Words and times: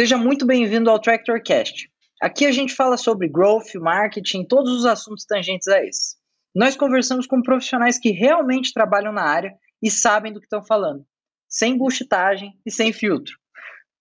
Seja 0.00 0.16
muito 0.16 0.46
bem-vindo 0.46 0.88
ao 0.88 0.98
TractorCast. 0.98 1.90
Aqui 2.22 2.46
a 2.46 2.52
gente 2.52 2.74
fala 2.74 2.96
sobre 2.96 3.28
growth, 3.28 3.74
marketing, 3.74 4.46
todos 4.46 4.72
os 4.72 4.86
assuntos 4.86 5.26
tangentes 5.26 5.68
a 5.68 5.84
esse. 5.84 6.16
Nós 6.54 6.74
conversamos 6.74 7.26
com 7.26 7.42
profissionais 7.42 7.98
que 7.98 8.10
realmente 8.10 8.72
trabalham 8.72 9.12
na 9.12 9.24
área 9.24 9.52
e 9.82 9.90
sabem 9.90 10.32
do 10.32 10.40
que 10.40 10.46
estão 10.46 10.64
falando, 10.64 11.04
sem 11.46 11.76
buchitagem 11.76 12.54
e 12.64 12.70
sem 12.70 12.94
filtro. 12.94 13.34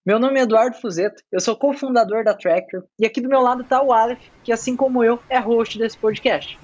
Meu 0.05 0.17
nome 0.17 0.39
é 0.39 0.43
Eduardo 0.43 0.77
Fuzeto, 0.77 1.21
eu 1.29 1.41
sou 1.41 1.57
cofundador 1.57 2.23
da 2.23 2.33
Tractor 2.33 2.85
e 2.97 3.05
aqui 3.05 3.19
do 3.19 3.27
meu 3.27 3.41
lado 3.41 3.63
está 3.63 3.83
o 3.83 3.91
Aleph, 3.91 4.23
que 4.41 4.53
assim 4.53 4.77
como 4.77 5.03
eu 5.03 5.21
é 5.29 5.37
host 5.37 5.77
desse 5.77 5.97
podcast. 5.97 6.57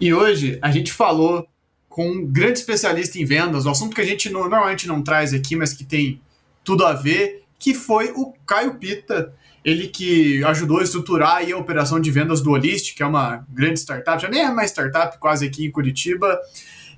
E 0.00 0.12
hoje 0.12 0.58
a 0.60 0.72
gente 0.72 0.92
falou 0.92 1.46
com 1.88 2.04
um 2.04 2.26
grande 2.26 2.58
especialista 2.58 3.16
em 3.16 3.24
vendas, 3.24 3.64
um 3.64 3.70
assunto 3.70 3.94
que 3.94 4.00
a 4.00 4.06
gente 4.06 4.28
normalmente 4.28 4.88
não 4.88 5.04
traz 5.04 5.32
aqui, 5.32 5.54
mas 5.54 5.72
que 5.72 5.84
tem 5.84 6.20
tudo 6.64 6.84
a 6.84 6.92
ver, 6.92 7.39
que 7.60 7.74
foi 7.74 8.10
o 8.16 8.32
Caio 8.46 8.76
Pita, 8.76 9.34
ele 9.62 9.86
que 9.88 10.42
ajudou 10.44 10.80
a 10.80 10.82
estruturar 10.82 11.42
a 11.42 11.56
operação 11.56 12.00
de 12.00 12.10
vendas 12.10 12.40
do 12.40 12.50
Olist, 12.50 12.94
que 12.94 13.02
é 13.02 13.06
uma 13.06 13.44
grande 13.50 13.78
startup, 13.78 14.20
já 14.20 14.28
nem 14.28 14.40
é 14.40 14.50
mais 14.50 14.70
startup, 14.70 15.18
quase 15.18 15.46
aqui 15.46 15.66
em 15.66 15.70
Curitiba. 15.70 16.40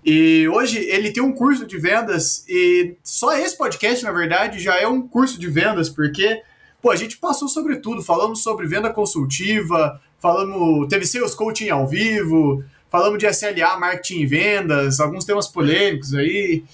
E 0.05 0.48
hoje 0.48 0.79
ele 0.79 1.11
tem 1.11 1.23
um 1.23 1.33
curso 1.33 1.67
de 1.67 1.77
vendas 1.77 2.45
e 2.48 2.97
só 3.03 3.37
esse 3.37 3.59
podcast, 3.59 4.05
na 4.05 4.12
verdade, 4.12 4.61
já 4.61 4.79
é 4.79 4.87
um 4.87 5.06
curso 5.06 5.39
de 5.39 5.48
vendas, 5.48 5.89
porque 5.89 6.41
pô, 6.81 6.92
a 6.92 6.97
gente 6.97 7.19
passou 7.19 7.48
sobre 7.48 7.77
tudo, 7.77 8.01
falamos 8.01 8.42
sobre 8.42 8.67
venda 8.67 8.91
consultiva, 8.91 10.01
falamos, 10.20 10.87
teve 10.89 11.05
sales 11.05 11.34
coaching 11.34 11.70
ao 11.70 11.89
vivo, 11.89 12.65
falamos 12.89 13.19
de 13.19 13.27
SLA, 13.27 13.77
marketing 13.79 14.20
e 14.20 14.27
vendas, 14.27 15.01
alguns 15.01 15.25
temas 15.25 15.48
polêmicos 15.48 16.15
aí. 16.15 16.65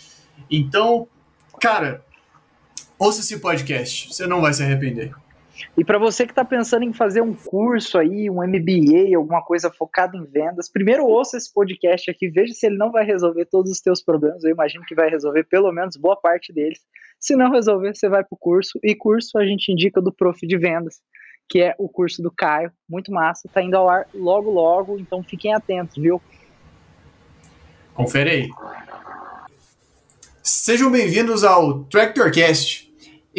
Então, 0.51 1.09
cara, 1.59 2.03
ouça 2.99 3.21
esse 3.21 3.39
podcast, 3.39 4.13
você 4.13 4.27
não 4.27 4.41
vai 4.41 4.53
se 4.53 4.63
arrepender. 4.63 5.13
E 5.77 5.85
para 5.85 5.99
você 5.99 6.25
que 6.25 6.33
está 6.33 6.45
pensando 6.45 6.85
em 6.85 6.93
fazer 6.93 7.21
um 7.21 7.35
curso 7.35 7.99
aí, 7.99 8.31
um 8.31 8.43
MBA, 8.47 9.17
alguma 9.17 9.43
coisa 9.43 9.71
focada 9.71 10.17
em 10.17 10.25
vendas, 10.25 10.69
primeiro 10.69 11.05
ouça 11.05 11.37
esse 11.37 11.53
podcast 11.53 12.11
aqui, 12.11 12.29
veja 12.29 12.53
se 12.53 12.67
ele 12.67 12.77
não 12.77 12.93
vai 12.93 13.05
resolver 13.05 13.45
todos 13.47 13.71
os 13.71 13.81
teus 13.81 14.03
problemas. 14.03 14.45
Eu 14.45 14.51
imagino 14.51 14.85
que 14.85 14.95
vai 14.95 15.09
resolver 15.09 15.45
pelo 15.45 15.73
menos 15.73 15.97
boa 15.97 16.17
parte 16.17 16.53
deles. 16.53 16.79
Se 17.19 17.35
não 17.35 17.51
resolver, 17.51 17.95
você 17.95 18.09
vai 18.09 18.23
para 18.23 18.35
o 18.35 18.39
curso. 18.39 18.79
E 18.85 18.95
curso 18.95 19.37
a 19.39 19.47
gente 19.47 19.73
indica 19.73 20.01
do 20.01 20.13
Prof 20.13 20.47
de 20.47 20.57
Vendas, 20.57 21.01
que 21.49 21.61
é 21.61 21.75
o 21.79 21.89
curso 21.89 22.23
do 22.23 22.31
Caio, 22.31 22.71
muito 22.89 23.11
massa, 23.11 23.49
está 23.49 23.63
indo 23.63 23.77
ao 23.77 23.89
ar 23.89 24.07
logo 24.15 24.51
logo, 24.51 24.99
então 24.99 25.23
fiquem 25.25 25.55
atentos, 25.55 25.97
viu? 25.97 26.21
Confere 27.95 28.31
aí. 28.31 28.49
Sejam 30.43 30.91
bem-vindos 30.91 31.43
ao 31.43 31.85
TractorCast 31.85 32.88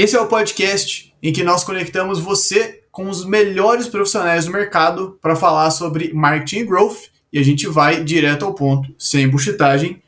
esse 0.02 0.16
é 0.16 0.22
o 0.22 0.28
podcast 0.28 1.14
em 1.22 1.33
que 1.33 1.44
nós 1.44 1.66
conectamos 1.66 2.22
você 2.22 2.83
com 2.89 3.09
os 3.09 3.25
melhores 3.25 3.86
profissionais 3.86 4.45
do 4.45 4.52
mercado 4.53 5.19
para 5.22 5.36
falar 5.36 5.69
sobre 5.72 6.14
marketing 6.14 6.59
e 6.59 6.64
growth 6.64 7.00
e 7.33 7.38
a 7.38 7.44
gente 7.44 7.67
vai 7.67 8.02
direto 8.02 8.45
ao 8.45 8.53
ponto, 8.53 8.95
sem 8.97 9.27
buchitagem, 9.27 10.02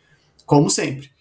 como 0.45 0.69
sempre. 0.69 1.11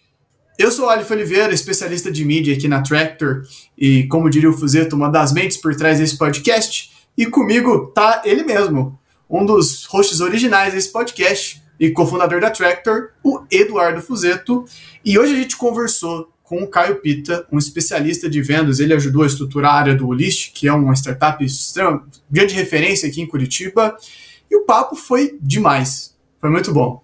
Eu 0.57 0.71
sou 0.71 0.85
o 0.85 0.89
Alif 0.89 1.11
Oliveira, 1.11 1.53
especialista 1.53 2.09
de 2.09 2.23
mídia 2.23 2.55
aqui 2.55 2.69
na 2.69 2.81
Tractor 2.81 3.43
e, 3.77 4.07
como 4.07 4.29
diria 4.29 4.49
o 4.49 4.57
Fuzeto, 4.57 4.95
uma 4.95 5.09
das 5.09 5.33
mentes 5.33 5.57
por 5.57 5.75
trás 5.75 5.99
desse 5.99 6.17
podcast. 6.17 6.93
E 7.17 7.25
comigo 7.25 7.87
tá 7.87 8.21
ele 8.23 8.43
mesmo, 8.43 8.97
um 9.29 9.45
dos 9.45 9.83
hosts 9.87 10.21
originais 10.21 10.73
desse 10.73 10.93
podcast 10.93 11.61
e 11.77 11.89
cofundador 11.89 12.39
da 12.39 12.49
Tractor, 12.49 13.09
o 13.21 13.43
Eduardo 13.51 14.01
Fuzeto. 14.01 14.63
E 15.03 15.19
hoje 15.19 15.33
a 15.33 15.37
gente 15.37 15.57
conversou 15.57 16.30
com 16.51 16.63
o 16.63 16.67
Caio 16.67 16.97
Pita, 16.97 17.47
um 17.49 17.57
especialista 17.57 18.29
de 18.29 18.41
vendas. 18.41 18.81
Ele 18.81 18.93
ajudou 18.93 19.23
a 19.23 19.25
estruturar 19.25 19.73
a 19.73 19.77
área 19.77 19.95
do 19.95 20.05
Olist, 20.05 20.51
que 20.51 20.67
é 20.67 20.73
uma 20.73 20.93
startup 20.93 21.41
grande 22.29 22.53
referência 22.53 23.07
aqui 23.07 23.21
em 23.21 23.25
Curitiba. 23.25 23.95
E 24.49 24.57
o 24.57 24.65
papo 24.65 24.97
foi 24.97 25.37
demais. 25.41 26.13
Foi 26.41 26.49
muito 26.49 26.73
bom. 26.73 27.01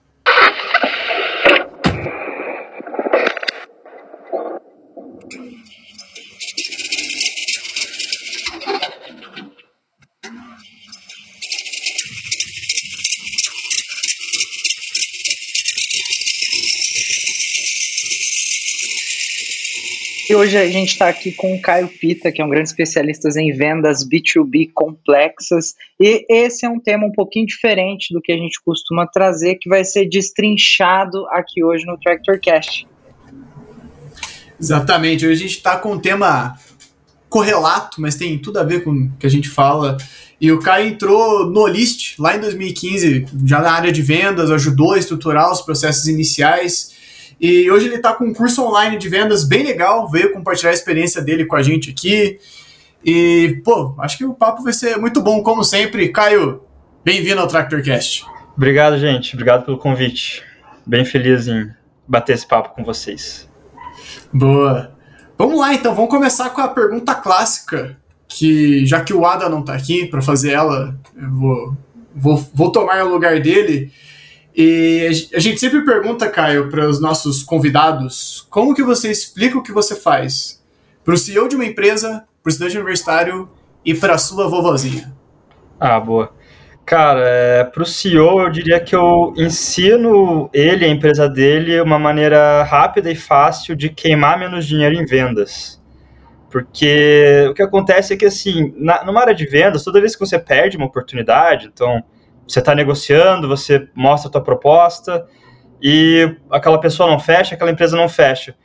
Hoje 20.37 20.55
a 20.55 20.69
gente 20.69 20.89
está 20.89 21.09
aqui 21.09 21.31
com 21.31 21.55
o 21.55 21.61
Caio 21.61 21.87
Pita, 21.87 22.31
que 22.31 22.41
é 22.41 22.45
um 22.45 22.49
grande 22.49 22.69
especialista 22.69 23.27
em 23.39 23.51
vendas 23.51 24.07
B2B 24.07 24.69
complexas. 24.73 25.73
E 25.99 26.25
esse 26.29 26.65
é 26.65 26.69
um 26.69 26.79
tema 26.79 27.07
um 27.07 27.11
pouquinho 27.11 27.47
diferente 27.47 28.13
do 28.13 28.21
que 28.21 28.31
a 28.31 28.37
gente 28.37 28.61
costuma 28.63 29.07
trazer, 29.07 29.55
que 29.55 29.67
vai 29.67 29.83
ser 29.83 30.05
destrinchado 30.05 31.25
aqui 31.29 31.63
hoje 31.63 31.85
no 31.85 31.97
TractorCast. 31.97 32.87
Exatamente. 34.59 35.25
Hoje 35.25 35.33
a 35.33 35.47
gente 35.47 35.57
está 35.57 35.77
com 35.77 35.93
um 35.93 35.99
tema 35.99 36.55
correlato, 37.27 37.99
mas 37.99 38.15
tem 38.15 38.37
tudo 38.37 38.59
a 38.59 38.63
ver 38.63 38.83
com 38.83 38.91
o 38.91 39.11
que 39.17 39.25
a 39.25 39.29
gente 39.29 39.49
fala. 39.49 39.97
E 40.39 40.51
o 40.51 40.59
Caio 40.59 40.87
entrou 40.87 41.47
no 41.47 41.65
List 41.65 42.17
lá 42.19 42.37
em 42.37 42.39
2015, 42.39 43.25
já 43.43 43.59
na 43.59 43.71
área 43.71 43.91
de 43.91 44.03
vendas, 44.03 44.51
ajudou 44.51 44.93
a 44.93 44.99
estruturar 44.99 45.51
os 45.51 45.61
processos 45.61 46.07
iniciais 46.07 46.95
e 47.39 47.69
hoje 47.69 47.85
ele 47.85 47.95
está 47.95 48.13
com 48.13 48.25
um 48.25 48.33
curso 48.33 48.63
online 48.63 48.97
de 48.97 49.07
vendas 49.09 49.43
bem 49.43 49.63
legal, 49.63 50.09
veio 50.09 50.33
compartilhar 50.33 50.71
a 50.71 50.73
experiência 50.73 51.21
dele 51.21 51.45
com 51.45 51.55
a 51.55 51.61
gente 51.61 51.91
aqui. 51.91 52.39
E, 53.05 53.61
pô, 53.63 53.93
acho 53.99 54.17
que 54.17 54.25
o 54.25 54.33
papo 54.33 54.63
vai 54.63 54.73
ser 54.73 54.97
muito 54.97 55.21
bom, 55.21 55.43
como 55.43 55.63
sempre. 55.63 56.09
Caio, 56.09 56.61
bem-vindo 57.05 57.39
ao 57.39 57.47
TractorCast. 57.47 58.25
Obrigado, 58.55 58.97
gente. 58.97 59.35
Obrigado 59.35 59.65
pelo 59.65 59.77
convite. 59.77 60.43
Bem 60.85 61.05
feliz 61.05 61.47
em 61.47 61.69
bater 62.07 62.33
esse 62.33 62.47
papo 62.47 62.73
com 62.73 62.83
vocês. 62.83 63.47
Boa. 64.33 64.91
Vamos 65.37 65.59
lá, 65.59 65.73
então. 65.73 65.93
Vamos 65.93 66.09
começar 66.09 66.49
com 66.49 66.61
a 66.61 66.67
pergunta 66.67 67.13
clássica, 67.13 67.95
que 68.27 68.83
já 68.85 69.01
que 69.01 69.13
o 69.13 69.25
Ada 69.25 69.47
não 69.47 69.59
está 69.59 69.75
aqui 69.75 70.07
para 70.07 70.21
fazer 70.21 70.53
ela, 70.53 70.97
eu 71.15 71.31
vou, 71.31 71.77
vou, 72.15 72.49
vou 72.53 72.71
tomar 72.71 73.05
o 73.05 73.09
lugar 73.09 73.39
dele. 73.39 73.91
E 74.59 75.29
a 75.35 75.39
gente 75.39 75.59
sempre 75.59 75.85
pergunta, 75.85 76.27
Caio, 76.27 76.67
para 76.67 76.89
os 76.89 76.99
nossos 76.99 77.43
convidados, 77.43 78.47
como 78.49 78.73
que 78.73 78.81
você 78.81 79.11
explica 79.11 79.55
o 79.55 79.61
que 79.61 79.71
você 79.71 79.95
faz 79.95 80.65
para 81.05 81.13
o 81.13 81.17
CEO 81.17 81.47
de 81.47 81.55
uma 81.55 81.63
empresa, 81.63 82.25
para 82.41 82.49
o 82.49 82.49
estudante 82.49 82.75
universitário 82.75 83.47
e 83.85 83.93
para 83.93 84.15
a 84.15 84.17
sua 84.17 84.49
vovozinha? 84.49 85.15
Ah, 85.79 85.99
boa. 85.99 86.33
Cara, 86.83 87.21
é, 87.23 87.63
para 87.65 87.83
o 87.83 87.85
CEO 87.85 88.41
eu 88.41 88.49
diria 88.49 88.79
que 88.79 88.95
eu 88.95 89.31
ensino 89.37 90.49
ele, 90.51 90.85
a 90.85 90.89
empresa 90.89 91.29
dele, 91.29 91.79
uma 91.79 91.99
maneira 91.99 92.63
rápida 92.63 93.11
e 93.11 93.15
fácil 93.15 93.75
de 93.75 93.89
queimar 93.89 94.39
menos 94.39 94.65
dinheiro 94.65 94.95
em 94.95 95.05
vendas. 95.05 95.79
Porque 96.49 97.45
o 97.47 97.53
que 97.53 97.61
acontece 97.61 98.15
é 98.15 98.17
que, 98.17 98.25
assim, 98.25 98.73
na, 98.75 99.03
numa 99.05 99.21
área 99.21 99.35
de 99.35 99.45
vendas, 99.45 99.83
toda 99.83 100.01
vez 100.01 100.15
que 100.15 100.19
você 100.19 100.39
perde 100.39 100.77
uma 100.77 100.87
oportunidade, 100.87 101.69
então 101.71 102.03
você 102.47 102.59
está 102.59 102.73
negociando, 102.73 103.47
você 103.47 103.89
mostra 103.93 104.29
a 104.29 104.31
tua 104.31 104.41
proposta 104.41 105.25
e 105.81 106.35
aquela 106.49 106.79
pessoa 106.79 107.09
não 107.09 107.19
fecha, 107.19 107.55
aquela 107.55 107.71
empresa 107.71 107.95
não 107.95 108.07
fecha. 108.07 108.55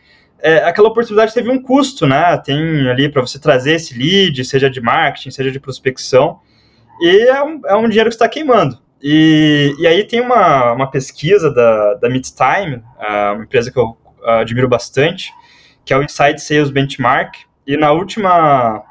É, 0.40 0.64
aquela 0.64 0.88
oportunidade 0.88 1.32
teve 1.32 1.50
um 1.50 1.62
custo, 1.62 2.06
né? 2.06 2.36
Tem 2.38 2.88
ali 2.88 3.08
para 3.08 3.20
você 3.20 3.38
trazer 3.38 3.74
esse 3.74 3.96
lead, 3.96 4.44
seja 4.44 4.68
de 4.68 4.80
marketing, 4.80 5.30
seja 5.30 5.50
de 5.50 5.60
prospecção, 5.60 6.40
e 7.00 7.28
é 7.28 7.42
um, 7.42 7.60
é 7.66 7.76
um 7.76 7.88
dinheiro 7.88 8.10
que 8.10 8.14
está 8.14 8.28
queimando. 8.28 8.78
E, 9.00 9.74
e 9.78 9.86
aí 9.86 10.04
tem 10.04 10.20
uma, 10.20 10.72
uma 10.72 10.90
pesquisa 10.90 11.52
da, 11.52 11.94
da 11.94 12.08
Midtime, 12.08 12.82
uma 13.34 13.44
empresa 13.44 13.70
que 13.70 13.78
eu 13.78 13.96
admiro 14.24 14.68
bastante, 14.68 15.32
que 15.84 15.92
é 15.92 15.98
o 15.98 16.02
Inside 16.02 16.40
Sales 16.40 16.70
Benchmark, 16.70 17.36
e 17.66 17.76
na 17.76 17.92
última, 17.92 18.82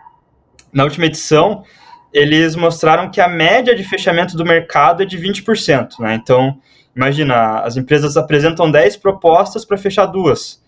na 0.73 0.83
última 0.83 1.05
edição 1.05 1.63
eles 2.13 2.55
mostraram 2.55 3.09
que 3.09 3.21
a 3.21 3.27
média 3.27 3.75
de 3.75 3.83
fechamento 3.83 4.35
do 4.35 4.45
mercado 4.45 5.03
é 5.03 5.05
de 5.05 5.17
20%. 5.17 5.99
Né? 5.99 6.15
Então, 6.15 6.57
imagina, 6.95 7.59
as 7.59 7.77
empresas 7.77 8.17
apresentam 8.17 8.69
10 8.69 8.97
propostas 8.97 9.63
para 9.63 9.77
fechar 9.77 10.05
duas. 10.05 10.61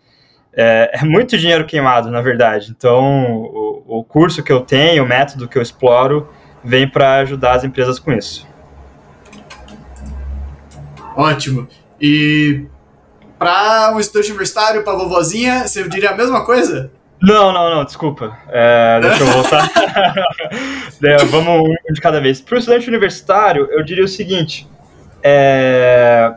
É, 0.55 0.99
é, 1.01 1.03
muito 1.03 1.37
dinheiro 1.37 1.65
queimado, 1.65 2.11
na 2.11 2.21
verdade. 2.21 2.73
Então, 2.75 3.41
o, 3.41 3.99
o 3.99 4.03
curso 4.03 4.43
que 4.43 4.51
eu 4.51 4.61
tenho, 4.61 5.03
o 5.03 5.07
método 5.07 5.47
que 5.47 5.57
eu 5.57 5.61
exploro, 5.61 6.29
vem 6.63 6.87
para 6.87 7.17
ajudar 7.17 7.53
as 7.53 7.63
empresas 7.63 7.99
com 7.99 8.13
isso. 8.13 8.47
Ótimo. 11.15 11.67
E 11.99 12.65
para 13.37 13.91
um 13.93 13.99
estudante 13.99 14.29
universitário, 14.29 14.83
para 14.83 14.93
vovozinha, 14.93 15.67
você 15.67 15.87
diria 15.89 16.11
a 16.11 16.15
mesma 16.15 16.45
coisa? 16.45 16.91
Não, 17.23 17.53
não, 17.53 17.69
não, 17.69 17.85
desculpa. 17.85 18.37
É, 18.49 18.99
deixa 19.01 19.23
eu 19.23 19.27
voltar. 19.27 19.71
é, 21.01 21.17
vamos 21.25 21.69
um 21.89 21.93
de 21.93 22.01
cada 22.01 22.19
vez. 22.19 22.41
Para 22.41 22.55
o 22.55 22.59
estudante 22.59 22.89
universitário, 22.89 23.69
eu 23.71 23.81
diria 23.81 24.03
o 24.03 24.09
seguinte: 24.09 24.67
é, 25.23 26.33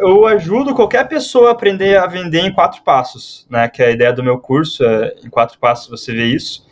eu 0.00 0.26
ajudo 0.26 0.74
qualquer 0.74 1.06
pessoa 1.08 1.50
a 1.50 1.52
aprender 1.52 1.98
a 1.98 2.06
vender 2.06 2.40
em 2.40 2.50
quatro 2.50 2.82
passos, 2.82 3.46
né? 3.50 3.68
Que 3.68 3.82
é 3.82 3.88
a 3.88 3.90
ideia 3.90 4.14
do 4.14 4.24
meu 4.24 4.38
curso, 4.38 4.82
é, 4.82 5.14
em 5.22 5.28
quatro 5.28 5.58
passos 5.58 5.90
você 5.90 6.10
vê 6.12 6.24
isso. 6.24 6.66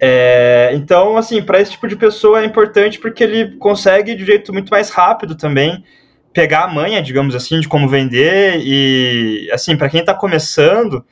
É, 0.00 0.70
então, 0.72 1.18
assim, 1.18 1.42
para 1.42 1.60
esse 1.60 1.72
tipo 1.72 1.86
de 1.86 1.96
pessoa 1.96 2.40
é 2.40 2.46
importante 2.46 2.98
porque 2.98 3.22
ele 3.22 3.56
consegue 3.58 4.14
de 4.14 4.22
um 4.22 4.26
jeito 4.26 4.50
muito 4.50 4.70
mais 4.70 4.88
rápido 4.88 5.34
também 5.34 5.84
pegar 6.32 6.64
a 6.64 6.68
manha, 6.68 7.02
digamos 7.02 7.34
assim, 7.34 7.60
de 7.60 7.68
como 7.68 7.86
vender 7.86 8.60
e, 8.62 9.50
assim, 9.52 9.76
para 9.76 9.88
quem 9.88 10.00
está 10.00 10.14
começando, 10.14 11.04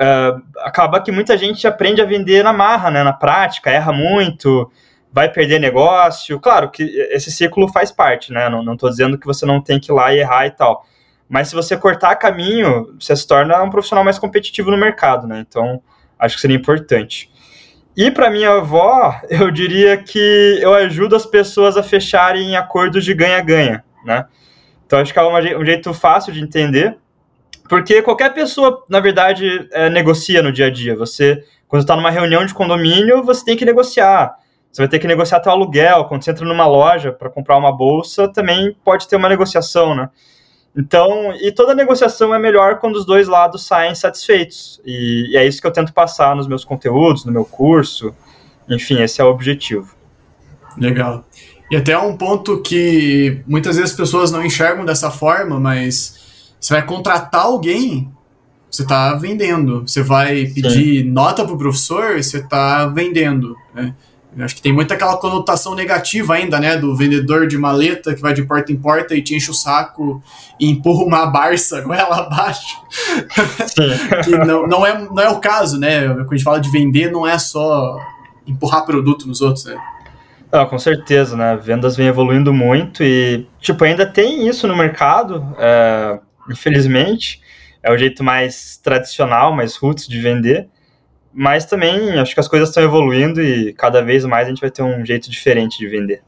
uh, 0.00 0.42
acaba 0.58 1.00
que 1.00 1.10
muita 1.10 1.36
gente 1.36 1.66
aprende 1.66 2.00
a 2.00 2.04
vender 2.04 2.42
na 2.42 2.52
marra, 2.52 2.90
né, 2.90 3.02
na 3.02 3.12
prática, 3.12 3.70
erra 3.70 3.92
muito, 3.92 4.70
vai 5.12 5.30
perder 5.30 5.58
negócio. 5.58 6.38
Claro 6.38 6.70
que 6.70 6.82
esse 7.10 7.30
ciclo 7.30 7.68
faz 7.68 7.90
parte, 7.90 8.32
né? 8.32 8.48
Não, 8.48 8.74
estou 8.74 8.90
dizendo 8.90 9.18
que 9.18 9.26
você 9.26 9.46
não 9.46 9.60
tem 9.60 9.80
que 9.80 9.90
ir 9.90 9.94
lá 9.94 10.12
e 10.12 10.18
errar 10.18 10.46
e 10.46 10.50
tal. 10.50 10.84
Mas 11.28 11.48
se 11.48 11.54
você 11.54 11.76
cortar 11.76 12.14
caminho, 12.16 12.94
você 13.00 13.16
se 13.16 13.26
torna 13.26 13.62
um 13.62 13.70
profissional 13.70 14.04
mais 14.04 14.18
competitivo 14.18 14.70
no 14.70 14.76
mercado, 14.76 15.26
né? 15.26 15.44
Então, 15.48 15.82
acho 16.18 16.36
que 16.36 16.40
seria 16.40 16.56
importante. 16.56 17.30
E 17.96 18.10
para 18.10 18.30
minha 18.30 18.50
avó, 18.50 19.18
eu 19.30 19.50
diria 19.50 19.96
que 19.96 20.58
eu 20.60 20.74
ajudo 20.74 21.16
as 21.16 21.24
pessoas 21.24 21.76
a 21.76 21.82
fecharem 21.82 22.56
acordos 22.56 23.04
de 23.04 23.14
ganha-ganha, 23.14 23.82
né? 24.04 24.26
Então 24.86 25.00
acho 25.00 25.12
que 25.12 25.18
é 25.18 25.56
um 25.56 25.64
jeito 25.64 25.92
fácil 25.92 26.32
de 26.32 26.40
entender, 26.40 26.96
porque 27.68 28.02
qualquer 28.02 28.32
pessoa, 28.32 28.84
na 28.88 29.00
verdade, 29.00 29.68
é, 29.72 29.88
negocia 29.90 30.42
no 30.42 30.52
dia 30.52 30.66
a 30.66 30.70
dia. 30.70 30.96
Você, 30.96 31.42
quando 31.68 31.82
está 31.82 31.96
numa 31.96 32.10
reunião 32.10 32.44
de 32.44 32.54
condomínio, 32.54 33.22
você 33.22 33.44
tem 33.44 33.56
que 33.56 33.64
negociar. 33.64 34.36
Você 34.70 34.82
vai 34.82 34.88
ter 34.88 34.98
que 34.98 35.06
negociar 35.06 35.40
teu 35.40 35.52
aluguel. 35.52 36.04
Quando 36.04 36.22
você 36.22 36.30
entra 36.30 36.44
numa 36.44 36.66
loja 36.66 37.12
para 37.12 37.30
comprar 37.30 37.56
uma 37.56 37.72
bolsa, 37.72 38.28
também 38.28 38.76
pode 38.84 39.08
ter 39.08 39.16
uma 39.16 39.28
negociação, 39.28 39.94
né? 39.94 40.10
Então, 40.76 41.32
e 41.40 41.50
toda 41.50 41.74
negociação 41.74 42.34
é 42.34 42.38
melhor 42.38 42.78
quando 42.78 42.96
os 42.96 43.06
dois 43.06 43.26
lados 43.26 43.66
saem 43.66 43.94
satisfeitos. 43.94 44.78
E, 44.84 45.32
e, 45.32 45.36
é 45.36 45.46
isso 45.46 45.60
que 45.60 45.66
eu 45.66 45.72
tento 45.72 45.94
passar 45.94 46.36
nos 46.36 46.46
meus 46.46 46.64
conteúdos, 46.64 47.24
no 47.24 47.32
meu 47.32 47.46
curso. 47.46 48.14
Enfim, 48.68 49.00
esse 49.00 49.20
é 49.20 49.24
o 49.24 49.28
objetivo. 49.28 49.94
Legal. 50.76 51.24
E 51.70 51.76
até 51.76 51.96
um 51.96 52.14
ponto 52.14 52.60
que 52.60 53.42
muitas 53.46 53.76
vezes 53.76 53.92
as 53.92 53.96
pessoas 53.96 54.30
não 54.30 54.44
enxergam 54.44 54.84
dessa 54.84 55.10
forma, 55.10 55.58
mas 55.58 56.25
você 56.60 56.74
vai 56.74 56.84
contratar 56.84 57.42
alguém, 57.42 58.10
você 58.70 58.82
está 58.82 59.14
vendendo. 59.14 59.86
Você 59.86 60.02
vai 60.02 60.46
pedir 60.46 61.02
Sim. 61.02 61.10
nota 61.10 61.44
para 61.44 61.54
o 61.54 61.58
professor, 61.58 62.22
você 62.22 62.38
está 62.38 62.86
vendendo. 62.86 63.56
Né? 63.74 63.94
Acho 64.38 64.54
que 64.54 64.60
tem 64.60 64.72
muita 64.72 64.94
aquela 64.94 65.16
conotação 65.16 65.74
negativa 65.74 66.34
ainda, 66.34 66.60
né? 66.60 66.76
Do 66.76 66.94
vendedor 66.94 67.46
de 67.46 67.56
maleta 67.56 68.14
que 68.14 68.20
vai 68.20 68.34
de 68.34 68.42
porta 68.42 68.70
em 68.70 68.76
porta 68.76 69.14
e 69.14 69.22
te 69.22 69.34
enche 69.34 69.50
o 69.50 69.54
saco 69.54 70.22
e 70.60 70.70
empurra 70.70 71.04
uma 71.04 71.26
barça 71.26 71.80
com 71.80 71.94
ela 71.94 72.18
abaixo. 72.26 72.76
que 74.24 74.30
não, 74.36 74.66
não, 74.66 74.86
é, 74.86 75.08
não 75.08 75.22
é 75.22 75.30
o 75.30 75.40
caso, 75.40 75.78
né? 75.78 76.06
Quando 76.08 76.32
a 76.32 76.34
gente 76.34 76.44
fala 76.44 76.60
de 76.60 76.70
vender, 76.70 77.10
não 77.10 77.26
é 77.26 77.38
só 77.38 77.98
empurrar 78.46 78.84
produto 78.84 79.26
nos 79.26 79.40
outros, 79.40 79.64
né? 79.64 79.76
Ah, 80.52 80.66
com 80.66 80.78
certeza, 80.78 81.34
né? 81.36 81.56
Vendas 81.56 81.96
vem 81.96 82.06
evoluindo 82.06 82.52
muito 82.52 83.02
e, 83.02 83.46
tipo, 83.58 83.84
ainda 83.84 84.06
tem 84.06 84.46
isso 84.46 84.68
no 84.68 84.76
mercado, 84.76 85.44
é, 85.58 86.20
infelizmente. 86.50 87.40
É 87.82 87.92
o 87.92 87.96
jeito 87.96 88.24
mais 88.24 88.76
tradicional, 88.78 89.54
mais 89.54 89.76
roots 89.76 90.08
de 90.08 90.20
vender 90.20 90.68
mas 91.38 91.66
também 91.66 92.18
acho 92.18 92.32
que 92.32 92.40
as 92.40 92.48
coisas 92.48 92.70
estão 92.70 92.82
evoluindo 92.82 93.42
e 93.42 93.74
cada 93.74 94.00
vez 94.00 94.24
mais 94.24 94.46
a 94.46 94.48
gente 94.48 94.60
vai 94.62 94.70
ter 94.70 94.82
um 94.82 95.04
jeito 95.04 95.30
diferente 95.30 95.76
de 95.76 95.86
vender. 95.86 96.22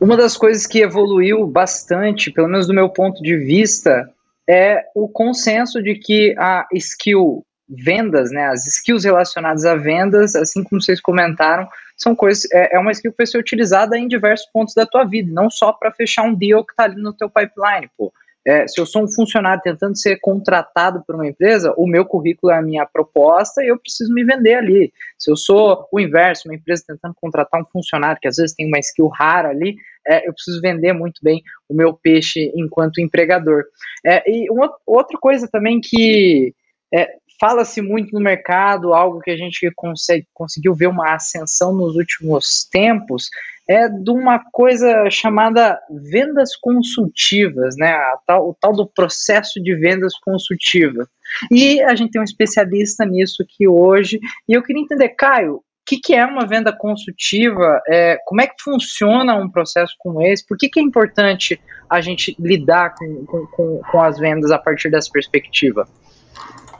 Uma 0.00 0.16
das 0.16 0.34
coisas 0.34 0.66
que 0.66 0.80
evoluiu 0.80 1.46
bastante, 1.46 2.30
pelo 2.30 2.48
menos 2.48 2.66
do 2.66 2.72
meu 2.72 2.88
ponto 2.88 3.22
de 3.22 3.36
vista, 3.36 4.08
é 4.48 4.82
o 4.94 5.06
consenso 5.06 5.82
de 5.82 5.94
que 5.96 6.34
a 6.38 6.66
skill 6.72 7.44
vendas, 7.68 8.30
né, 8.30 8.46
as 8.46 8.66
skills 8.66 9.04
relacionadas 9.04 9.66
a 9.66 9.74
vendas, 9.74 10.34
assim 10.34 10.64
como 10.64 10.80
vocês 10.80 10.98
comentaram, 10.98 11.68
são 11.94 12.16
coisas, 12.16 12.50
é, 12.50 12.76
é 12.76 12.78
uma 12.78 12.92
skill 12.92 13.12
que 13.12 13.18
vai 13.18 13.26
ser 13.26 13.38
utilizada 13.38 13.98
em 13.98 14.08
diversos 14.08 14.46
pontos 14.50 14.74
da 14.74 14.86
tua 14.86 15.04
vida, 15.04 15.30
não 15.30 15.50
só 15.50 15.70
para 15.70 15.92
fechar 15.92 16.22
um 16.22 16.34
deal 16.34 16.64
que 16.64 16.72
está 16.72 16.84
ali 16.84 17.00
no 17.00 17.12
teu 17.12 17.28
pipeline, 17.28 17.90
pô. 17.96 18.10
É, 18.46 18.66
se 18.66 18.80
eu 18.80 18.86
sou 18.86 19.04
um 19.04 19.08
funcionário 19.08 19.62
tentando 19.62 19.96
ser 19.96 20.18
contratado 20.20 21.02
por 21.06 21.14
uma 21.14 21.26
empresa, 21.26 21.72
o 21.76 21.86
meu 21.86 22.04
currículo 22.04 22.52
é 22.52 22.56
a 22.56 22.62
minha 22.62 22.84
proposta 22.84 23.62
e 23.62 23.68
eu 23.68 23.78
preciso 23.78 24.12
me 24.12 24.24
vender 24.24 24.54
ali. 24.54 24.92
Se 25.18 25.30
eu 25.30 25.36
sou 25.36 25.86
o 25.92 26.00
inverso, 26.00 26.48
uma 26.48 26.54
empresa 26.54 26.84
tentando 26.86 27.14
contratar 27.20 27.60
um 27.60 27.66
funcionário 27.66 28.20
que 28.20 28.28
às 28.28 28.36
vezes 28.36 28.54
tem 28.54 28.66
uma 28.66 28.80
skill 28.80 29.06
rara 29.06 29.50
ali, 29.50 29.76
é, 30.06 30.28
eu 30.28 30.32
preciso 30.32 30.60
vender 30.60 30.92
muito 30.92 31.20
bem 31.22 31.40
o 31.68 31.74
meu 31.74 31.94
peixe 31.94 32.52
enquanto 32.56 33.00
empregador. 33.00 33.62
É, 34.04 34.28
e 34.28 34.50
uma, 34.50 34.74
outra 34.84 35.16
coisa 35.18 35.48
também 35.48 35.80
que 35.80 36.52
é, 36.92 37.08
fala-se 37.40 37.80
muito 37.80 38.12
no 38.12 38.20
mercado, 38.20 38.92
algo 38.92 39.20
que 39.20 39.30
a 39.30 39.36
gente 39.36 39.70
consegue, 39.74 40.26
conseguiu 40.34 40.74
ver 40.74 40.88
uma 40.88 41.14
ascensão 41.14 41.72
nos 41.72 41.96
últimos 41.96 42.68
tempos, 42.70 43.28
é 43.72 43.88
de 43.88 44.10
uma 44.10 44.38
coisa 44.52 45.08
chamada 45.10 45.80
vendas 45.90 46.54
consultivas, 46.56 47.74
né? 47.76 47.96
Tal, 48.26 48.50
o 48.50 48.56
tal 48.60 48.72
do 48.72 48.86
processo 48.86 49.62
de 49.62 49.74
vendas 49.74 50.14
consultiva. 50.18 51.08
E 51.50 51.80
a 51.80 51.94
gente 51.94 52.12
tem 52.12 52.20
um 52.20 52.24
especialista 52.24 53.04
nisso 53.06 53.42
aqui 53.42 53.66
hoje. 53.66 54.20
E 54.48 54.52
eu 54.52 54.62
queria 54.62 54.82
entender, 54.82 55.08
Caio, 55.10 55.56
o 55.56 55.62
que, 55.86 55.98
que, 55.98 56.14
é 56.14 56.24
uma 56.24 56.46
venda 56.46 56.72
consultiva? 56.72 57.80
É, 57.88 58.18
como 58.26 58.40
é 58.40 58.46
que 58.46 58.62
funciona 58.62 59.34
um 59.34 59.50
processo 59.50 59.94
como 59.98 60.22
esse? 60.22 60.46
Por 60.46 60.56
que, 60.56 60.68
que 60.68 60.78
é 60.78 60.82
importante 60.82 61.60
a 61.88 62.00
gente 62.00 62.36
lidar 62.38 62.94
com, 62.94 63.24
com, 63.26 63.80
com 63.90 64.00
as 64.00 64.18
vendas 64.18 64.50
a 64.50 64.58
partir 64.58 64.90
dessa 64.90 65.10
perspectiva? 65.10 65.88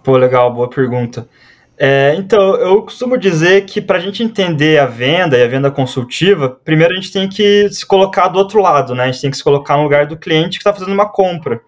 Pô, 0.05 0.17
legal, 0.17 0.53
boa 0.53 0.69
pergunta. 0.69 1.29
É, 1.85 2.15
então, 2.15 2.55
eu 2.59 2.81
costumo 2.83 3.19
dizer 3.19 3.67
que 3.67 3.81
para 3.81 3.99
a 3.99 4.01
gente 4.01 4.23
entender 4.23 4.79
a 4.79 4.87
venda 4.87 5.37
e 5.37 5.43
a 5.43 5.49
venda 5.49 5.69
consultiva, 5.69 6.49
primeiro 6.49 6.93
a 6.93 6.95
gente 6.95 7.11
tem 7.11 7.29
que 7.29 7.69
se 7.71 7.85
colocar 7.85 8.29
do 8.29 8.39
outro 8.39 8.63
lado, 8.63 8.95
né? 8.95 9.03
A 9.03 9.07
gente 9.07 9.21
tem 9.21 9.31
que 9.33 9.37
se 9.37 9.43
colocar 9.43 9.77
no 9.77 9.83
lugar 9.83 10.07
do 10.07 10.17
cliente 10.17 10.59
que 10.59 10.63
está 10.63 10.73
fazendo 10.73 10.95
uma 10.95 11.09
compra. 11.09 11.61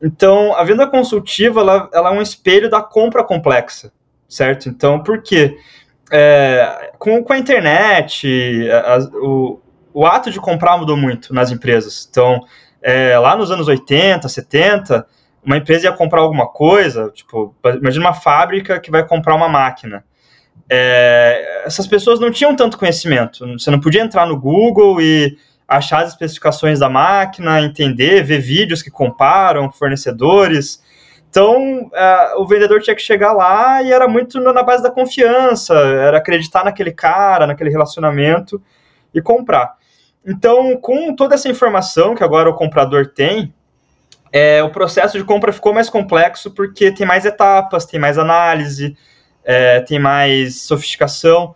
Então, 0.00 0.54
a 0.54 0.62
venda 0.62 0.86
consultiva 0.86 1.62
ela, 1.62 1.90
ela, 1.92 2.10
é 2.10 2.12
um 2.12 2.22
espelho 2.22 2.70
da 2.70 2.80
compra 2.80 3.24
complexa, 3.24 3.92
certo? 4.28 4.68
Então, 4.68 5.02
por 5.02 5.20
quê? 5.20 5.58
É, 6.12 6.92
com, 6.96 7.20
com 7.24 7.32
a 7.32 7.38
internet, 7.38 8.70
a, 8.70 8.98
o, 9.14 9.60
o 9.92 10.06
ato 10.06 10.30
de 10.30 10.38
comprar 10.38 10.78
mudou 10.78 10.96
muito 10.96 11.34
nas 11.34 11.50
empresas. 11.50 12.06
Então, 12.08 12.40
é, 12.80 13.18
lá 13.18 13.34
nos 13.34 13.50
anos 13.50 13.66
80, 13.66 14.28
70, 14.28 15.04
uma 15.44 15.56
empresa 15.56 15.86
ia 15.86 15.92
comprar 15.92 16.20
alguma 16.20 16.46
coisa, 16.46 17.10
tipo, 17.14 17.54
imagina 17.78 18.06
uma 18.06 18.14
fábrica 18.14 18.78
que 18.78 18.90
vai 18.90 19.06
comprar 19.06 19.34
uma 19.34 19.48
máquina. 19.48 20.04
É, 20.68 21.62
essas 21.64 21.86
pessoas 21.86 22.20
não 22.20 22.30
tinham 22.30 22.54
tanto 22.54 22.78
conhecimento. 22.78 23.46
Você 23.58 23.70
não 23.70 23.80
podia 23.80 24.02
entrar 24.02 24.26
no 24.26 24.38
Google 24.38 25.00
e 25.00 25.36
achar 25.66 26.02
as 26.02 26.10
especificações 26.10 26.80
da 26.80 26.88
máquina, 26.88 27.60
entender, 27.60 28.22
ver 28.22 28.40
vídeos 28.40 28.82
que 28.82 28.90
comparam 28.90 29.70
fornecedores. 29.72 30.82
Então, 31.28 31.90
é, 31.94 32.34
o 32.36 32.46
vendedor 32.46 32.80
tinha 32.82 32.94
que 32.94 33.02
chegar 33.02 33.32
lá 33.32 33.82
e 33.82 33.92
era 33.92 34.06
muito 34.08 34.40
na 34.40 34.62
base 34.62 34.82
da 34.82 34.90
confiança, 34.90 35.74
era 35.74 36.18
acreditar 36.18 36.64
naquele 36.64 36.92
cara, 36.92 37.46
naquele 37.46 37.70
relacionamento 37.70 38.60
e 39.14 39.22
comprar. 39.22 39.74
Então, 40.26 40.76
com 40.76 41.14
toda 41.14 41.34
essa 41.34 41.48
informação 41.48 42.14
que 42.14 42.22
agora 42.22 42.50
o 42.50 42.54
comprador 42.54 43.06
tem, 43.06 43.54
é, 44.32 44.62
o 44.62 44.70
processo 44.70 45.18
de 45.18 45.24
compra 45.24 45.52
ficou 45.52 45.72
mais 45.72 45.90
complexo 45.90 46.50
porque 46.50 46.92
tem 46.92 47.06
mais 47.06 47.24
etapas, 47.24 47.84
tem 47.84 47.98
mais 47.98 48.18
análise, 48.18 48.96
é, 49.44 49.80
tem 49.80 49.98
mais 49.98 50.62
sofisticação. 50.62 51.54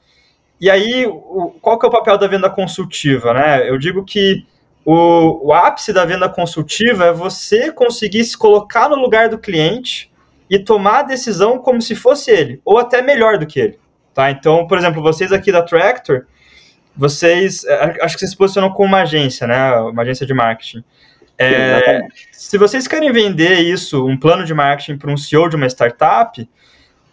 E 0.60 0.70
aí, 0.70 1.06
o, 1.06 1.54
qual 1.60 1.78
que 1.78 1.86
é 1.86 1.88
o 1.88 1.92
papel 1.92 2.18
da 2.18 2.26
venda 2.26 2.50
consultiva? 2.50 3.32
Né? 3.34 3.68
Eu 3.68 3.78
digo 3.78 4.04
que 4.04 4.44
o, 4.84 5.48
o 5.48 5.52
ápice 5.52 5.92
da 5.92 6.04
venda 6.04 6.28
consultiva 6.28 7.06
é 7.06 7.12
você 7.12 7.70
conseguir 7.72 8.24
se 8.24 8.36
colocar 8.36 8.88
no 8.88 8.96
lugar 8.96 9.28
do 9.28 9.38
cliente 9.38 10.12
e 10.50 10.58
tomar 10.58 11.00
a 11.00 11.02
decisão 11.02 11.58
como 11.58 11.80
se 11.80 11.94
fosse 11.94 12.30
ele, 12.30 12.60
ou 12.64 12.78
até 12.78 13.00
melhor 13.00 13.38
do 13.38 13.46
que 13.46 13.58
ele. 13.60 13.78
Tá? 14.12 14.30
Então, 14.30 14.66
por 14.66 14.78
exemplo, 14.78 15.02
vocês 15.02 15.32
aqui 15.32 15.50
da 15.50 15.62
Tractor, 15.62 16.26
vocês, 16.96 17.64
acho 18.00 18.14
que 18.14 18.20
vocês 18.20 18.30
se 18.30 18.36
posicionam 18.36 18.70
como 18.70 18.88
uma 18.88 19.02
agência, 19.02 19.46
né? 19.46 19.74
Uma 19.80 20.02
agência 20.02 20.24
de 20.24 20.32
marketing. 20.32 20.84
É, 21.38 22.06
se 22.32 22.56
vocês 22.56 22.86
querem 22.86 23.12
vender 23.12 23.60
isso, 23.60 24.06
um 24.06 24.16
plano 24.16 24.44
de 24.44 24.54
marketing 24.54 24.98
para 24.98 25.10
um 25.10 25.16
CEO 25.16 25.48
de 25.48 25.56
uma 25.56 25.66
startup, 25.66 26.48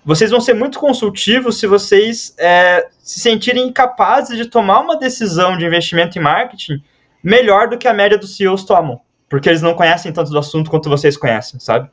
vocês 0.04 0.32
vão 0.32 0.42
ser 0.42 0.54
muito 0.54 0.80
consultivos 0.80 1.60
se 1.60 1.68
vocês 1.68 2.36
é, 2.38 2.88
se 3.00 3.20
sentirem 3.20 3.72
capazes 3.72 4.38
de 4.38 4.46
tomar 4.46 4.80
uma 4.80 4.98
decisão 4.98 5.58
de 5.58 5.66
investimento 5.66 6.18
em 6.18 6.22
marketing 6.22 6.84
melhor 7.24 7.70
do 7.70 7.78
que 7.78 7.88
a 7.88 7.94
média 7.94 8.18
dos 8.18 8.36
CEOs 8.36 8.64
tomam, 8.64 9.00
porque 9.30 9.48
eles 9.48 9.62
não 9.62 9.74
conhecem 9.74 10.12
tanto 10.12 10.32
do 10.32 10.40
assunto 10.40 10.72
quanto 10.72 10.90
vocês 10.90 11.16
conhecem, 11.16 11.60
sabe? 11.60 11.90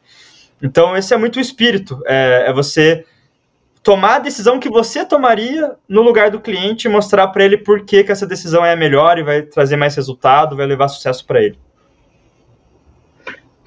Então, 0.62 0.96
esse 0.96 1.12
é 1.12 1.16
muito 1.16 1.36
o 1.36 1.40
espírito, 1.40 2.02
é, 2.06 2.44
é 2.48 2.52
você 2.52 3.04
tomar 3.82 4.16
a 4.16 4.18
decisão 4.18 4.58
que 4.58 4.68
você 4.68 5.04
tomaria 5.04 5.76
no 5.88 6.02
lugar 6.02 6.30
do 6.30 6.40
cliente 6.40 6.88
e 6.88 6.90
mostrar 6.90 7.28
para 7.28 7.44
ele 7.44 7.58
por 7.58 7.84
que, 7.84 8.04
que 8.04 8.12
essa 8.12 8.26
decisão 8.26 8.64
é 8.64 8.72
a 8.72 8.76
melhor 8.76 9.18
e 9.18 9.22
vai 9.22 9.42
trazer 9.42 9.76
mais 9.76 9.94
resultado, 9.94 10.56
vai 10.56 10.66
levar 10.66 10.88
sucesso 10.88 11.24
para 11.26 11.42
ele. 11.42 11.58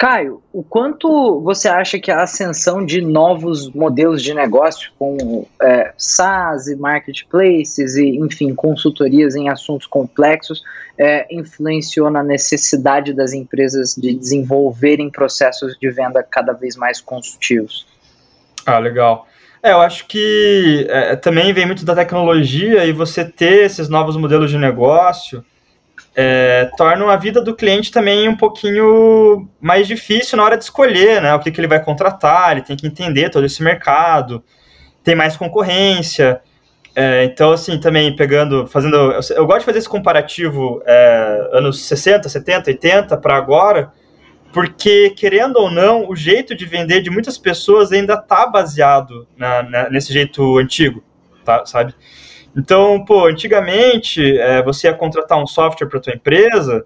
Caio, 0.02 0.42
o 0.52 0.64
quanto 0.64 1.40
você 1.42 1.68
acha 1.68 2.00
que 2.00 2.10
a 2.10 2.24
ascensão 2.24 2.84
de 2.84 3.02
novos 3.02 3.72
modelos 3.72 4.24
de 4.24 4.34
negócio, 4.34 4.92
como 4.98 5.48
é, 5.62 5.94
SaaS 5.96 6.66
e 6.66 6.76
marketplaces 6.76 7.96
e, 7.96 8.18
enfim, 8.18 8.56
consultorias 8.56 9.36
em 9.36 9.48
assuntos 9.48 9.86
complexos, 9.86 10.64
é, 10.98 11.28
influenciou 11.30 12.10
na 12.10 12.24
necessidade 12.24 13.14
das 13.14 13.32
empresas 13.32 13.94
de 13.96 14.16
desenvolverem 14.16 15.08
processos 15.12 15.78
de 15.80 15.92
venda 15.92 16.24
cada 16.24 16.54
vez 16.54 16.76
mais 16.76 17.00
consultivos? 17.00 17.86
Ah, 18.66 18.80
legal. 18.80 19.28
É, 19.62 19.72
eu 19.72 19.82
acho 19.82 20.08
que 20.08 20.88
é, 20.90 21.16
também 21.16 21.54
vem 21.54 21.68
muito 21.68 21.86
da 21.86 21.94
tecnologia 21.94 22.86
e 22.86 22.92
você 22.92 23.24
ter 23.24 23.66
esses 23.66 23.88
novos 23.88 24.18
modelos 24.18 24.50
de 24.50 24.58
negócio 24.58 25.46
é, 26.16 26.70
tornam 26.76 27.10
a 27.10 27.16
vida 27.16 27.42
do 27.42 27.56
cliente 27.56 27.92
também 27.92 28.28
um 28.28 28.36
pouquinho 28.36 29.50
mais 29.60 29.88
difícil 29.88 30.38
na 30.38 30.44
hora 30.44 30.58
de 30.58 30.64
escolher 30.64 31.22
né, 31.22 31.34
o 31.34 31.40
que, 31.40 31.52
que 31.52 31.60
ele 31.60 31.68
vai 31.68 31.84
contratar, 31.84 32.52
ele 32.52 32.62
tem 32.62 32.76
que 32.76 32.86
entender 32.86 33.30
todo 33.30 33.46
esse 33.46 33.64
mercado, 33.64 34.44
tem 35.04 35.16
mais 35.16 35.38
concorrência. 35.38 36.42
É, 36.94 37.24
então, 37.24 37.54
assim, 37.54 37.80
também 37.80 38.14
pegando, 38.16 38.68
fazendo. 38.68 38.96
Eu, 38.96 39.22
eu 39.36 39.46
gosto 39.46 39.60
de 39.60 39.66
fazer 39.66 39.80
esse 39.80 39.88
comparativo 39.88 40.82
é, 40.86 41.50
anos 41.54 41.86
60, 41.86 42.28
70, 42.28 42.70
80 42.70 43.18
para 43.18 43.38
agora, 43.38 43.94
porque, 44.52 45.12
querendo 45.12 45.56
ou 45.56 45.72
não, 45.72 46.10
o 46.10 46.16
jeito 46.18 46.54
de 46.54 46.66
vender 46.66 47.02
de 47.02 47.10
muitas 47.10 47.38
pessoas 47.38 47.94
ainda 47.94 48.16
está 48.16 48.46
baseado 48.46 49.26
na, 49.38 49.64
na, 49.64 49.90
nesse 49.90 50.12
jeito 50.12 50.58
antigo, 50.58 51.02
tá, 51.46 51.66
sabe? 51.66 51.96
Então, 52.56 53.04
pô, 53.06 53.28
antigamente 53.28 54.38
é, 54.38 54.62
você 54.62 54.88
ia 54.88 54.94
contratar 54.94 55.42
um 55.42 55.48
software 55.48 55.88
para 55.88 56.00
tua 56.00 56.14
empresa, 56.14 56.86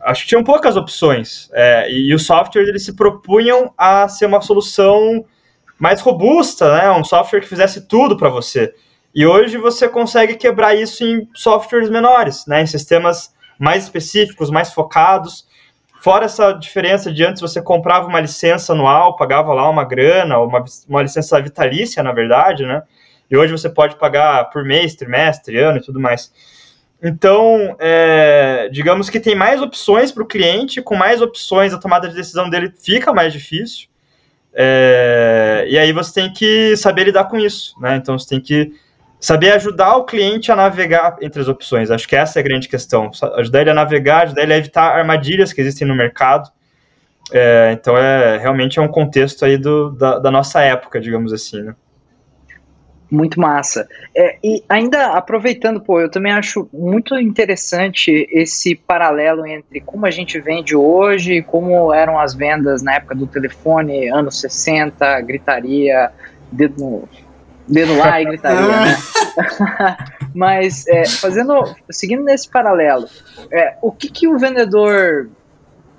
acho 0.00 0.22
que 0.22 0.28
tinham 0.28 0.44
poucas 0.44 0.76
opções. 0.76 1.48
É, 1.52 1.90
e, 1.90 2.14
os 2.14 2.26
softwares 2.26 2.68
eles 2.68 2.84
se 2.84 2.94
propunham 2.94 3.72
a 3.76 4.08
ser 4.08 4.26
uma 4.26 4.40
solução 4.40 5.24
mais 5.78 6.00
robusta, 6.00 6.76
né? 6.76 6.90
Um 6.90 7.04
software 7.04 7.40
que 7.40 7.48
fizesse 7.48 7.88
tudo 7.88 8.16
para 8.16 8.28
você. 8.28 8.74
E 9.14 9.26
hoje 9.26 9.58
você 9.58 9.88
consegue 9.88 10.36
quebrar 10.36 10.74
isso 10.74 11.04
em 11.04 11.28
softwares 11.34 11.90
menores, 11.90 12.46
né? 12.46 12.62
Em 12.62 12.66
sistemas 12.66 13.34
mais 13.58 13.84
específicos, 13.84 14.50
mais 14.50 14.72
focados. 14.72 15.46
Fora 16.00 16.24
essa 16.24 16.52
diferença 16.52 17.12
de 17.12 17.24
antes 17.24 17.40
você 17.40 17.62
comprava 17.62 18.08
uma 18.08 18.20
licença 18.20 18.72
anual, 18.72 19.16
pagava 19.16 19.54
lá 19.54 19.68
uma 19.70 19.84
grana, 19.84 20.38
uma, 20.38 20.64
uma 20.88 21.02
licença 21.02 21.40
vitalícia, 21.40 22.02
na 22.02 22.12
verdade, 22.12 22.66
né? 22.66 22.82
E 23.32 23.36
hoje 23.36 23.50
você 23.50 23.70
pode 23.70 23.96
pagar 23.96 24.50
por 24.50 24.62
mês, 24.62 24.94
trimestre, 24.94 25.58
ano 25.58 25.78
e 25.78 25.80
tudo 25.80 25.98
mais. 25.98 26.30
Então, 27.02 27.74
é, 27.80 28.68
digamos 28.70 29.08
que 29.08 29.18
tem 29.18 29.34
mais 29.34 29.62
opções 29.62 30.12
para 30.12 30.22
o 30.22 30.26
cliente, 30.26 30.82
com 30.82 30.94
mais 30.94 31.22
opções 31.22 31.72
a 31.72 31.78
tomada 31.78 32.06
de 32.10 32.14
decisão 32.14 32.50
dele 32.50 32.70
fica 32.78 33.10
mais 33.10 33.32
difícil. 33.32 33.88
É, 34.52 35.64
e 35.66 35.78
aí 35.78 35.92
você 35.94 36.12
tem 36.12 36.30
que 36.30 36.76
saber 36.76 37.04
lidar 37.04 37.24
com 37.24 37.38
isso, 37.38 37.74
né? 37.80 37.96
Então 37.96 38.18
você 38.18 38.28
tem 38.28 38.40
que 38.40 38.70
saber 39.18 39.52
ajudar 39.52 39.96
o 39.96 40.04
cliente 40.04 40.52
a 40.52 40.56
navegar 40.56 41.16
entre 41.22 41.40
as 41.40 41.48
opções. 41.48 41.90
Acho 41.90 42.06
que 42.06 42.14
essa 42.14 42.38
é 42.38 42.40
a 42.40 42.44
grande 42.44 42.68
questão. 42.68 43.10
Ajudar 43.38 43.62
ele 43.62 43.70
a 43.70 43.74
navegar, 43.74 44.24
ajudar 44.24 44.42
ele 44.42 44.52
a 44.52 44.58
evitar 44.58 44.94
armadilhas 44.94 45.54
que 45.54 45.62
existem 45.62 45.88
no 45.88 45.94
mercado. 45.94 46.50
É, 47.32 47.70
então 47.72 47.96
é 47.96 48.36
realmente 48.36 48.78
é 48.78 48.82
um 48.82 48.88
contexto 48.88 49.42
aí 49.42 49.56
do, 49.56 49.90
da, 49.92 50.18
da 50.18 50.30
nossa 50.30 50.60
época, 50.60 51.00
digamos 51.00 51.32
assim, 51.32 51.62
né? 51.62 51.74
Muito 53.12 53.38
massa. 53.38 53.86
É, 54.16 54.38
e 54.42 54.64
ainda 54.66 55.12
aproveitando, 55.12 55.82
pô, 55.82 56.00
eu 56.00 56.10
também 56.10 56.32
acho 56.32 56.66
muito 56.72 57.14
interessante 57.20 58.26
esse 58.32 58.74
paralelo 58.74 59.46
entre 59.46 59.82
como 59.82 60.06
a 60.06 60.10
gente 60.10 60.40
vende 60.40 60.74
hoje 60.74 61.34
e 61.34 61.42
como 61.42 61.92
eram 61.92 62.18
as 62.18 62.32
vendas 62.32 62.82
na 62.82 62.94
época 62.94 63.14
do 63.14 63.26
telefone, 63.26 64.08
anos 64.08 64.40
60, 64.40 65.20
gritaria, 65.20 66.10
dedo 66.50 66.80
no, 66.80 67.08
dedo 67.68 67.98
lá 67.98 68.18
e 68.18 68.24
gritaria, 68.24 68.66
né? 68.66 68.96
Mas 70.34 70.86
é, 70.88 71.06
fazendo, 71.06 71.64
seguindo 71.90 72.24
nesse 72.24 72.48
paralelo, 72.48 73.06
é, 73.50 73.76
o 73.82 73.92
que, 73.92 74.08
que 74.08 74.26
o 74.26 74.38
vendedor 74.38 75.28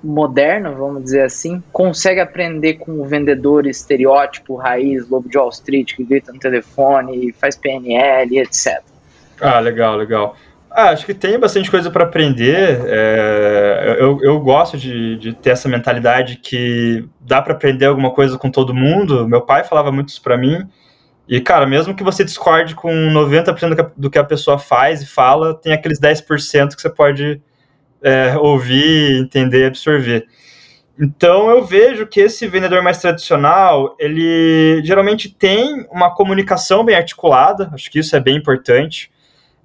moderno, 0.04 0.74
vamos 0.74 1.04
dizer 1.04 1.22
assim, 1.22 1.62
consegue 1.72 2.20
aprender 2.20 2.74
com 2.74 3.00
o 3.00 3.04
vendedor 3.04 3.66
estereótipo, 3.66 4.56
raiz, 4.56 5.08
lobo 5.08 5.28
de 5.28 5.38
Wall 5.38 5.48
Street, 5.48 5.94
que 5.94 6.04
grita 6.04 6.32
no 6.32 6.38
telefone, 6.38 7.32
faz 7.32 7.56
PNL, 7.56 8.38
etc. 8.38 8.82
Ah, 9.40 9.58
legal, 9.60 9.96
legal. 9.96 10.36
Ah, 10.70 10.90
acho 10.90 11.06
que 11.06 11.14
tem 11.14 11.38
bastante 11.38 11.70
coisa 11.70 11.90
para 11.90 12.04
aprender. 12.04 12.80
É, 12.86 13.96
eu, 13.98 14.18
eu 14.22 14.40
gosto 14.40 14.76
de, 14.76 15.16
de 15.16 15.32
ter 15.32 15.50
essa 15.50 15.68
mentalidade 15.68 16.36
que 16.36 17.08
dá 17.20 17.40
para 17.40 17.54
aprender 17.54 17.86
alguma 17.86 18.10
coisa 18.10 18.36
com 18.36 18.50
todo 18.50 18.74
mundo. 18.74 19.26
Meu 19.28 19.40
pai 19.40 19.62
falava 19.62 19.92
muito 19.92 20.08
isso 20.08 20.20
para 20.20 20.36
mim. 20.36 20.68
E, 21.28 21.40
cara, 21.40 21.64
mesmo 21.64 21.94
que 21.94 22.02
você 22.02 22.24
discorde 22.24 22.74
com 22.74 22.90
90% 22.90 23.92
do 23.96 24.10
que 24.10 24.18
a 24.18 24.24
pessoa 24.24 24.58
faz 24.58 25.00
e 25.00 25.06
fala, 25.06 25.54
tem 25.54 25.72
aqueles 25.72 25.98
10% 25.98 26.74
que 26.74 26.82
você 26.82 26.90
pode 26.90 27.40
é, 28.04 28.36
ouvir, 28.36 29.18
entender, 29.20 29.66
absorver. 29.66 30.26
Então 31.00 31.50
eu 31.50 31.64
vejo 31.64 32.06
que 32.06 32.20
esse 32.20 32.46
vendedor 32.46 32.82
mais 32.82 32.98
tradicional, 32.98 33.96
ele 33.98 34.80
geralmente 34.84 35.28
tem 35.28 35.86
uma 35.90 36.14
comunicação 36.14 36.84
bem 36.84 36.94
articulada, 36.94 37.70
acho 37.72 37.90
que 37.90 37.98
isso 37.98 38.14
é 38.14 38.20
bem 38.20 38.36
importante. 38.36 39.10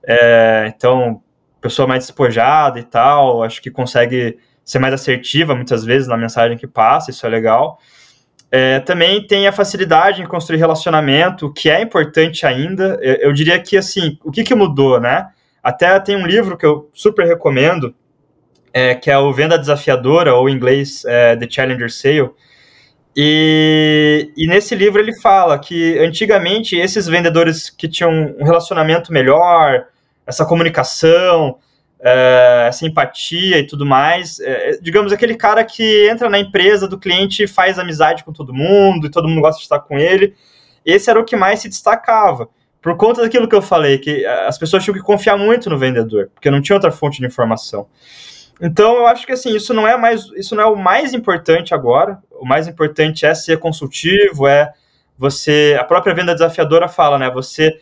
É, 0.07 0.73
então, 0.75 1.21
pessoa 1.61 1.87
mais 1.87 2.05
despojada 2.05 2.79
e 2.79 2.83
tal, 2.83 3.43
acho 3.43 3.61
que 3.61 3.69
consegue 3.69 4.39
ser 4.63 4.79
mais 4.79 4.93
assertiva 4.93 5.53
muitas 5.53 5.83
vezes 5.83 6.07
na 6.07 6.17
mensagem 6.17 6.57
que 6.57 6.65
passa, 6.65 7.11
isso 7.11 7.25
é 7.25 7.29
legal. 7.29 7.79
É, 8.51 8.79
também 8.79 9.25
tem 9.27 9.47
a 9.47 9.51
facilidade 9.51 10.21
em 10.21 10.25
construir 10.25 10.57
relacionamento, 10.57 11.53
que 11.53 11.69
é 11.69 11.81
importante 11.81 12.45
ainda. 12.45 12.97
Eu, 13.01 13.15
eu 13.15 13.33
diria 13.33 13.59
que, 13.59 13.77
assim, 13.77 14.17
o 14.23 14.31
que, 14.31 14.43
que 14.43 14.55
mudou, 14.55 14.99
né? 14.99 15.27
Até 15.61 15.99
tem 15.99 16.15
um 16.15 16.25
livro 16.25 16.57
que 16.57 16.65
eu 16.65 16.89
super 16.93 17.27
recomendo, 17.27 17.93
é, 18.73 18.95
que 18.95 19.09
é 19.09 19.17
o 19.17 19.33
Venda 19.33 19.57
Desafiadora, 19.57 20.33
ou 20.35 20.49
em 20.49 20.53
inglês 20.53 21.03
é, 21.05 21.35
The 21.35 21.47
Challenger 21.49 21.91
Sale. 21.91 22.29
E, 23.15 24.31
e, 24.37 24.47
nesse 24.47 24.75
livro 24.75 25.01
ele 25.01 25.19
fala 25.19 25.57
que 25.57 25.97
antigamente 25.99 26.77
esses 26.77 27.07
vendedores 27.07 27.69
que 27.69 27.87
tinham 27.87 28.35
um 28.39 28.43
relacionamento 28.43 29.11
melhor, 29.11 29.87
essa 30.25 30.45
comunicação, 30.45 31.57
é, 32.01 32.67
essa 32.69 32.85
empatia 32.85 33.57
e 33.59 33.67
tudo 33.67 33.85
mais, 33.85 34.39
é, 34.39 34.77
digamos, 34.81 35.11
aquele 35.11 35.35
cara 35.35 35.63
que 35.63 36.07
entra 36.07 36.29
na 36.29 36.39
empresa 36.39 36.87
do 36.87 36.99
cliente 36.99 37.43
e 37.43 37.47
faz 37.47 37.77
amizade 37.77 38.23
com 38.23 38.31
todo 38.31 38.53
mundo 38.53 39.07
e 39.07 39.11
todo 39.11 39.27
mundo 39.27 39.41
gosta 39.41 39.57
de 39.57 39.63
estar 39.63 39.79
com 39.79 39.97
ele, 39.97 40.33
esse 40.85 41.09
era 41.09 41.19
o 41.19 41.25
que 41.25 41.35
mais 41.35 41.59
se 41.59 41.67
destacava. 41.67 42.47
Por 42.81 42.95
conta 42.95 43.21
daquilo 43.21 43.49
que 43.49 43.55
eu 43.55 43.61
falei, 43.61 43.97
que 43.97 44.25
as 44.25 44.57
pessoas 44.57 44.83
tinham 44.83 44.95
que 44.95 45.03
confiar 45.03 45.37
muito 45.37 45.69
no 45.69 45.77
vendedor, 45.77 46.29
porque 46.33 46.49
não 46.49 46.61
tinha 46.61 46.77
outra 46.77 46.91
fonte 46.91 47.19
de 47.19 47.25
informação. 47.25 47.87
Então 48.61 48.97
eu 48.97 49.07
acho 49.07 49.25
que 49.25 49.31
assim, 49.31 49.55
isso 49.55 49.73
não 49.73 49.87
é 49.87 49.95
mais, 49.95 50.25
isso 50.35 50.55
não 50.55 50.63
é 50.63 50.65
o 50.65 50.75
mais 50.75 51.13
importante 51.13 51.73
agora. 51.73 52.19
O 52.31 52.45
mais 52.45 52.67
importante 52.67 53.25
é 53.25 53.33
ser 53.33 53.59
consultivo, 53.59 54.47
é 54.47 54.73
você, 55.17 55.77
a 55.79 55.83
própria 55.83 56.13
venda 56.13 56.33
desafiadora 56.33 56.87
fala, 56.87 57.17
né? 57.17 57.29
Você 57.29 57.79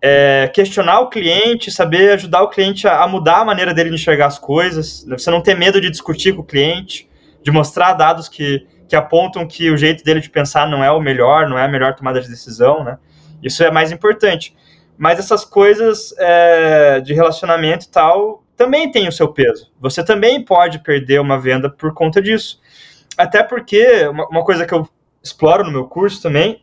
é, 0.00 0.48
questionar 0.54 1.00
o 1.00 1.08
cliente, 1.08 1.70
saber 1.70 2.12
ajudar 2.12 2.42
o 2.42 2.48
cliente 2.48 2.86
a, 2.86 3.02
a, 3.02 3.08
mudar 3.08 3.38
a 3.38 3.44
maneira 3.44 3.74
dele 3.74 3.90
de 3.90 3.96
enxergar 3.96 4.26
as 4.26 4.38
coisas. 4.38 5.04
Né? 5.04 5.18
Você 5.18 5.30
não 5.30 5.40
ter 5.40 5.56
medo 5.56 5.80
de 5.80 5.90
discutir 5.90 6.34
com 6.34 6.42
o 6.42 6.44
cliente, 6.44 7.08
de 7.42 7.50
mostrar 7.50 7.94
dados 7.94 8.28
que, 8.28 8.66
que 8.88 8.94
apontam 8.94 9.46
que 9.46 9.70
o 9.70 9.76
jeito 9.76 10.04
dele 10.04 10.20
de 10.20 10.30
pensar 10.30 10.68
não 10.68 10.82
é 10.82 10.90
o 10.90 11.00
melhor, 11.00 11.48
não 11.48 11.58
é 11.58 11.64
a 11.64 11.68
melhor 11.68 11.94
tomada 11.94 12.20
de 12.20 12.28
decisão, 12.28 12.84
né? 12.84 12.98
Isso 13.42 13.62
é 13.62 13.70
mais 13.70 13.92
importante. 13.92 14.56
Mas 14.96 15.18
essas 15.18 15.44
coisas 15.44 16.14
é, 16.18 17.00
de 17.00 17.14
relacionamento 17.14 17.86
e 17.86 17.88
tal, 17.88 18.42
também 18.58 18.90
tem 18.90 19.08
o 19.08 19.12
seu 19.12 19.32
peso. 19.32 19.70
Você 19.80 20.04
também 20.04 20.44
pode 20.44 20.80
perder 20.80 21.20
uma 21.20 21.40
venda 21.40 21.70
por 21.70 21.94
conta 21.94 22.20
disso. 22.20 22.60
Até 23.16 23.42
porque, 23.42 24.06
uma, 24.08 24.26
uma 24.26 24.44
coisa 24.44 24.66
que 24.66 24.74
eu 24.74 24.86
exploro 25.22 25.64
no 25.64 25.70
meu 25.70 25.86
curso 25.86 26.20
também, 26.20 26.62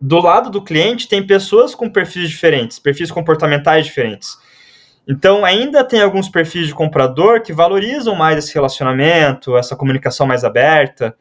do 0.00 0.18
lado 0.18 0.50
do 0.50 0.62
cliente 0.62 1.08
tem 1.08 1.24
pessoas 1.24 1.72
com 1.74 1.88
perfis 1.88 2.28
diferentes, 2.28 2.80
perfis 2.80 3.12
comportamentais 3.12 3.86
diferentes. 3.86 4.36
Então, 5.06 5.44
ainda 5.44 5.84
tem 5.84 6.02
alguns 6.02 6.28
perfis 6.28 6.66
de 6.66 6.74
comprador 6.74 7.42
que 7.42 7.52
valorizam 7.52 8.16
mais 8.16 8.36
esse 8.36 8.52
relacionamento, 8.52 9.56
essa 9.56 9.76
comunicação 9.76 10.26
mais 10.26 10.42
aberta. 10.42 11.14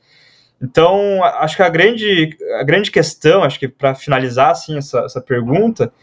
Então, 0.60 1.24
acho 1.24 1.56
que 1.56 1.62
a 1.62 1.70
grande, 1.70 2.36
a 2.60 2.64
grande 2.64 2.90
questão, 2.90 3.44
acho 3.44 3.60
que 3.60 3.68
para 3.68 3.94
finalizar 3.94 4.52
assim, 4.52 4.78
essa, 4.78 5.02
essa 5.02 5.22
pergunta, 5.22 5.94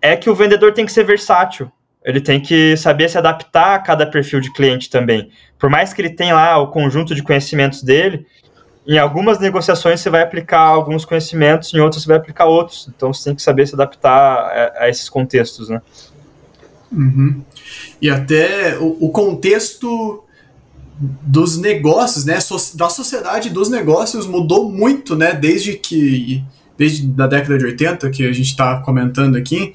é 0.00 0.14
que 0.16 0.30
o 0.30 0.34
vendedor 0.34 0.72
tem 0.72 0.86
que 0.86 0.92
ser 0.92 1.04
versátil 1.04 1.70
ele 2.04 2.20
tem 2.20 2.40
que 2.40 2.76
saber 2.76 3.08
se 3.08 3.16
adaptar 3.16 3.74
a 3.74 3.78
cada 3.78 4.06
perfil 4.06 4.40
de 4.40 4.52
cliente 4.52 4.90
também. 4.90 5.30
Por 5.58 5.70
mais 5.70 5.92
que 5.92 6.02
ele 6.02 6.10
tenha 6.10 6.34
lá 6.34 6.58
o 6.58 6.68
conjunto 6.68 7.14
de 7.14 7.22
conhecimentos 7.22 7.82
dele, 7.82 8.26
em 8.86 8.98
algumas 8.98 9.38
negociações 9.38 10.00
você 10.00 10.10
vai 10.10 10.22
aplicar 10.22 10.60
alguns 10.60 11.06
conhecimentos, 11.06 11.72
em 11.72 11.80
outras 11.80 12.02
você 12.02 12.08
vai 12.08 12.18
aplicar 12.18 12.44
outros. 12.44 12.90
Então 12.94 13.12
você 13.12 13.24
tem 13.24 13.34
que 13.34 13.42
saber 13.42 13.66
se 13.66 13.74
adaptar 13.74 14.12
a, 14.12 14.84
a 14.84 14.88
esses 14.90 15.08
contextos, 15.08 15.70
né? 15.70 15.80
Uhum. 16.92 17.42
E 18.00 18.10
até 18.10 18.76
o, 18.78 19.06
o, 19.06 19.08
contexto 19.08 20.22
dos 21.00 21.56
negócios, 21.58 22.24
né, 22.24 22.38
da 22.74 22.88
sociedade 22.88 23.50
dos 23.50 23.68
negócios 23.68 24.26
mudou 24.26 24.70
muito, 24.70 25.16
né, 25.16 25.32
desde 25.32 25.72
que 25.72 26.44
desde 26.78 27.06
da 27.06 27.26
década 27.26 27.58
de 27.58 27.64
80 27.64 28.10
que 28.10 28.24
a 28.24 28.32
gente 28.32 28.50
está 28.50 28.80
comentando 28.80 29.36
aqui. 29.36 29.74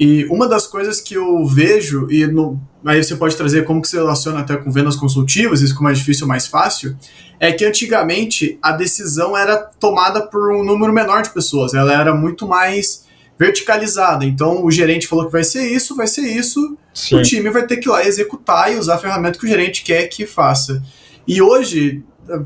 E 0.00 0.24
uma 0.30 0.48
das 0.48 0.66
coisas 0.66 0.98
que 0.98 1.12
eu 1.12 1.44
vejo 1.44 2.10
e 2.10 2.26
no, 2.26 2.58
aí 2.86 3.04
você 3.04 3.14
pode 3.14 3.36
trazer 3.36 3.66
como 3.66 3.82
que 3.82 3.88
se 3.88 3.96
relaciona 3.96 4.40
até 4.40 4.56
com 4.56 4.72
vendas 4.72 4.96
consultivas, 4.96 5.60
isso 5.60 5.76
como 5.76 5.90
é 5.90 5.92
difícil 5.92 6.24
ou 6.24 6.28
mais 6.28 6.46
fácil, 6.46 6.96
é 7.38 7.52
que 7.52 7.66
antigamente 7.66 8.58
a 8.62 8.72
decisão 8.72 9.36
era 9.36 9.58
tomada 9.58 10.22
por 10.22 10.54
um 10.54 10.64
número 10.64 10.90
menor 10.90 11.20
de 11.20 11.28
pessoas, 11.28 11.74
ela 11.74 11.92
era 11.92 12.14
muito 12.14 12.48
mais 12.48 13.04
verticalizada. 13.38 14.24
Então 14.24 14.64
o 14.64 14.70
gerente 14.70 15.06
falou 15.06 15.26
que 15.26 15.32
vai 15.32 15.44
ser 15.44 15.70
isso, 15.70 15.94
vai 15.94 16.06
ser 16.06 16.22
isso, 16.22 16.78
Sim. 16.94 17.16
o 17.16 17.22
time 17.22 17.50
vai 17.50 17.66
ter 17.66 17.76
que 17.76 17.86
ir 17.86 17.92
lá 17.92 18.02
executar 18.02 18.72
e 18.72 18.76
usar 18.76 18.94
a 18.94 18.98
ferramenta 18.98 19.38
que 19.38 19.44
o 19.44 19.48
gerente 19.48 19.84
quer 19.84 20.06
que 20.06 20.26
faça. 20.26 20.82
E 21.28 21.42
hoje, 21.42 22.02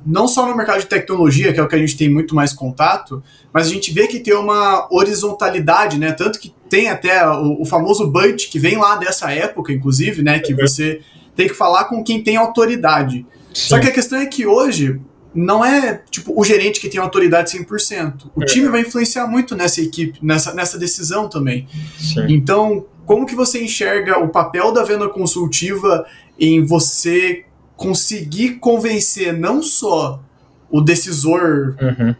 não 0.06 0.26
só 0.26 0.46
no 0.46 0.56
mercado 0.56 0.80
de 0.80 0.86
tecnologia, 0.86 1.52
que 1.52 1.60
é 1.60 1.62
o 1.62 1.68
que 1.68 1.74
a 1.74 1.78
gente 1.78 1.96
tem 1.96 2.08
muito 2.08 2.34
mais 2.34 2.52
contato, 2.52 3.22
mas 3.52 3.66
a 3.66 3.70
gente 3.70 3.92
vê 3.92 4.06
que 4.06 4.20
tem 4.20 4.34
uma 4.34 4.88
horizontalidade, 4.90 5.98
né? 5.98 6.12
Tanto 6.12 6.38
que 6.38 6.52
tem 6.68 6.88
até 6.88 7.26
o, 7.28 7.62
o 7.62 7.64
famoso 7.64 8.10
budget 8.10 8.48
que 8.48 8.58
vem 8.58 8.76
lá 8.76 8.96
dessa 8.96 9.30
época, 9.32 9.72
inclusive, 9.72 10.22
né? 10.22 10.38
Que 10.38 10.54
você 10.54 11.00
tem 11.36 11.48
que 11.48 11.54
falar 11.54 11.84
com 11.84 12.02
quem 12.02 12.22
tem 12.22 12.36
autoridade. 12.36 13.26
Sim. 13.52 13.68
Só 13.68 13.78
que 13.78 13.88
a 13.88 13.92
questão 13.92 14.18
é 14.18 14.26
que 14.26 14.46
hoje 14.46 15.00
não 15.34 15.64
é 15.64 16.00
tipo 16.10 16.38
o 16.38 16.44
gerente 16.44 16.80
que 16.80 16.88
tem 16.88 17.00
autoridade 17.00 17.56
100%. 17.58 18.30
O 18.34 18.42
é. 18.42 18.46
time 18.46 18.68
vai 18.68 18.82
influenciar 18.82 19.26
muito 19.26 19.56
nessa 19.56 19.80
equipe, 19.80 20.18
nessa, 20.22 20.54
nessa 20.54 20.78
decisão 20.78 21.28
também. 21.28 21.66
Sim. 21.98 22.26
Então, 22.28 22.86
como 23.04 23.26
que 23.26 23.34
você 23.34 23.62
enxerga 23.62 24.18
o 24.18 24.28
papel 24.28 24.72
da 24.72 24.82
venda 24.84 25.08
consultiva 25.08 26.06
em 26.38 26.64
você 26.64 27.44
conseguir 27.76 28.54
convencer 28.54 29.32
não 29.32 29.62
só 29.62 30.22
o 30.70 30.80
decisor 30.80 31.76
uhum. 31.80 32.14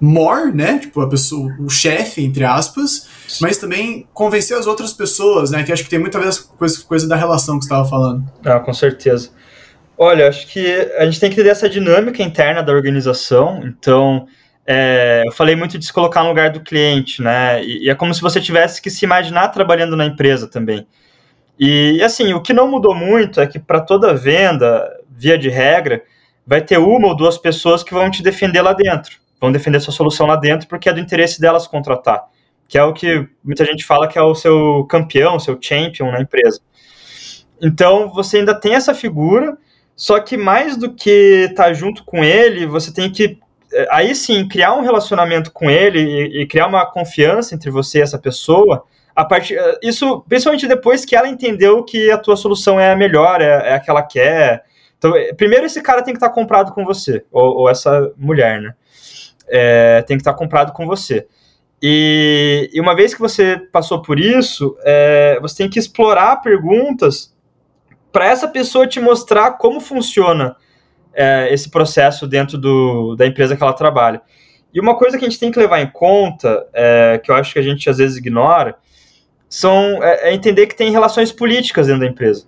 more, 0.00 0.52
né, 0.52 0.78
tipo 0.78 1.00
a 1.00 1.08
pessoa, 1.08 1.54
o 1.58 1.68
chefe 1.68 2.24
entre 2.24 2.44
aspas, 2.44 3.08
mas 3.40 3.58
também 3.58 4.06
convencer 4.12 4.56
as 4.56 4.66
outras 4.66 4.92
pessoas, 4.92 5.50
né, 5.50 5.62
que 5.62 5.72
acho 5.72 5.84
que 5.84 5.90
tem 5.90 5.98
muito 5.98 6.16
a 6.16 6.20
ver 6.20 6.30
com 6.58 6.64
essa 6.64 6.82
coisa 6.82 7.08
da 7.08 7.16
relação 7.16 7.58
que 7.58 7.64
você 7.64 7.72
estava 7.72 7.88
falando. 7.88 8.24
Ah, 8.44 8.60
com 8.60 8.72
certeza. 8.72 9.30
Olha, 10.02 10.28
acho 10.28 10.46
que 10.46 10.66
a 10.96 11.04
gente 11.04 11.20
tem 11.20 11.28
que 11.28 11.34
entender 11.34 11.50
essa 11.50 11.68
dinâmica 11.68 12.22
interna 12.22 12.62
da 12.62 12.72
organização. 12.72 13.60
Então, 13.66 14.26
é, 14.66 15.22
eu 15.26 15.32
falei 15.32 15.54
muito 15.54 15.78
de 15.78 15.84
se 15.84 15.92
colocar 15.92 16.22
no 16.22 16.30
lugar 16.30 16.50
do 16.50 16.60
cliente, 16.60 17.20
né? 17.20 17.62
E, 17.62 17.84
e, 17.84 17.90
é 17.90 17.94
como 17.94 18.14
se 18.14 18.22
você 18.22 18.40
tivesse 18.40 18.80
que 18.80 18.88
se 18.88 19.04
imaginar 19.04 19.48
trabalhando 19.48 19.96
na 19.96 20.06
empresa 20.06 20.46
também. 20.46 20.86
E, 21.60 22.02
assim, 22.02 22.32
o 22.32 22.40
que 22.40 22.54
não 22.54 22.70
mudou 22.70 22.94
muito 22.94 23.38
é 23.38 23.46
que 23.46 23.58
para 23.58 23.80
toda 23.80 24.14
venda, 24.14 24.90
via 25.10 25.36
de 25.36 25.50
regra, 25.50 26.02
vai 26.46 26.62
ter 26.62 26.78
uma 26.78 27.08
ou 27.08 27.14
duas 27.14 27.36
pessoas 27.36 27.82
que 27.82 27.92
vão 27.92 28.10
te 28.10 28.22
defender 28.22 28.62
lá 28.62 28.72
dentro, 28.72 29.18
vão 29.38 29.52
defender 29.52 29.78
sua 29.80 29.92
solução 29.92 30.26
lá 30.26 30.36
dentro, 30.36 30.66
porque 30.66 30.88
é 30.88 30.92
do 30.92 30.98
interesse 31.00 31.38
delas 31.38 31.66
contratar, 31.66 32.24
que 32.66 32.78
é 32.78 32.82
o 32.82 32.94
que 32.94 33.28
muita 33.44 33.64
gente 33.66 33.84
fala 33.84 34.08
que 34.08 34.18
é 34.18 34.22
o 34.22 34.34
seu 34.34 34.86
campeão, 34.88 35.38
seu 35.38 35.58
champion 35.60 36.10
na 36.10 36.22
empresa. 36.22 36.60
Então, 37.60 38.10
você 38.10 38.38
ainda 38.38 38.58
tem 38.58 38.74
essa 38.74 38.94
figura 38.94 39.58
só 40.00 40.18
que 40.18 40.34
mais 40.34 40.78
do 40.78 40.94
que 40.94 41.46
estar 41.50 41.64
tá 41.64 41.72
junto 41.74 42.04
com 42.04 42.24
ele, 42.24 42.64
você 42.64 42.90
tem 42.90 43.12
que 43.12 43.38
eh, 43.70 43.86
aí 43.90 44.14
sim 44.14 44.48
criar 44.48 44.72
um 44.72 44.80
relacionamento 44.80 45.52
com 45.52 45.70
ele 45.70 46.00
e, 46.00 46.40
e 46.40 46.46
criar 46.46 46.68
uma 46.68 46.86
confiança 46.86 47.54
entre 47.54 47.70
você 47.70 47.98
e 47.98 48.00
essa 48.00 48.18
pessoa. 48.18 48.82
A 49.14 49.24
partir, 49.24 49.56
eh, 49.56 49.78
isso 49.82 50.24
principalmente 50.28 50.66
depois 50.66 51.04
que 51.04 51.16
ela 51.16 51.28
entendeu 51.28 51.82
que 51.84 52.10
a 52.10 52.18
tua 52.18 52.36
solução 52.36 52.78
é 52.78 52.92
a 52.92 52.96
melhor, 52.96 53.40
é, 53.40 53.70
é 53.70 53.74
a 53.74 53.80
que 53.80 53.90
ela 53.90 54.02
quer. 54.02 54.64
Então, 54.98 55.16
eh, 55.16 55.32
primeiro 55.32 55.66
esse 55.66 55.82
cara 55.82 56.02
tem 56.02 56.14
que 56.14 56.18
estar 56.18 56.28
tá 56.28 56.34
comprado 56.34 56.72
com 56.72 56.84
você, 56.84 57.24
ou, 57.30 57.60
ou 57.60 57.70
essa 57.70 58.12
mulher, 58.16 58.60
né? 58.60 58.74
É, 59.48 60.02
tem 60.02 60.16
que 60.16 60.20
estar 60.20 60.32
tá 60.32 60.38
comprado 60.38 60.72
com 60.72 60.86
você. 60.86 61.26
E, 61.82 62.70
e, 62.72 62.80
uma 62.80 62.94
vez 62.94 63.14
que 63.14 63.20
você 63.20 63.56
passou 63.72 64.02
por 64.02 64.20
isso, 64.20 64.76
é, 64.84 65.38
você 65.40 65.56
tem 65.56 65.70
que 65.70 65.78
explorar 65.78 66.36
perguntas 66.42 67.34
para 68.12 68.26
essa 68.26 68.46
pessoa 68.46 68.86
te 68.86 69.00
mostrar 69.00 69.52
como 69.52 69.80
funciona 69.80 70.56
é, 71.14 71.48
esse 71.52 71.70
processo 71.70 72.26
dentro 72.26 72.58
do, 72.58 73.16
da 73.16 73.26
empresa 73.26 73.56
que 73.56 73.62
ela 73.62 73.72
trabalha. 73.72 74.20
E 74.72 74.80
uma 74.80 74.96
coisa 74.96 75.18
que 75.18 75.24
a 75.24 75.28
gente 75.28 75.40
tem 75.40 75.50
que 75.50 75.58
levar 75.58 75.80
em 75.80 75.90
conta, 75.90 76.66
é, 76.72 77.20
que 77.22 77.30
eu 77.30 77.34
acho 77.34 77.52
que 77.52 77.58
a 77.58 77.62
gente 77.62 77.88
às 77.88 77.98
vezes 77.98 78.18
ignora, 78.18 78.76
são, 79.50 80.02
é, 80.02 80.30
é 80.30 80.34
entender 80.34 80.68
que 80.68 80.76
tem 80.76 80.92
relações 80.92 81.32
políticas 81.32 81.88
dentro 81.88 82.02
da 82.02 82.06
empresa. 82.06 82.46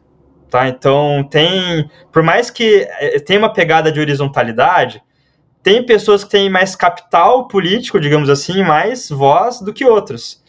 Tá? 0.49 0.69
Então, 0.69 1.27
tem, 1.29 1.91
por 2.13 2.23
mais 2.23 2.49
que 2.49 2.87
é, 3.01 3.19
tenha 3.19 3.41
uma 3.41 3.53
pegada 3.53 3.91
de 3.91 3.99
horizontalidade, 3.99 5.03
tem 5.63 5.85
pessoas 5.85 6.23
que 6.23 6.31
têm 6.31 6.49
mais 6.49 6.77
capital 6.77 7.49
político, 7.49 7.99
digamos 7.99 8.31
assim, 8.31 8.63
mais 8.63 9.09
voz 9.11 9.61
do 9.61 9.73
que 9.73 9.85
outras. 9.85 10.43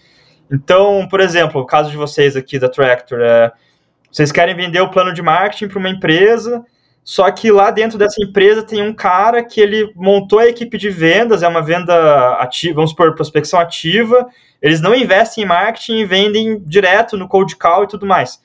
Então, 0.51 1.07
por 1.09 1.19
exemplo, 1.19 1.59
o 1.59 1.65
caso 1.65 1.89
de 1.89 1.97
vocês 1.97 2.35
aqui 2.35 2.59
da 2.59 2.69
Tractor, 2.69 3.19
é, 3.21 3.51
vocês 4.11 4.31
querem 4.31 4.55
vender 4.55 4.81
o 4.81 4.89
plano 4.89 5.11
de 5.11 5.21
marketing 5.21 5.67
para 5.67 5.79
uma 5.79 5.89
empresa, 5.89 6.63
só 7.03 7.29
que 7.31 7.51
lá 7.51 7.69
dentro 7.69 7.97
dessa 7.97 8.23
empresa 8.23 8.63
tem 8.63 8.81
um 8.81 8.93
cara 8.93 9.43
que 9.43 9.59
ele 9.59 9.91
montou 9.95 10.39
a 10.39 10.47
equipe 10.47 10.77
de 10.77 10.89
vendas, 10.89 11.43
é 11.43 11.47
uma 11.47 11.61
venda 11.61 12.35
ativa, 12.35 12.75
vamos 12.75 12.91
supor, 12.91 13.13
prospecção 13.13 13.59
ativa. 13.59 14.25
Eles 14.61 14.79
não 14.79 14.95
investem 14.95 15.43
em 15.43 15.47
marketing 15.47 15.97
e 15.97 16.05
vendem 16.05 16.63
direto 16.65 17.17
no 17.17 17.27
cold 17.27 17.57
call 17.57 17.83
e 17.83 17.87
tudo 17.87 18.05
mais. 18.05 18.41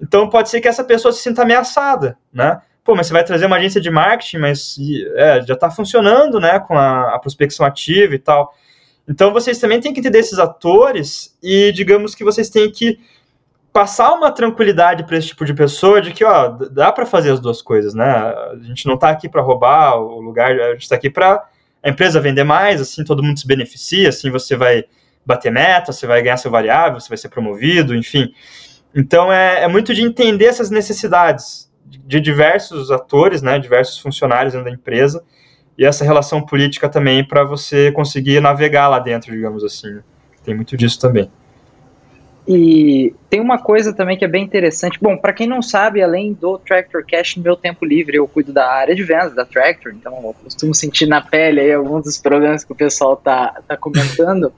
Então 0.00 0.28
pode 0.28 0.48
ser 0.48 0.60
que 0.60 0.68
essa 0.68 0.84
pessoa 0.84 1.10
se 1.10 1.20
sinta 1.20 1.42
ameaçada, 1.42 2.16
né? 2.32 2.60
Pô, 2.84 2.94
mas 2.94 3.08
você 3.08 3.12
vai 3.12 3.24
trazer 3.24 3.46
uma 3.46 3.56
agência 3.56 3.80
de 3.80 3.90
marketing, 3.90 4.38
mas 4.38 4.76
é, 5.16 5.42
já 5.42 5.54
está 5.54 5.68
funcionando, 5.68 6.38
né, 6.38 6.60
com 6.60 6.78
a, 6.78 7.16
a 7.16 7.18
prospecção 7.18 7.66
ativa 7.66 8.14
e 8.14 8.18
tal. 8.20 8.54
Então 9.08 9.32
vocês 9.32 9.58
também 9.58 9.80
têm 9.80 9.92
que 9.92 9.98
entender 9.98 10.20
esses 10.20 10.38
atores 10.38 11.36
e 11.42 11.72
digamos 11.72 12.14
que 12.14 12.22
vocês 12.22 12.48
têm 12.48 12.70
que 12.70 13.00
passar 13.76 14.14
uma 14.14 14.30
tranquilidade 14.30 15.04
para 15.04 15.18
esse 15.18 15.28
tipo 15.28 15.44
de 15.44 15.52
pessoa 15.52 16.00
de 16.00 16.10
que, 16.10 16.24
ó, 16.24 16.48
dá 16.48 16.90
para 16.90 17.04
fazer 17.04 17.30
as 17.30 17.38
duas 17.38 17.60
coisas, 17.60 17.92
né? 17.92 18.06
A 18.06 18.56
gente 18.62 18.86
não 18.86 18.94
está 18.94 19.10
aqui 19.10 19.28
para 19.28 19.42
roubar 19.42 20.00
o 20.00 20.18
lugar, 20.18 20.58
a 20.58 20.72
gente 20.72 20.84
está 20.84 20.94
aqui 20.96 21.10
para 21.10 21.46
a 21.82 21.90
empresa 21.90 22.18
vender 22.18 22.42
mais, 22.42 22.80
assim 22.80 23.04
todo 23.04 23.22
mundo 23.22 23.38
se 23.38 23.46
beneficia, 23.46 24.08
assim 24.08 24.30
você 24.30 24.56
vai 24.56 24.84
bater 25.26 25.52
meta, 25.52 25.92
você 25.92 26.06
vai 26.06 26.22
ganhar 26.22 26.38
seu 26.38 26.50
variável, 26.50 26.98
você 26.98 27.10
vai 27.10 27.18
ser 27.18 27.28
promovido, 27.28 27.94
enfim. 27.94 28.32
Então 28.94 29.30
é, 29.30 29.64
é 29.64 29.68
muito 29.68 29.94
de 29.94 30.02
entender 30.02 30.46
essas 30.46 30.70
necessidades 30.70 31.70
de 31.84 32.18
diversos 32.18 32.90
atores, 32.90 33.42
né, 33.42 33.58
diversos 33.58 33.98
funcionários 33.98 34.54
dentro 34.54 34.70
da 34.70 34.74
empresa 34.74 35.22
e 35.76 35.84
essa 35.84 36.02
relação 36.02 36.40
política 36.40 36.88
também 36.88 37.22
para 37.22 37.44
você 37.44 37.92
conseguir 37.92 38.40
navegar 38.40 38.88
lá 38.88 38.98
dentro, 38.98 39.30
digamos 39.30 39.62
assim. 39.62 40.00
Tem 40.42 40.54
muito 40.54 40.78
disso 40.78 40.98
também. 40.98 41.30
E 42.48 43.12
tem 43.28 43.40
uma 43.40 43.58
coisa 43.58 43.92
também 43.92 44.16
que 44.16 44.24
é 44.24 44.28
bem 44.28 44.44
interessante. 44.44 44.98
Bom, 45.02 45.16
para 45.16 45.32
quem 45.32 45.48
não 45.48 45.60
sabe, 45.60 46.00
além 46.00 46.32
do 46.32 46.58
Tractor 46.58 47.04
Cash, 47.04 47.36
no 47.36 47.42
meu 47.42 47.56
tempo 47.56 47.84
livre, 47.84 48.16
eu 48.16 48.28
cuido 48.28 48.52
da 48.52 48.70
área 48.70 48.94
de 48.94 49.02
vendas 49.02 49.34
da 49.34 49.44
Tractor, 49.44 49.92
então 49.92 50.14
eu 50.14 50.34
costumo 50.44 50.72
sentir 50.72 51.06
na 51.06 51.20
pele 51.20 51.60
aí 51.60 51.72
alguns 51.72 52.04
dos 52.04 52.18
problemas 52.18 52.64
que 52.64 52.72
o 52.72 52.76
pessoal 52.76 53.16
tá, 53.16 53.60
tá 53.66 53.76
comentando. 53.76 54.52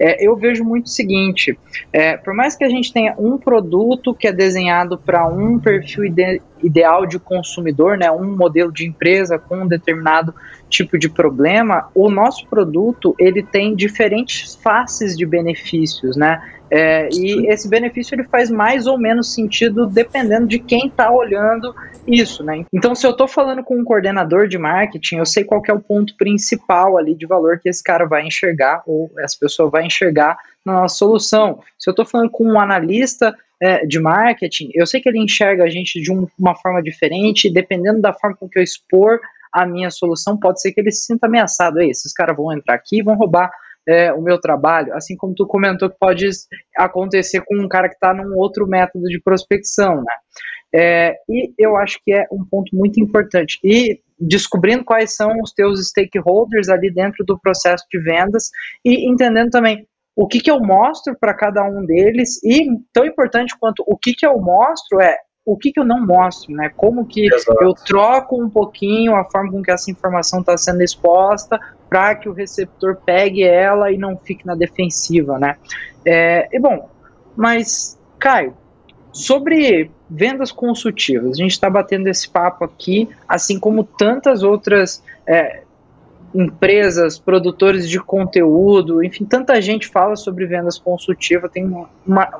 É, 0.00 0.26
eu 0.26 0.34
vejo 0.36 0.64
muito 0.64 0.86
o 0.86 0.90
seguinte: 0.90 1.58
é, 1.92 2.16
por 2.16 2.32
mais 2.32 2.56
que 2.56 2.64
a 2.64 2.68
gente 2.68 2.90
tenha 2.90 3.14
um 3.18 3.36
produto 3.36 4.14
que 4.14 4.26
é 4.26 4.32
desenhado 4.32 4.96
para 4.96 5.26
um 5.26 5.58
perfil 5.58 6.06
ide 6.06 6.40
ideal 6.62 7.04
de 7.04 7.18
consumidor, 7.18 7.98
né, 7.98 8.10
um 8.10 8.34
modelo 8.34 8.72
de 8.72 8.86
empresa 8.86 9.38
com 9.38 9.64
um 9.64 9.66
determinado 9.66 10.34
tipo 10.74 10.98
de 10.98 11.08
problema, 11.08 11.88
o 11.94 12.10
nosso 12.10 12.46
produto 12.46 13.14
ele 13.18 13.42
tem 13.42 13.74
diferentes 13.74 14.54
faces 14.56 15.16
de 15.16 15.24
benefícios, 15.24 16.16
né? 16.16 16.42
É, 16.70 17.08
e 17.12 17.46
esse 17.52 17.68
benefício 17.68 18.14
ele 18.14 18.24
faz 18.24 18.50
mais 18.50 18.86
ou 18.86 18.98
menos 18.98 19.32
sentido 19.32 19.86
dependendo 19.86 20.46
de 20.46 20.58
quem 20.58 20.86
está 20.86 21.10
olhando 21.10 21.74
isso, 22.06 22.42
né? 22.42 22.64
Então, 22.72 22.94
se 22.94 23.06
eu 23.06 23.12
estou 23.12 23.28
falando 23.28 23.62
com 23.62 23.78
um 23.78 23.84
coordenador 23.84 24.48
de 24.48 24.58
marketing, 24.58 25.16
eu 25.16 25.26
sei 25.26 25.44
qual 25.44 25.62
é 25.68 25.72
o 25.72 25.80
ponto 25.80 26.16
principal 26.16 26.98
ali 26.98 27.14
de 27.14 27.26
valor 27.26 27.60
que 27.60 27.68
esse 27.68 27.82
cara 27.82 28.06
vai 28.06 28.26
enxergar 28.26 28.82
ou 28.86 29.10
essa 29.18 29.36
pessoa 29.38 29.70
vai 29.70 29.86
enxergar 29.86 30.36
na 30.64 30.80
nossa 30.80 30.96
solução. 30.96 31.60
Se 31.78 31.88
eu 31.88 31.92
estou 31.92 32.04
falando 32.04 32.30
com 32.30 32.44
um 32.44 32.58
analista 32.58 33.34
é, 33.62 33.86
de 33.86 34.00
marketing, 34.00 34.70
eu 34.74 34.86
sei 34.86 35.00
que 35.00 35.08
ele 35.08 35.20
enxerga 35.20 35.64
a 35.64 35.68
gente 35.68 36.00
de 36.00 36.10
um, 36.10 36.26
uma 36.38 36.56
forma 36.56 36.82
diferente, 36.82 37.52
dependendo 37.52 38.00
da 38.00 38.12
forma 38.12 38.36
com 38.36 38.48
que 38.48 38.58
eu 38.58 38.62
expor 38.62 39.20
a 39.54 39.64
minha 39.64 39.90
solução, 39.90 40.38
pode 40.38 40.60
ser 40.60 40.72
que 40.72 40.80
ele 40.80 40.90
se 40.90 41.06
sinta 41.06 41.26
ameaçado. 41.26 41.80
Ei, 41.80 41.90
esses 41.90 42.12
caras 42.12 42.36
vão 42.36 42.52
entrar 42.52 42.74
aqui 42.74 42.98
e 42.98 43.02
vão 43.02 43.14
roubar 43.14 43.50
é, 43.86 44.12
o 44.12 44.20
meu 44.20 44.40
trabalho, 44.40 44.94
assim 44.94 45.16
como 45.16 45.34
tu 45.34 45.46
comentou 45.46 45.88
que 45.90 45.96
pode 45.98 46.26
acontecer 46.76 47.42
com 47.46 47.56
um 47.56 47.68
cara 47.68 47.88
que 47.88 47.94
está 47.94 48.12
num 48.12 48.36
outro 48.36 48.66
método 48.66 49.04
de 49.04 49.20
prospecção, 49.20 49.96
né? 49.96 50.12
É, 50.76 51.14
e 51.28 51.54
eu 51.56 51.76
acho 51.76 51.98
que 52.04 52.12
é 52.12 52.26
um 52.32 52.44
ponto 52.44 52.74
muito 52.74 53.00
importante. 53.00 53.60
E 53.62 54.00
descobrindo 54.18 54.84
quais 54.84 55.14
são 55.14 55.30
os 55.40 55.52
teus 55.52 55.88
stakeholders 55.88 56.68
ali 56.68 56.92
dentro 56.92 57.24
do 57.24 57.38
processo 57.38 57.84
de 57.90 58.00
vendas 58.00 58.50
e 58.84 59.08
entendendo 59.08 59.50
também 59.50 59.86
o 60.16 60.26
que, 60.26 60.40
que 60.40 60.50
eu 60.50 60.60
mostro 60.60 61.16
para 61.18 61.34
cada 61.34 61.62
um 61.64 61.84
deles 61.84 62.42
e 62.44 62.66
tão 62.92 63.04
importante 63.04 63.54
quanto 63.58 63.84
o 63.86 63.96
que, 63.96 64.14
que 64.14 64.26
eu 64.26 64.38
mostro 64.38 65.00
é 65.00 65.16
o 65.44 65.56
que, 65.56 65.72
que 65.72 65.78
eu 65.78 65.84
não 65.84 66.04
mostro, 66.04 66.54
né? 66.54 66.70
Como 66.74 67.04
que 67.04 67.26
Exato. 67.26 67.62
eu 67.62 67.74
troco 67.74 68.42
um 68.42 68.48
pouquinho 68.48 69.14
a 69.14 69.24
forma 69.24 69.52
com 69.52 69.62
que 69.62 69.70
essa 69.70 69.90
informação 69.90 70.40
está 70.40 70.56
sendo 70.56 70.82
exposta 70.82 71.60
para 71.88 72.14
que 72.14 72.28
o 72.28 72.32
receptor 72.32 72.96
pegue 73.04 73.42
ela 73.42 73.92
e 73.92 73.98
não 73.98 74.16
fique 74.16 74.46
na 74.46 74.54
defensiva, 74.54 75.38
né? 75.38 75.56
É, 76.04 76.48
e 76.50 76.58
bom, 76.58 76.88
mas 77.36 77.98
Caio, 78.18 78.54
sobre 79.12 79.90
vendas 80.08 80.50
consultivas, 80.50 81.32
a 81.32 81.42
gente 81.42 81.52
está 81.52 81.68
batendo 81.68 82.08
esse 82.08 82.28
papo 82.28 82.64
aqui, 82.64 83.08
assim 83.28 83.60
como 83.60 83.84
tantas 83.84 84.42
outras 84.42 85.02
é, 85.26 85.62
empresas, 86.34 87.18
produtores 87.18 87.88
de 87.88 88.00
conteúdo, 88.00 89.04
enfim, 89.04 89.24
tanta 89.24 89.60
gente 89.60 89.88
fala 89.88 90.16
sobre 90.16 90.46
vendas 90.46 90.78
consultivas, 90.78 91.50
tem 91.50 91.64
uma, 91.64 91.88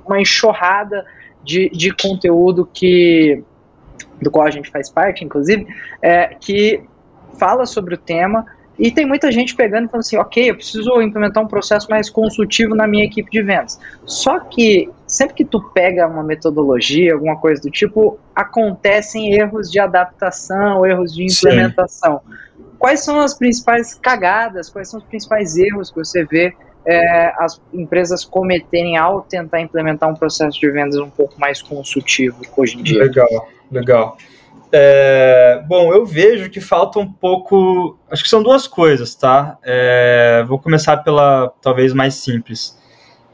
uma 0.04 0.20
enxurrada 0.20 1.04
de, 1.44 1.68
de 1.70 1.90
conteúdo 1.94 2.68
que 2.72 3.42
do 4.20 4.30
qual 4.30 4.46
a 4.46 4.50
gente 4.50 4.70
faz 4.70 4.88
parte, 4.88 5.24
inclusive, 5.24 5.66
é, 6.00 6.34
que 6.40 6.82
fala 7.38 7.66
sobre 7.66 7.94
o 7.94 7.98
tema 7.98 8.46
e 8.78 8.90
tem 8.90 9.06
muita 9.06 9.30
gente 9.30 9.54
pegando 9.54 9.86
e 9.86 9.88
falando 9.88 10.00
assim, 10.00 10.16
ok, 10.16 10.50
eu 10.50 10.56
preciso 10.56 11.00
implementar 11.00 11.42
um 11.42 11.46
processo 11.46 11.88
mais 11.88 12.10
consultivo 12.10 12.74
na 12.74 12.86
minha 12.86 13.04
equipe 13.04 13.30
de 13.30 13.40
vendas. 13.40 13.78
Só 14.04 14.40
que 14.40 14.90
sempre 15.06 15.34
que 15.34 15.44
tu 15.44 15.60
pega 15.72 16.08
uma 16.08 16.24
metodologia, 16.24 17.14
alguma 17.14 17.36
coisa 17.36 17.62
do 17.62 17.70
tipo, 17.70 18.18
acontecem 18.34 19.32
erros 19.32 19.70
de 19.70 19.78
adaptação, 19.78 20.84
erros 20.84 21.14
de 21.14 21.24
implementação. 21.24 22.20
Sim. 22.26 22.64
Quais 22.78 23.00
são 23.04 23.20
as 23.20 23.34
principais 23.34 23.94
cagadas, 23.94 24.68
quais 24.68 24.90
são 24.90 24.98
os 24.98 25.06
principais 25.06 25.56
erros 25.56 25.90
que 25.90 25.96
você 25.96 26.24
vê 26.24 26.52
é, 26.86 27.32
as 27.38 27.60
empresas 27.72 28.24
cometerem 28.24 28.96
ao 28.96 29.22
tentar 29.22 29.60
implementar 29.60 30.08
um 30.08 30.14
processo 30.14 30.58
de 30.58 30.70
vendas 30.70 30.96
um 30.96 31.10
pouco 31.10 31.38
mais 31.40 31.62
consultivo 31.62 32.42
hoje 32.56 32.78
em 32.78 32.82
dia. 32.82 33.04
Legal, 33.04 33.48
legal. 33.70 34.16
É, 34.76 35.62
bom, 35.66 35.92
eu 35.92 36.04
vejo 36.04 36.50
que 36.50 36.60
falta 36.60 36.98
um 36.98 37.10
pouco. 37.10 37.96
Acho 38.10 38.24
que 38.24 38.28
são 38.28 38.42
duas 38.42 38.66
coisas, 38.66 39.14
tá? 39.14 39.56
É, 39.62 40.44
vou 40.48 40.58
começar 40.58 40.98
pela 40.98 41.52
talvez 41.62 41.92
mais 41.92 42.14
simples. 42.14 42.76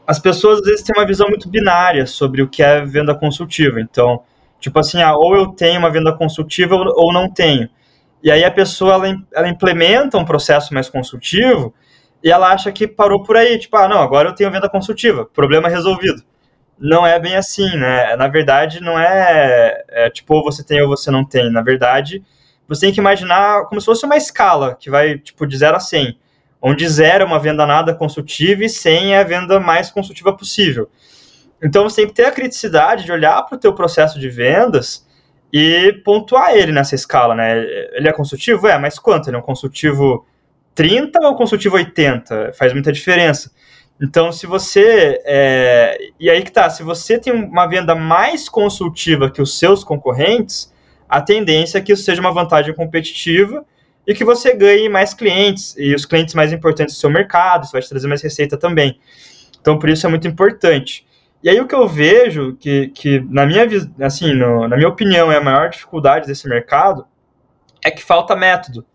As 0.05 0.19
pessoas 0.19 0.59
às 0.59 0.65
vezes 0.65 0.83
têm 0.83 0.95
uma 0.95 1.05
visão 1.05 1.27
muito 1.27 1.49
binária 1.49 2.05
sobre 2.05 2.41
o 2.41 2.47
que 2.47 2.61
é 2.61 2.85
venda 2.85 3.15
consultiva. 3.15 3.81
Então, 3.81 4.21
tipo 4.59 4.77
assim, 4.77 5.01
ah, 5.01 5.15
ou 5.15 5.35
eu 5.35 5.47
tenho 5.47 5.79
uma 5.79 5.89
venda 5.89 6.13
consultiva 6.13 6.75
ou 6.75 7.11
não 7.11 7.29
tenho. 7.29 7.67
E 8.23 8.29
aí 8.29 8.43
a 8.43 8.51
pessoa 8.51 8.93
ela, 8.93 9.15
ela 9.33 9.49
implementa 9.49 10.17
um 10.17 10.25
processo 10.25 10.73
mais 10.73 10.89
consultivo 10.89 11.73
e 12.23 12.31
ela 12.31 12.51
acha 12.51 12.71
que 12.71 12.87
parou 12.87 13.23
por 13.23 13.35
aí, 13.35 13.57
tipo, 13.57 13.75
ah, 13.77 13.87
não, 13.87 13.99
agora 13.99 14.29
eu 14.29 14.35
tenho 14.35 14.51
venda 14.51 14.69
consultiva, 14.69 15.25
problema 15.25 15.67
resolvido. 15.67 16.23
Não 16.79 17.05
é 17.05 17.19
bem 17.19 17.35
assim, 17.35 17.77
né? 17.77 18.15
Na 18.15 18.27
verdade, 18.27 18.81
não 18.81 18.97
é, 18.99 19.83
é 19.89 20.09
tipo, 20.09 20.35
ou 20.35 20.43
você 20.43 20.63
tem 20.63 20.81
ou 20.81 20.87
você 20.87 21.11
não 21.11 21.23
tem. 21.23 21.51
Na 21.51 21.61
verdade, 21.61 22.23
você 22.67 22.87
tem 22.87 22.93
que 22.93 22.99
imaginar 22.99 23.65
como 23.65 23.79
se 23.79 23.85
fosse 23.85 24.05
uma 24.05 24.17
escala 24.17 24.75
que 24.75 24.89
vai, 24.89 25.17
tipo, 25.17 25.45
de 25.45 25.57
0 25.57 25.77
a 25.77 25.79
100, 25.79 26.17
onde 26.61 26.87
0 26.87 27.23
é 27.23 27.27
uma 27.27 27.39
venda 27.39 27.65
nada 27.65 27.93
consultiva 27.93 28.63
e 28.63 28.69
100 28.69 29.15
é 29.15 29.19
a 29.19 29.23
venda 29.23 29.59
mais 29.59 29.91
consultiva 29.91 30.33
possível. 30.35 30.89
Então, 31.63 31.83
você 31.83 31.97
tem 31.97 32.07
que 32.07 32.13
ter 32.13 32.25
a 32.25 32.31
criticidade 32.31 33.05
de 33.05 33.11
olhar 33.11 33.43
para 33.43 33.55
o 33.55 33.59
teu 33.59 33.73
processo 33.73 34.19
de 34.19 34.29
vendas 34.29 35.05
e 35.53 36.01
pontuar 36.05 36.55
ele 36.55 36.71
nessa 36.71 36.95
escala, 36.95 37.35
né? 37.35 37.59
Ele 37.93 38.07
é 38.07 38.13
consultivo? 38.13 38.67
É, 38.67 38.77
mas 38.77 38.97
quanto? 38.97 39.29
Ele 39.29 39.35
é 39.35 39.39
um 39.39 39.43
consultivo 39.43 40.25
30 40.75 41.27
ou 41.27 41.35
consultivo 41.35 41.75
80? 41.75 42.53
Faz 42.53 42.73
muita 42.73 42.91
diferença. 42.91 43.51
Então, 44.01 44.31
se 44.31 44.47
você. 44.47 45.21
É, 45.25 45.97
e 46.19 46.29
aí 46.29 46.41
que 46.41 46.51
tá, 46.51 46.69
se 46.69 46.81
você 46.81 47.19
tem 47.19 47.31
uma 47.31 47.67
venda 47.67 47.93
mais 47.93 48.49
consultiva 48.49 49.29
que 49.29 49.41
os 49.41 49.59
seus 49.59 49.83
concorrentes, 49.83 50.73
a 51.07 51.21
tendência 51.21 51.77
é 51.77 51.81
que 51.81 51.93
isso 51.93 52.03
seja 52.03 52.19
uma 52.19 52.33
vantagem 52.33 52.73
competitiva 52.73 53.63
e 54.07 54.13
que 54.13 54.25
você 54.25 54.55
ganhe 54.55 54.89
mais 54.89 55.13
clientes 55.13 55.75
e 55.77 55.93
os 55.93 56.05
clientes 56.05 56.33
mais 56.33 56.51
importantes 56.51 56.95
do 56.95 56.99
seu 56.99 57.09
mercado, 57.09 57.63
isso 57.63 57.73
vai 57.73 57.81
te 57.81 57.89
trazer 57.89 58.07
mais 58.07 58.21
receita 58.21 58.57
também. 58.57 58.99
Então, 59.59 59.77
por 59.77 59.89
isso 59.89 60.07
é 60.07 60.09
muito 60.09 60.27
importante. 60.27 61.05
E 61.43 61.49
aí 61.49 61.59
o 61.59 61.67
que 61.67 61.75
eu 61.75 61.87
vejo 61.87 62.55
que, 62.59 62.87
que 62.89 63.19
na 63.29 63.45
minha 63.45 63.67
assim, 64.01 64.33
no, 64.33 64.67
na 64.67 64.75
minha 64.75 64.89
opinião, 64.89 65.31
é 65.31 65.37
a 65.37 65.41
maior 65.41 65.69
dificuldade 65.69 66.27
desse 66.27 66.47
mercado 66.47 67.05
é 67.83 67.89
que 67.89 68.03
falta 68.03 68.35
método. 68.35 68.85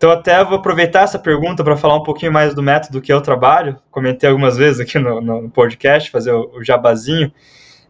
Então, 0.00 0.10
até 0.10 0.42
vou 0.42 0.56
aproveitar 0.56 1.02
essa 1.02 1.18
pergunta 1.18 1.62
para 1.62 1.76
falar 1.76 1.94
um 1.94 2.02
pouquinho 2.02 2.32
mais 2.32 2.54
do 2.54 2.62
método 2.62 3.02
que 3.02 3.12
eu 3.12 3.20
trabalho. 3.20 3.76
Comentei 3.90 4.30
algumas 4.30 4.56
vezes 4.56 4.80
aqui 4.80 4.98
no, 4.98 5.20
no 5.20 5.50
podcast, 5.50 6.10
fazer 6.10 6.32
o, 6.32 6.64
jabazinho. 6.64 7.30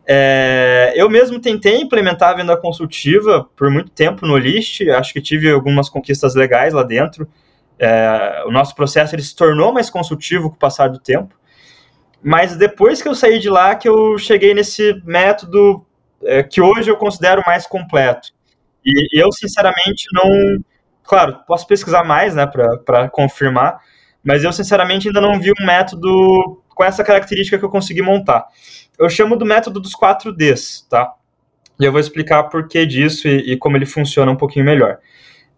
É, 0.05 0.93
eu 0.97 1.09
mesmo 1.09 1.39
tentei 1.39 1.81
implementar 1.81 2.31
a 2.31 2.35
venda 2.35 2.57
consultiva 2.57 3.49
por 3.55 3.71
muito 3.71 3.93
tempo 3.93 4.27
no 4.27 4.37
List, 4.37 4.81
acho 4.89 5.13
que 5.13 5.21
tive 5.23 5.53
algumas 5.53 5.89
conquistas 5.89 6.35
legais 6.35 6.75
lá 6.75 6.83
dentro. 6.83 7.29
É, 7.79 8.43
o 8.45 8.51
nosso 8.51 8.75
processo 8.75 9.15
ele 9.15 9.23
se 9.23 9.37
tornou 9.37 9.73
mais 9.73 9.89
consultivo 9.89 10.51
com 10.51 10.57
o 10.57 10.59
passar 10.59 10.89
do 10.89 10.99
tempo. 10.99 11.37
Mas 12.21 12.57
depois 12.57 13.01
que 13.01 13.07
eu 13.07 13.15
saí 13.15 13.39
de 13.39 13.49
lá, 13.49 13.77
que 13.77 13.89
eu 13.89 14.19
cheguei 14.19 14.53
nesse 14.53 15.01
método 15.05 15.87
é, 16.25 16.43
que 16.43 16.61
hoje 16.61 16.91
eu 16.91 16.97
considero 16.97 17.41
mais 17.47 17.69
completo. 17.69 18.33
E 18.85 19.23
eu, 19.23 19.31
sinceramente, 19.31 20.09
não, 20.13 20.61
Claro, 21.11 21.41
posso 21.45 21.67
pesquisar 21.67 22.05
mais, 22.05 22.37
né, 22.37 22.47
para 22.47 23.09
confirmar, 23.09 23.81
mas 24.23 24.45
eu 24.45 24.53
sinceramente 24.53 25.09
ainda 25.09 25.21
não 25.21 25.41
vi 25.41 25.51
um 25.51 25.67
método 25.67 26.63
com 26.69 26.85
essa 26.85 27.03
característica 27.03 27.59
que 27.59 27.65
eu 27.65 27.69
consegui 27.69 28.01
montar. 28.01 28.47
Eu 28.97 29.11
chamo 29.11 29.35
do 29.35 29.45
método 29.45 29.81
dos 29.81 29.93
4Ds, 29.93 30.87
tá? 30.89 31.13
E 31.81 31.85
eu 31.85 31.91
vou 31.91 32.01
explicar 32.01 32.45
por 32.45 32.69
que 32.69 32.87
disso 32.87 33.27
e, 33.27 33.55
e 33.55 33.57
como 33.57 33.77
ele 33.77 33.87
funciona 33.87 34.31
um 34.31 34.37
pouquinho 34.37 34.65
melhor. 34.65 34.99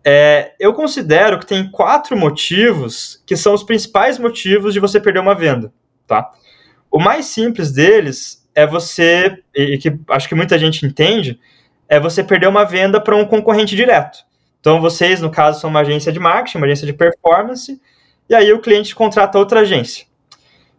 É, 0.02 0.54
eu 0.58 0.72
considero 0.72 1.38
que 1.38 1.44
tem 1.44 1.70
quatro 1.70 2.16
motivos 2.16 3.22
que 3.26 3.36
são 3.36 3.52
os 3.52 3.62
principais 3.62 4.18
motivos 4.18 4.72
de 4.72 4.80
você 4.80 4.98
perder 4.98 5.20
uma 5.20 5.34
venda, 5.34 5.70
tá? 6.06 6.30
O 6.90 6.98
mais 6.98 7.26
simples 7.26 7.70
deles 7.70 8.48
é 8.54 8.66
você, 8.66 9.36
e 9.54 9.76
que 9.76 10.00
acho 10.08 10.26
que 10.26 10.34
muita 10.34 10.58
gente 10.58 10.86
entende, 10.86 11.38
é 11.90 12.00
você 12.00 12.24
perder 12.24 12.46
uma 12.46 12.64
venda 12.64 12.98
para 12.98 13.14
um 13.14 13.26
concorrente 13.26 13.76
direto. 13.76 14.31
Então, 14.62 14.80
vocês, 14.80 15.20
no 15.20 15.28
caso, 15.28 15.60
são 15.60 15.68
uma 15.68 15.80
agência 15.80 16.12
de 16.12 16.20
marketing, 16.20 16.58
uma 16.58 16.66
agência 16.66 16.86
de 16.86 16.92
performance, 16.92 17.82
e 18.30 18.34
aí 18.34 18.52
o 18.52 18.60
cliente 18.60 18.94
contrata 18.94 19.36
outra 19.36 19.60
agência. 19.60 20.06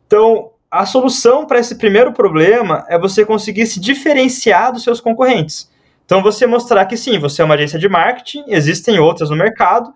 Então, 0.08 0.52
a 0.72 0.86
solução 0.86 1.46
para 1.46 1.60
esse 1.60 1.76
primeiro 1.76 2.14
problema 2.14 2.86
é 2.88 2.98
você 2.98 3.26
conseguir 3.26 3.68
se 3.68 3.82
diferenciar 3.82 4.72
dos 4.72 4.84
seus 4.84 5.02
concorrentes. 5.02 5.70
Então, 6.06 6.24
você 6.24 6.48
mostrar 6.48 6.86
que 6.86 6.96
sim, 6.96 7.20
você 7.20 7.42
é 7.42 7.46
uma 7.46 7.56
agência 7.56 7.78
de 7.78 7.90
marketing, 7.90 8.46
existem 8.48 9.00
outras 9.00 9.30
no 9.30 9.36
mercado, 9.36 9.94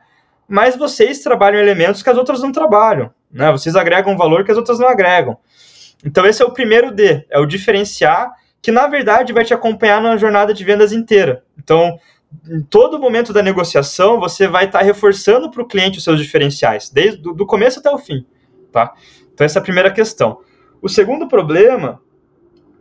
mas 0.50 0.76
vocês 0.76 1.20
trabalham 1.20 1.58
elementos 1.58 2.04
que 2.04 2.10
as 2.10 2.18
outras 2.18 2.42
não 2.42 2.52
trabalham. 2.52 3.10
Né? 3.32 3.50
Vocês 3.54 3.74
agregam 3.78 4.18
valor 4.18 4.44
que 4.44 4.52
as 4.52 4.58
outras 4.58 4.80
não 4.80 4.90
agregam. 4.90 5.38
Então, 6.04 6.26
esse 6.26 6.42
é 6.42 6.46
o 6.46 6.52
primeiro 6.52 6.92
D, 6.92 7.26
é 7.30 7.40
o 7.40 7.46
diferenciar, 7.46 8.34
que 8.62 8.70
na 8.70 8.86
verdade 8.86 9.32
vai 9.32 9.46
te 9.46 9.54
acompanhar 9.54 10.02
na 10.02 10.18
jornada 10.18 10.54
de 10.54 10.62
vendas 10.62 10.92
inteira. 10.92 11.42
Então, 11.58 11.98
em 12.50 12.62
todo 12.62 13.00
momento 13.00 13.32
da 13.32 13.42
negociação, 13.42 14.20
você 14.20 14.48
vai 14.48 14.66
estar 14.66 14.80
tá 14.80 14.86
reforçando 14.86 15.50
para 15.50 15.62
o 15.62 15.68
cliente 15.68 15.98
os 15.98 16.04
seus 16.04 16.20
diferenciais, 16.20 16.90
desde 16.90 17.22
do, 17.22 17.34
do 17.34 17.46
começo 17.46 17.80
até 17.80 17.90
o 17.90 17.98
fim, 17.98 18.26
tá? 18.72 18.94
Então 19.34 19.46
essa 19.46 19.60
é 19.60 19.62
a 19.62 19.64
primeira 19.64 19.92
questão. 19.92 20.40
O 20.82 20.90
segundo 20.90 21.28
problema 21.28 22.02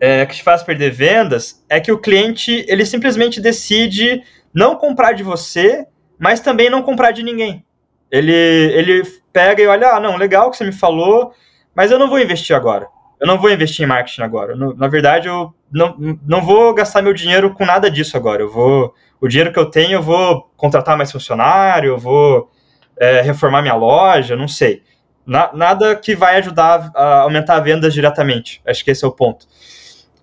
é, 0.00 0.26
que 0.26 0.36
te 0.36 0.42
faz 0.42 0.62
perder 0.62 0.90
vendas 0.90 1.64
é 1.68 1.80
que 1.80 1.92
o 1.92 1.98
cliente 1.98 2.64
ele 2.68 2.84
simplesmente 2.84 3.40
decide 3.40 4.22
não 4.52 4.76
comprar 4.76 5.12
de 5.12 5.22
você, 5.22 5.86
mas 6.18 6.40
também 6.40 6.70
não 6.70 6.82
comprar 6.82 7.10
de 7.10 7.22
ninguém. 7.22 7.64
Ele, 8.10 8.32
ele 8.32 9.02
pega 9.32 9.62
e 9.62 9.66
olha, 9.66 9.90
ah, 9.90 10.00
não, 10.00 10.16
legal 10.16 10.50
que 10.50 10.56
você 10.56 10.64
me 10.64 10.72
falou, 10.72 11.32
mas 11.74 11.90
eu 11.90 11.98
não 11.98 12.08
vou 12.08 12.20
investir 12.20 12.54
agora. 12.54 12.88
Eu 13.20 13.26
não 13.26 13.38
vou 13.38 13.50
investir 13.50 13.84
em 13.84 13.88
marketing 13.88 14.22
agora. 14.22 14.54
na 14.54 14.88
verdade, 14.88 15.28
eu 15.28 15.54
não, 15.70 16.18
não 16.26 16.42
vou 16.42 16.74
gastar 16.74 17.02
meu 17.02 17.12
dinheiro 17.12 17.52
com 17.54 17.64
nada 17.64 17.90
disso 17.90 18.16
agora. 18.16 18.42
Eu 18.42 18.50
vou 18.50 18.94
o 19.20 19.28
dinheiro 19.28 19.52
que 19.52 19.58
eu 19.58 19.66
tenho 19.66 19.92
eu 19.92 20.02
vou 20.02 20.50
contratar 20.56 20.96
mais 20.96 21.12
funcionário, 21.12 21.90
eu 21.90 21.98
vou 21.98 22.50
é, 22.98 23.20
reformar 23.20 23.62
minha 23.62 23.74
loja, 23.74 24.36
não 24.36 24.48
sei. 24.48 24.82
Na, 25.26 25.52
nada 25.52 25.96
que 25.96 26.14
vai 26.14 26.36
ajudar 26.36 26.90
a 26.94 27.22
aumentar 27.22 27.56
a 27.56 27.60
vendas 27.60 27.92
diretamente. 27.92 28.62
Acho 28.66 28.84
que 28.84 28.90
esse 28.90 29.04
é 29.04 29.08
o 29.08 29.12
ponto. 29.12 29.46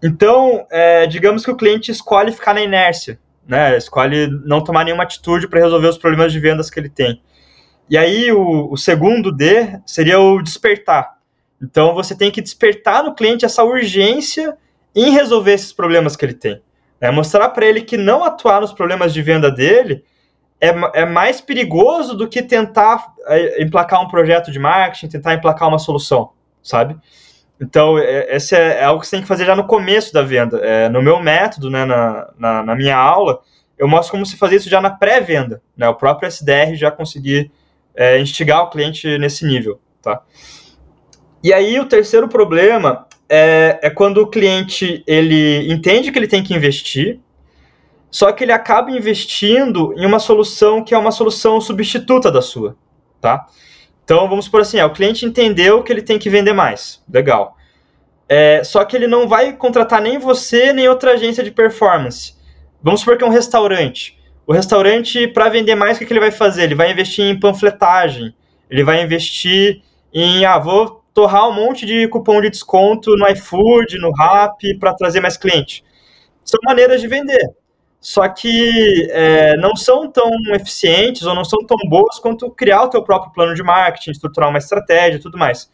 Então, 0.02 0.66
é, 0.70 1.06
digamos 1.08 1.46
que 1.46 1.52
o 1.52 1.56
cliente 1.56 1.92
escolhe 1.92 2.32
ficar 2.32 2.54
na 2.54 2.62
inércia, 2.62 3.20
né? 3.48 3.78
Escolhe 3.78 4.28
não 4.46 4.64
tomar 4.64 4.84
nenhuma 4.84 5.04
atitude 5.04 5.48
para 5.48 5.62
resolver 5.62 5.88
os 5.88 5.98
problemas 5.98 6.32
de 6.32 6.40
vendas 6.40 6.70
que 6.70 6.80
ele 6.80 6.90
tem. 6.90 7.22
E 7.90 7.98
aí, 7.98 8.32
o, 8.32 8.72
o 8.72 8.78
segundo 8.78 9.32
D 9.32 9.80
seria 9.86 10.20
o 10.20 10.42
despertar. 10.42 11.18
Então, 11.62 11.94
você 11.94 12.16
tem 12.16 12.32
que 12.32 12.42
despertar 12.42 13.04
no 13.04 13.16
cliente 13.16 13.46
essa 13.46 13.64
urgência 13.64 14.58
em 14.96 15.12
resolver 15.12 15.54
esses 15.54 15.72
problemas 15.72 16.16
que 16.16 16.26
ele 16.26 16.34
tem. 16.34 16.62
É 17.04 17.12
mostrar 17.12 17.50
para 17.50 17.66
ele 17.66 17.82
que 17.82 17.98
não 17.98 18.24
atuar 18.24 18.62
nos 18.62 18.72
problemas 18.72 19.14
de 19.14 19.22
venda 19.22 19.52
dele 19.52 20.06
é, 20.62 21.02
é 21.02 21.06
mais 21.06 21.42
perigoso 21.42 22.16
do 22.16 22.30
que 22.30 22.42
tentar 22.42 23.14
é, 23.28 23.62
emplacar 23.62 24.02
um 24.02 24.08
projeto 24.08 24.50
de 24.50 24.58
marketing, 24.58 25.10
tentar 25.10 25.34
emplacar 25.34 25.68
uma 25.68 25.80
solução, 25.80 26.30
sabe? 26.64 26.96
Então, 27.60 28.00
é, 28.00 28.34
esse 28.34 28.56
é, 28.56 28.80
é 28.80 28.84
algo 28.86 29.02
que 29.02 29.08
você 29.08 29.18
tem 29.18 29.22
que 29.22 29.28
fazer 29.28 29.44
já 29.44 29.54
no 29.54 29.68
começo 29.68 30.14
da 30.14 30.22
venda. 30.22 30.60
É, 30.60 30.88
no 30.88 31.02
meu 31.02 31.22
método, 31.22 31.70
né, 31.70 31.84
na, 31.84 32.30
na, 32.40 32.64
na, 32.64 32.74
minha 32.74 32.96
aula, 32.96 33.42
eu 33.78 33.86
mostro 33.86 34.14
como 34.14 34.26
se 34.26 34.38
fazer 34.38 34.56
isso 34.56 34.70
já 34.70 34.80
na 34.80 34.90
pré-venda. 34.90 35.62
Né, 35.76 35.90
o 35.90 35.96
próprio 35.96 36.30
SDR 36.30 36.74
já 36.76 36.90
conseguir 36.90 37.52
é, 37.94 38.18
instigar 38.18 38.64
o 38.64 38.70
cliente 38.70 39.18
nesse 39.18 39.46
nível. 39.46 39.78
Tá? 40.02 40.22
E 41.44 41.52
aí, 41.52 41.78
o 41.82 41.86
terceiro 41.86 42.30
problema 42.30 43.06
é, 43.30 43.80
é 43.82 43.90
quando 43.90 44.18
o 44.18 44.28
cliente 44.28 45.04
ele 45.08 45.72
entende 45.72 46.12
que 46.12 46.20
ele 46.20 46.28
tem 46.28 46.44
que 46.44 46.54
investir, 46.54 47.20
só 48.10 48.32
que 48.32 48.44
ele 48.44 48.52
acaba 48.52 48.92
investindo 48.92 49.94
em 49.98 50.06
uma 50.06 50.20
solução 50.20 50.84
que 50.84 50.94
é 50.94 50.98
uma 50.98 51.12
solução 51.12 51.60
substituta 51.60 52.32
da 52.32 52.42
sua. 52.42 52.76
Tá? 53.20 53.48
Então, 54.04 54.28
vamos 54.28 54.48
por 54.48 54.62
assim, 54.62 54.78
é, 54.78 54.86
o 54.86 54.92
cliente 54.92 55.26
entendeu 55.26 55.82
que 55.82 55.92
ele 55.92 56.02
tem 56.02 56.20
que 56.20 56.30
vender 56.30 56.54
mais. 56.54 57.02
Legal. 57.12 57.58
É, 58.28 58.64
só 58.64 58.84
que 58.86 58.96
ele 58.96 59.08
não 59.08 59.28
vai 59.28 59.54
contratar 59.54 60.02
nem 60.02 60.18
você, 60.18 60.74
nem 60.74 60.88
outra 60.88 61.14
agência 61.14 61.44
de 61.44 61.52
performance. 61.52 62.36
Vamos 62.82 63.00
supor 63.00 63.18
que 63.18 63.24
é 63.24 63.28
um 63.28 63.32
restaurante. 63.32 64.20
O 64.46 64.54
restaurante, 64.54 65.28
para 65.28 65.50
vender 65.50 65.76
mais, 65.76 65.96
o 65.96 66.00
que, 66.00 66.06
que 66.06 66.14
ele 66.14 66.20
vai 66.20 66.32
fazer? 66.32 66.64
Ele 66.64 66.76
vai 66.76 66.92
investir 66.92 67.26
em 67.26 67.40
panfletagem, 67.40 68.36
ele 68.70 68.84
vai 68.84 69.02
investir 69.02 69.82
em, 70.14 70.46
ah, 70.46 70.60
vou 70.60 71.03
torrar 71.14 71.48
um 71.50 71.54
monte 71.54 71.86
de 71.86 72.08
cupom 72.08 72.42
de 72.42 72.50
desconto 72.50 73.16
no 73.16 73.28
iFood, 73.30 73.98
no 74.00 74.12
Rap, 74.12 74.78
para 74.80 74.94
trazer 74.94 75.20
mais 75.20 75.38
cliente. 75.38 75.84
São 76.44 76.60
maneiras 76.64 77.02
de 77.02 77.08
vender 77.08 77.54
só 78.04 78.28
que 78.28 79.08
é, 79.12 79.56
não 79.56 79.78
são 79.78 80.12
tão 80.12 80.30
eficientes 80.54 81.24
ou 81.24 81.34
não 81.34 81.46
são 81.46 81.66
tão 81.66 81.78
boas 81.88 82.20
quanto 82.20 82.52
criar 82.52 82.84
o 82.84 82.90
teu 82.90 83.02
próprio 83.02 83.32
plano 83.32 83.56
de 83.56 83.64
marketing, 83.64 84.12
estruturar 84.12 84.50
uma 84.50 84.58
estratégia 84.58 85.16
e 85.16 85.22
tudo 85.22 85.38
mais. 85.38 85.72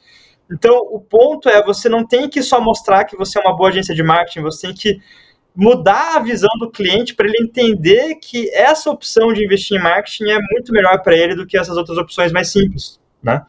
Então, 0.52 0.78
o 0.78 1.00
ponto 1.00 1.50
é, 1.50 1.64
você 1.64 1.90
não 1.90 2.06
tem 2.06 2.30
que 2.30 2.44
só 2.44 2.62
mostrar 2.62 3.06
que 3.06 3.18
você 3.18 3.40
é 3.40 3.42
uma 3.42 3.58
boa 3.58 3.70
agência 3.70 3.96
de 3.96 4.04
marketing, 4.04 4.42
você 4.42 4.68
tem 4.68 4.76
que 4.76 5.00
mudar 5.56 6.18
a 6.18 6.20
visão 6.20 6.52
do 6.60 6.70
cliente 6.70 7.16
para 7.16 7.28
ele 7.28 7.42
entender 7.42 8.14
que 8.22 8.48
essa 8.54 8.92
opção 8.92 9.34
de 9.34 9.44
investir 9.44 9.80
em 9.80 9.82
marketing 9.82 10.30
é 10.30 10.38
muito 10.52 10.72
melhor 10.72 11.02
para 11.02 11.18
ele 11.18 11.34
do 11.34 11.48
que 11.48 11.58
essas 11.58 11.78
outras 11.78 11.98
opções 11.98 12.32
mais 12.32 12.52
simples, 12.52 13.00
né? 13.24 13.42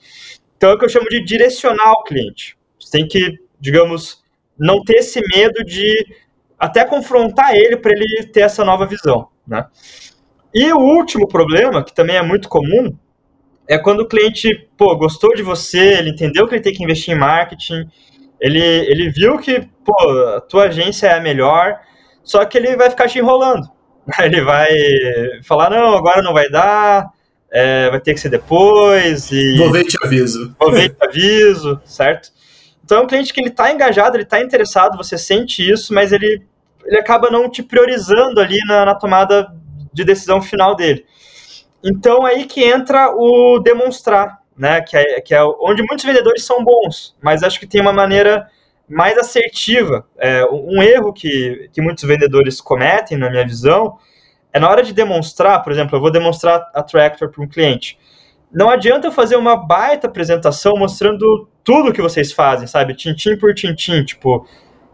Então, 0.60 0.72
é 0.72 0.74
o 0.74 0.78
que 0.78 0.84
eu 0.84 0.90
chamo 0.90 1.08
de 1.08 1.24
direcionar 1.24 1.90
o 1.92 2.02
cliente. 2.02 2.54
Você 2.78 2.90
tem 2.90 3.08
que, 3.08 3.38
digamos, 3.58 4.22
não 4.58 4.84
ter 4.84 4.96
esse 4.96 5.18
medo 5.34 5.64
de 5.64 6.06
até 6.58 6.84
confrontar 6.84 7.54
ele 7.54 7.78
para 7.78 7.92
ele 7.92 8.26
ter 8.26 8.40
essa 8.40 8.62
nova 8.62 8.84
visão, 8.84 9.28
né? 9.48 9.66
E 10.54 10.70
o 10.70 10.76
último 10.76 11.26
problema, 11.26 11.82
que 11.82 11.94
também 11.94 12.16
é 12.16 12.20
muito 12.20 12.46
comum, 12.46 12.94
é 13.66 13.78
quando 13.78 14.00
o 14.00 14.06
cliente, 14.06 14.68
pô, 14.76 14.94
gostou 14.98 15.34
de 15.34 15.42
você, 15.42 15.94
ele 15.98 16.10
entendeu 16.10 16.46
que 16.46 16.56
ele 16.56 16.62
tem 16.62 16.74
que 16.74 16.84
investir 16.84 17.14
em 17.14 17.18
marketing, 17.18 17.88
ele, 18.38 18.60
ele 18.60 19.08
viu 19.08 19.38
que, 19.38 19.66
pô, 19.82 19.94
a 20.36 20.42
tua 20.42 20.64
agência 20.64 21.06
é 21.06 21.14
a 21.14 21.22
melhor, 21.22 21.80
só 22.22 22.44
que 22.44 22.58
ele 22.58 22.76
vai 22.76 22.90
ficar 22.90 23.08
te 23.08 23.18
enrolando. 23.18 23.66
Ele 24.20 24.42
vai 24.42 24.68
falar, 25.44 25.70
não, 25.70 25.94
agora 25.94 26.22
não 26.22 26.32
vai 26.32 26.48
dar, 26.50 27.06
é, 27.52 27.90
vai 27.90 28.00
ter 28.00 28.14
que 28.14 28.20
ser 28.20 28.28
depois. 28.28 29.30
E... 29.30 29.56
Vou 29.56 29.70
ver 29.70 29.82
e 29.82 29.88
te 29.88 29.96
aviso. 30.04 30.54
Vou 30.58 30.72
ver 30.72 30.84
e 30.84 30.88
te 30.88 31.04
aviso, 31.04 31.80
certo? 31.84 32.30
Então 32.84 32.98
é 32.98 33.00
um 33.02 33.06
cliente 33.06 33.32
que 33.32 33.40
ele 33.40 33.50
está 33.50 33.72
engajado, 33.72 34.16
ele 34.16 34.24
está 34.24 34.40
interessado, 34.40 34.96
você 34.96 35.16
sente 35.16 35.68
isso, 35.68 35.94
mas 35.94 36.12
ele 36.12 36.42
ele 36.84 36.98
acaba 36.98 37.30
não 37.30 37.48
te 37.48 37.62
priorizando 37.62 38.40
ali 38.40 38.58
na, 38.66 38.84
na 38.84 38.94
tomada 38.94 39.46
de 39.92 40.04
decisão 40.04 40.40
final 40.40 40.74
dele. 40.74 41.04
Então 41.84 42.24
aí 42.24 42.46
que 42.46 42.64
entra 42.64 43.14
o 43.14 43.60
demonstrar, 43.60 44.38
né? 44.56 44.80
Que 44.80 44.96
é, 44.96 45.20
que 45.20 45.34
é 45.34 45.42
onde 45.42 45.82
muitos 45.82 46.04
vendedores 46.04 46.44
são 46.44 46.64
bons, 46.64 47.16
mas 47.22 47.42
acho 47.42 47.60
que 47.60 47.66
tem 47.66 47.80
uma 47.80 47.92
maneira 47.92 48.48
mais 48.88 49.16
assertiva. 49.16 50.04
É, 50.18 50.44
um 50.46 50.82
erro 50.82 51.12
que, 51.12 51.70
que 51.72 51.80
muitos 51.80 52.04
vendedores 52.04 52.60
cometem, 52.60 53.16
na 53.16 53.30
minha 53.30 53.46
visão, 53.46 53.96
é 54.52 54.58
na 54.58 54.68
hora 54.68 54.82
de 54.82 54.92
demonstrar, 54.92 55.62
por 55.62 55.72
exemplo, 55.72 55.96
eu 55.96 56.00
vou 56.00 56.10
demonstrar 56.10 56.70
a 56.74 56.82
Tractor 56.82 57.30
para 57.30 57.42
um 57.42 57.48
cliente. 57.48 57.98
Não 58.52 58.68
adianta 58.68 59.06
eu 59.06 59.12
fazer 59.12 59.36
uma 59.36 59.56
baita 59.56 60.08
apresentação 60.08 60.74
mostrando 60.76 61.48
tudo 61.62 61.92
que 61.92 62.02
vocês 62.02 62.32
fazem, 62.32 62.66
sabe? 62.66 62.94
Tintim 62.94 63.36
por 63.36 63.54
tintim, 63.54 64.04
tipo, 64.04 64.44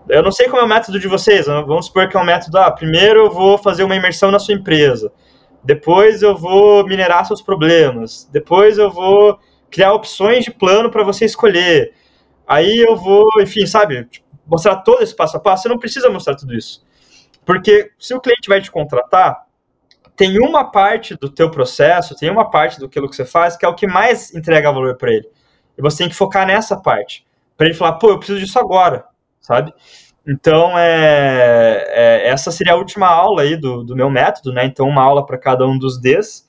eu 0.08 0.22
não 0.22 0.30
sei 0.30 0.46
como 0.46 0.60
é 0.60 0.64
o 0.64 0.68
método 0.68 1.00
de 1.00 1.08
vocês, 1.08 1.46
vamos 1.46 1.86
supor 1.86 2.08
que 2.08 2.16
é 2.16 2.20
um 2.20 2.24
método, 2.24 2.58
ah, 2.58 2.70
primeiro 2.70 3.26
eu 3.26 3.30
vou 3.30 3.56
fazer 3.56 3.82
uma 3.82 3.96
imersão 3.96 4.30
na 4.30 4.38
sua 4.38 4.54
empresa, 4.54 5.10
depois 5.64 6.22
eu 6.22 6.36
vou 6.36 6.86
minerar 6.86 7.24
seus 7.24 7.40
problemas, 7.40 8.28
depois 8.30 8.78
eu 8.78 8.90
vou 8.90 9.38
criar 9.70 9.94
opções 9.94 10.44
de 10.44 10.50
plano 10.50 10.90
para 10.90 11.02
você 11.02 11.24
escolher, 11.24 11.94
aí 12.46 12.78
eu 12.78 12.94
vou, 12.94 13.24
enfim, 13.40 13.66
sabe, 13.66 14.04
tipo, 14.04 14.26
mostrar 14.46 14.76
todo 14.76 15.02
esse 15.02 15.16
passo 15.16 15.38
a 15.38 15.40
passo, 15.40 15.64
você 15.64 15.68
não 15.68 15.78
precisa 15.78 16.10
mostrar 16.10 16.36
tudo 16.36 16.54
isso. 16.54 16.84
Porque 17.44 17.90
se 17.98 18.14
o 18.14 18.20
cliente 18.20 18.48
vai 18.48 18.60
te 18.60 18.70
contratar, 18.70 19.45
tem 20.16 20.38
uma 20.38 20.64
parte 20.64 21.14
do 21.14 21.28
teu 21.28 21.50
processo, 21.50 22.16
tem 22.16 22.30
uma 22.30 22.50
parte 22.50 22.80
do 22.80 22.88
que 22.88 23.00
você 23.00 23.24
faz 23.24 23.56
que 23.56 23.64
é 23.64 23.68
o 23.68 23.74
que 23.74 23.86
mais 23.86 24.34
entrega 24.34 24.72
valor 24.72 24.96
para 24.96 25.12
ele. 25.12 25.28
E 25.76 25.82
você 25.82 25.98
tem 25.98 26.08
que 26.08 26.14
focar 26.14 26.46
nessa 26.46 26.76
parte. 26.76 27.26
Para 27.56 27.66
ele 27.66 27.74
falar, 27.74 27.94
pô, 27.94 28.10
eu 28.10 28.18
preciso 28.18 28.40
disso 28.40 28.58
agora 28.58 29.04
sabe? 29.46 29.72
Então, 30.26 30.76
é, 30.76 31.84
é, 31.88 32.28
essa 32.28 32.50
seria 32.50 32.72
a 32.72 32.76
última 32.76 33.06
aula 33.06 33.42
aí 33.42 33.56
do, 33.56 33.84
do 33.84 33.94
meu 33.94 34.10
método, 34.10 34.52
né? 34.52 34.64
Então, 34.64 34.88
uma 34.88 35.02
aula 35.02 35.24
para 35.24 35.38
cada 35.38 35.64
um 35.64 35.78
dos 35.78 36.00
Ds. 36.00 36.44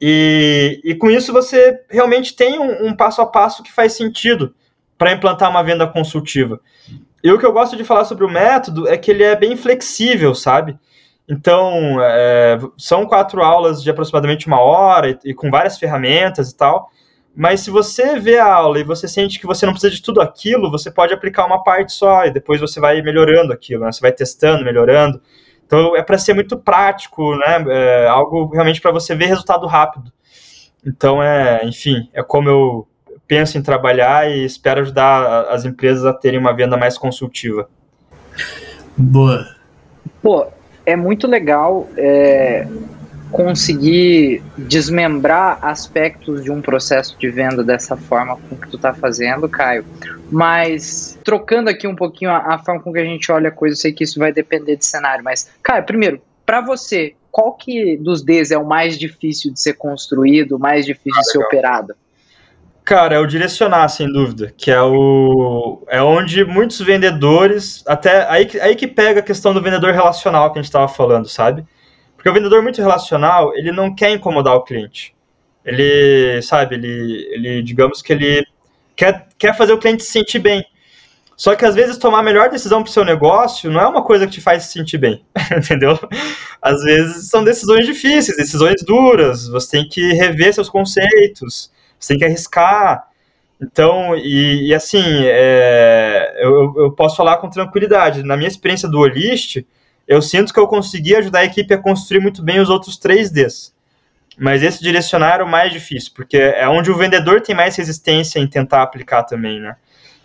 E, 0.00 0.80
e 0.84 0.94
com 0.96 1.08
isso 1.08 1.32
você 1.32 1.80
realmente 1.88 2.34
tem 2.34 2.58
um, 2.58 2.88
um 2.88 2.96
passo 2.96 3.22
a 3.22 3.26
passo 3.26 3.62
que 3.62 3.72
faz 3.72 3.92
sentido 3.92 4.52
para 4.98 5.12
implantar 5.12 5.48
uma 5.48 5.62
venda 5.62 5.86
consultiva. 5.86 6.60
E 7.22 7.30
o 7.30 7.38
que 7.38 7.46
eu 7.46 7.52
gosto 7.52 7.76
de 7.76 7.84
falar 7.84 8.04
sobre 8.04 8.24
o 8.24 8.28
método 8.28 8.88
é 8.88 8.98
que 8.98 9.12
ele 9.12 9.22
é 9.22 9.36
bem 9.36 9.56
flexível, 9.56 10.34
sabe? 10.34 10.76
Então, 11.28 11.98
é, 12.00 12.58
são 12.76 13.06
quatro 13.06 13.42
aulas 13.42 13.82
de 13.82 13.90
aproximadamente 13.90 14.46
uma 14.46 14.60
hora 14.60 15.10
e, 15.10 15.18
e 15.26 15.34
com 15.34 15.50
várias 15.50 15.78
ferramentas 15.78 16.50
e 16.50 16.56
tal. 16.56 16.90
Mas 17.34 17.60
se 17.60 17.70
você 17.70 18.18
vê 18.18 18.38
a 18.38 18.52
aula 18.52 18.78
e 18.78 18.84
você 18.84 19.08
sente 19.08 19.40
que 19.40 19.46
você 19.46 19.64
não 19.64 19.72
precisa 19.72 19.94
de 19.94 20.02
tudo 20.02 20.20
aquilo, 20.20 20.70
você 20.70 20.90
pode 20.90 21.14
aplicar 21.14 21.46
uma 21.46 21.62
parte 21.62 21.92
só 21.92 22.26
e 22.26 22.30
depois 22.30 22.60
você 22.60 22.78
vai 22.78 23.00
melhorando 23.00 23.52
aquilo, 23.52 23.84
né? 23.84 23.92
Você 23.92 24.02
vai 24.02 24.12
testando, 24.12 24.64
melhorando. 24.64 25.20
Então 25.66 25.96
é 25.96 26.02
para 26.02 26.18
ser 26.18 26.34
muito 26.34 26.58
prático, 26.58 27.34
né? 27.36 27.64
É 27.68 28.06
algo 28.06 28.50
realmente 28.52 28.82
para 28.82 28.90
você 28.90 29.14
ver 29.14 29.26
resultado 29.26 29.66
rápido. 29.66 30.12
Então 30.84 31.22
é, 31.22 31.64
enfim, 31.64 32.10
é 32.12 32.22
como 32.22 32.50
eu 32.50 32.88
penso 33.26 33.56
em 33.56 33.62
trabalhar 33.62 34.30
e 34.30 34.44
espero 34.44 34.82
ajudar 34.82 35.46
as 35.48 35.64
empresas 35.64 36.04
a 36.04 36.12
terem 36.12 36.38
uma 36.38 36.54
venda 36.54 36.76
mais 36.76 36.98
consultiva. 36.98 37.66
Boa. 38.94 39.46
Pô, 40.20 40.48
é 40.84 40.96
muito 40.96 41.26
legal. 41.26 41.88
É 41.96 42.66
conseguir 43.32 44.42
desmembrar 44.58 45.58
aspectos 45.62 46.44
de 46.44 46.50
um 46.52 46.60
processo 46.60 47.16
de 47.18 47.30
venda 47.30 47.64
dessa 47.64 47.96
forma 47.96 48.36
com 48.36 48.54
que 48.54 48.68
tu 48.68 48.76
tá 48.76 48.92
fazendo, 48.92 49.48
Caio. 49.48 49.84
Mas 50.30 51.18
trocando 51.24 51.70
aqui 51.70 51.88
um 51.88 51.96
pouquinho 51.96 52.30
a, 52.30 52.54
a 52.54 52.58
forma 52.58 52.82
com 52.82 52.92
que 52.92 52.98
a 52.98 53.04
gente 53.04 53.32
olha 53.32 53.48
a 53.48 53.52
coisa, 53.52 53.72
eu 53.72 53.78
sei 53.78 53.92
que 53.92 54.04
isso 54.04 54.18
vai 54.18 54.32
depender 54.32 54.76
de 54.76 54.84
cenário, 54.84 55.24
mas 55.24 55.50
Caio, 55.62 55.84
primeiro, 55.84 56.20
para 56.44 56.60
você, 56.60 57.14
qual 57.30 57.54
que 57.54 57.96
dos 57.96 58.22
Ds 58.22 58.50
é 58.50 58.58
o 58.58 58.66
mais 58.66 58.98
difícil 58.98 59.50
de 59.50 59.60
ser 59.60 59.74
construído, 59.74 60.56
o 60.56 60.58
mais 60.58 60.84
difícil 60.84 61.18
ah, 61.18 61.22
de 61.22 61.30
ser 61.32 61.38
operado? 61.38 61.94
Cara, 62.84 63.14
é 63.14 63.18
o 63.18 63.26
direcionar, 63.26 63.88
sem 63.88 64.12
dúvida, 64.12 64.52
que 64.56 64.70
é 64.70 64.82
o 64.82 65.84
é 65.88 66.02
onde 66.02 66.44
muitos 66.44 66.80
vendedores, 66.80 67.84
até 67.86 68.28
aí, 68.28 68.48
aí 68.60 68.74
que 68.74 68.88
pega 68.88 69.20
a 69.20 69.22
questão 69.22 69.54
do 69.54 69.62
vendedor 69.62 69.92
relacional 69.92 70.52
que 70.52 70.58
a 70.58 70.62
gente 70.62 70.68
estava 70.68 70.88
falando, 70.88 71.28
sabe? 71.28 71.64
Porque 72.16 72.28
o 72.28 72.32
vendedor 72.32 72.62
muito 72.62 72.80
relacional, 72.80 73.52
ele 73.56 73.70
não 73.72 73.94
quer 73.94 74.10
incomodar 74.10 74.54
o 74.54 74.62
cliente. 74.62 75.14
Ele, 75.64 76.42
sabe, 76.42 76.74
ele, 76.74 77.28
ele 77.32 77.62
digamos 77.62 78.02
que 78.02 78.12
ele 78.12 78.44
quer, 78.96 79.28
quer 79.38 79.56
fazer 79.56 79.72
o 79.72 79.78
cliente 79.78 80.04
se 80.04 80.10
sentir 80.10 80.40
bem. 80.40 80.64
Só 81.36 81.56
que 81.56 81.64
às 81.64 81.74
vezes 81.74 81.98
tomar 81.98 82.20
a 82.20 82.22
melhor 82.22 82.50
decisão 82.50 82.82
para 82.82 82.90
o 82.90 82.92
seu 82.92 83.04
negócio 83.04 83.70
não 83.70 83.80
é 83.80 83.86
uma 83.88 84.04
coisa 84.04 84.26
que 84.26 84.34
te 84.34 84.40
faz 84.40 84.64
se 84.64 84.72
sentir 84.72 84.98
bem, 84.98 85.24
entendeu? 85.56 85.98
Às 86.60 86.82
vezes 86.84 87.28
são 87.28 87.42
decisões 87.42 87.86
difíceis, 87.86 88.36
decisões 88.36 88.84
duras, 88.84 89.48
você 89.48 89.78
tem 89.78 89.88
que 89.88 90.12
rever 90.12 90.54
seus 90.54 90.68
conceitos, 90.68 91.71
você 92.02 92.14
tem 92.14 92.18
que 92.18 92.24
arriscar. 92.24 93.08
Então, 93.60 94.16
e, 94.16 94.68
e 94.68 94.74
assim, 94.74 95.02
é, 95.24 96.34
eu, 96.40 96.74
eu 96.76 96.92
posso 96.92 97.16
falar 97.16 97.36
com 97.36 97.48
tranquilidade. 97.48 98.22
Na 98.24 98.36
minha 98.36 98.48
experiência 98.48 98.88
do 98.88 98.98
Olist, 98.98 99.64
eu 100.06 100.20
sinto 100.20 100.52
que 100.52 100.58
eu 100.58 100.66
consegui 100.66 101.14
ajudar 101.14 101.40
a 101.40 101.44
equipe 101.44 101.72
a 101.72 101.78
construir 101.78 102.20
muito 102.20 102.42
bem 102.42 102.60
os 102.60 102.68
outros 102.68 102.98
3Ds. 102.98 103.72
Mas 104.36 104.62
esse 104.62 104.82
direcionar 104.82 105.40
é 105.40 105.42
o 105.44 105.48
mais 105.48 105.72
difícil, 105.72 106.10
porque 106.14 106.36
é 106.36 106.68
onde 106.68 106.90
o 106.90 106.96
vendedor 106.96 107.40
tem 107.40 107.54
mais 107.54 107.76
resistência 107.76 108.40
em 108.40 108.46
tentar 108.46 108.82
aplicar 108.82 109.22
também, 109.22 109.60
né? 109.60 109.76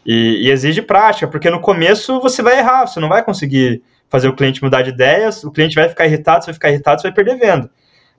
E, 0.05 0.47
e, 0.47 0.51
exige 0.51 0.81
prática, 0.81 1.27
porque 1.27 1.49
no 1.49 1.59
começo 1.59 2.21
você 2.21 2.41
vai 2.41 2.57
errar, 2.59 2.87
você 2.87 2.99
não 2.99 3.09
vai 3.09 3.21
conseguir 3.21 3.83
fazer 4.09 4.29
o 4.29 4.35
cliente 4.35 4.63
mudar 4.63 4.81
de 4.81 4.91
ideias, 4.91 5.43
o 5.43 5.51
cliente 5.51 5.75
vai 5.75 5.89
ficar 5.89 6.05
irritado, 6.05 6.45
você 6.45 6.51
vai 6.51 6.53
ficar 6.53 6.69
irritado, 6.69 7.01
você 7.01 7.07
vai 7.09 7.15
perder 7.15 7.37
venda. 7.37 7.69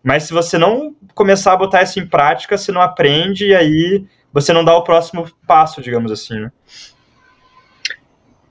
Mas 0.02 0.24
se 0.24 0.32
você 0.32 0.56
não 0.56 0.94
começar 1.14 1.52
a 1.52 1.56
botar 1.56 1.82
isso 1.82 1.98
em 1.98 2.06
prática, 2.06 2.56
você 2.56 2.72
não 2.72 2.80
aprende 2.80 3.48
e 3.48 3.54
aí 3.54 4.04
você 4.32 4.52
não 4.52 4.64
dá 4.64 4.76
o 4.76 4.84
próximo 4.84 5.26
passo, 5.46 5.80
digamos 5.80 6.12
assim, 6.12 6.38
né? 6.38 6.52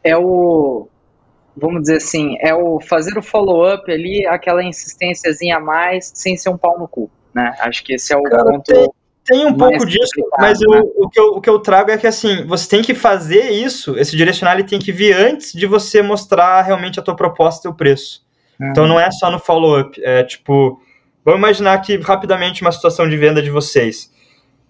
é 0.08 0.18
o, 0.18 0.88
vamos 1.56 1.82
dizer 1.82 1.98
assim, 1.98 2.38
é 2.40 2.54
o 2.54 2.80
fazer 2.80 3.18
o 3.18 3.22
follow-up 3.22 3.92
ali, 3.92 4.26
aquela 4.26 4.64
insistênciazinha 4.64 5.58
a 5.58 5.60
mais, 5.60 6.12
sem 6.16 6.38
ser 6.38 6.50
um 6.50 6.58
pau 6.58 6.80
no 6.80 6.88
cu, 6.88 7.10
né? 7.34 7.56
Acho 7.60 7.84
que 7.84 7.94
esse 7.94 8.14
é 8.14 8.18
o 8.18 8.24
Cara, 8.24 8.46
ponto. 8.46 8.64
Tem, 8.64 8.90
tem 9.26 9.46
um 9.46 9.54
pouco 9.54 9.86
disso, 9.86 10.14
mas 10.40 10.62
eu, 10.62 10.72
né? 10.72 10.82
o, 10.96 11.10
que 11.10 11.20
eu, 11.20 11.26
o 11.34 11.42
que 11.42 11.50
eu 11.50 11.60
trago 11.60 11.92
é 11.92 11.98
que 11.98 12.08
assim, 12.08 12.46
você 12.46 12.70
tem 12.70 12.82
que 12.82 12.96
fazer 12.96 13.50
isso, 13.50 13.98
esse 13.98 14.16
direcional 14.16 14.56
ele 14.56 14.64
tem 14.64 14.80
que 14.80 14.94
vir 14.94 15.14
antes 15.14 15.52
de 15.52 15.68
você 15.68 16.02
mostrar 16.02 16.62
realmente 16.62 17.00
a 17.00 17.04
tua 17.04 17.16
proposta 17.16 17.68
e 17.68 17.72
o 17.72 17.76
preço. 17.76 18.26
Uhum. 18.60 18.70
Então 18.70 18.88
não 18.88 19.00
é 19.00 19.12
só 19.12 19.30
no 19.30 19.40
follow-up, 19.40 20.00
é 20.02 20.24
tipo, 20.24 20.82
vamos 21.28 21.40
imaginar 21.40 21.74
aqui 21.74 21.98
rapidamente 21.98 22.62
uma 22.62 22.72
situação 22.72 23.08
de 23.08 23.18
venda 23.18 23.42
de 23.42 23.50
vocês. 23.50 24.10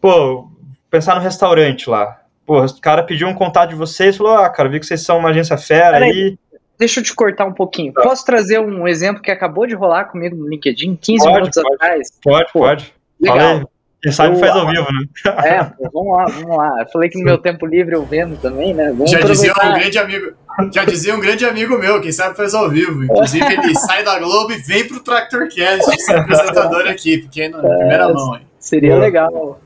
Pô, 0.02 0.50
pensar 0.90 1.14
no 1.14 1.22
restaurante 1.22 1.88
lá. 1.88 2.20
Pô, 2.48 2.66
o 2.66 2.82
cara 2.82 3.04
pediu 3.04 3.28
um 3.28 3.34
contato 3.34 3.70
de 3.70 3.76
vocês, 3.76 4.18
falou, 4.18 4.34
ah, 4.34 4.50
cara, 4.50 4.68
vi 4.68 4.80
que 4.80 4.86
vocês 4.88 5.02
são 5.02 5.20
uma 5.20 5.30
agência 5.30 5.56
fera 5.56 5.98
aí. 5.98 6.36
Deixa 6.80 7.00
eu 7.00 7.04
te 7.04 7.14
cortar 7.14 7.46
um 7.46 7.54
pouquinho. 7.54 7.94
Tá. 7.94 8.02
Posso 8.02 8.26
trazer 8.26 8.60
um 8.60 8.88
exemplo 8.88 9.22
que 9.22 9.30
acabou 9.30 9.68
de 9.68 9.76
rolar 9.76 10.06
comigo 10.06 10.36
no 10.36 10.48
LinkedIn 10.48 10.96
15 10.96 11.24
pode, 11.24 11.36
minutos 11.36 11.62
pode, 11.62 11.76
atrás? 11.76 12.08
Pode, 12.24 12.54
Pô, 12.54 12.60
pode. 12.60 12.94
Legal. 13.22 13.70
Quem 14.02 14.12
sabe 14.12 14.40
faz 14.40 14.52
ao 14.52 14.68
vivo, 14.68 14.88
né? 14.94 15.06
É, 15.44 15.64
pô, 15.64 15.90
vamos 15.92 16.18
lá, 16.18 16.26
vamos 16.26 16.58
lá. 16.58 16.82
Eu 16.82 16.88
falei 16.90 17.10
que 17.10 17.18
no 17.18 17.26
meu 17.26 17.38
tempo 17.38 17.66
livre 17.66 17.96
eu 17.96 18.06
vendo 18.06 18.38
também, 18.38 18.74
né? 18.74 18.90
Vamos 18.92 19.12
já 19.12 19.20
dizia 19.20 19.52
um 19.52 19.74
grande 19.74 19.98
amigo, 19.98 20.34
já 20.74 20.86
dizia 20.86 21.16
um 21.16 21.20
grande 21.20 21.46
amigo 21.46 21.78
meu, 21.78 22.02
quem 22.02 22.12
sabe 22.12 22.36
faz 22.36 22.54
ao 22.54 22.70
vivo. 22.70 23.04
Inclusive 23.04 23.46
ele 23.46 23.76
sai 23.78 24.04
da 24.04 24.18
Globo 24.20 24.52
e 24.52 24.58
vem 24.58 24.88
pro 24.88 25.00
Tractorcast 25.00 26.02
ser 26.02 26.16
apresentador 26.16 26.88
aqui, 26.88 27.20
porque 27.20 27.48
na 27.50 27.60
é, 27.60 27.78
primeira 27.78 28.14
mão. 28.14 28.36
Hein? 28.36 28.42
Seria 28.60 28.96
legal. 28.98 29.60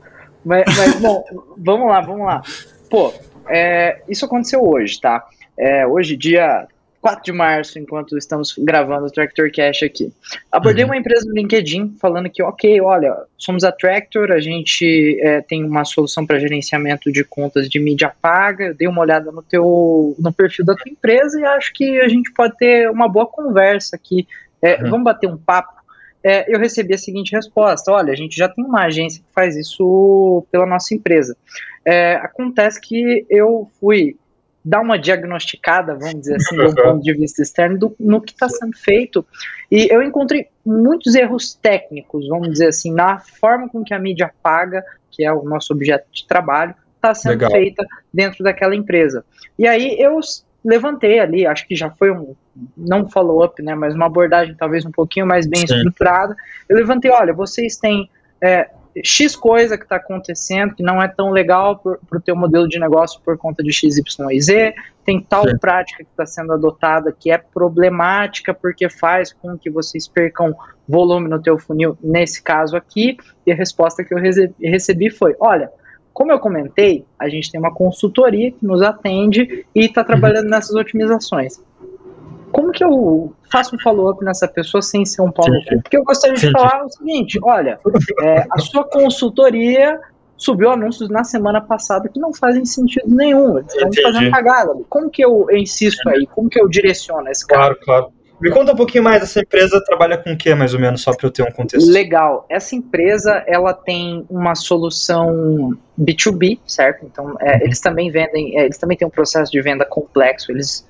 Mas, 0.44 0.64
mas, 0.76 0.94
bom, 0.96 1.24
vamos 1.56 1.88
lá, 1.88 2.00
vamos 2.00 2.26
lá. 2.26 2.42
Pô, 2.90 3.12
é, 3.48 4.02
isso 4.08 4.24
aconteceu 4.24 4.62
hoje, 4.62 5.00
tá? 5.00 5.24
É, 5.56 5.86
hoje, 5.86 6.16
dia 6.16 6.66
4 7.02 7.24
de 7.24 7.32
março, 7.32 7.80
enquanto 7.80 8.16
estamos 8.16 8.54
gravando 8.56 9.06
o 9.06 9.10
Tractor 9.10 9.50
Cash 9.52 9.82
aqui. 9.82 10.12
Abordei 10.52 10.84
uhum. 10.84 10.90
uma 10.90 10.96
empresa 10.96 11.26
no 11.26 11.34
LinkedIn 11.34 11.96
falando 12.00 12.30
que, 12.30 12.40
ok, 12.40 12.80
olha, 12.80 13.12
somos 13.36 13.64
a 13.64 13.72
Tractor, 13.72 14.30
a 14.30 14.38
gente 14.38 15.18
é, 15.20 15.40
tem 15.40 15.64
uma 15.64 15.84
solução 15.84 16.24
para 16.24 16.38
gerenciamento 16.38 17.10
de 17.10 17.24
contas 17.24 17.68
de 17.68 17.80
mídia 17.80 18.12
paga. 18.22 18.66
Eu 18.66 18.74
dei 18.74 18.86
uma 18.86 19.00
olhada 19.00 19.32
no 19.32 19.42
teu 19.42 20.14
no 20.16 20.32
perfil 20.32 20.64
da 20.64 20.76
tua 20.76 20.90
empresa 20.90 21.40
e 21.40 21.44
acho 21.44 21.72
que 21.72 22.00
a 22.00 22.08
gente 22.08 22.32
pode 22.32 22.56
ter 22.56 22.88
uma 22.88 23.08
boa 23.08 23.26
conversa 23.26 23.96
aqui. 23.96 24.28
É, 24.62 24.80
uhum. 24.80 24.90
Vamos 24.90 25.04
bater 25.04 25.28
um 25.28 25.36
papo. 25.36 25.82
É, 26.24 26.54
eu 26.54 26.60
recebi 26.60 26.94
a 26.94 26.98
seguinte 26.98 27.32
resposta: 27.32 27.90
olha, 27.90 28.12
a 28.12 28.16
gente 28.16 28.36
já 28.36 28.48
tem 28.48 28.64
uma 28.64 28.84
agência 28.84 29.20
que 29.20 29.34
faz 29.34 29.56
isso 29.56 30.46
pela 30.52 30.66
nossa 30.66 30.94
empresa. 30.94 31.36
É, 31.84 32.14
acontece 32.14 32.80
que 32.80 33.26
eu 33.28 33.68
fui 33.80 34.16
dar 34.64 34.80
uma 34.80 34.98
diagnosticada, 34.98 35.94
vamos 35.94 36.20
dizer 36.20 36.36
assim, 36.36 36.56
do 36.56 36.74
ponto 36.80 37.02
de 37.02 37.12
vista 37.14 37.42
externo, 37.42 37.78
do, 37.78 37.96
no 37.98 38.20
que 38.20 38.32
está 38.32 38.48
sendo 38.48 38.76
feito. 38.76 39.24
E 39.70 39.88
eu 39.90 40.02
encontrei 40.02 40.48
muitos 40.64 41.14
erros 41.14 41.54
técnicos, 41.54 42.28
vamos 42.28 42.50
dizer 42.50 42.68
assim, 42.68 42.92
na 42.92 43.18
forma 43.18 43.68
com 43.68 43.82
que 43.82 43.92
a 43.92 43.98
mídia 43.98 44.30
paga, 44.42 44.84
que 45.10 45.24
é 45.24 45.32
o 45.32 45.42
nosso 45.42 45.72
objeto 45.72 46.06
de 46.12 46.26
trabalho, 46.26 46.74
está 46.96 47.14
sendo 47.14 47.32
Legal. 47.32 47.50
feita 47.50 47.84
dentro 48.12 48.44
daquela 48.44 48.76
empresa. 48.76 49.24
E 49.58 49.66
aí 49.66 49.96
eu 49.98 50.20
levantei 50.64 51.18
ali, 51.18 51.44
acho 51.44 51.66
que 51.66 51.74
já 51.74 51.90
foi 51.90 52.12
um, 52.12 52.34
não 52.76 53.08
follow-up, 53.08 53.60
né, 53.62 53.74
mas 53.74 53.94
uma 53.94 54.06
abordagem 54.06 54.54
talvez 54.54 54.86
um 54.86 54.92
pouquinho 54.92 55.26
mais 55.26 55.46
bem 55.46 55.66
Sim. 55.66 55.74
estruturada. 55.74 56.36
Eu 56.68 56.76
levantei, 56.76 57.10
olha, 57.10 57.32
vocês 57.32 57.76
têm 57.76 58.08
é, 58.40 58.70
X 59.02 59.34
coisa 59.34 59.78
que 59.78 59.84
está 59.84 59.96
acontecendo 59.96 60.74
que 60.74 60.82
não 60.82 61.02
é 61.02 61.08
tão 61.08 61.30
legal 61.30 61.78
para 61.78 62.18
o 62.18 62.20
teu 62.20 62.36
modelo 62.36 62.68
de 62.68 62.78
negócio 62.78 63.20
por 63.24 63.38
conta 63.38 63.62
de 63.62 63.72
X, 63.72 63.96
Y 63.96 64.30
e 64.30 64.40
Z, 64.40 64.74
tem 65.04 65.20
tal 65.20 65.48
Sim. 65.48 65.56
prática 65.58 66.04
que 66.04 66.10
está 66.10 66.26
sendo 66.26 66.52
adotada 66.52 67.14
que 67.18 67.30
é 67.30 67.38
problemática 67.38 68.52
porque 68.52 68.88
faz 68.88 69.32
com 69.32 69.56
que 69.56 69.70
vocês 69.70 70.06
percam 70.06 70.54
volume 70.86 71.28
no 71.28 71.40
teu 71.40 71.58
funil, 71.58 71.96
nesse 72.02 72.42
caso 72.42 72.76
aqui, 72.76 73.16
e 73.46 73.52
a 73.52 73.54
resposta 73.54 74.04
que 74.04 74.12
eu 74.12 74.18
recebi 74.60 75.10
foi, 75.10 75.34
olha, 75.40 75.70
como 76.12 76.30
eu 76.30 76.38
comentei, 76.38 77.06
a 77.18 77.28
gente 77.28 77.50
tem 77.50 77.58
uma 77.58 77.72
consultoria 77.72 78.50
que 78.50 78.66
nos 78.66 78.82
atende 78.82 79.64
e 79.74 79.80
está 79.86 80.04
trabalhando 80.04 80.44
uhum. 80.44 80.50
nessas 80.50 80.74
otimizações 80.74 81.60
como 82.52 82.70
que 82.70 82.84
eu 82.84 83.34
faço 83.50 83.74
um 83.74 83.78
follow-up 83.80 84.24
nessa 84.24 84.46
pessoa 84.46 84.82
sem 84.82 85.04
ser 85.04 85.22
um 85.22 85.32
cu? 85.32 85.42
Porque 85.82 85.96
eu 85.96 86.04
gostaria 86.04 86.36
de 86.36 86.50
falar 86.50 86.84
o 86.84 86.88
seguinte: 86.88 87.38
olha, 87.42 87.78
é, 88.22 88.46
a 88.50 88.58
sua 88.58 88.84
consultoria 88.84 89.98
subiu 90.36 90.70
anúncios 90.70 91.08
na 91.08 91.24
semana 91.24 91.60
passada 91.60 92.08
que 92.08 92.20
não 92.20 92.34
fazem 92.34 92.64
sentido 92.64 93.14
nenhum. 93.14 93.58
Eles 93.58 93.74
estão 93.74 94.12
fazendo 94.12 94.30
cagada. 94.30 94.74
Como 94.88 95.10
que 95.10 95.24
eu 95.24 95.46
insisto 95.50 96.08
aí? 96.08 96.26
Como 96.26 96.48
que 96.48 96.60
eu 96.60 96.68
direciono 96.68 97.28
esse 97.28 97.46
cara? 97.46 97.74
Claro, 97.74 97.80
claro. 97.84 98.22
Me 98.40 98.50
conta 98.50 98.72
um 98.72 98.76
pouquinho 98.76 99.04
mais, 99.04 99.22
essa 99.22 99.38
empresa 99.38 99.80
trabalha 99.86 100.18
com 100.18 100.32
o 100.32 100.36
que, 100.36 100.52
mais 100.52 100.74
ou 100.74 100.80
menos, 100.80 101.00
só 101.00 101.14
para 101.14 101.28
eu 101.28 101.30
ter 101.30 101.44
um 101.44 101.52
contexto? 101.52 101.88
Legal. 101.88 102.44
Essa 102.48 102.74
empresa, 102.74 103.44
ela 103.46 103.72
tem 103.72 104.26
uma 104.28 104.56
solução 104.56 105.78
B2B, 105.96 106.58
certo? 106.66 107.06
Então, 107.06 107.36
é, 107.38 107.52
uhum. 107.52 107.60
eles 107.62 107.78
também 107.78 108.10
vendem, 108.10 108.58
é, 108.58 108.64
eles 108.64 108.78
também 108.78 108.96
têm 108.96 109.06
um 109.06 109.10
processo 109.12 109.52
de 109.52 109.62
venda 109.62 109.84
complexo, 109.84 110.50
eles 110.50 110.84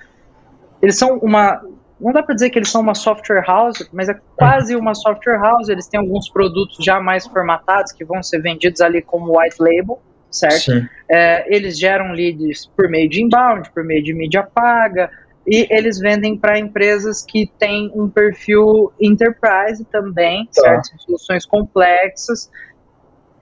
eles 0.82 0.98
são 0.98 1.18
uma. 1.18 1.62
Não 2.00 2.12
dá 2.12 2.20
para 2.20 2.34
dizer 2.34 2.50
que 2.50 2.58
eles 2.58 2.68
são 2.68 2.80
uma 2.80 2.96
software 2.96 3.44
house, 3.46 3.88
mas 3.92 4.08
é 4.08 4.16
quase 4.36 4.74
uma 4.74 4.92
software 4.92 5.38
house. 5.38 5.68
Eles 5.68 5.86
têm 5.86 6.00
alguns 6.00 6.28
produtos 6.28 6.84
já 6.84 7.00
mais 7.00 7.24
formatados 7.26 7.92
que 7.92 8.04
vão 8.04 8.20
ser 8.22 8.40
vendidos 8.42 8.80
ali 8.80 9.00
como 9.00 9.38
white 9.38 9.56
label, 9.60 10.02
certo? 10.28 10.72
É, 11.08 11.44
eles 11.54 11.78
geram 11.78 12.12
leads 12.12 12.66
por 12.76 12.88
meio 12.88 13.08
de 13.08 13.22
inbound, 13.22 13.70
por 13.70 13.84
meio 13.84 14.02
de 14.02 14.12
mídia 14.12 14.42
paga, 14.42 15.08
e 15.46 15.68
eles 15.70 16.00
vendem 16.00 16.36
para 16.36 16.58
empresas 16.58 17.24
que 17.24 17.50
têm 17.58 17.92
um 17.94 18.08
perfil 18.08 18.92
enterprise 19.00 19.84
também, 19.84 20.46
tá. 20.46 20.62
certo? 20.62 20.88
São 20.88 20.98
soluções 20.98 21.46
complexas. 21.46 22.50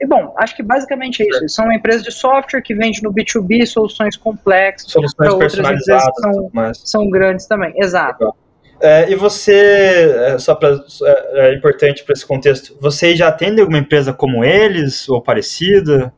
E 0.01 0.07
bom, 0.07 0.35
acho 0.39 0.57
que 0.57 0.63
basicamente 0.63 1.23
é 1.23 1.27
isso. 1.29 1.39
Eles 1.41 1.55
são 1.55 1.67
uma 1.67 1.75
empresa 1.75 2.03
de 2.03 2.11
software 2.11 2.63
que 2.63 2.75
vende 2.75 3.03
no 3.03 3.13
B2B 3.13 3.67
soluções 3.67 4.17
complexas. 4.17 4.91
Soluções 4.91 5.35
personalizadas. 5.35 6.15
São, 6.21 6.75
são 6.75 7.11
grandes 7.11 7.47
também, 7.47 7.75
exato. 7.77 8.35
É, 8.81 9.11
e 9.11 9.15
você, 9.15 10.15
é, 10.17 10.39
só 10.39 10.55
para 10.55 10.83
é, 11.03 11.51
é 11.51 11.55
importante 11.55 12.03
para 12.03 12.15
esse 12.15 12.25
contexto, 12.25 12.75
vocês 12.81 13.19
já 13.19 13.29
atendem 13.29 13.61
alguma 13.61 13.79
empresa 13.79 14.11
como 14.11 14.43
eles 14.43 15.07
ou 15.07 15.21
parecida? 15.21 16.13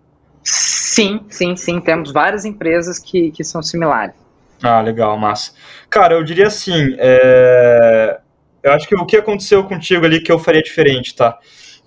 Sim, 0.45 1.25
sim, 1.29 1.57
sim. 1.57 1.81
Temos 1.81 2.13
várias 2.13 2.45
empresas 2.45 3.01
que, 3.01 3.33
que 3.33 3.43
são 3.43 3.61
similares. 3.63 4.15
Ah, 4.63 4.81
legal, 4.81 5.19
massa. 5.19 5.53
Cara, 5.91 6.15
eu 6.15 6.23
diria 6.23 6.47
assim, 6.47 6.95
é... 6.99 8.21
eu 8.63 8.73
acho 8.73 8.87
que 8.87 8.95
o 8.95 9.05
que 9.05 9.17
aconteceu 9.17 9.65
contigo 9.65 10.07
ali 10.07 10.21
que 10.21 10.31
eu 10.31 10.39
faria 10.39 10.63
diferente, 10.63 11.17
tá? 11.17 11.37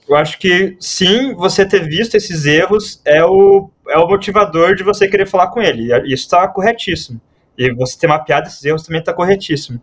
Eu 0.08 0.16
acho 0.16 0.38
que 0.38 0.78
sim, 0.80 1.34
você 1.34 1.66
ter 1.66 1.88
visto 1.88 2.16
esses 2.16 2.46
erros 2.46 3.02
é 3.04 3.24
o, 3.26 3.70
é 3.90 3.98
o 3.98 4.08
motivador 4.08 4.76
de 4.76 4.84
você 4.84 5.08
querer 5.08 5.28
falar 5.28 5.48
com 5.48 5.62
ele. 5.62 5.92
Isso 6.06 6.26
está 6.26 6.48
corretíssimo. 6.48 7.20
E 7.58 7.74
você 7.74 7.98
ter 7.98 8.08
mapeado 8.08 8.48
esses 8.48 8.64
erros 8.64 8.84
também 8.84 9.00
está 9.00 9.14
corretíssimo. 9.14 9.82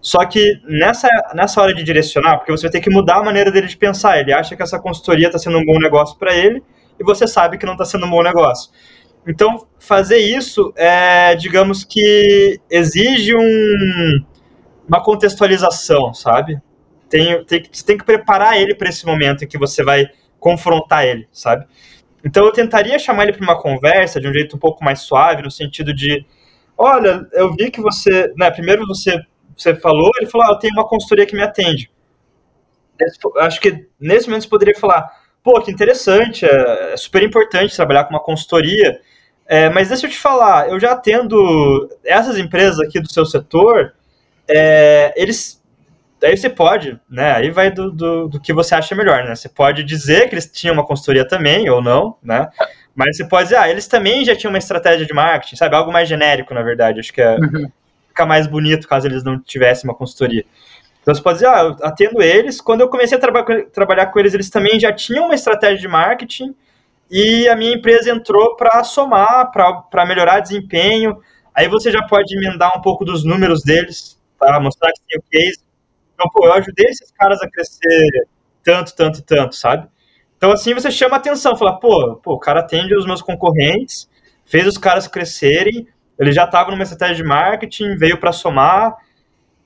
Só 0.00 0.24
que 0.24 0.60
nessa, 0.64 1.08
nessa 1.32 1.62
hora 1.62 1.72
de 1.72 1.84
direcionar, 1.84 2.38
porque 2.38 2.50
você 2.50 2.62
vai 2.62 2.72
ter 2.72 2.80
que 2.80 2.90
mudar 2.90 3.18
a 3.18 3.22
maneira 3.22 3.52
dele 3.52 3.68
de 3.68 3.76
pensar. 3.76 4.18
Ele 4.18 4.32
acha 4.32 4.56
que 4.56 4.62
essa 4.62 4.80
consultoria 4.80 5.26
está 5.26 5.38
sendo 5.38 5.58
um 5.58 5.64
bom 5.64 5.78
negócio 5.78 6.18
para 6.18 6.34
ele 6.34 6.60
e 6.98 7.04
você 7.04 7.26
sabe 7.26 7.56
que 7.56 7.64
não 7.64 7.74
está 7.74 7.84
sendo 7.84 8.06
um 8.06 8.10
bom 8.10 8.22
negócio. 8.22 8.72
Então, 9.26 9.68
fazer 9.78 10.18
isso, 10.18 10.72
é, 10.74 11.36
digamos 11.36 11.84
que 11.84 12.60
exige 12.68 13.36
um, 13.36 14.24
uma 14.88 15.00
contextualização, 15.00 16.12
sabe? 16.12 16.60
Tem, 17.12 17.44
tem, 17.44 17.62
você 17.70 17.84
tem 17.84 17.98
que 17.98 18.04
preparar 18.06 18.58
ele 18.58 18.74
para 18.74 18.88
esse 18.88 19.04
momento 19.04 19.44
em 19.44 19.46
que 19.46 19.58
você 19.58 19.84
vai 19.84 20.08
confrontar 20.40 21.04
ele, 21.04 21.28
sabe? 21.30 21.66
Então 22.24 22.46
eu 22.46 22.52
tentaria 22.52 22.98
chamar 22.98 23.24
ele 23.24 23.34
para 23.34 23.44
uma 23.44 23.60
conversa 23.60 24.18
de 24.18 24.26
um 24.26 24.32
jeito 24.32 24.56
um 24.56 24.58
pouco 24.58 24.82
mais 24.82 25.00
suave, 25.00 25.42
no 25.42 25.50
sentido 25.50 25.94
de, 25.94 26.24
olha, 26.76 27.28
eu 27.32 27.52
vi 27.54 27.70
que 27.70 27.82
você, 27.82 28.32
né, 28.34 28.50
primeiro 28.50 28.86
você, 28.86 29.20
você 29.54 29.74
falou, 29.74 30.10
ele 30.18 30.30
falou, 30.30 30.46
ah, 30.46 30.52
eu 30.52 30.58
tenho 30.58 30.72
uma 30.72 30.88
consultoria 30.88 31.26
que 31.26 31.36
me 31.36 31.42
atende. 31.42 31.90
Acho 33.40 33.60
que 33.60 33.86
nesse 34.00 34.26
momento 34.26 34.44
você 34.44 34.48
poderia 34.48 34.74
falar, 34.74 35.12
pô, 35.44 35.60
que 35.60 35.70
interessante, 35.70 36.46
é, 36.46 36.94
é 36.94 36.96
super 36.96 37.22
importante 37.22 37.76
trabalhar 37.76 38.04
com 38.04 38.14
uma 38.14 38.22
consultoria, 38.22 39.00
é, 39.46 39.68
mas 39.68 39.88
deixa 39.88 40.06
eu 40.06 40.10
te 40.10 40.18
falar, 40.18 40.70
eu 40.70 40.80
já 40.80 40.92
atendo 40.92 41.90
essas 42.02 42.38
empresas 42.38 42.80
aqui 42.80 42.98
do 43.00 43.12
seu 43.12 43.26
setor, 43.26 43.92
é, 44.48 45.12
eles 45.14 45.61
Daí 46.22 46.36
você 46.36 46.48
pode, 46.48 47.00
né? 47.10 47.32
Aí 47.32 47.50
vai 47.50 47.68
do, 47.68 47.90
do, 47.90 48.28
do, 48.28 48.40
que 48.40 48.52
você 48.52 48.76
acha 48.76 48.94
melhor, 48.94 49.24
né? 49.24 49.34
Você 49.34 49.48
pode 49.48 49.82
dizer 49.82 50.28
que 50.28 50.34
eles 50.36 50.46
tinham 50.46 50.72
uma 50.72 50.86
consultoria 50.86 51.26
também, 51.26 51.68
ou 51.68 51.82
não, 51.82 52.16
né? 52.22 52.48
Mas 52.94 53.16
você 53.16 53.24
pode 53.24 53.48
dizer, 53.48 53.56
ah, 53.56 53.68
eles 53.68 53.88
também 53.88 54.24
já 54.24 54.36
tinham 54.36 54.52
uma 54.52 54.58
estratégia 54.58 55.04
de 55.04 55.12
marketing, 55.12 55.56
sabe? 55.56 55.74
Algo 55.74 55.90
mais 55.90 56.08
genérico, 56.08 56.54
na 56.54 56.62
verdade. 56.62 57.00
Acho 57.00 57.12
que 57.12 57.20
é, 57.20 57.34
uhum. 57.34 57.68
fica 58.06 58.24
mais 58.24 58.46
bonito 58.46 58.86
caso 58.86 59.08
eles 59.08 59.24
não 59.24 59.36
tivessem 59.36 59.90
uma 59.90 59.96
consultoria. 59.96 60.44
Então 61.00 61.12
você 61.12 61.20
pode 61.20 61.38
dizer, 61.38 61.48
ah, 61.48 61.62
eu 61.62 61.76
atendo 61.84 62.22
eles. 62.22 62.60
Quando 62.60 62.82
eu 62.82 62.88
comecei 62.88 63.18
a 63.18 63.20
traba 63.20 63.44
trabalhar 63.72 64.06
com 64.06 64.20
eles, 64.20 64.32
eles 64.32 64.48
também 64.48 64.78
já 64.78 64.92
tinham 64.92 65.24
uma 65.24 65.34
estratégia 65.34 65.78
de 65.78 65.88
marketing 65.88 66.54
e 67.10 67.48
a 67.48 67.56
minha 67.56 67.74
empresa 67.74 68.12
entrou 68.12 68.54
para 68.54 68.84
somar, 68.84 69.50
para 69.50 70.06
melhorar 70.06 70.38
desempenho. 70.38 71.20
Aí 71.52 71.66
você 71.66 71.90
já 71.90 72.06
pode 72.06 72.32
emendar 72.36 72.78
um 72.78 72.80
pouco 72.80 73.04
dos 73.04 73.24
números 73.24 73.64
deles, 73.64 74.16
tá? 74.38 74.60
Mostrar 74.60 74.92
que 74.92 75.00
tem 75.08 75.18
o 75.18 75.24
case. 75.28 75.71
Então, 76.22 76.30
pô, 76.32 76.46
eu 76.46 76.52
ajudei 76.52 76.86
esses 76.86 77.10
caras 77.10 77.40
a 77.42 77.50
crescer 77.50 78.28
tanto, 78.62 78.94
tanto, 78.94 79.22
tanto, 79.22 79.56
sabe? 79.56 79.88
Então, 80.36 80.52
assim, 80.52 80.72
você 80.72 80.90
chama 80.90 81.16
atenção, 81.16 81.56
fala, 81.56 81.78
pô, 81.78 82.16
pô, 82.16 82.34
o 82.34 82.38
cara 82.38 82.60
atende 82.60 82.94
os 82.94 83.04
meus 83.04 83.20
concorrentes, 83.20 84.08
fez 84.46 84.66
os 84.66 84.78
caras 84.78 85.08
crescerem, 85.08 85.88
ele 86.18 86.30
já 86.30 86.44
estava 86.44 86.70
numa 86.70 86.82
estratégia 86.84 87.16
de 87.16 87.24
marketing, 87.24 87.96
veio 87.96 88.18
para 88.18 88.30
somar. 88.30 88.94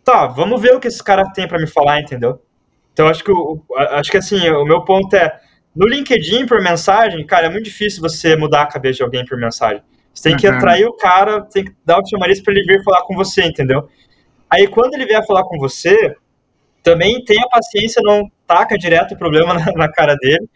Tá, 0.03 0.27
vamos 0.27 0.61
ver 0.63 0.75
o 0.75 0.81
que 0.81 0.89
esse 0.89 1.03
cara 1.03 1.31
tem 1.33 1.47
para 1.47 1.59
me 1.59 1.67
falar, 1.67 2.01
entendeu? 2.01 2.41
Então, 2.93 3.09
acho 3.09 3.23
que, 3.23 3.33
acho 3.91 4.11
que 4.11 4.17
assim, 4.17 4.49
o 4.49 4.65
meu 4.65 4.83
ponto 4.83 5.15
é, 5.15 5.39
no 5.75 5.87
LinkedIn, 5.87 6.47
por 6.47 6.63
mensagem, 6.63 7.27
cara, 7.27 7.47
é 7.47 7.51
muito 7.51 7.65
difícil 7.65 8.01
você 8.01 8.35
mudar 8.35 8.63
a 8.63 8.67
cabeça 8.67 8.99
de 8.99 9.03
alguém 9.03 9.27
por 9.27 9.37
mensagem. 9.37 9.83
Você 10.15 10.31
tem 10.31 10.37
que 10.39 10.49
uhum. 10.49 10.57
atrair 10.57 10.87
o 10.87 10.97
cara, 10.97 11.43
tem 11.43 11.67
que 11.67 11.73
dar 11.85 11.99
o 11.99 12.09
chamariz 12.09 12.41
para 12.41 12.55
ele 12.55 12.65
vir 12.65 12.83
falar 12.83 13.03
com 13.03 13.15
você, 13.15 13.45
entendeu? 13.45 13.87
Aí, 14.49 14.67
quando 14.69 14.95
ele 14.95 15.07
vier 15.07 15.27
falar 15.27 15.45
com 15.45 15.59
você, 15.59 16.17
também 16.87 17.21
tenha 17.25 17.49
paciência, 17.49 18.01
não 18.05 18.31
taca 18.47 18.79
direto 18.79 19.15
o 19.15 19.19
problema 19.19 19.55
na, 19.59 19.73
na 19.73 19.93
cara 19.93 20.15
dele, 20.15 20.49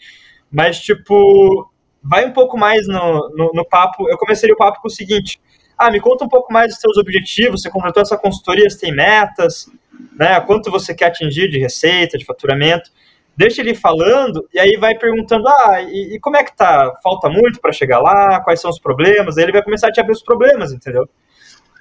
mas, 0.51 0.79
tipo, 0.81 1.69
vai 2.01 2.25
um 2.25 2.33
pouco 2.33 2.57
mais 2.57 2.87
no, 2.87 3.29
no, 3.31 3.51
no, 3.53 3.65
papo. 3.65 4.09
Eu 4.09 4.17
começaria 4.17 4.55
o 4.55 4.59
papo 4.59 4.81
com 4.81 4.87
o 4.87 4.91
seguinte: 4.91 5.41
ah, 5.77 5.91
me 5.91 6.01
conta 6.01 6.25
um 6.25 6.29
pouco 6.29 6.53
mais 6.53 6.69
dos 6.69 6.81
seus 6.81 6.97
objetivos. 6.97 7.63
Você 7.63 7.71
completou 7.71 8.03
essa 8.03 8.17
consultoria, 8.17 8.71
você 8.71 8.79
tem 8.79 8.95
metas, 8.95 9.69
né? 10.17 10.41
Quanto 10.43 10.71
você 10.71 10.95
quer 10.95 11.07
atingir 11.07 11.49
de 11.49 11.59
receita, 11.59 12.17
de 12.17 12.25
faturamento. 12.25 12.91
Deixa 13.37 13.63
ele 13.63 13.75
falando 13.75 14.47
e 14.55 14.61
aí 14.61 14.77
vai 14.77 14.97
perguntando: 14.97 15.49
ah, 15.49 15.83
e, 15.83 16.15
e 16.15 16.21
como 16.21 16.37
é 16.37 16.45
que 16.45 16.57
tá? 16.57 16.97
Falta 17.03 17.29
muito 17.29 17.61
para 17.61 17.73
chegar 17.73 17.99
lá? 17.99 18.41
Quais 18.41 18.61
são 18.61 18.71
os 18.71 18.79
problemas? 18.79 19.37
Aí 19.37 19.45
ele 19.45 19.53
vai 19.53 19.63
começar 19.63 19.89
a 19.89 19.93
te 19.93 20.01
abrir 20.01 20.13
os 20.13 20.23
problemas, 20.23 20.73
entendeu? 20.73 21.09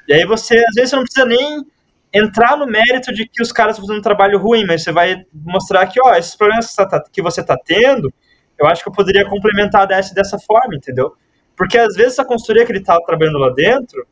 E 0.08 0.14
aí 0.14 0.26
você, 0.26 0.56
às 0.56 0.74
vezes, 0.74 0.90
você 0.90 0.96
não 0.96 1.04
precisa 1.04 1.26
nem 1.26 1.66
entrar 2.14 2.58
no 2.58 2.66
mérito 2.66 3.14
de 3.14 3.28
que 3.28 3.42
os 3.42 3.52
caras 3.52 3.76
estão 3.76 3.88
fazendo 3.88 4.00
um 4.00 4.04
trabalho 4.04 4.40
ruim, 4.40 4.66
mas 4.66 4.84
você 4.84 4.92
vai 4.92 5.24
mostrar 5.34 5.86
que, 5.88 6.00
ó, 6.04 6.14
esses 6.16 6.36
problemas 6.36 6.76
que 7.12 7.22
você 7.22 7.42
está 7.42 7.56
tá 7.56 7.64
tendo, 7.64 8.12
eu 8.58 8.68
acho 8.68 8.84
que 8.84 8.90
eu 8.90 8.94
poderia 8.94 9.28
complementar 9.28 9.88
dessa 9.88 10.14
dessa 10.14 10.38
forma, 10.40 10.76
entendeu? 10.76 11.14
Porque 11.56 11.78
às 11.78 11.96
vezes 11.96 12.18
a 12.20 12.26
consultoria 12.26 12.66
que 12.66 12.72
ele 12.72 12.80
está 12.80 13.00
trabalhando 13.02 13.38
lá 13.38 13.50
dentro 13.52 14.08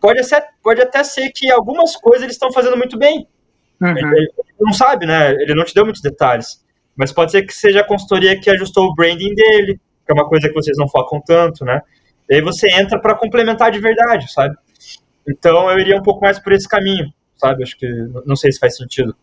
pode, 0.00 0.22
ser, 0.24 0.44
pode 0.62 0.80
até 0.80 1.04
ser 1.04 1.30
que 1.30 1.50
algumas 1.50 1.94
coisas 1.96 2.22
eles 2.22 2.34
estão 2.34 2.52
fazendo 2.52 2.76
muito 2.76 2.98
bem. 2.98 3.26
Uhum. 3.80 3.90
Ele, 3.90 4.16
ele, 4.16 4.32
não 4.58 4.72
sabe, 4.72 5.06
né? 5.06 5.30
Ele 5.32 5.54
não 5.54 5.64
te 5.64 5.74
deu 5.74 5.84
muitos 5.84 6.02
detalhes. 6.02 6.64
Mas 6.96 7.12
pode 7.12 7.30
ser 7.30 7.42
que 7.42 7.54
seja 7.54 7.80
a 7.80 7.86
consultoria 7.86 8.38
que 8.38 8.50
ajustou 8.50 8.86
o 8.86 8.94
branding 8.94 9.34
dele, 9.34 9.80
que 10.04 10.12
é 10.12 10.14
uma 10.14 10.28
coisa 10.28 10.48
que 10.48 10.54
vocês 10.54 10.76
não 10.76 10.88
focam 10.88 11.20
tanto, 11.20 11.64
né? 11.64 11.80
E 12.28 12.34
aí 12.34 12.40
você 12.40 12.68
entra 12.72 13.00
para 13.00 13.14
complementar 13.14 13.70
de 13.70 13.78
verdade, 13.78 14.30
sabe? 14.30 14.56
Então 15.28 15.70
eu 15.70 15.78
iria 15.78 15.96
um 15.96 16.02
pouco 16.02 16.20
mais 16.20 16.38
por 16.38 16.52
esse 16.52 16.68
caminho, 16.68 17.12
sabe? 17.36 17.62
Acho 17.62 17.76
que 17.76 17.86
não 18.24 18.36
sei 18.36 18.52
se 18.52 18.58
faz 18.58 18.76
sentido. 18.76 19.14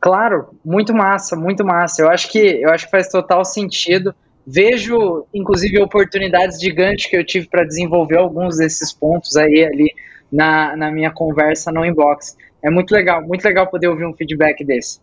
Claro, 0.00 0.48
muito 0.64 0.92
massa, 0.92 1.36
muito 1.36 1.64
massa. 1.64 2.02
Eu 2.02 2.08
acho 2.08 2.30
que 2.30 2.38
eu 2.38 2.70
acho 2.70 2.86
que 2.86 2.90
faz 2.90 3.08
total 3.08 3.44
sentido. 3.44 4.14
Vejo, 4.44 5.24
inclusive, 5.32 5.80
oportunidades 5.80 6.60
gigantes 6.60 7.06
que 7.06 7.16
eu 7.16 7.24
tive 7.24 7.46
para 7.46 7.64
desenvolver 7.64 8.18
alguns 8.18 8.56
desses 8.56 8.92
pontos 8.92 9.36
aí 9.36 9.64
ali 9.64 9.94
na, 10.32 10.76
na 10.76 10.90
minha 10.90 11.12
conversa 11.12 11.70
no 11.70 11.84
inbox. 11.84 12.36
É 12.60 12.68
muito 12.68 12.92
legal, 12.92 13.22
muito 13.22 13.44
legal 13.44 13.68
poder 13.68 13.88
ouvir 13.88 14.04
um 14.04 14.14
feedback 14.14 14.64
desse. 14.64 14.98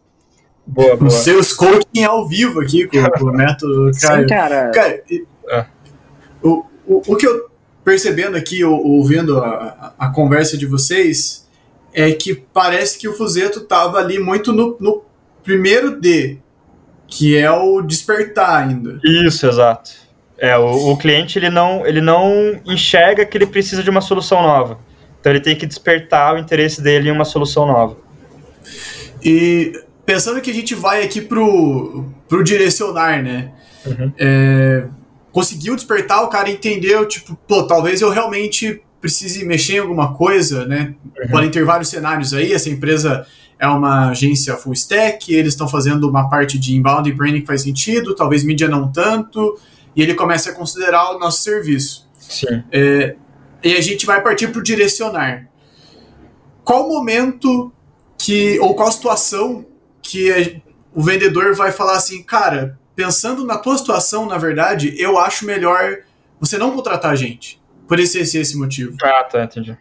Boa, 0.65 0.95
boa. 0.97 1.07
Os 1.07 1.13
seus 1.13 1.53
coaching 1.53 2.03
ao 2.03 2.27
vivo 2.27 2.59
aqui 2.59 2.85
com, 2.85 3.01
com 3.17 3.25
o 3.25 3.33
método 3.33 3.91
Caio. 4.01 4.21
Sim, 4.21 4.27
cara. 4.27 4.71
cara 4.71 5.03
é. 5.49 5.65
o, 6.43 6.65
o, 6.85 7.01
o 7.07 7.15
que 7.15 7.25
eu 7.25 7.48
percebendo 7.89 8.37
aqui, 8.37 8.63
ouvindo 8.63 9.39
a, 9.39 9.93
a, 9.97 10.09
conversa 10.09 10.55
de 10.55 10.67
vocês, 10.67 11.49
é 11.91 12.11
que 12.11 12.35
parece 12.35 12.99
que 12.99 13.07
o 13.07 13.13
Fuzeto 13.13 13.61
estava 13.61 13.97
ali 13.97 14.19
muito 14.19 14.53
no, 14.53 14.77
no, 14.79 15.03
primeiro 15.43 15.99
D, 15.99 16.37
que 17.07 17.35
é 17.35 17.49
o 17.49 17.81
despertar 17.81 18.63
ainda. 18.63 18.99
Isso, 19.03 19.47
exato. 19.47 19.89
É, 20.37 20.55
o, 20.55 20.91
o, 20.91 20.97
cliente 20.97 21.39
ele 21.39 21.49
não, 21.49 21.83
ele 21.83 21.99
não 21.99 22.61
enxerga 22.63 23.25
que 23.25 23.35
ele 23.35 23.47
precisa 23.47 23.81
de 23.81 23.89
uma 23.89 24.01
solução 24.01 24.43
nova. 24.43 24.77
Então 25.19 25.31
ele 25.31 25.41
tem 25.41 25.55
que 25.55 25.65
despertar 25.65 26.35
o 26.35 26.37
interesse 26.37 26.83
dele 26.83 27.09
em 27.09 27.11
uma 27.11 27.25
solução 27.25 27.65
nova. 27.65 27.97
E 29.23 29.73
pensando 30.05 30.39
que 30.41 30.51
a 30.51 30.53
gente 30.53 30.75
vai 30.75 31.03
aqui 31.03 31.21
pro, 31.21 32.05
pro 32.27 32.43
direcionar, 32.43 33.23
né? 33.23 33.51
Uhum. 33.83 34.13
É, 34.15 34.83
conseguiu 35.31 35.75
despertar, 35.75 36.23
o 36.23 36.27
cara 36.27 36.49
entendeu, 36.49 37.07
tipo, 37.07 37.37
pô, 37.47 37.63
talvez 37.63 38.01
eu 38.01 38.09
realmente 38.09 38.81
precise 38.99 39.45
mexer 39.45 39.75
em 39.75 39.79
alguma 39.79 40.13
coisa, 40.13 40.65
né? 40.65 40.95
Uhum. 41.17 41.29
Podem 41.29 41.51
ter 41.51 41.63
vários 41.63 41.89
cenários 41.89 42.33
aí, 42.33 42.53
essa 42.53 42.69
empresa 42.69 43.25
é 43.57 43.67
uma 43.67 44.09
agência 44.09 44.55
full 44.55 44.73
stack, 44.73 45.33
eles 45.33 45.53
estão 45.53 45.67
fazendo 45.67 46.09
uma 46.09 46.29
parte 46.29 46.57
de 46.57 46.75
inbound 46.75 47.09
e 47.09 47.13
branding 47.13 47.41
que 47.41 47.47
faz 47.47 47.61
sentido, 47.61 48.15
talvez 48.15 48.43
mídia 48.43 48.67
não 48.67 48.91
tanto, 48.91 49.59
e 49.95 50.01
ele 50.01 50.13
começa 50.13 50.51
a 50.51 50.53
considerar 50.53 51.15
o 51.15 51.19
nosso 51.19 51.41
serviço. 51.41 52.07
Sim. 52.17 52.63
É, 52.71 53.15
e 53.63 53.75
a 53.75 53.81
gente 53.81 54.05
vai 54.05 54.21
partir 54.21 54.47
para 54.47 54.59
o 54.59 54.63
direcionar. 54.63 55.49
Qual 56.63 56.87
momento 56.87 57.71
que, 58.17 58.59
ou 58.59 58.75
qual 58.75 58.91
situação 58.91 59.65
que 60.01 60.61
o 60.93 61.01
vendedor 61.01 61.53
vai 61.53 61.71
falar 61.71 61.97
assim, 61.97 62.23
cara, 62.23 62.79
pensando 62.99 63.45
na 63.45 63.57
tua 63.57 63.77
situação, 63.77 64.25
na 64.25 64.37
verdade, 64.37 64.93
eu 65.01 65.17
acho 65.17 65.45
melhor 65.45 65.99
você 66.37 66.57
não 66.57 66.75
contratar 66.75 67.11
a 67.11 67.15
gente. 67.15 67.57
Por 67.87 67.97
esse, 67.97 68.19
esse, 68.19 68.37
esse 68.37 68.57
motivo. 68.57 68.97
Ah, 69.01 69.23
tá, 69.23 69.41
entendi. 69.41 69.77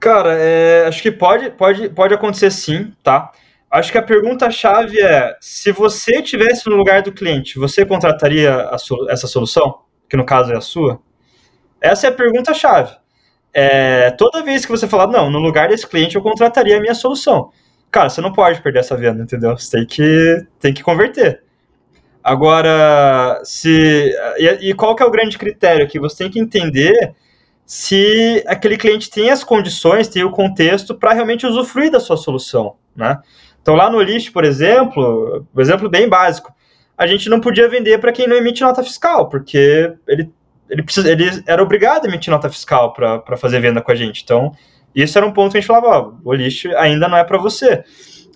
Cara, 0.00 0.34
é, 0.36 0.86
acho 0.88 1.00
que 1.00 1.12
pode, 1.12 1.50
pode, 1.50 1.88
pode 1.90 2.12
acontecer 2.14 2.50
sim, 2.50 2.92
tá? 3.00 3.30
Acho 3.70 3.92
que 3.92 3.98
a 3.98 4.02
pergunta-chave 4.02 5.00
é: 5.00 5.36
se 5.40 5.70
você 5.70 6.20
tivesse 6.20 6.68
no 6.68 6.74
lugar 6.74 7.00
do 7.00 7.12
cliente, 7.12 7.60
você 7.60 7.86
contrataria 7.86 8.68
essa 9.08 9.28
solução? 9.28 9.82
Que 10.10 10.16
no 10.16 10.26
caso 10.26 10.52
é 10.52 10.56
a 10.56 10.60
sua? 10.60 11.00
Essa 11.80 12.08
é 12.08 12.10
a 12.10 12.12
pergunta-chave. 12.12 12.96
É, 13.54 14.10
toda 14.10 14.42
vez 14.42 14.66
que 14.66 14.72
você 14.72 14.88
falar, 14.88 15.06
não, 15.06 15.30
no 15.30 15.38
lugar 15.38 15.68
desse 15.68 15.86
cliente 15.86 16.16
eu 16.16 16.22
contrataria 16.22 16.76
a 16.76 16.80
minha 16.80 16.94
solução. 16.94 17.52
Cara, 17.88 18.08
você 18.08 18.20
não 18.20 18.32
pode 18.32 18.60
perder 18.62 18.80
essa 18.80 18.96
venda, 18.96 19.22
entendeu? 19.22 19.56
Você 19.56 19.76
tem 19.76 19.86
que, 19.86 20.46
tem 20.58 20.74
que 20.74 20.82
converter. 20.82 21.41
Agora, 22.22 23.40
se. 23.44 24.14
E, 24.38 24.70
e, 24.70 24.74
qual 24.74 24.94
que 24.94 25.02
é 25.02 25.06
o 25.06 25.10
grande 25.10 25.36
critério 25.36 25.84
aqui? 25.84 25.98
Você 25.98 26.18
tem 26.18 26.30
que 26.30 26.38
entender 26.38 27.14
se 27.66 28.44
aquele 28.46 28.76
cliente 28.76 29.10
tem 29.10 29.30
as 29.30 29.42
condições, 29.42 30.08
tem 30.08 30.22
o 30.22 30.30
contexto 30.30 30.94
para 30.94 31.12
realmente 31.12 31.46
usufruir 31.46 31.90
da 31.90 31.98
sua 31.98 32.16
solução, 32.16 32.76
né? 32.94 33.18
Então, 33.60 33.74
lá 33.74 33.90
no 33.90 34.00
list, 34.00 34.32
por 34.32 34.44
exemplo, 34.44 35.46
um 35.54 35.60
exemplo 35.60 35.88
bem 35.88 36.08
básico, 36.08 36.52
a 36.96 37.06
gente 37.06 37.28
não 37.28 37.40
podia 37.40 37.68
vender 37.68 37.98
para 37.98 38.12
quem 38.12 38.26
não 38.26 38.36
emite 38.36 38.62
nota 38.62 38.82
fiscal, 38.82 39.28
porque 39.28 39.92
ele, 40.06 40.30
ele, 40.68 40.82
precisa, 40.82 41.10
ele 41.10 41.24
era 41.46 41.62
obrigado 41.62 42.04
a 42.04 42.08
emitir 42.08 42.30
nota 42.30 42.50
fiscal 42.50 42.92
para 42.92 43.36
fazer 43.36 43.60
venda 43.60 43.80
com 43.80 43.90
a 43.90 43.94
gente. 43.94 44.22
Então, 44.22 44.52
isso 44.94 45.16
era 45.16 45.26
um 45.26 45.32
ponto 45.32 45.52
que 45.52 45.58
a 45.58 45.60
gente 45.60 45.68
falava, 45.68 46.14
o 46.24 46.34
list 46.34 46.66
ainda 46.76 47.08
não 47.08 47.16
é 47.16 47.24
para 47.24 47.38
você 47.38 47.84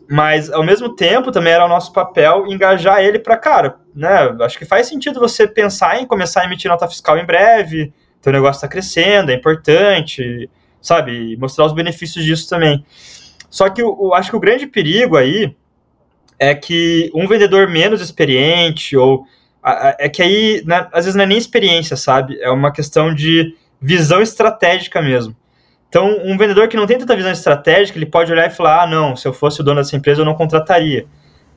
mas 0.08 0.50
ao 0.50 0.64
mesmo 0.64 0.94
tempo 0.94 1.32
também 1.32 1.52
era 1.52 1.64
o 1.64 1.68
nosso 1.68 1.92
papel 1.92 2.46
engajar 2.46 3.00
ele 3.00 3.18
para, 3.18 3.36
cara, 3.36 3.76
né? 3.94 4.36
Acho 4.40 4.58
que 4.58 4.64
faz 4.64 4.86
sentido 4.86 5.18
você 5.18 5.46
pensar 5.46 6.00
em 6.00 6.06
começar 6.06 6.42
a 6.42 6.44
emitir 6.44 6.70
nota 6.70 6.88
fiscal 6.88 7.18
em 7.18 7.26
breve, 7.26 7.92
teu 8.22 8.32
negócio 8.32 8.58
está 8.58 8.68
crescendo, 8.68 9.30
é 9.30 9.34
importante, 9.34 10.48
sabe? 10.80 11.36
mostrar 11.36 11.64
os 11.64 11.72
benefícios 11.72 12.24
disso 12.24 12.48
também. 12.48 12.84
Só 13.50 13.68
que 13.68 13.82
eu, 13.82 13.96
eu 14.00 14.14
acho 14.14 14.30
que 14.30 14.36
o 14.36 14.40
grande 14.40 14.66
perigo 14.66 15.16
aí 15.16 15.54
é 16.38 16.54
que 16.54 17.10
um 17.14 17.26
vendedor 17.26 17.68
menos 17.68 18.00
experiente, 18.00 18.96
ou 18.96 19.24
é 19.98 20.08
que 20.08 20.22
aí, 20.22 20.62
né, 20.64 20.86
às 20.92 21.04
vezes 21.04 21.14
não 21.14 21.24
é 21.24 21.26
nem 21.26 21.38
experiência, 21.38 21.96
sabe? 21.96 22.38
É 22.40 22.50
uma 22.50 22.72
questão 22.72 23.12
de 23.12 23.56
visão 23.80 24.22
estratégica 24.22 25.02
mesmo. 25.02 25.34
Então, 25.88 26.20
um 26.24 26.36
vendedor 26.36 26.68
que 26.68 26.76
não 26.76 26.86
tem 26.86 26.98
tanta 26.98 27.16
visão 27.16 27.30
estratégica, 27.30 27.98
ele 27.98 28.06
pode 28.06 28.30
olhar 28.32 28.46
e 28.46 28.50
falar: 28.50 28.82
ah, 28.82 28.86
não, 28.86 29.16
se 29.16 29.26
eu 29.26 29.32
fosse 29.32 29.60
o 29.60 29.64
dono 29.64 29.80
dessa 29.80 29.96
empresa, 29.96 30.20
eu 30.20 30.24
não 30.24 30.34
contrataria. 30.34 31.06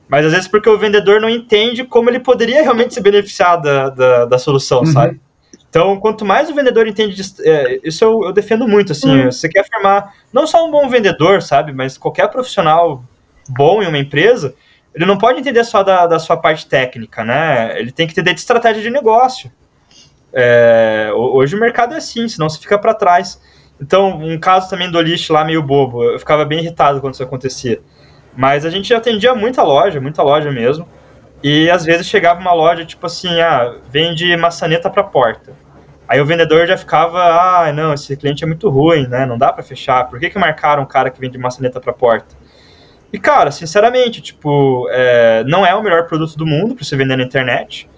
Mas 0.08 0.26
às 0.26 0.32
vezes 0.32 0.48
porque 0.48 0.68
o 0.68 0.78
vendedor 0.78 1.20
não 1.20 1.30
entende 1.30 1.84
como 1.84 2.10
ele 2.10 2.18
poderia 2.18 2.62
realmente 2.62 2.94
se 2.94 3.00
beneficiar 3.00 3.60
da, 3.60 3.88
da, 3.90 4.24
da 4.24 4.38
solução, 4.38 4.80
uhum. 4.80 4.86
sabe? 4.86 5.20
Então, 5.68 6.00
quanto 6.00 6.24
mais 6.24 6.50
o 6.50 6.54
vendedor 6.54 6.88
entende, 6.88 7.22
é, 7.44 7.78
isso 7.84 8.02
eu, 8.02 8.24
eu, 8.24 8.32
defendo 8.32 8.66
muito, 8.66 8.90
assim, 8.90 9.08
uhum. 9.08 9.30
você 9.30 9.48
quer 9.48 9.64
formar 9.64 10.12
não 10.32 10.44
só 10.44 10.66
um 10.66 10.70
bom 10.70 10.88
vendedor, 10.88 11.40
sabe, 11.42 11.72
mas 11.72 11.96
qualquer 11.96 12.28
profissional 12.28 13.04
bom 13.48 13.80
em 13.80 13.86
uma 13.86 13.98
empresa, 13.98 14.52
ele 14.92 15.06
não 15.06 15.16
pode 15.16 15.38
entender 15.38 15.62
só 15.62 15.84
da, 15.84 16.08
da 16.08 16.18
sua 16.18 16.36
parte 16.36 16.66
técnica, 16.66 17.24
né, 17.24 17.78
ele 17.78 17.92
tem 17.92 18.04
que 18.04 18.12
entender 18.12 18.34
de 18.34 18.40
estratégia 18.40 18.82
de 18.82 18.90
negócio. 18.90 19.50
É, 20.32 21.10
hoje 21.14 21.54
o 21.54 21.60
mercado 21.60 21.94
é 21.94 21.98
assim, 21.98 22.28
senão 22.28 22.48
você 22.48 22.58
fica 22.58 22.76
para 22.76 22.92
trás. 22.92 23.40
Então, 23.80 24.10
um 24.10 24.38
caso 24.38 24.68
também 24.68 24.90
do 24.90 25.00
lixo 25.00 25.32
lá 25.32 25.44
meio 25.44 25.62
bobo. 25.62 26.04
Eu 26.04 26.18
ficava 26.18 26.44
bem 26.44 26.58
irritado 26.58 27.00
quando 27.00 27.14
isso 27.14 27.22
acontecia. 27.22 27.80
Mas 28.36 28.64
a 28.64 28.70
gente 28.70 28.92
atendia 28.92 29.34
muita 29.34 29.62
loja, 29.62 30.00
muita 30.00 30.22
loja 30.22 30.50
mesmo. 30.50 30.86
E 31.42 31.70
às 31.70 31.84
vezes 31.84 32.06
chegava 32.06 32.38
uma 32.38 32.52
loja 32.52 32.84
tipo 32.84 33.06
assim, 33.06 33.40
ah, 33.40 33.76
vende 33.90 34.36
maçaneta 34.36 34.90
para 34.90 35.02
porta. 35.02 35.52
Aí 36.06 36.20
o 36.20 36.26
vendedor 36.26 36.66
já 36.66 36.76
ficava, 36.76 37.18
ah, 37.20 37.72
não, 37.72 37.94
esse 37.94 38.16
cliente 38.16 38.44
é 38.44 38.46
muito 38.46 38.68
ruim, 38.68 39.06
né? 39.06 39.24
Não 39.24 39.38
dá 39.38 39.52
para 39.52 39.62
fechar. 39.62 40.08
Por 40.08 40.18
que, 40.18 40.28
que 40.28 40.38
marcaram 40.38 40.82
um 40.82 40.86
cara 40.86 41.08
que 41.08 41.20
vende 41.20 41.38
maçaneta 41.38 41.80
para 41.80 41.92
porta? 41.92 42.34
E, 43.12 43.18
cara, 43.18 43.50
sinceramente, 43.50 44.20
tipo, 44.20 44.88
é, 44.90 45.42
não 45.44 45.64
é 45.64 45.74
o 45.74 45.82
melhor 45.82 46.06
produto 46.06 46.36
do 46.36 46.46
mundo 46.46 46.74
para 46.74 46.84
você 46.84 46.96
vender 46.96 47.16
na 47.16 47.22
internet. 47.22 47.88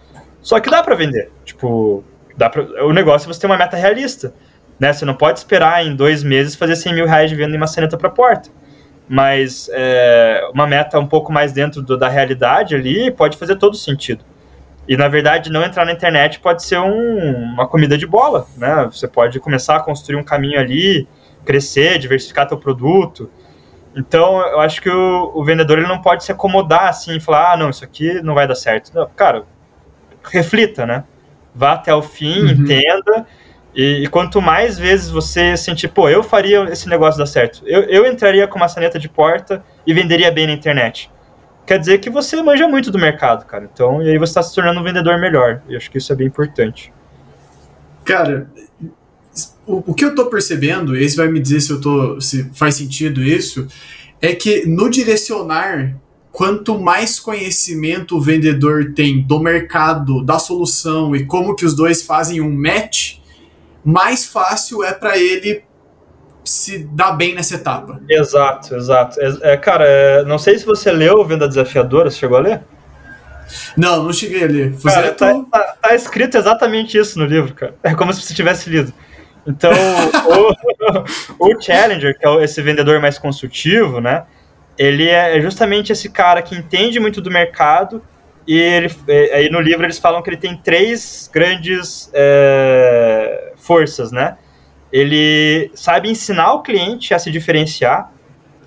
Só 0.40 0.60
que 0.60 0.70
dá 0.70 0.82
para 0.82 0.94
vender. 0.94 1.30
Tipo, 1.44 2.04
dá 2.36 2.48
pra, 2.48 2.84
o 2.84 2.92
negócio 2.92 3.28
é 3.28 3.32
você 3.32 3.40
ter 3.40 3.46
uma 3.46 3.56
meta 3.56 3.76
realista. 3.76 4.32
Né? 4.78 4.92
Você 4.92 5.04
não 5.04 5.14
pode 5.14 5.38
esperar 5.38 5.84
em 5.84 5.94
dois 5.94 6.22
meses 6.22 6.54
fazer 6.54 6.76
100 6.76 6.94
mil 6.94 7.06
reais 7.06 7.30
de 7.30 7.36
venda 7.36 7.54
em 7.54 7.58
maçaneta 7.58 7.96
para 7.96 8.10
porta. 8.10 8.50
Mas 9.08 9.68
é, 9.72 10.48
uma 10.52 10.66
meta 10.66 10.98
um 10.98 11.06
pouco 11.06 11.32
mais 11.32 11.52
dentro 11.52 11.82
do, 11.82 11.96
da 11.96 12.08
realidade 12.08 12.74
ali 12.74 13.10
pode 13.10 13.36
fazer 13.36 13.56
todo 13.56 13.76
sentido. 13.76 14.24
E 14.88 14.96
na 14.96 15.06
verdade, 15.08 15.50
não 15.50 15.62
entrar 15.62 15.84
na 15.84 15.92
internet 15.92 16.40
pode 16.40 16.64
ser 16.64 16.78
um, 16.78 17.52
uma 17.52 17.68
comida 17.68 17.96
de 17.96 18.06
bola, 18.06 18.46
né? 18.56 18.88
Você 18.90 19.06
pode 19.06 19.38
começar 19.38 19.76
a 19.76 19.80
construir 19.80 20.16
um 20.16 20.24
caminho 20.24 20.58
ali, 20.58 21.06
crescer, 21.44 21.98
diversificar 21.98 22.48
teu 22.48 22.58
produto. 22.58 23.30
Então, 23.94 24.40
eu 24.40 24.60
acho 24.60 24.80
que 24.80 24.90
o, 24.90 25.32
o 25.34 25.44
vendedor 25.44 25.78
ele 25.78 25.86
não 25.86 26.00
pode 26.00 26.24
se 26.24 26.32
acomodar 26.32 26.88
assim 26.88 27.16
e 27.16 27.20
falar: 27.20 27.52
ah, 27.52 27.56
não, 27.56 27.70
isso 27.70 27.84
aqui 27.84 28.20
não 28.22 28.34
vai 28.34 28.46
dar 28.46 28.54
certo. 28.54 28.92
Não, 28.94 29.08
cara, 29.14 29.44
reflita, 30.24 30.84
né? 30.84 31.04
Vá 31.54 31.72
até 31.72 31.94
o 31.94 32.02
fim, 32.02 32.40
uhum. 32.40 32.48
entenda. 32.48 33.26
E, 33.74 34.04
e, 34.04 34.06
quanto 34.06 34.40
mais 34.42 34.78
vezes 34.78 35.08
você 35.10 35.56
sentir, 35.56 35.88
pô, 35.88 36.08
eu 36.08 36.22
faria 36.22 36.64
esse 36.64 36.88
negócio 36.88 37.18
dar 37.18 37.26
certo, 37.26 37.62
eu, 37.64 37.82
eu 37.84 38.06
entraria 38.06 38.46
com 38.46 38.58
uma 38.58 38.68
saneta 38.68 38.98
de 38.98 39.08
porta 39.08 39.64
e 39.86 39.94
venderia 39.94 40.30
bem 40.30 40.46
na 40.46 40.52
internet 40.52 41.10
quer 41.66 41.78
dizer 41.78 41.98
que 41.98 42.10
você 42.10 42.40
manja 42.42 42.68
muito 42.68 42.90
do 42.90 42.98
mercado, 42.98 43.46
cara. 43.46 43.68
Então, 43.72 44.02
e 44.02 44.10
aí 44.10 44.18
você 44.18 44.30
está 44.30 44.42
se 44.42 44.54
tornando 44.54 44.80
um 44.80 44.82
vendedor 44.82 45.18
melhor. 45.18 45.62
E 45.68 45.76
acho 45.76 45.90
que 45.90 45.98
isso 45.98 46.12
é 46.12 46.16
bem 46.16 46.26
importante. 46.26 46.92
Cara, 48.04 48.50
o, 49.66 49.90
o 49.90 49.94
que 49.94 50.04
eu 50.04 50.10
estou 50.10 50.26
percebendo, 50.26 50.96
esse 50.96 51.16
vai 51.16 51.28
me 51.28 51.40
dizer 51.40 51.60
se 51.60 51.70
eu 51.70 51.80
tô, 51.80 52.20
se 52.20 52.50
faz 52.52 52.74
sentido 52.74 53.22
isso, 53.22 53.66
é 54.20 54.34
que 54.34 54.66
no 54.66 54.90
direcionar, 54.90 55.96
quanto 56.30 56.78
mais 56.78 57.20
conhecimento 57.20 58.16
o 58.16 58.20
vendedor 58.20 58.92
tem 58.94 59.22
do 59.22 59.38
mercado, 59.38 60.24
da 60.24 60.38
solução 60.38 61.14
e 61.14 61.24
como 61.24 61.54
que 61.54 61.64
os 61.64 61.74
dois 61.74 62.02
fazem 62.02 62.40
um 62.40 62.50
match, 62.50 63.18
mais 63.84 64.24
fácil 64.24 64.84
é 64.84 64.92
para 64.92 65.18
ele 65.18 65.64
se 66.44 66.78
dá 66.92 67.12
bem 67.12 67.34
nessa 67.34 67.54
etapa. 67.54 68.00
Exato, 68.08 68.74
exato. 68.74 69.20
É, 69.20 69.52
é, 69.52 69.56
cara, 69.56 69.84
é, 69.86 70.24
não 70.24 70.38
sei 70.38 70.58
se 70.58 70.66
você 70.66 70.90
leu 70.90 71.24
Venda 71.24 71.48
Desafiadora, 71.48 72.10
você 72.10 72.18
chegou 72.18 72.36
a 72.36 72.40
ler? 72.40 72.60
Não, 73.76 74.02
não 74.02 74.12
cheguei 74.12 74.44
a 74.44 74.46
ler. 74.46 74.74
Cara, 74.82 75.12
tá, 75.12 75.44
tá, 75.50 75.76
tá, 75.80 75.94
escrito 75.94 76.36
exatamente 76.36 76.96
isso 76.96 77.18
no 77.18 77.24
livro, 77.24 77.54
cara. 77.54 77.74
É 77.82 77.94
como 77.94 78.12
se 78.12 78.22
você 78.22 78.34
tivesse 78.34 78.70
lido. 78.70 78.92
Então, 79.46 79.72
o, 81.38 81.48
o 81.48 81.60
Challenger, 81.60 82.16
que 82.18 82.26
é 82.26 82.44
esse 82.44 82.62
vendedor 82.62 83.00
mais 83.00 83.18
consultivo, 83.18 84.00
né? 84.00 84.24
Ele 84.78 85.08
é 85.08 85.40
justamente 85.40 85.92
esse 85.92 86.08
cara 86.08 86.40
que 86.42 86.56
entende 86.56 86.98
muito 86.98 87.20
do 87.20 87.30
mercado 87.30 88.02
e 88.46 88.58
ele, 88.58 88.90
é, 89.06 89.36
aí 89.36 89.50
no 89.50 89.60
livro 89.60 89.84
eles 89.84 89.98
falam 89.98 90.22
que 90.22 90.30
ele 90.30 90.36
tem 90.36 90.56
três 90.56 91.30
grandes 91.32 92.10
é, 92.12 93.51
forças, 93.62 94.12
né? 94.12 94.36
ele 94.92 95.70
sabe 95.74 96.10
ensinar 96.10 96.52
o 96.52 96.62
cliente 96.62 97.14
a 97.14 97.18
se 97.18 97.30
diferenciar. 97.30 98.12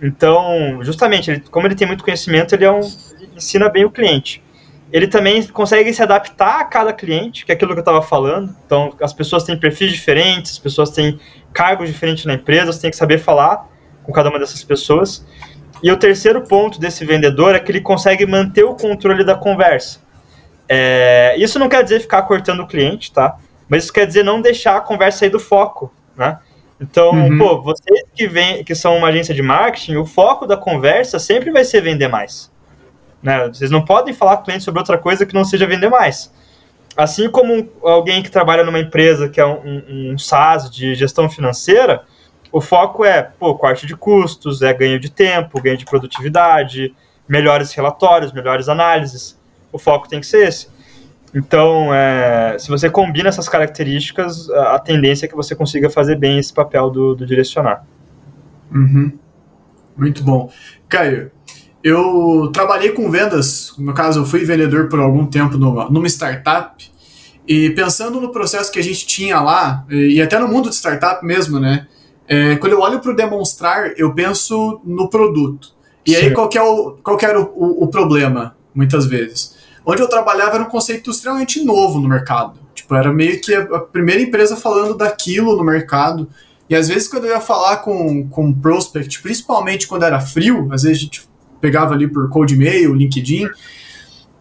Então, 0.01 0.79
justamente, 0.81 1.29
ele, 1.29 1.39
como 1.51 1.67
ele 1.67 1.75
tem 1.75 1.87
muito 1.87 2.03
conhecimento, 2.03 2.55
ele, 2.55 2.65
é 2.65 2.71
um, 2.71 2.79
ele 2.79 3.29
ensina 3.37 3.69
bem 3.69 3.85
o 3.85 3.91
cliente. 3.91 4.43
Ele 4.91 5.07
também 5.07 5.45
consegue 5.47 5.93
se 5.93 6.01
adaptar 6.01 6.61
a 6.61 6.63
cada 6.63 6.91
cliente, 6.91 7.45
que 7.45 7.51
é 7.51 7.55
aquilo 7.55 7.71
que 7.71 7.77
eu 7.77 7.81
estava 7.81 8.01
falando. 8.01 8.55
Então, 8.65 8.93
as 9.01 9.13
pessoas 9.13 9.43
têm 9.43 9.57
perfis 9.57 9.91
diferentes, 9.91 10.53
as 10.53 10.59
pessoas 10.59 10.89
têm 10.89 11.19
cargos 11.53 11.87
diferentes 11.87 12.25
na 12.25 12.33
empresa, 12.33 12.71
você 12.73 12.81
tem 12.81 12.89
que 12.89 12.97
saber 12.97 13.19
falar 13.19 13.69
com 14.03 14.11
cada 14.11 14.29
uma 14.29 14.39
dessas 14.39 14.63
pessoas. 14.63 15.25
E 15.83 15.91
o 15.91 15.97
terceiro 15.97 16.41
ponto 16.41 16.79
desse 16.79 17.05
vendedor 17.05 17.55
é 17.55 17.59
que 17.59 17.71
ele 17.71 17.81
consegue 17.81 18.25
manter 18.25 18.63
o 18.63 18.73
controle 18.73 19.23
da 19.23 19.35
conversa. 19.35 19.99
É, 20.67 21.35
isso 21.37 21.59
não 21.59 21.69
quer 21.69 21.83
dizer 21.83 21.99
ficar 21.99 22.23
cortando 22.23 22.61
o 22.61 22.67
cliente, 22.67 23.11
tá? 23.11 23.37
Mas 23.68 23.84
isso 23.84 23.93
quer 23.93 24.05
dizer 24.05 24.24
não 24.24 24.41
deixar 24.41 24.78
a 24.78 24.82
conversa 24.82 25.20
sair 25.20 25.30
do 25.30 25.39
foco 25.39 25.91
né? 26.16 26.39
Então, 26.80 27.11
uhum. 27.11 27.38
pô, 27.38 27.61
vocês 27.61 28.03
que, 28.13 28.28
vem, 28.28 28.63
que 28.63 28.76
são 28.76 28.97
uma 28.97 29.07
agência 29.07 29.34
de 29.34 29.41
marketing, 29.41 29.95
o 29.95 30.05
foco 30.05 30.45
da 30.45 30.57
conversa 30.57 31.20
sempre 31.20 31.51
vai 31.51 31.63
ser 31.63 31.82
vender 31.82 32.07
mais. 32.07 32.51
Né? 33.24 33.47
Vocês 33.47 33.72
não 33.72 33.84
podem 33.84 34.13
falar 34.13 34.38
com 34.38 34.43
o 34.43 34.45
cliente 34.45 34.63
sobre 34.63 34.80
outra 34.80 34.97
coisa 34.97 35.26
que 35.26 35.34
não 35.34 35.45
seja 35.45 35.66
vender 35.66 35.89
mais. 35.89 36.34
Assim 36.97 37.30
como 37.30 37.70
alguém 37.82 38.22
que 38.22 38.30
trabalha 38.30 38.63
numa 38.63 38.80
empresa 38.80 39.30
que 39.30 39.39
é 39.39 39.45
um, 39.45 39.59
um, 39.66 40.11
um 40.13 40.18
SaaS 40.18 40.70
de 40.70 40.95
gestão 40.95 41.30
financeira, 41.30 42.03
o 42.51 42.61
foco 42.61 43.03
é 43.03 43.22
pô, 43.22 43.55
corte 43.55 43.86
de 43.86 43.95
custos, 43.95 44.61
é 44.61 44.74
ganho 44.74 44.99
de 44.99 45.09
tempo, 45.09 45.61
ganho 45.61 45.78
de 45.78 45.86
produtividade, 45.86 46.93
melhores 47.28 47.74
relatórios, 47.74 48.32
melhores 48.32 48.70
análises. 48.70 49.38
O 49.72 49.80
foco 49.80 50.07
tem 50.07 50.20
que 50.20 50.28
ser 50.28 50.47
esse. 50.47 50.68
Então, 51.36 51.93
é, 51.93 52.57
se 52.57 52.69
você 52.69 52.89
combina 52.89 53.27
essas 53.27 53.49
características, 53.49 54.49
a, 54.49 54.79
tendência 54.79 55.25
é 55.25 55.27
que 55.27 55.36
você 55.36 55.53
consiga 55.53 55.89
fazer 55.89 56.17
bem 56.17 56.39
esse 56.39 56.53
papel 56.53 56.89
do, 56.89 57.13
do 57.13 57.25
direcionar. 57.25 57.86
Uhum. 58.73 59.11
Muito 59.97 60.23
bom. 60.23 60.49
Caio, 60.88 61.29
eu 61.83 62.49
trabalhei 62.53 62.93
com 62.93 63.11
vendas, 63.11 63.73
no 63.77 63.93
caso, 63.93 64.21
eu 64.21 64.25
fui 64.25 64.45
vendedor 64.45 64.88
por 64.88 64.97
algum 64.97 65.25
tempo 65.25 65.57
numa, 65.57 65.89
numa 65.89 66.07
startup, 66.07 66.89
e 67.45 67.69
pensando 67.71 68.21
no 68.21 68.31
processo 68.31 68.71
que 68.71 68.79
a 68.79 68.83
gente 68.83 69.05
tinha 69.05 69.41
lá, 69.41 69.86
e, 69.89 70.15
e 70.15 70.21
até 70.21 70.39
no 70.39 70.47
mundo 70.47 70.69
de 70.69 70.75
startup 70.75 71.23
mesmo, 71.25 71.59
né? 71.59 71.86
É, 72.29 72.55
quando 72.55 72.71
eu 72.71 72.79
olho 72.79 73.01
para 73.01 73.11
o 73.11 73.15
demonstrar, 73.15 73.91
eu 73.97 74.13
penso 74.13 74.79
no 74.86 75.09
produto. 75.09 75.75
E 76.05 76.11
Sim. 76.11 76.17
aí, 76.17 76.31
qual, 76.31 76.49
é 76.55 76.61
o, 76.61 76.91
qual 77.03 77.17
era 77.21 77.41
o, 77.41 77.43
o, 77.43 77.83
o 77.83 77.88
problema, 77.88 78.55
muitas 78.73 79.05
vezes? 79.05 79.53
Onde 79.86 80.01
eu 80.01 80.09
trabalhava 80.09 80.55
era 80.55 80.63
um 80.63 80.69
conceito 80.69 81.11
extremamente 81.11 81.63
novo 81.63 81.99
no 81.99 82.09
mercado. 82.09 82.59
Tipo, 82.73 82.95
era 82.95 83.13
meio 83.13 83.39
que 83.39 83.53
a 83.53 83.79
primeira 83.79 84.21
empresa 84.21 84.55
falando 84.55 84.95
daquilo 84.95 85.55
no 85.55 85.63
mercado. 85.63 86.27
E 86.69 86.75
às 86.75 86.88
vezes, 86.88 87.07
quando 87.07 87.25
eu 87.25 87.31
ia 87.31 87.39
falar 87.39 87.77
com, 87.77 88.27
com 88.27 88.53
prospect, 88.53 89.21
principalmente 89.21 89.88
quando 89.88 90.03
era 90.03 90.19
frio, 90.19 90.67
às 90.71 90.83
vezes 90.83 90.97
a 90.97 91.01
gente 91.01 91.29
pegava 91.61 91.93
ali 91.93 92.07
por 92.07 92.27
cold 92.29 92.55
mail, 92.55 92.93
LinkedIn, 92.93 93.47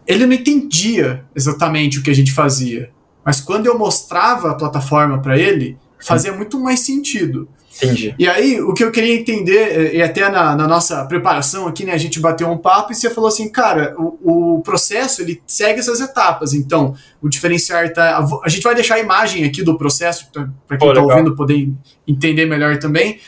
ele 0.07 0.25
não 0.25 0.33
entendia 0.33 1.23
exatamente 1.35 1.99
o 1.99 2.03
que 2.03 2.09
a 2.09 2.15
gente 2.15 2.31
fazia. 2.31 2.91
Mas 3.23 3.41
quando 3.41 3.67
eu 3.67 3.77
mostrava 3.77 4.51
a 4.51 4.55
plataforma 4.55 5.19
para 5.19 5.37
ele, 5.37 5.77
fazia 5.99 6.31
muito 6.31 6.59
mais 6.59 6.81
sentido. 6.81 7.47
Entendi. 7.75 8.15
E 8.17 8.27
aí, 8.27 8.61
o 8.61 8.73
que 8.73 8.83
eu 8.83 8.91
queria 8.91 9.15
entender, 9.15 9.57
é, 9.57 9.95
e 9.95 10.01
até 10.01 10.29
na, 10.29 10.55
na, 10.55 10.67
nossa 10.67 11.03
preparação 11.05 11.67
aqui, 11.67 11.85
né, 11.85 11.93
a 11.93 11.97
gente 11.97 12.19
bateu 12.19 12.49
um 12.49 12.57
papo 12.57 12.91
e 12.91 12.95
você 12.95 13.09
falou 13.09 13.27
assim, 13.27 13.49
cara, 13.49 13.93
o, 13.97 14.57
o 14.57 14.61
processo, 14.61 15.21
ele 15.21 15.41
segue 15.45 15.79
essas 15.79 15.99
etapas. 15.99 16.53
Então, 16.53 16.95
o 17.21 17.27
diferenciar 17.27 17.91
tá... 17.91 18.25
A 18.43 18.49
gente 18.49 18.63
vai 18.63 18.73
deixar 18.73 18.95
a 18.95 18.99
imagem 18.99 19.43
aqui 19.43 19.61
do 19.61 19.77
processo, 19.77 20.29
para 20.31 20.77
quem 20.77 20.87
está 20.87 21.01
ouvindo 21.01 21.35
poder 21.35 21.69
entender 22.07 22.45
melhor 22.45 22.77
também. 22.77 23.19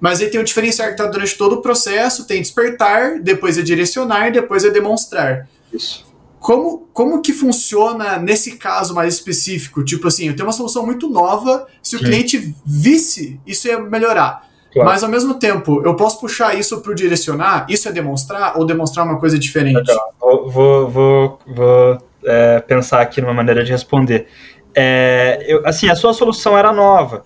Mas 0.00 0.20
aí 0.20 0.28
tem 0.28 0.40
o 0.40 0.44
diferenciar 0.44 0.88
que 0.88 0.94
está 0.94 1.06
durante 1.06 1.36
todo 1.36 1.54
o 1.54 1.62
processo, 1.62 2.26
tem 2.26 2.40
despertar, 2.40 3.18
depois 3.20 3.58
é 3.58 3.62
direcionar, 3.62 4.30
depois 4.30 4.64
é 4.64 4.70
demonstrar. 4.70 5.48
Isso. 5.72 6.09
Como, 6.40 6.88
como 6.94 7.20
que 7.20 7.34
funciona 7.34 8.18
nesse 8.18 8.56
caso 8.56 8.94
mais 8.94 9.14
específico? 9.14 9.84
Tipo 9.84 10.08
assim, 10.08 10.26
eu 10.26 10.34
tenho 10.34 10.46
uma 10.46 10.54
solução 10.54 10.86
muito 10.86 11.08
nova, 11.08 11.66
se 11.82 11.96
Sim. 11.96 12.02
o 12.02 12.06
cliente 12.06 12.54
visse, 12.64 13.38
isso 13.46 13.68
ia 13.68 13.78
melhorar. 13.78 14.48
Claro. 14.72 14.88
Mas 14.88 15.04
ao 15.04 15.10
mesmo 15.10 15.34
tempo, 15.34 15.82
eu 15.84 15.94
posso 15.94 16.18
puxar 16.18 16.56
isso 16.58 16.80
para 16.80 16.92
o 16.92 16.94
direcionar? 16.94 17.66
Isso 17.68 17.88
é 17.88 17.92
demonstrar 17.92 18.56
ou 18.56 18.64
demonstrar 18.64 19.04
uma 19.04 19.18
coisa 19.18 19.38
diferente? 19.38 19.76
Legal. 19.76 20.14
Vou, 20.18 20.88
vou, 20.88 21.38
vou 21.46 21.98
é, 22.24 22.60
pensar 22.60 23.02
aqui 23.02 23.20
numa 23.20 23.34
maneira 23.34 23.62
de 23.62 23.70
responder. 23.70 24.26
É, 24.74 25.44
eu, 25.46 25.66
assim, 25.66 25.90
a 25.90 25.94
sua 25.94 26.14
solução 26.14 26.56
era 26.56 26.72
nova, 26.72 27.24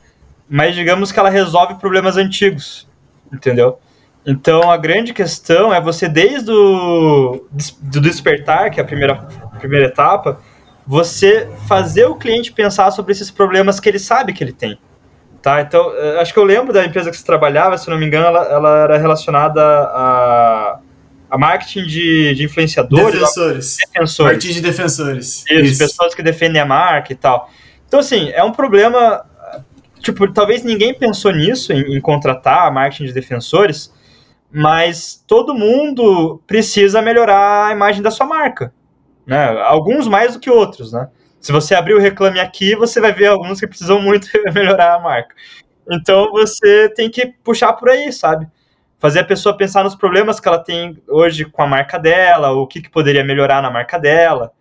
mas 0.49 0.75
digamos 0.75 1.13
que 1.13 1.19
ela 1.21 1.29
resolve 1.31 1.75
problemas 1.77 2.17
antigos, 2.17 2.89
entendeu? 3.33 3.79
Então 4.27 4.71
a 4.71 4.77
grande 4.77 5.13
questão 5.13 5.73
é 5.73 5.81
você, 5.81 6.09
desde 6.09 6.51
o 6.51 7.47
do 7.81 8.01
despertar, 8.01 8.71
que 8.71 8.81
é 8.81 8.83
a 8.83 8.87
primeira, 8.87 9.17
primeira 9.59 9.87
etapa, 9.87 10.41
você 10.87 11.49
fazer 11.67 12.07
o 12.07 12.17
cliente 12.17 12.53
pensar 12.53 12.91
sobre 12.91 13.13
esses 13.13 13.31
problemas 13.31 13.81
que 13.81 13.89
ele 13.89 13.99
sabe 13.99 14.33
que 14.33 14.43
ele 14.43 14.53
tem. 14.53 14.79
Tá? 15.45 15.61
Então, 15.61 15.93
eh, 15.95 16.21
acho 16.21 16.33
que 16.33 16.39
eu 16.39 16.45
lembro 16.45 16.73
da 16.73 16.85
empresa 16.87 17.11
que 17.11 17.17
você 17.19 17.25
trabalhava, 17.25 17.77
se 17.77 17.91
não 17.91 17.99
me 17.99 18.07
engano, 18.07 18.27
ela, 18.27 18.45
ela 18.45 18.79
era 18.85 18.97
relacionada 18.97 19.61
a, 19.63 20.79
a 21.31 21.37
marketing 21.37 21.83
de, 21.83 22.35
de 22.35 22.45
influenciadores. 22.45 23.13
Defensores. 23.13 23.77
defensores. 23.77 24.33
Marketing 24.33 24.55
de 24.55 24.61
defensores. 24.63 25.45
Isso, 25.47 25.61
Isso, 25.61 25.79
pessoas 25.79 26.15
que 26.15 26.23
defendem 26.23 26.63
a 26.63 26.65
marca 26.65 27.13
e 27.13 27.17
tal. 27.17 27.51
Então, 27.87 28.01
assim, 28.01 28.31
é 28.31 28.43
um 28.43 28.53
problema. 28.53 29.23
Tipo, 30.01 30.33
talvez 30.33 30.63
ninguém 30.63 30.95
pensou 30.95 31.31
nisso, 31.31 31.75
em, 31.75 31.95
em 31.95 32.01
contratar 32.01 32.73
marketing 32.73 33.05
de 33.05 33.13
defensores, 33.13 33.93
mas 34.57 35.21
todo 35.27 35.53
mundo 35.53 36.41
precisa 36.47 37.03
melhorar 37.03 37.67
a 37.67 37.73
imagem 37.73 38.01
da 38.01 38.11
sua 38.13 38.25
marca, 38.25 38.73
né? 39.27 39.49
Alguns 39.63 40.07
mais 40.07 40.35
do 40.35 40.39
que 40.39 40.49
outros, 40.49 40.93
né? 40.93 41.09
Se 41.41 41.51
você 41.51 41.75
abrir 41.75 41.95
o 41.95 41.99
Reclame 41.99 42.39
Aqui, 42.39 42.77
você 42.77 43.01
vai 43.01 43.13
ver 43.13 43.27
alguns 43.27 43.59
que 43.59 43.67
precisam 43.67 44.01
muito 44.01 44.29
melhorar 44.55 44.95
a 44.95 45.01
marca. 45.01 45.35
Então 45.91 46.31
você 46.31 46.89
tem 46.89 47.11
que 47.11 47.27
puxar 47.43 47.73
por 47.73 47.89
aí, 47.89 48.13
sabe? 48.13 48.47
Fazer 49.01 49.21
a 49.21 49.25
pessoa 49.25 49.57
pensar 49.57 49.83
nos 49.83 49.97
problemas 49.97 50.39
que 50.39 50.47
ela 50.47 50.63
tem 50.63 51.03
hoje 51.09 51.45
com 51.47 51.61
a 51.61 51.67
marca 51.67 51.99
dela, 51.99 52.53
o 52.53 52.65
que, 52.65 52.81
que 52.81 52.89
poderia 52.89 53.25
melhorar 53.25 53.61
na 53.61 53.73
marca 53.73 53.99
dela, 53.99 54.53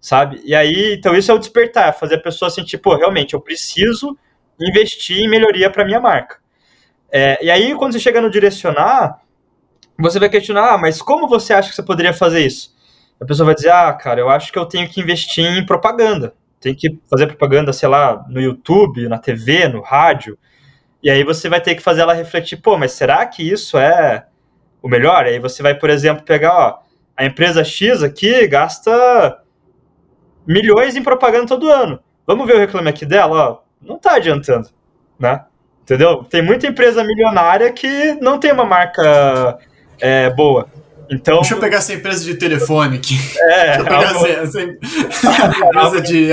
sabe? 0.00 0.40
E 0.44 0.54
aí, 0.54 0.94
então 0.94 1.12
isso 1.12 1.28
é 1.28 1.34
o 1.34 1.38
despertar, 1.40 1.92
fazer 1.98 2.14
a 2.14 2.22
pessoa 2.22 2.50
sentir, 2.50 2.78
pô, 2.78 2.94
realmente, 2.94 3.34
eu 3.34 3.40
preciso 3.40 4.16
investir 4.60 5.18
em 5.18 5.28
melhoria 5.28 5.68
para 5.68 5.84
minha 5.84 6.00
marca. 6.00 6.38
É, 7.10 7.44
e 7.44 7.50
aí, 7.50 7.74
quando 7.74 7.94
você 7.94 7.98
chega 7.98 8.20
no 8.20 8.30
direcionar, 8.30 9.18
você 10.00 10.18
vai 10.18 10.28
questionar, 10.28 10.74
ah, 10.74 10.78
mas 10.78 11.00
como 11.02 11.28
você 11.28 11.52
acha 11.52 11.70
que 11.70 11.74
você 11.74 11.82
poderia 11.82 12.12
fazer 12.12 12.44
isso? 12.44 12.74
A 13.20 13.24
pessoa 13.24 13.46
vai 13.46 13.54
dizer, 13.54 13.70
ah, 13.70 13.92
cara, 13.92 14.20
eu 14.20 14.30
acho 14.30 14.52
que 14.52 14.58
eu 14.58 14.66
tenho 14.66 14.88
que 14.88 15.00
investir 15.00 15.44
em 15.44 15.64
propaganda. 15.64 16.34
Tem 16.60 16.74
que 16.74 16.98
fazer 17.08 17.26
propaganda, 17.26 17.72
sei 17.72 17.88
lá, 17.88 18.24
no 18.28 18.40
YouTube, 18.40 19.08
na 19.08 19.18
TV, 19.18 19.68
no 19.68 19.80
rádio. 19.80 20.38
E 21.02 21.10
aí 21.10 21.24
você 21.24 21.48
vai 21.48 21.60
ter 21.60 21.74
que 21.74 21.82
fazer 21.82 22.02
ela 22.02 22.12
refletir, 22.12 22.56
pô, 22.56 22.76
mas 22.76 22.92
será 22.92 23.24
que 23.26 23.42
isso 23.42 23.78
é 23.78 24.26
o 24.82 24.88
melhor? 24.88 25.24
Aí 25.24 25.38
você 25.38 25.62
vai, 25.62 25.74
por 25.74 25.90
exemplo, 25.90 26.24
pegar, 26.24 26.54
ó, 26.54 26.78
a 27.16 27.24
empresa 27.24 27.64
X 27.64 28.02
aqui 28.02 28.46
gasta 28.46 29.42
milhões 30.46 30.96
em 30.96 31.02
propaganda 31.02 31.46
todo 31.46 31.70
ano. 31.70 32.00
Vamos 32.26 32.46
ver 32.46 32.56
o 32.56 32.58
reclame 32.58 32.88
aqui 32.88 33.04
dela, 33.04 33.50
ó, 33.50 33.58
não 33.80 33.98
tá 33.98 34.14
adiantando, 34.14 34.68
né? 35.18 35.44
Entendeu? 35.82 36.24
Tem 36.24 36.42
muita 36.42 36.66
empresa 36.66 37.02
milionária 37.02 37.72
que 37.72 38.14
não 38.20 38.38
tem 38.38 38.52
uma 38.52 38.64
marca 38.64 39.58
é, 40.00 40.30
boa. 40.30 40.66
Então, 41.10 41.40
Deixa 41.40 41.54
eu 41.54 41.60
pegar 41.60 41.78
essa 41.78 41.92
empresa 41.92 42.24
de 42.24 42.34
telefone 42.36 42.96
aqui. 42.96 43.16
É, 43.36 43.76
algo... 43.92 44.26
essa, 44.26 44.28
essa 44.28 44.62
empresa 45.66 46.00
de 46.00 46.30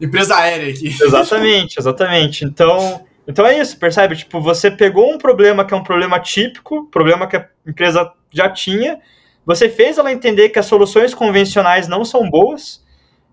empresa 0.00 0.36
aérea 0.36 0.70
aqui. 0.70 0.88
Exatamente, 0.88 1.78
exatamente. 1.78 2.44
Então, 2.44 3.04
então 3.26 3.46
é 3.46 3.58
isso, 3.58 3.78
percebe? 3.78 4.16
Tipo, 4.16 4.40
você 4.40 4.70
pegou 4.70 5.12
um 5.12 5.18
problema 5.18 5.64
que 5.64 5.74
é 5.74 5.76
um 5.76 5.82
problema 5.82 6.20
típico, 6.20 6.88
problema 6.90 7.26
que 7.26 7.36
a 7.36 7.48
empresa 7.66 8.10
já 8.30 8.48
tinha, 8.48 8.98
você 9.44 9.68
fez 9.68 9.98
ela 9.98 10.12
entender 10.12 10.50
que 10.50 10.58
as 10.58 10.66
soluções 10.66 11.14
convencionais 11.14 11.88
não 11.88 12.04
são 12.04 12.28
boas, 12.28 12.82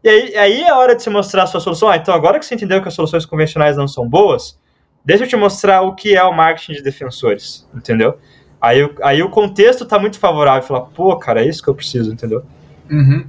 e 0.04 0.10
aí, 0.10 0.36
aí 0.36 0.62
é 0.62 0.70
a 0.70 0.78
hora 0.78 0.96
de 0.96 1.04
você 1.04 1.10
mostrar 1.12 1.44
a 1.44 1.48
sua 1.48 1.60
solução. 1.60 1.88
Ah, 1.90 1.98
então 1.98 2.14
agora 2.14 2.40
que 2.40 2.46
você 2.46 2.56
entendeu 2.56 2.82
que 2.82 2.88
as 2.88 2.94
soluções 2.94 3.26
convencionais 3.26 3.78
não 3.78 3.88
são 3.88 4.08
boas, 4.10 4.60
deixa 5.06 5.26
eu 5.26 5.28
te 5.28 5.36
mostrar 5.36 5.82
o 5.82 5.94
que 5.94 6.16
é 6.16 6.24
o 6.24 6.34
marketing 6.34 6.74
de 6.74 6.82
defensores, 6.82 7.68
entendeu? 7.74 8.18
Aí, 8.62 8.88
aí 9.02 9.24
o 9.24 9.30
contexto 9.30 9.86
tá 9.86 9.98
muito 9.98 10.20
favorável, 10.20 10.68
falar, 10.68 10.82
pô, 10.82 11.16
cara, 11.18 11.44
é 11.44 11.48
isso 11.48 11.64
que 11.64 11.70
eu 11.70 11.74
preciso, 11.74 12.14
entendeu? 12.14 12.44
Uhum. 12.90 13.26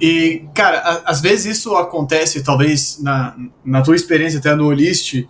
E, 0.00 0.44
cara, 0.54 0.78
a, 0.78 1.10
às 1.10 1.20
vezes 1.20 1.58
isso 1.58 1.74
acontece, 1.74 2.42
talvez 2.44 3.02
na, 3.02 3.36
na 3.64 3.82
tua 3.82 3.96
experiência 3.96 4.38
até 4.38 4.54
no 4.54 4.66
Olist, 4.66 5.26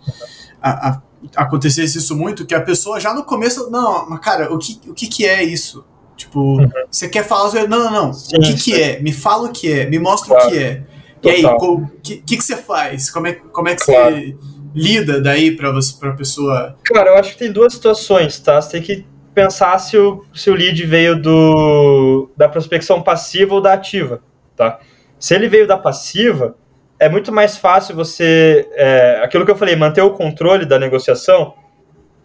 a, 0.61 0.89
a, 0.89 1.01
acontecesse 1.35 1.97
isso 1.97 2.15
muito, 2.15 2.45
que 2.45 2.53
a 2.53 2.61
pessoa 2.61 2.99
já 2.99 3.13
no 3.13 3.23
começo, 3.23 3.69
não, 3.71 4.07
mas 4.07 4.19
cara, 4.19 4.53
o 4.53 4.59
que, 4.59 4.79
o 4.87 4.93
que, 4.93 5.07
que 5.07 5.25
é 5.25 5.43
isso? 5.43 5.83
Tipo, 6.15 6.61
uhum. 6.61 6.69
você 6.89 7.09
quer 7.09 7.25
falar, 7.25 7.67
não, 7.67 7.67
não, 7.67 7.91
não, 7.91 8.13
sim, 8.13 8.37
o 8.37 8.41
que, 8.41 8.53
que 8.53 8.79
é? 8.79 8.99
Me 9.01 9.11
fala 9.11 9.49
o 9.49 9.51
que 9.51 9.71
é, 9.71 9.89
me 9.89 9.97
mostra 9.97 10.35
claro. 10.35 10.47
o 10.47 10.51
que 10.51 10.59
é. 10.59 10.83
Total. 11.19 11.23
E 11.23 11.29
aí, 11.29 11.45
o 11.45 11.87
que, 12.03 12.17
que, 12.17 12.37
que 12.37 12.43
você 12.43 12.57
faz? 12.57 13.09
Como 13.09 13.27
é, 13.27 13.33
como 13.33 13.67
é 13.67 13.75
que 13.75 13.85
claro. 13.85 14.15
você 14.15 14.37
lida 14.73 15.19
daí 15.19 15.55
para 15.55 15.71
você 15.71 15.93
para 15.99 16.13
pessoa? 16.13 16.77
Cara, 16.83 17.11
eu 17.11 17.15
acho 17.15 17.33
que 17.33 17.39
tem 17.39 17.51
duas 17.51 17.73
situações, 17.73 18.39
tá? 18.39 18.61
Você 18.61 18.71
tem 18.71 18.81
que 18.81 19.10
pensar 19.33 19.77
se 19.79 19.97
o, 19.97 20.25
se 20.33 20.49
o 20.49 20.55
lead 20.55 20.85
veio 20.85 21.21
do, 21.21 22.29
da 22.35 22.49
prospecção 22.49 23.01
passiva 23.01 23.55
ou 23.55 23.61
da 23.61 23.73
ativa, 23.73 24.21
tá? 24.55 24.79
Se 25.19 25.33
ele 25.35 25.47
veio 25.47 25.67
da 25.67 25.77
passiva, 25.77 26.55
é 26.99 27.07
muito 27.07 27.31
mais 27.31 27.57
fácil 27.57 27.95
você, 27.95 28.67
é, 28.73 29.21
aquilo 29.23 29.45
que 29.45 29.51
eu 29.51 29.55
falei, 29.55 29.75
manter 29.75 30.01
o 30.01 30.11
controle 30.11 30.65
da 30.65 30.77
negociação, 30.77 31.53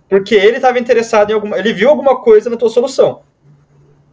porque 0.08 0.34
ele 0.34 0.56
estava 0.56 0.78
interessado 0.78 1.30
em 1.30 1.34
alguma, 1.34 1.58
ele 1.58 1.72
viu 1.72 1.88
alguma 1.88 2.20
coisa 2.20 2.50
na 2.50 2.56
tua 2.56 2.68
solução. 2.68 3.22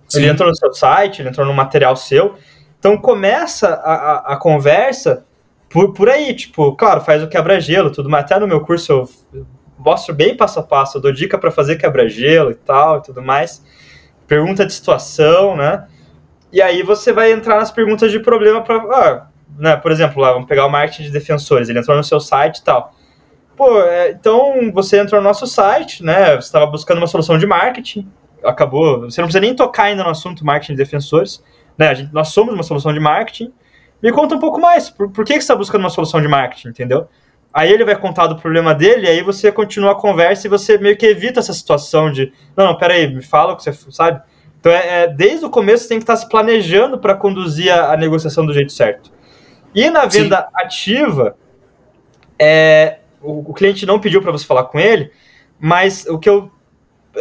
Sim. 0.07 0.19
Ele 0.19 0.29
entrou 0.29 0.49
no 0.49 0.55
seu 0.55 0.73
site, 0.73 1.21
ele 1.21 1.29
entrou 1.29 1.45
no 1.45 1.53
material 1.53 1.95
seu, 1.95 2.35
então 2.79 2.97
começa 2.97 3.69
a, 3.69 3.93
a, 3.93 4.33
a 4.33 4.37
conversa 4.37 5.25
por, 5.69 5.93
por 5.93 6.09
aí, 6.09 6.35
tipo, 6.35 6.75
claro, 6.75 7.01
faz 7.01 7.23
o 7.23 7.27
quebra-gelo, 7.27 7.91
tudo, 7.91 8.09
mas 8.09 8.25
até 8.25 8.39
no 8.39 8.47
meu 8.47 8.61
curso 8.61 8.91
eu 8.91 9.45
mostro 9.77 10.13
bem 10.13 10.35
passo 10.35 10.59
a 10.59 10.63
passo, 10.63 10.99
dou 10.99 11.11
dica 11.11 11.37
para 11.37 11.51
fazer 11.51 11.77
quebra-gelo 11.77 12.51
e 12.51 12.55
tal 12.55 12.99
e 12.99 13.01
tudo 13.01 13.21
mais. 13.21 13.63
Pergunta 14.27 14.65
de 14.65 14.73
situação, 14.73 15.55
né? 15.55 15.87
E 16.51 16.61
aí 16.61 16.83
você 16.83 17.11
vai 17.11 17.31
entrar 17.31 17.57
nas 17.57 17.71
perguntas 17.71 18.11
de 18.11 18.19
problema 18.19 18.61
para, 18.61 18.75
ah, 18.75 19.27
né, 19.57 19.75
por 19.75 19.91
exemplo, 19.91 20.21
lá, 20.21 20.31
vamos 20.31 20.47
pegar 20.47 20.65
o 20.65 20.69
marketing 20.69 21.03
de 21.03 21.11
defensores, 21.11 21.69
ele 21.69 21.79
entrou 21.79 21.97
no 21.97 22.03
seu 22.03 22.19
site 22.19 22.57
e 22.57 22.63
tal. 22.63 22.93
Pô, 23.55 23.81
é, 23.81 24.11
então 24.11 24.71
você 24.71 24.99
entrou 24.99 25.21
no 25.21 25.27
nosso 25.27 25.45
site, 25.45 26.03
né? 26.03 26.35
Você 26.35 26.47
estava 26.47 26.65
buscando 26.65 26.97
uma 26.97 27.07
solução 27.07 27.37
de 27.37 27.45
marketing, 27.45 28.09
acabou. 28.43 29.01
Você 29.01 29.21
não 29.21 29.27
precisa 29.27 29.39
nem 29.39 29.55
tocar 29.55 29.83
ainda 29.83 30.03
no 30.03 30.09
assunto 30.09 30.45
marketing 30.45 30.73
de 30.73 30.77
defensores, 30.77 31.43
né? 31.77 31.93
Gente, 31.93 32.13
nós 32.13 32.29
somos 32.29 32.53
uma 32.53 32.63
solução 32.63 32.93
de 32.93 32.99
marketing. 32.99 33.53
Me 34.01 34.11
conta 34.11 34.35
um 34.35 34.39
pouco 34.39 34.59
mais. 34.59 34.89
Por, 34.89 35.11
por 35.11 35.23
que, 35.23 35.33
que 35.33 35.39
você 35.39 35.43
está 35.43 35.55
buscando 35.55 35.81
uma 35.81 35.89
solução 35.89 36.21
de 36.21 36.27
marketing, 36.27 36.69
entendeu? 36.69 37.07
Aí 37.53 37.71
ele 37.71 37.85
vai 37.85 37.95
contar 37.95 38.25
do 38.25 38.35
problema 38.35 38.73
dele, 38.73 39.07
aí 39.07 39.21
você 39.21 39.51
continua 39.51 39.91
a 39.91 39.95
conversa 39.95 40.47
e 40.47 40.49
você 40.49 40.77
meio 40.79 40.97
que 40.97 41.05
evita 41.05 41.39
essa 41.39 41.53
situação 41.53 42.11
de, 42.11 42.33
não, 42.57 42.65
não, 42.65 42.77
peraí, 42.77 43.13
me 43.13 43.21
fala 43.21 43.53
o 43.53 43.55
que 43.55 43.63
você 43.63 43.73
sabe. 43.91 44.21
Então, 44.59 44.71
é, 44.71 45.03
é 45.03 45.07
desde 45.07 45.45
o 45.45 45.49
começo 45.51 45.83
você 45.83 45.89
tem 45.89 45.99
que 45.99 46.03
estar 46.03 46.15
se 46.15 46.27
planejando 46.27 46.97
para 46.97 47.13
conduzir 47.13 47.71
a, 47.71 47.93
a, 47.93 47.97
negociação 47.97 48.43
do 48.43 48.53
jeito 48.53 48.71
certo. 48.71 49.11
E 49.75 49.87
na 49.89 50.05
venda 50.05 50.37
Sim. 50.37 50.47
ativa, 50.55 51.37
é, 52.39 52.97
o, 53.21 53.51
o 53.51 53.53
cliente 53.53 53.85
não 53.85 53.99
pediu 53.99 54.21
para 54.21 54.31
você 54.31 54.45
falar 54.45 54.63
com 54.63 54.79
ele, 54.79 55.11
mas 55.59 56.07
o 56.07 56.17
que 56.17 56.29
eu 56.29 56.51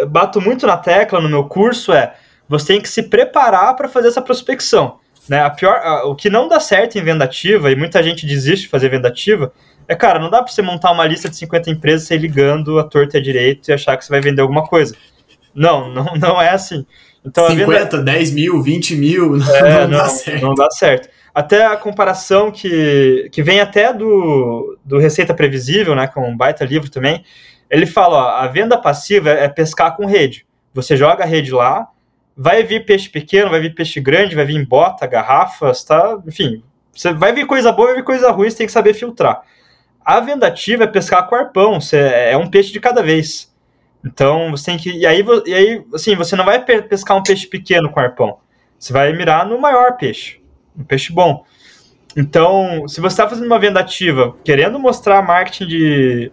bato 0.09 0.41
muito 0.41 0.67
na 0.67 0.79
tecla 0.79 1.21
no 1.21 1.29
meu 1.29 1.45
curso 1.45 1.93
é 1.93 2.15
você 2.49 2.69
tem 2.69 2.81
que 2.81 2.89
se 2.89 3.03
preparar 3.03 3.77
para 3.77 3.89
fazer 3.89 4.09
essa 4.09 4.23
prospecção. 4.23 4.99
Né? 5.29 5.43
A 5.43 5.51
pior, 5.51 5.77
a, 5.77 6.07
o 6.07 6.15
que 6.15 6.31
não 6.31 6.49
dá 6.49 6.59
certo 6.59 6.97
em 6.97 7.03
venda 7.03 7.25
ativa, 7.25 7.71
e 7.71 7.77
muita 7.77 8.03
gente 8.03 8.27
desiste 8.27 8.65
de 8.65 8.71
fazer 8.71 8.89
venda 8.89 9.09
ativa, 9.09 9.53
é, 9.93 9.95
cara, 9.95 10.19
não 10.19 10.31
dá 10.31 10.43
pra 10.43 10.51
você 10.51 10.63
montar 10.63 10.91
uma 10.91 11.07
lista 11.07 11.29
de 11.29 11.37
50 11.37 11.69
empresas 11.71 12.11
e 12.11 12.17
ligando 12.17 12.79
a 12.79 12.85
torta 12.85 13.19
e 13.19 13.21
a 13.21 13.23
direito 13.23 13.69
e 13.69 13.73
achar 13.73 13.95
que 13.97 14.05
você 14.05 14.11
vai 14.11 14.23
vender 14.23 14.41
alguma 14.41 14.67
coisa. 14.67 14.97
Não, 15.55 15.89
não, 15.93 16.15
não 16.17 16.41
é 16.41 16.49
assim. 16.49 16.87
Então, 17.25 17.49
50, 17.49 17.99
venda... 17.99 18.03
10 18.03 18.33
mil, 18.33 18.63
20 18.63 18.97
mil, 18.97 19.37
não, 19.37 19.55
é, 19.55 19.87
não, 19.87 19.99
dá 19.99 20.09
certo. 20.09 20.43
Não 20.43 20.55
dá 20.55 20.71
certo. 20.71 21.09
Até 21.35 21.67
a 21.67 21.77
comparação 21.77 22.51
que, 22.51 23.29
que 23.31 23.43
vem 23.43 23.61
até 23.61 23.93
do, 23.93 24.79
do 24.85 24.99
Receita 24.99 25.35
Previsível, 25.35 25.95
né, 25.95 26.07
com 26.07 26.25
é 26.25 26.29
um 26.29 26.37
baita 26.37 26.65
livro 26.65 26.91
também, 26.91 27.23
ele 27.71 27.87
fala, 27.87 28.17
ó, 28.17 28.29
a 28.39 28.47
venda 28.49 28.79
passiva 28.79 29.31
é 29.31 29.49
pescar 29.49 29.97
com 29.97 30.07
rede. 30.07 30.47
Você 30.75 30.97
joga 30.97 31.25
a 31.25 31.27
rede 31.27 31.53
lá, 31.53 31.89
vai 32.37 32.63
vir 32.63 32.87
peixe 32.87 33.09
pequeno, 33.09 33.51
vai 33.51 33.61
vir 33.61 33.75
peixe 33.75 34.01
grande, 34.01 34.35
vai 34.35 34.45
vir 34.45 34.67
bota, 34.67 35.07
garrafas, 35.07 35.85
tá? 35.85 36.19
Enfim, 36.27 36.63
você 36.93 37.13
vai 37.13 37.33
vir 37.33 37.47
coisa 37.47 37.71
boa, 37.73 37.89
vai 37.89 37.97
vir 37.97 38.05
coisa 38.05 38.31
ruim, 38.31 38.51
você 38.51 38.57
tem 38.57 38.67
que 38.67 38.73
saber 38.73 38.95
filtrar. 38.95 39.43
A 40.05 40.21
vendativa 40.21 40.85
é 40.85 40.87
pescar 40.87 41.29
com 41.29 41.35
arpão, 41.35 41.81
você, 41.81 41.97
é 41.97 42.37
um 42.37 42.51
peixe 42.51 42.73
de 42.73 42.81
cada 42.81 43.03
vez. 43.03 43.53
Então 44.05 44.51
você 44.51 44.67
tem 44.67 44.79
que. 44.79 44.91
E 44.91 45.07
aí, 45.07 45.25
e 45.47 45.55
aí, 45.55 45.85
assim, 45.95 46.17
você 46.17 46.35
não 46.35 46.45
vai 46.45 46.65
pescar 46.65 47.17
um 47.17 47.23
peixe 47.23 47.47
pequeno 47.47 47.91
com 47.91 48.01
arpão. 48.01 48.39
Você 48.79 48.93
vai 48.93 49.13
mirar 49.13 49.47
no 49.47 49.61
maior 49.61 49.97
peixe. 49.97 50.41
Um 50.77 50.83
peixe 50.83 51.13
bom. 51.13 51.45
Então, 52.17 52.87
se 52.89 53.01
você 53.01 53.15
está 53.15 53.29
fazendo 53.29 53.47
uma 53.47 53.59
vendativa, 53.59 54.35
querendo 54.45 54.79
mostrar 54.79 55.23
marketing 55.23 55.67
de. 55.67 56.33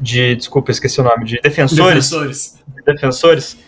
de 0.00 0.36
desculpa, 0.36 0.70
esqueci 0.70 1.00
o 1.00 1.04
nome, 1.04 1.24
de 1.24 1.40
defensores. 1.40 2.10
Defensores. 2.10 2.64
De 2.66 2.82
defensores. 2.82 3.58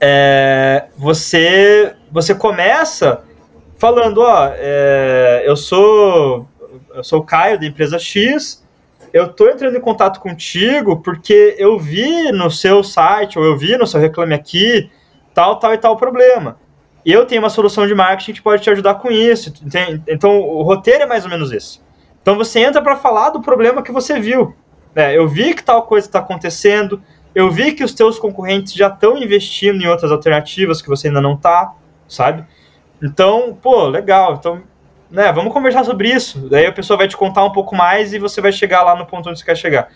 É, 0.00 0.86
você, 0.96 1.94
você 2.10 2.34
começa 2.34 3.22
falando, 3.78 4.18
ó, 4.18 4.50
é, 4.54 5.44
eu 5.46 5.56
sou 5.56 6.48
eu 6.94 7.04
sou 7.04 7.20
o 7.20 7.24
Caio 7.24 7.58
da 7.58 7.66
empresa 7.66 7.98
X. 7.98 8.64
Eu 9.12 9.26
estou 9.26 9.48
entrando 9.48 9.76
em 9.76 9.80
contato 9.80 10.20
contigo 10.20 11.02
porque 11.02 11.54
eu 11.58 11.78
vi 11.78 12.30
no 12.32 12.50
seu 12.50 12.82
site 12.82 13.38
ou 13.38 13.44
eu 13.44 13.56
vi 13.56 13.76
no 13.76 13.86
seu 13.86 14.00
Reclame 14.00 14.34
Aqui 14.34 14.90
tal, 15.32 15.58
tal 15.58 15.74
e 15.74 15.78
tal 15.78 15.96
problema. 15.96 16.58
E 17.04 17.12
eu 17.12 17.24
tenho 17.24 17.40
uma 17.40 17.50
solução 17.50 17.86
de 17.86 17.94
marketing 17.94 18.32
que 18.32 18.42
pode 18.42 18.62
te 18.62 18.70
ajudar 18.70 18.94
com 18.94 19.10
isso. 19.10 19.52
Então, 20.08 20.40
o 20.40 20.62
roteiro 20.62 21.04
é 21.04 21.06
mais 21.06 21.24
ou 21.24 21.30
menos 21.30 21.52
esse. 21.52 21.80
Então, 22.20 22.36
você 22.36 22.60
entra 22.60 22.82
para 22.82 22.96
falar 22.96 23.30
do 23.30 23.40
problema 23.40 23.82
que 23.82 23.92
você 23.92 24.18
viu. 24.18 24.56
É, 24.94 25.16
eu 25.16 25.28
vi 25.28 25.54
que 25.54 25.62
tal 25.62 25.82
coisa 25.82 26.06
está 26.06 26.18
acontecendo, 26.18 27.00
eu 27.34 27.50
vi 27.50 27.72
que 27.72 27.84
os 27.84 27.92
teus 27.92 28.18
concorrentes 28.18 28.72
já 28.72 28.88
estão 28.88 29.16
investindo 29.18 29.80
em 29.82 29.86
outras 29.86 30.10
alternativas 30.10 30.80
que 30.80 30.88
você 30.88 31.08
ainda 31.08 31.20
não 31.20 31.34
está, 31.34 31.74
sabe? 32.08 32.44
Então, 33.02 33.56
pô, 33.60 33.86
legal. 33.86 34.34
Então, 34.34 34.62
né, 35.10 35.32
vamos 35.32 35.52
conversar 35.52 35.84
sobre 35.84 36.08
isso. 36.08 36.48
Daí 36.48 36.66
a 36.66 36.72
pessoa 36.72 36.96
vai 36.96 37.08
te 37.08 37.16
contar 37.16 37.44
um 37.44 37.52
pouco 37.52 37.74
mais 37.74 38.12
e 38.12 38.18
você 38.18 38.40
vai 38.40 38.52
chegar 38.52 38.82
lá 38.82 38.96
no 38.96 39.06
ponto 39.06 39.28
onde 39.28 39.38
você 39.38 39.44
quer 39.44 39.56
chegar. 39.56 39.88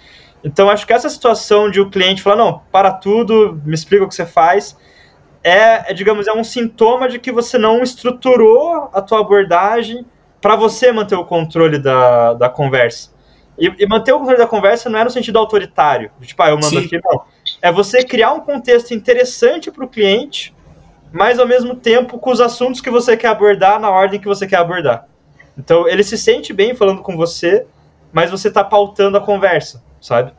Então, 0.43 0.71
acho 0.71 0.87
que 0.87 0.93
essa 0.93 1.09
situação 1.09 1.71
de 1.71 1.81
o 1.81 1.91
cliente 1.91 2.23
falar, 2.23 2.37
não, 2.37 2.63
para 2.73 2.93
tudo, 2.93 3.61
me 3.65 3.75
explica 3.75 4.05
o 4.05 4.09
que 4.09 4.15
você 4.15 4.25
faz, 4.25 4.77
é, 5.43 5.91
é, 5.91 5.95
digamos, 5.95 6.27
é 6.27 6.33
um 6.33 6.45
sintoma 6.45 7.09
de 7.09 7.19
que 7.19 7.33
você 7.33 7.59
não 7.59 7.83
estruturou 7.83 8.91
a 8.93 9.01
tua 9.01 9.21
abordagem 9.21 10.05
para 10.41 10.57
você 10.57 10.91
manter 10.93 11.17
o 11.17 11.25
controle 11.25 11.79
da, 11.79 12.35
da 12.35 12.49
conversa. 12.49 13.11
E, 13.59 13.67
e, 13.79 13.87
manter 13.87 14.13
o 14.13 14.19
controle 14.19 14.39
da 14.39 14.47
conversa 14.47 14.89
não 14.89 14.99
é 14.99 15.05
no 15.05 15.11
sentido 15.11 15.39
autoritário, 15.39 16.11
tipo, 16.23 16.43
ah, 16.43 16.49
eu 16.49 16.55
mando 16.55 16.67
Sim. 16.67 16.87
aqui, 16.87 16.99
não. 17.05 17.23
É 17.61 17.71
você 17.71 18.03
criar 18.03 18.33
um 18.33 18.41
contexto 18.41 18.95
interessante 18.95 19.71
para 19.71 19.85
o 19.85 19.89
cliente, 19.89 20.55
mas 21.13 21.39
ao 21.39 21.47
mesmo 21.47 21.75
tempo 21.75 22.19
com 22.19 22.31
os 22.31 22.41
assuntos 22.41 22.81
que 22.81 22.91
você 22.91 23.17
quer 23.17 23.29
abordar 23.29 23.81
na 23.81 23.91
ordem 23.91 24.21
que 24.21 24.29
você 24.29 24.47
quer 24.47 24.57
abordar. 24.57 25.07
Então 25.57 25.89
ele 25.89 26.03
se 26.03 26.17
sente 26.17 26.53
bem 26.53 26.75
falando 26.75 27.03
com 27.03 27.17
você, 27.17 27.67
mas 28.13 28.31
você 28.31 28.49
está 28.49 28.63
pautando 28.65 29.17
a 29.17 29.21
conversa, 29.21 29.83
sabe? 30.01 30.33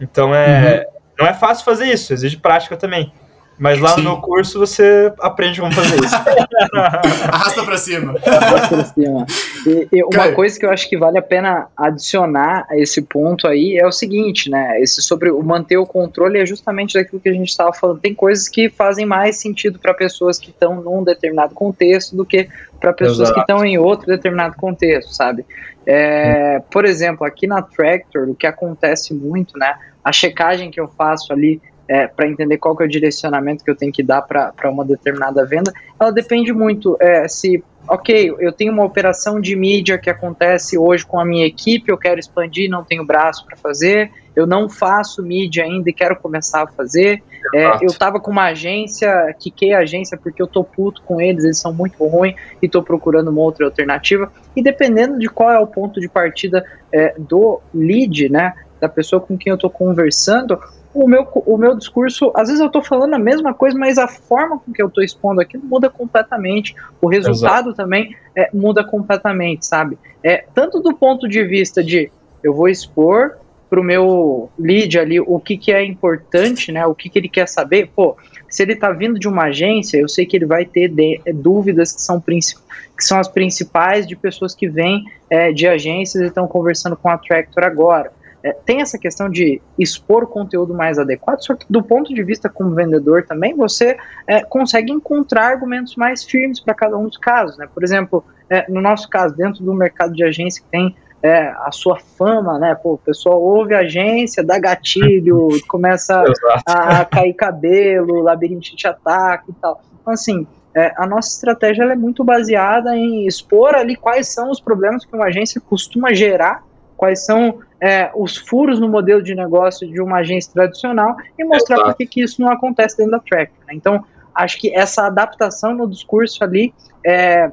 Então 0.00 0.34
é, 0.34 0.86
uhum. 0.86 0.92
não 1.20 1.26
é 1.26 1.34
fácil 1.34 1.64
fazer 1.64 1.86
isso, 1.86 2.12
exige 2.12 2.36
prática 2.36 2.76
também. 2.76 3.12
Mas 3.60 3.78
lá 3.78 3.90
Sim. 3.90 3.96
no 3.98 4.12
meu 4.12 4.16
curso 4.22 4.58
você 4.58 5.12
aprende 5.20 5.60
como 5.60 5.70
fazer 5.70 6.02
isso. 6.02 6.16
Arrasta 7.30 7.62
pra 7.62 7.76
cima. 7.76 8.16
Arrasta 8.24 8.68
pra 8.74 8.84
cima. 8.86 9.26
E, 9.66 9.98
e 9.98 10.02
uma 10.02 10.32
coisa 10.32 10.58
que 10.58 10.64
eu 10.64 10.70
acho 10.70 10.88
que 10.88 10.96
vale 10.96 11.18
a 11.18 11.22
pena 11.22 11.66
adicionar 11.76 12.66
a 12.70 12.78
esse 12.78 13.02
ponto 13.02 13.46
aí 13.46 13.76
é 13.76 13.86
o 13.86 13.92
seguinte, 13.92 14.48
né? 14.48 14.80
Esse 14.80 15.02
sobre 15.02 15.30
o 15.30 15.42
manter 15.42 15.76
o 15.76 15.84
controle 15.84 16.38
é 16.38 16.46
justamente 16.46 16.94
daquilo 16.94 17.20
que 17.20 17.28
a 17.28 17.34
gente 17.34 17.50
estava 17.50 17.70
falando. 17.74 18.00
Tem 18.00 18.14
coisas 18.14 18.48
que 18.48 18.70
fazem 18.70 19.04
mais 19.04 19.36
sentido 19.36 19.78
para 19.78 19.92
pessoas 19.92 20.38
que 20.38 20.48
estão 20.48 20.80
num 20.80 21.04
determinado 21.04 21.54
contexto 21.54 22.16
do 22.16 22.24
que 22.24 22.48
para 22.80 22.94
pessoas 22.94 23.28
Exato. 23.28 23.34
que 23.34 23.40
estão 23.40 23.62
em 23.62 23.76
outro 23.76 24.06
determinado 24.06 24.56
contexto, 24.56 25.12
sabe? 25.12 25.44
É, 25.84 26.62
por 26.70 26.86
exemplo, 26.86 27.26
aqui 27.26 27.46
na 27.46 27.60
Tractor, 27.60 28.30
o 28.30 28.34
que 28.34 28.46
acontece 28.46 29.12
muito, 29.12 29.58
né? 29.58 29.74
A 30.02 30.12
checagem 30.12 30.70
que 30.70 30.80
eu 30.80 30.88
faço 30.88 31.30
ali 31.30 31.60
é, 31.90 32.06
para 32.06 32.28
entender 32.28 32.56
qual 32.56 32.76
que 32.76 32.84
é 32.84 32.86
o 32.86 32.88
direcionamento 32.88 33.64
que 33.64 33.70
eu 33.70 33.74
tenho 33.74 33.92
que 33.92 34.00
dar 34.00 34.22
para 34.22 34.70
uma 34.70 34.84
determinada 34.84 35.44
venda, 35.44 35.72
ela 36.00 36.12
depende 36.12 36.52
muito 36.52 36.96
é, 37.00 37.26
se, 37.26 37.64
ok, 37.88 38.32
eu 38.38 38.52
tenho 38.52 38.72
uma 38.72 38.84
operação 38.84 39.40
de 39.40 39.56
mídia 39.56 39.98
que 39.98 40.08
acontece 40.08 40.78
hoje 40.78 41.04
com 41.04 41.18
a 41.18 41.24
minha 41.24 41.44
equipe, 41.44 41.90
eu 41.90 41.98
quero 41.98 42.20
expandir, 42.20 42.70
não 42.70 42.84
tenho 42.84 43.04
braço 43.04 43.44
para 43.44 43.56
fazer, 43.56 44.08
eu 44.36 44.46
não 44.46 44.68
faço 44.68 45.20
mídia 45.20 45.64
ainda 45.64 45.90
e 45.90 45.92
quero 45.92 46.14
começar 46.14 46.62
a 46.62 46.66
fazer, 46.68 47.24
é, 47.52 47.66
eu 47.82 47.88
estava 47.88 48.20
com 48.20 48.30
uma 48.30 48.44
agência, 48.44 49.34
quiquei 49.36 49.72
a 49.72 49.80
agência 49.80 50.16
porque 50.16 50.40
eu 50.40 50.46
tô 50.46 50.62
puto 50.62 51.02
com 51.02 51.20
eles, 51.20 51.42
eles 51.42 51.58
são 51.58 51.74
muito 51.74 52.06
ruins 52.06 52.36
e 52.62 52.66
estou 52.66 52.84
procurando 52.84 53.32
uma 53.32 53.40
outra 53.40 53.66
alternativa, 53.66 54.32
e 54.54 54.62
dependendo 54.62 55.18
de 55.18 55.28
qual 55.28 55.50
é 55.50 55.58
o 55.58 55.66
ponto 55.66 56.00
de 56.00 56.08
partida 56.08 56.64
é, 56.92 57.16
do 57.18 57.60
lead, 57.74 58.28
né, 58.28 58.54
da 58.80 58.88
pessoa 58.88 59.20
com 59.20 59.36
quem 59.36 59.50
eu 59.50 59.56
estou 59.56 59.68
conversando, 59.68 60.56
o 60.92 61.06
meu, 61.06 61.26
o 61.34 61.56
meu 61.56 61.76
discurso, 61.76 62.32
às 62.34 62.48
vezes 62.48 62.60
eu 62.60 62.66
estou 62.66 62.82
falando 62.82 63.14
a 63.14 63.18
mesma 63.18 63.54
coisa, 63.54 63.78
mas 63.78 63.96
a 63.96 64.08
forma 64.08 64.58
com 64.58 64.72
que 64.72 64.82
eu 64.82 64.88
estou 64.88 65.04
expondo 65.04 65.40
aquilo 65.40 65.64
muda 65.64 65.88
completamente. 65.88 66.74
O 67.00 67.06
resultado 67.06 67.68
Exato. 67.68 67.76
também 67.76 68.16
é, 68.36 68.50
muda 68.52 68.82
completamente, 68.82 69.66
sabe? 69.66 69.98
É, 70.22 70.44
tanto 70.54 70.80
do 70.80 70.94
ponto 70.94 71.28
de 71.28 71.44
vista 71.44 71.82
de 71.82 72.10
eu 72.42 72.52
vou 72.52 72.68
expor 72.68 73.36
para 73.68 73.80
o 73.80 73.84
meu 73.84 74.50
lead 74.58 74.98
ali 74.98 75.20
o 75.20 75.38
que, 75.38 75.56
que 75.56 75.70
é 75.70 75.84
importante, 75.84 76.72
né? 76.72 76.84
O 76.86 76.94
que, 76.94 77.08
que 77.08 77.18
ele 77.20 77.28
quer 77.28 77.46
saber. 77.46 77.88
Pô, 77.94 78.16
se 78.48 78.64
ele 78.64 78.72
está 78.72 78.90
vindo 78.90 79.16
de 79.16 79.28
uma 79.28 79.44
agência, 79.44 79.96
eu 79.96 80.08
sei 80.08 80.26
que 80.26 80.36
ele 80.36 80.46
vai 80.46 80.64
ter 80.64 80.88
de, 80.88 81.20
é, 81.24 81.32
dúvidas 81.32 81.92
que 81.92 82.02
são, 82.02 82.20
que 82.20 83.04
são 83.04 83.20
as 83.20 83.28
principais 83.28 84.08
de 84.08 84.16
pessoas 84.16 84.56
que 84.56 84.68
vêm 84.68 85.04
é, 85.30 85.52
de 85.52 85.68
agências 85.68 86.24
e 86.24 86.26
estão 86.26 86.48
conversando 86.48 86.96
com 86.96 87.08
a 87.08 87.16
Tractor 87.16 87.62
agora 87.62 88.10
é, 88.42 88.52
tem 88.52 88.80
essa 88.80 88.98
questão 88.98 89.28
de 89.28 89.60
expor 89.78 90.24
o 90.24 90.26
conteúdo 90.26 90.72
mais 90.72 90.98
adequado, 90.98 91.40
só 91.40 91.54
que 91.54 91.66
do 91.68 91.82
ponto 91.82 92.14
de 92.14 92.22
vista 92.22 92.48
como 92.48 92.74
vendedor 92.74 93.24
também, 93.26 93.54
você 93.54 93.96
é, 94.26 94.42
consegue 94.42 94.92
encontrar 94.92 95.48
argumentos 95.48 95.94
mais 95.96 96.24
firmes 96.24 96.60
para 96.60 96.74
cada 96.74 96.96
um 96.96 97.06
dos 97.06 97.18
casos. 97.18 97.58
Né? 97.58 97.68
Por 97.72 97.84
exemplo, 97.84 98.24
é, 98.48 98.70
no 98.70 98.80
nosso 98.80 99.08
caso, 99.08 99.36
dentro 99.36 99.62
do 99.62 99.74
mercado 99.74 100.14
de 100.14 100.24
agência 100.24 100.62
que 100.62 100.70
tem 100.70 100.96
é, 101.22 101.48
a 101.48 101.70
sua 101.70 101.98
fama, 101.98 102.58
né? 102.58 102.74
Pô, 102.74 102.94
o 102.94 102.98
pessoal 102.98 103.40
ouve 103.40 103.74
a 103.74 103.80
agência, 103.80 104.42
dá 104.42 104.58
gatilho, 104.58 105.48
começa 105.68 106.24
a, 106.66 107.00
a, 107.00 107.04
cair 107.04 107.34
cabelo, 107.34 108.22
labirintite 108.22 108.86
ataque 108.86 109.50
e 109.50 109.54
tal. 109.54 109.82
Então, 110.00 110.14
assim, 110.14 110.46
é, 110.74 110.94
a 110.96 111.06
nossa 111.06 111.28
estratégia 111.28 111.82
é 111.82 111.94
muito 111.94 112.24
baseada 112.24 112.96
em 112.96 113.26
expor 113.26 113.74
ali 113.74 113.96
quais 113.96 114.32
são 114.32 114.50
os 114.50 114.60
problemas 114.60 115.04
que 115.04 115.14
uma 115.14 115.26
agência 115.26 115.60
costuma 115.60 116.14
gerar 116.14 116.64
quais 117.00 117.24
são 117.24 117.60
é, 117.80 118.10
os 118.14 118.36
furos 118.36 118.78
no 118.78 118.86
modelo 118.86 119.22
de 119.22 119.34
negócio 119.34 119.90
de 119.90 120.02
uma 120.02 120.18
agência 120.18 120.52
tradicional 120.52 121.16
e 121.38 121.42
mostrar 121.42 121.82
por 121.82 121.94
que, 121.94 122.04
que 122.04 122.22
isso 122.22 122.42
não 122.42 122.52
acontece 122.52 122.98
dentro 122.98 123.12
da 123.12 123.18
Tracker. 123.18 123.56
Né? 123.66 123.72
Então, 123.72 124.04
acho 124.34 124.60
que 124.60 124.70
essa 124.76 125.06
adaptação 125.06 125.74
no 125.74 125.88
discurso 125.88 126.44
ali 126.44 126.74
é, 127.02 127.50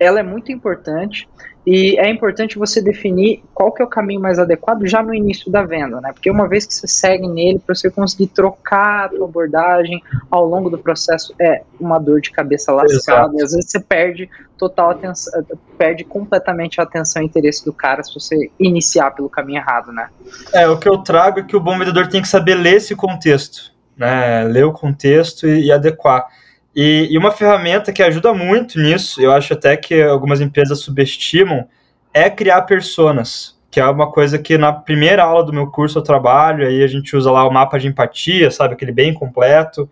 ela 0.00 0.20
é 0.20 0.22
muito 0.22 0.50
importante 0.50 1.28
e 1.66 1.98
é 1.98 2.08
importante 2.08 2.58
você 2.58 2.80
definir 2.80 3.42
qual 3.52 3.72
que 3.72 3.82
é 3.82 3.84
o 3.84 3.88
caminho 3.88 4.20
mais 4.20 4.38
adequado 4.38 4.86
já 4.86 5.02
no 5.02 5.12
início 5.12 5.50
da 5.50 5.64
venda, 5.64 6.00
né? 6.00 6.12
Porque 6.14 6.30
uma 6.30 6.48
vez 6.48 6.64
que 6.64 6.72
você 6.72 6.86
segue 6.86 7.28
nele, 7.28 7.58
para 7.58 7.74
você 7.74 7.90
conseguir 7.90 8.28
trocar 8.28 9.06
a 9.06 9.08
tua 9.08 9.26
abordagem 9.26 10.00
ao 10.30 10.46
longo 10.46 10.70
do 10.70 10.78
processo, 10.78 11.34
é 11.38 11.62
uma 11.78 11.98
dor 11.98 12.20
de 12.20 12.30
cabeça 12.30 12.72
lascada. 12.72 13.34
E 13.36 13.42
às 13.42 13.52
vezes 13.52 13.68
você 13.68 13.80
perde 13.80 14.30
total 14.56 14.90
atenção, 14.90 15.32
perde 15.76 16.04
completamente 16.04 16.80
a 16.80 16.84
atenção 16.84 17.22
e 17.22 17.26
interesse 17.26 17.64
do 17.64 17.72
cara 17.72 18.02
se 18.02 18.14
você 18.14 18.50
iniciar 18.58 19.10
pelo 19.12 19.28
caminho 19.28 19.58
errado, 19.58 19.92
né? 19.92 20.08
É, 20.52 20.68
o 20.68 20.78
que 20.78 20.88
eu 20.88 20.98
trago 20.98 21.40
é 21.40 21.42
que 21.42 21.56
o 21.56 21.60
bom 21.60 21.78
vendedor 21.78 22.08
tem 22.08 22.22
que 22.22 22.28
saber 22.28 22.54
ler 22.54 22.76
esse 22.76 22.96
contexto, 22.96 23.72
né? 23.96 24.44
Ler 24.44 24.64
o 24.64 24.72
contexto 24.72 25.46
e, 25.46 25.66
e 25.66 25.72
adequar. 25.72 26.26
E, 26.74 27.08
e, 27.10 27.16
uma 27.16 27.30
ferramenta 27.30 27.90
que 27.90 28.02
ajuda 28.02 28.34
muito 28.34 28.78
nisso, 28.78 29.22
eu 29.22 29.32
acho 29.32 29.54
até 29.54 29.76
que 29.78 30.02
algumas 30.02 30.42
empresas 30.42 30.80
subestimam, 30.80 31.66
é 32.12 32.28
criar 32.28 32.62
personas, 32.62 33.56
que 33.70 33.80
é 33.80 33.86
uma 33.86 34.10
coisa 34.10 34.38
que 34.38 34.58
na 34.58 34.72
primeira 34.72 35.22
aula 35.22 35.42
do 35.42 35.54
meu 35.54 35.70
curso 35.70 35.98
eu 35.98 36.02
trabalho, 36.02 36.66
aí 36.66 36.82
a 36.82 36.86
gente 36.86 37.16
usa 37.16 37.30
lá 37.30 37.46
o 37.46 37.50
mapa 37.50 37.78
de 37.78 37.88
empatia, 37.88 38.50
sabe, 38.50 38.74
aquele 38.74 38.92
bem 38.92 39.14
completo. 39.14 39.88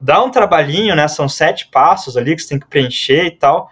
Dá 0.00 0.22
um 0.22 0.30
trabalhinho, 0.30 0.96
né, 0.96 1.06
são 1.06 1.28
sete 1.28 1.68
passos 1.68 2.16
ali 2.16 2.34
que 2.34 2.42
você 2.42 2.48
tem 2.48 2.58
que 2.58 2.66
preencher 2.66 3.26
e 3.26 3.30
tal, 3.30 3.70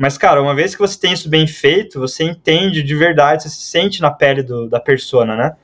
mas, 0.00 0.16
cara, 0.16 0.40
uma 0.40 0.54
vez 0.54 0.74
que 0.74 0.80
você 0.80 0.98
tem 0.98 1.12
isso 1.12 1.28
bem 1.28 1.46
feito, 1.46 2.00
você 2.00 2.24
entende 2.24 2.82
de 2.82 2.94
verdade, 2.94 3.42
você 3.42 3.50
se 3.50 3.64
sente 3.64 4.00
na 4.00 4.10
pele 4.10 4.42
do, 4.42 4.66
da 4.66 4.80
persona, 4.80 5.36
né? 5.36 5.54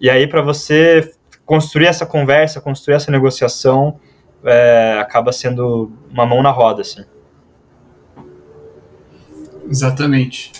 E 0.00 0.08
aí, 0.08 0.26
para 0.26 0.40
você 0.40 1.12
construir 1.44 1.84
essa 1.84 2.06
conversa, 2.06 2.62
construir 2.62 2.94
essa 2.94 3.10
negociação, 3.10 4.00
é, 4.42 4.96
acaba 4.98 5.32
sendo 5.32 5.92
uma 6.10 6.24
mão 6.24 6.42
na 6.42 6.50
roda, 6.50 6.80
assim. 6.80 7.04
Exatamente. 9.68 10.50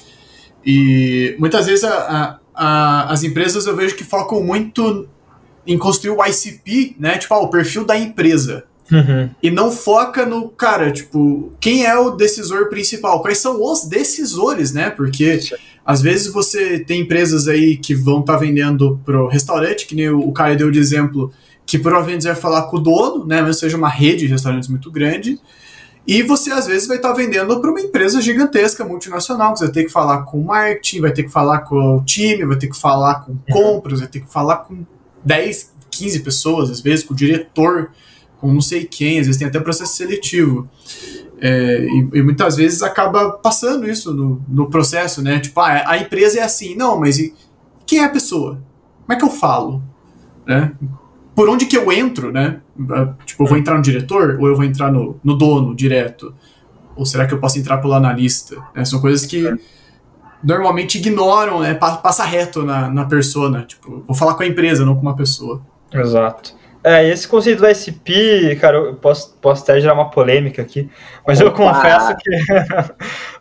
E 0.62 1.34
muitas 1.38 1.64
vezes 1.64 1.82
a, 1.82 1.94
a, 1.94 2.40
a, 2.54 3.10
as 3.10 3.22
empresas 3.22 3.66
eu 3.66 3.74
vejo 3.74 3.96
que 3.96 4.04
focam 4.04 4.42
muito 4.42 5.08
em 5.66 5.78
construir 5.78 6.14
o 6.14 6.22
ICP, 6.22 6.96
né? 6.98 7.16
Tipo, 7.16 7.32
ah, 7.32 7.40
o 7.40 7.48
perfil 7.48 7.86
da 7.86 7.96
empresa. 7.96 8.66
Uhum. 8.90 9.30
E 9.42 9.50
não 9.50 9.70
foca 9.70 10.26
no, 10.26 10.48
cara, 10.48 10.92
tipo, 10.92 11.52
quem 11.58 11.86
é 11.86 11.96
o 11.96 12.10
decisor 12.10 12.68
principal? 12.68 13.22
Quais 13.22 13.38
são 13.38 13.62
os 13.62 13.84
decisores, 13.84 14.72
né? 14.72 14.90
Porque 14.90 15.40
Sim. 15.40 15.54
às 15.84 16.02
vezes 16.02 16.32
você 16.32 16.78
tem 16.78 17.00
empresas 17.00 17.48
aí 17.48 17.76
que 17.76 17.94
vão 17.94 18.20
estar 18.20 18.34
tá 18.34 18.38
vendendo 18.38 19.00
pro 19.04 19.28
restaurante, 19.28 19.86
que 19.86 19.94
nem 19.94 20.10
o 20.10 20.30
Caio 20.32 20.58
deu 20.58 20.70
de 20.70 20.78
exemplo, 20.78 21.32
que 21.66 21.78
provavelmente 21.78 22.24
vai 22.24 22.34
falar 22.34 22.62
com 22.62 22.76
o 22.76 22.80
dono, 22.80 23.26
né, 23.26 23.40
mesmo 23.40 23.54
seja 23.54 23.76
uma 23.76 23.88
rede 23.88 24.26
de 24.26 24.32
restaurantes 24.32 24.68
muito 24.68 24.90
grande, 24.90 25.40
e 26.06 26.22
você 26.22 26.50
às 26.50 26.66
vezes 26.66 26.86
vai 26.86 26.98
estar 26.98 27.12
vendendo 27.14 27.58
para 27.60 27.70
uma 27.70 27.80
empresa 27.80 28.20
gigantesca, 28.20 28.84
multinacional, 28.84 29.54
que 29.54 29.60
você 29.60 29.64
vai 29.64 29.74
ter 29.74 29.84
que 29.84 29.92
falar 29.92 30.22
com 30.24 30.38
o 30.38 30.44
marketing, 30.44 31.00
vai 31.00 31.12
ter 31.12 31.22
que 31.22 31.30
falar 31.30 31.60
com 31.60 31.96
o 31.96 32.04
time, 32.04 32.44
vai 32.44 32.58
ter 32.58 32.68
que 32.68 32.76
falar 32.76 33.24
com 33.24 33.36
compras, 33.50 34.00
vai 34.00 34.08
ter 34.08 34.20
que 34.20 34.30
falar 34.30 34.58
com 34.58 34.84
10, 35.24 35.72
15 35.90 36.20
pessoas, 36.20 36.70
às 36.70 36.80
vezes 36.82 37.04
com 37.04 37.14
o 37.14 37.16
diretor, 37.16 37.90
com 38.44 38.52
não 38.52 38.60
sei 38.60 38.84
quem, 38.84 39.18
às 39.18 39.26
vezes 39.26 39.38
tem 39.38 39.48
até 39.48 39.58
processo 39.58 39.96
seletivo. 39.96 40.68
É, 41.40 41.86
e, 41.86 42.08
e, 42.12 42.22
muitas 42.22 42.56
vezes 42.56 42.82
acaba 42.82 43.32
passando 43.32 43.88
isso 43.88 44.12
no, 44.12 44.42
no 44.46 44.68
processo, 44.68 45.22
né? 45.22 45.40
Tipo, 45.40 45.60
ah, 45.60 45.84
a 45.86 45.96
empresa 45.96 46.40
é 46.40 46.42
assim, 46.42 46.76
não, 46.76 47.00
mas 47.00 47.18
e, 47.18 47.34
quem 47.86 48.00
é 48.00 48.04
a 48.04 48.10
pessoa? 48.10 48.62
Como 49.06 49.16
é 49.16 49.16
que 49.16 49.24
eu 49.24 49.30
falo? 49.30 49.82
Né? 50.46 50.72
por 51.34 51.48
onde 51.48 51.66
que 51.66 51.76
eu 51.76 51.90
entro, 51.90 52.30
né? 52.30 52.60
Tipo, 53.24 53.44
eu 53.44 53.46
vou 53.48 53.58
entrar 53.58 53.76
no 53.76 53.82
diretor 53.82 54.36
ou 54.38 54.46
eu 54.46 54.54
vou 54.54 54.64
entrar 54.64 54.92
no, 54.92 55.18
no 55.24 55.34
dono 55.34 55.74
direto? 55.74 56.32
Ou 56.94 57.04
será 57.04 57.26
que 57.26 57.34
eu 57.34 57.40
posso 57.40 57.58
entrar 57.58 57.78
pelo 57.78 57.94
analista? 57.94 58.62
É, 58.74 58.84
são 58.84 59.00
coisas 59.00 59.26
que 59.26 59.52
normalmente 60.44 60.98
ignoram, 60.98 61.60
né? 61.60 61.74
Passa 61.74 62.24
reto 62.24 62.62
na, 62.62 62.88
na 62.88 63.04
persona. 63.04 63.62
Tipo, 63.62 64.04
vou 64.06 64.14
falar 64.14 64.34
com 64.34 64.44
a 64.44 64.46
empresa, 64.46 64.84
não 64.84 64.94
com 64.94 65.02
uma 65.02 65.16
pessoa. 65.16 65.60
Exato. 65.92 66.54
É, 66.86 67.08
esse 67.08 67.26
conceito 67.26 67.60
do 67.60 67.66
SP, 67.66 68.54
cara, 68.60 68.76
eu 68.76 68.94
posso, 68.96 69.34
posso 69.40 69.62
até 69.62 69.80
gerar 69.80 69.94
uma 69.94 70.10
polêmica 70.10 70.60
aqui, 70.60 70.90
mas 71.26 71.40
Opa. 71.40 71.48
eu 71.48 71.52
confesso 71.54 72.14
que 72.18 72.30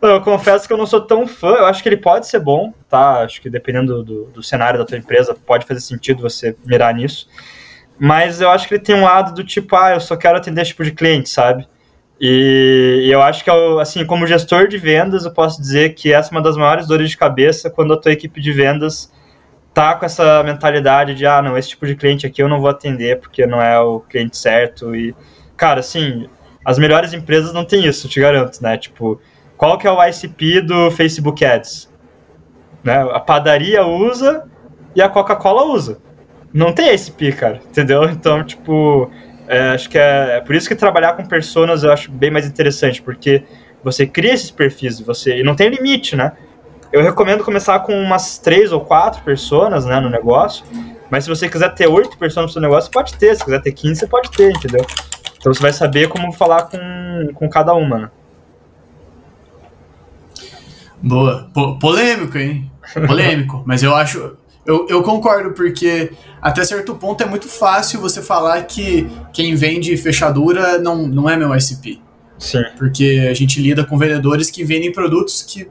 eu 0.00 0.20
confesso 0.22 0.66
que 0.66 0.72
eu 0.72 0.78
não 0.78 0.86
sou 0.86 1.02
tão 1.02 1.26
fã, 1.26 1.50
eu 1.50 1.66
acho 1.66 1.82
que 1.82 1.88
ele 1.90 1.98
pode 1.98 2.26
ser 2.26 2.38
bom, 2.40 2.72
tá? 2.88 3.20
Acho 3.20 3.42
que 3.42 3.50
dependendo 3.50 4.02
do, 4.02 4.24
do 4.28 4.42
cenário 4.42 4.78
da 4.78 4.86
tua 4.86 4.96
empresa, 4.96 5.34
pode 5.34 5.66
fazer 5.66 5.80
sentido 5.80 6.22
você 6.22 6.56
mirar 6.64 6.94
nisso. 6.94 7.28
Mas 7.98 8.40
eu 8.40 8.48
acho 8.50 8.66
que 8.66 8.74
ele 8.74 8.82
tem 8.82 8.94
um 8.94 9.04
lado 9.04 9.34
do 9.34 9.44
tipo, 9.44 9.76
ah, 9.76 9.92
eu 9.92 10.00
só 10.00 10.16
quero 10.16 10.38
atender 10.38 10.62
esse 10.62 10.70
tipo 10.70 10.82
de 10.82 10.92
cliente, 10.92 11.28
sabe? 11.28 11.68
E, 12.18 13.08
eu 13.12 13.20
acho 13.20 13.44
que, 13.44 13.50
eu, 13.50 13.78
assim, 13.78 14.06
como 14.06 14.26
gestor 14.26 14.68
de 14.68 14.78
vendas, 14.78 15.26
eu 15.26 15.30
posso 15.30 15.60
dizer 15.60 15.94
que 15.94 16.12
essa 16.12 16.30
é 16.30 16.32
uma 16.32 16.42
das 16.42 16.56
maiores 16.56 16.86
dores 16.86 17.10
de 17.10 17.16
cabeça 17.18 17.68
quando 17.68 17.92
a 17.92 18.00
tua 18.00 18.12
equipe 18.12 18.40
de 18.40 18.52
vendas 18.52 19.12
tá 19.74 19.96
com 19.96 20.06
essa 20.06 20.42
mentalidade 20.44 21.14
de, 21.14 21.26
ah, 21.26 21.42
não, 21.42 21.58
esse 21.58 21.70
tipo 21.70 21.84
de 21.84 21.96
cliente 21.96 22.24
aqui 22.24 22.40
eu 22.40 22.48
não 22.48 22.60
vou 22.60 22.70
atender 22.70 23.18
porque 23.18 23.44
não 23.44 23.60
é 23.60 23.78
o 23.80 23.98
cliente 24.00 24.36
certo. 24.36 24.94
E, 24.94 25.14
cara, 25.56 25.80
assim, 25.80 26.28
as 26.64 26.78
melhores 26.78 27.12
empresas 27.12 27.52
não 27.52 27.64
tem 27.64 27.84
isso, 27.84 28.08
te 28.08 28.20
garanto, 28.20 28.62
né? 28.62 28.78
Tipo, 28.78 29.20
qual 29.56 29.76
que 29.76 29.86
é 29.86 29.90
o 29.90 30.02
ICP 30.02 30.60
do 30.62 30.90
Facebook 30.92 31.44
Ads? 31.44 31.92
Né? 32.84 33.02
A 33.12 33.18
padaria 33.18 33.84
usa 33.84 34.48
e 34.94 35.02
a 35.02 35.08
Coca-Cola 35.08 35.64
usa. 35.64 35.98
Não 36.52 36.72
tem 36.72 36.94
ICP, 36.94 37.32
cara, 37.32 37.60
entendeu? 37.68 38.04
Então, 38.08 38.44
tipo, 38.44 39.10
é, 39.48 39.70
acho 39.70 39.90
que 39.90 39.98
é, 39.98 40.36
é, 40.36 40.40
por 40.40 40.54
isso 40.54 40.68
que 40.68 40.76
trabalhar 40.76 41.14
com 41.14 41.26
personas 41.26 41.82
eu 41.82 41.92
acho 41.92 42.10
bem 42.12 42.30
mais 42.30 42.46
interessante, 42.46 43.02
porque 43.02 43.42
você 43.82 44.06
cria 44.06 44.32
esses 44.32 44.50
perfis, 44.50 45.00
você 45.00 45.40
e 45.40 45.42
não 45.42 45.56
tem 45.56 45.68
limite, 45.68 46.14
né? 46.14 46.32
Eu 46.94 47.02
recomendo 47.02 47.42
começar 47.42 47.80
com 47.80 47.92
umas 47.92 48.38
três 48.38 48.70
ou 48.70 48.80
quatro 48.80 49.20
pessoas, 49.24 49.84
né, 49.84 49.98
no 49.98 50.08
negócio. 50.08 50.64
Mas 51.10 51.24
se 51.24 51.30
você 51.30 51.48
quiser 51.48 51.74
ter 51.74 51.88
oito 51.88 52.16
pessoas 52.16 52.46
no 52.46 52.52
seu 52.52 52.62
negócio, 52.62 52.88
pode 52.88 53.14
ter. 53.14 53.34
Se 53.34 53.44
quiser 53.44 53.60
ter 53.60 53.72
15, 53.72 53.98
você 53.98 54.06
pode 54.06 54.30
ter, 54.30 54.48
entendeu? 54.48 54.86
Então 55.36 55.52
você 55.52 55.60
vai 55.60 55.72
saber 55.72 56.08
como 56.08 56.32
falar 56.32 56.68
com, 56.68 57.30
com 57.34 57.48
cada 57.48 57.74
uma, 57.74 57.98
né? 57.98 58.10
Boa. 61.02 61.50
polêmico, 61.80 62.38
hein? 62.38 62.70
Polêmico. 63.08 63.60
mas 63.66 63.82
eu 63.82 63.92
acho. 63.92 64.36
Eu, 64.64 64.86
eu 64.88 65.02
concordo, 65.02 65.50
porque 65.50 66.12
até 66.40 66.64
certo 66.64 66.94
ponto 66.94 67.20
é 67.24 67.26
muito 67.26 67.48
fácil 67.48 68.00
você 68.00 68.22
falar 68.22 68.62
que 68.62 69.10
quem 69.32 69.56
vende 69.56 69.96
fechadura 69.96 70.78
não, 70.78 71.08
não 71.08 71.28
é 71.28 71.36
meu 71.36 71.52
ICP. 71.52 72.00
Sim. 72.38 72.62
Porque 72.78 73.26
a 73.28 73.34
gente 73.34 73.60
lida 73.60 73.82
com 73.84 73.98
vendedores 73.98 74.48
que 74.48 74.62
vendem 74.62 74.92
produtos 74.92 75.42
que 75.42 75.68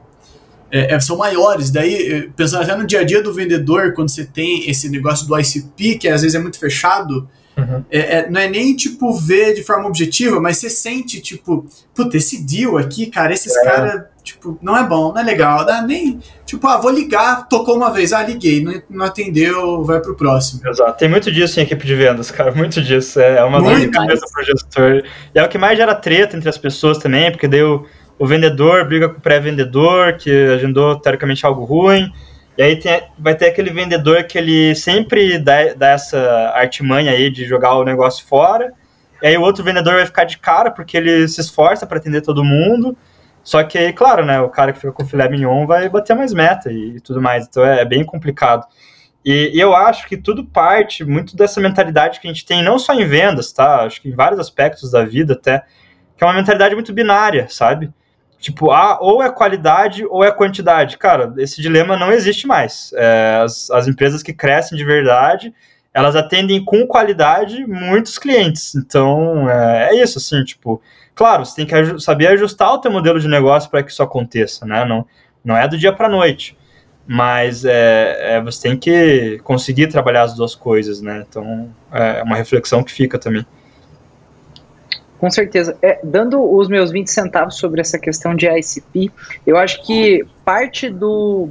é, 0.74 0.94
é 0.94 1.00
são 1.00 1.16
maiores. 1.16 1.70
Daí, 1.70 2.30
pensando 2.36 2.64
até 2.64 2.76
no 2.76 2.86
dia 2.86 3.00
a 3.00 3.04
dia 3.04 3.22
do 3.22 3.32
vendedor, 3.32 3.92
quando 3.94 4.10
você 4.10 4.24
tem 4.24 4.68
esse 4.68 4.88
negócio 4.88 5.26
do 5.26 5.38
ICP, 5.38 5.98
que 5.98 6.08
às 6.08 6.22
vezes 6.22 6.34
é 6.34 6.40
muito 6.40 6.58
fechado, 6.58 7.28
Uhum. 7.56 7.84
É, 7.90 8.18
é, 8.18 8.30
não 8.30 8.40
é 8.40 8.48
nem, 8.48 8.74
tipo, 8.74 9.12
ver 9.12 9.54
de 9.54 9.62
forma 9.62 9.86
objetiva, 9.86 10.40
mas 10.40 10.58
você 10.58 10.68
sente, 10.68 11.20
tipo, 11.20 11.64
puta, 11.94 12.16
esse 12.16 12.42
deal 12.44 12.76
aqui, 12.76 13.06
cara, 13.06 13.32
esses 13.32 13.54
é. 13.54 13.64
caras, 13.64 14.02
tipo, 14.24 14.58
não 14.60 14.76
é 14.76 14.82
bom, 14.82 15.12
não 15.12 15.20
é 15.20 15.24
legal, 15.24 15.64
dá 15.64 15.80
nem, 15.80 16.18
tipo, 16.44 16.66
ah, 16.66 16.78
vou 16.78 16.90
ligar, 16.90 17.46
tocou 17.48 17.76
uma 17.76 17.92
vez, 17.92 18.12
ah, 18.12 18.24
liguei, 18.24 18.62
não, 18.62 18.82
não 18.90 19.06
atendeu, 19.06 19.84
vai 19.84 20.00
pro 20.00 20.16
próximo. 20.16 20.60
Exato, 20.66 20.98
tem 20.98 21.08
muito 21.08 21.30
disso 21.30 21.60
em 21.60 21.62
equipe 21.62 21.86
de 21.86 21.94
vendas, 21.94 22.30
cara, 22.30 22.52
muito 22.52 22.82
disso, 22.82 23.20
é 23.20 23.42
uma 23.44 23.62
dor 23.62 23.78
de 23.78 23.88
cabeça 23.88 24.26
pro 24.32 24.44
gestor, 24.44 25.04
e 25.32 25.38
é 25.38 25.44
o 25.44 25.48
que 25.48 25.58
mais 25.58 25.78
gera 25.78 25.94
treta 25.94 26.36
entre 26.36 26.48
as 26.48 26.58
pessoas 26.58 26.98
também, 26.98 27.30
porque 27.30 27.46
daí 27.46 27.62
o, 27.62 27.86
o 28.18 28.26
vendedor 28.26 28.84
briga 28.86 29.08
com 29.08 29.18
o 29.18 29.20
pré-vendedor, 29.20 30.14
que 30.16 30.30
agendou, 30.30 30.98
teoricamente, 30.98 31.44
algo 31.44 31.64
ruim, 31.64 32.12
e 32.56 32.62
aí 32.62 32.76
tem, 32.76 33.02
vai 33.18 33.34
ter 33.34 33.46
aquele 33.46 33.70
vendedor 33.70 34.24
que 34.24 34.38
ele 34.38 34.74
sempre 34.74 35.38
dá, 35.38 35.74
dá 35.74 35.88
essa 35.90 36.52
artimanha 36.54 37.10
aí 37.10 37.28
de 37.28 37.44
jogar 37.44 37.74
o 37.74 37.84
negócio 37.84 38.24
fora. 38.26 38.72
E 39.20 39.26
aí 39.26 39.36
o 39.36 39.42
outro 39.42 39.64
vendedor 39.64 39.94
vai 39.94 40.06
ficar 40.06 40.24
de 40.24 40.38
cara 40.38 40.70
porque 40.70 40.96
ele 40.96 41.26
se 41.26 41.40
esforça 41.40 41.86
para 41.86 41.98
atender 41.98 42.20
todo 42.20 42.44
mundo. 42.44 42.96
Só 43.42 43.62
que 43.64 43.76
aí, 43.76 43.92
claro, 43.92 44.24
né, 44.24 44.40
o 44.40 44.48
cara 44.48 44.72
que 44.72 44.78
fica 44.78 44.92
com 44.92 45.04
filé 45.04 45.28
mignon 45.28 45.66
vai 45.66 45.88
bater 45.88 46.14
mais 46.14 46.32
meta 46.32 46.70
e, 46.70 46.96
e 46.96 47.00
tudo 47.00 47.20
mais. 47.20 47.46
Então 47.46 47.64
é, 47.64 47.80
é 47.80 47.84
bem 47.84 48.04
complicado. 48.04 48.64
E, 49.24 49.50
e, 49.54 49.60
eu 49.60 49.74
acho 49.74 50.06
que 50.06 50.16
tudo 50.16 50.44
parte 50.44 51.02
muito 51.02 51.34
dessa 51.34 51.60
mentalidade 51.60 52.20
que 52.20 52.28
a 52.28 52.32
gente 52.32 52.44
tem, 52.44 52.62
não 52.62 52.78
só 52.78 52.92
em 52.92 53.06
vendas, 53.06 53.52
tá? 53.52 53.82
Acho 53.82 54.00
que 54.00 54.08
em 54.10 54.14
vários 54.14 54.38
aspectos 54.38 54.90
da 54.90 55.02
vida 55.02 55.32
até, 55.32 55.64
que 56.16 56.22
é 56.22 56.26
uma 56.26 56.34
mentalidade 56.34 56.74
muito 56.74 56.92
binária, 56.92 57.46
sabe? 57.48 57.90
Tipo, 58.44 58.70
ah, 58.72 58.98
ou 59.00 59.22
é 59.22 59.32
qualidade 59.32 60.04
ou 60.04 60.22
é 60.22 60.30
quantidade. 60.30 60.98
Cara, 60.98 61.32
esse 61.38 61.62
dilema 61.62 61.96
não 61.96 62.12
existe 62.12 62.46
mais. 62.46 62.92
É, 62.94 63.40
as, 63.42 63.70
as 63.70 63.88
empresas 63.88 64.22
que 64.22 64.34
crescem 64.34 64.76
de 64.76 64.84
verdade, 64.84 65.50
elas 65.94 66.14
atendem 66.14 66.62
com 66.62 66.86
qualidade 66.86 67.66
muitos 67.66 68.18
clientes. 68.18 68.74
Então, 68.74 69.48
é, 69.48 69.88
é 69.92 70.02
isso, 70.02 70.18
assim, 70.18 70.44
tipo, 70.44 70.82
claro, 71.14 71.46
você 71.46 71.56
tem 71.56 71.66
que 71.66 71.98
saber 71.98 72.26
ajustar 72.26 72.74
o 72.74 72.78
teu 72.78 72.90
modelo 72.90 73.18
de 73.18 73.28
negócio 73.28 73.70
para 73.70 73.82
que 73.82 73.90
isso 73.90 74.02
aconteça, 74.02 74.66
né? 74.66 74.84
Não, 74.84 75.06
não 75.42 75.56
é 75.56 75.66
do 75.66 75.78
dia 75.78 75.90
para 75.94 76.06
noite. 76.06 76.54
Mas 77.06 77.64
é, 77.64 78.34
é, 78.34 78.42
você 78.42 78.68
tem 78.68 78.76
que 78.76 79.40
conseguir 79.42 79.86
trabalhar 79.86 80.24
as 80.24 80.34
duas 80.34 80.54
coisas, 80.54 81.00
né? 81.00 81.24
Então, 81.26 81.70
é 81.90 82.22
uma 82.22 82.36
reflexão 82.36 82.84
que 82.84 82.92
fica 82.92 83.18
também. 83.18 83.46
Com 85.18 85.30
certeza. 85.30 85.76
É, 85.80 86.00
dando 86.02 86.42
os 86.42 86.68
meus 86.68 86.90
20 86.90 87.10
centavos 87.10 87.56
sobre 87.56 87.80
essa 87.80 87.98
questão 87.98 88.34
de 88.34 88.46
ICP, 88.46 89.10
eu 89.46 89.56
acho 89.56 89.82
que 89.84 90.26
parte 90.44 90.90
do 90.90 91.50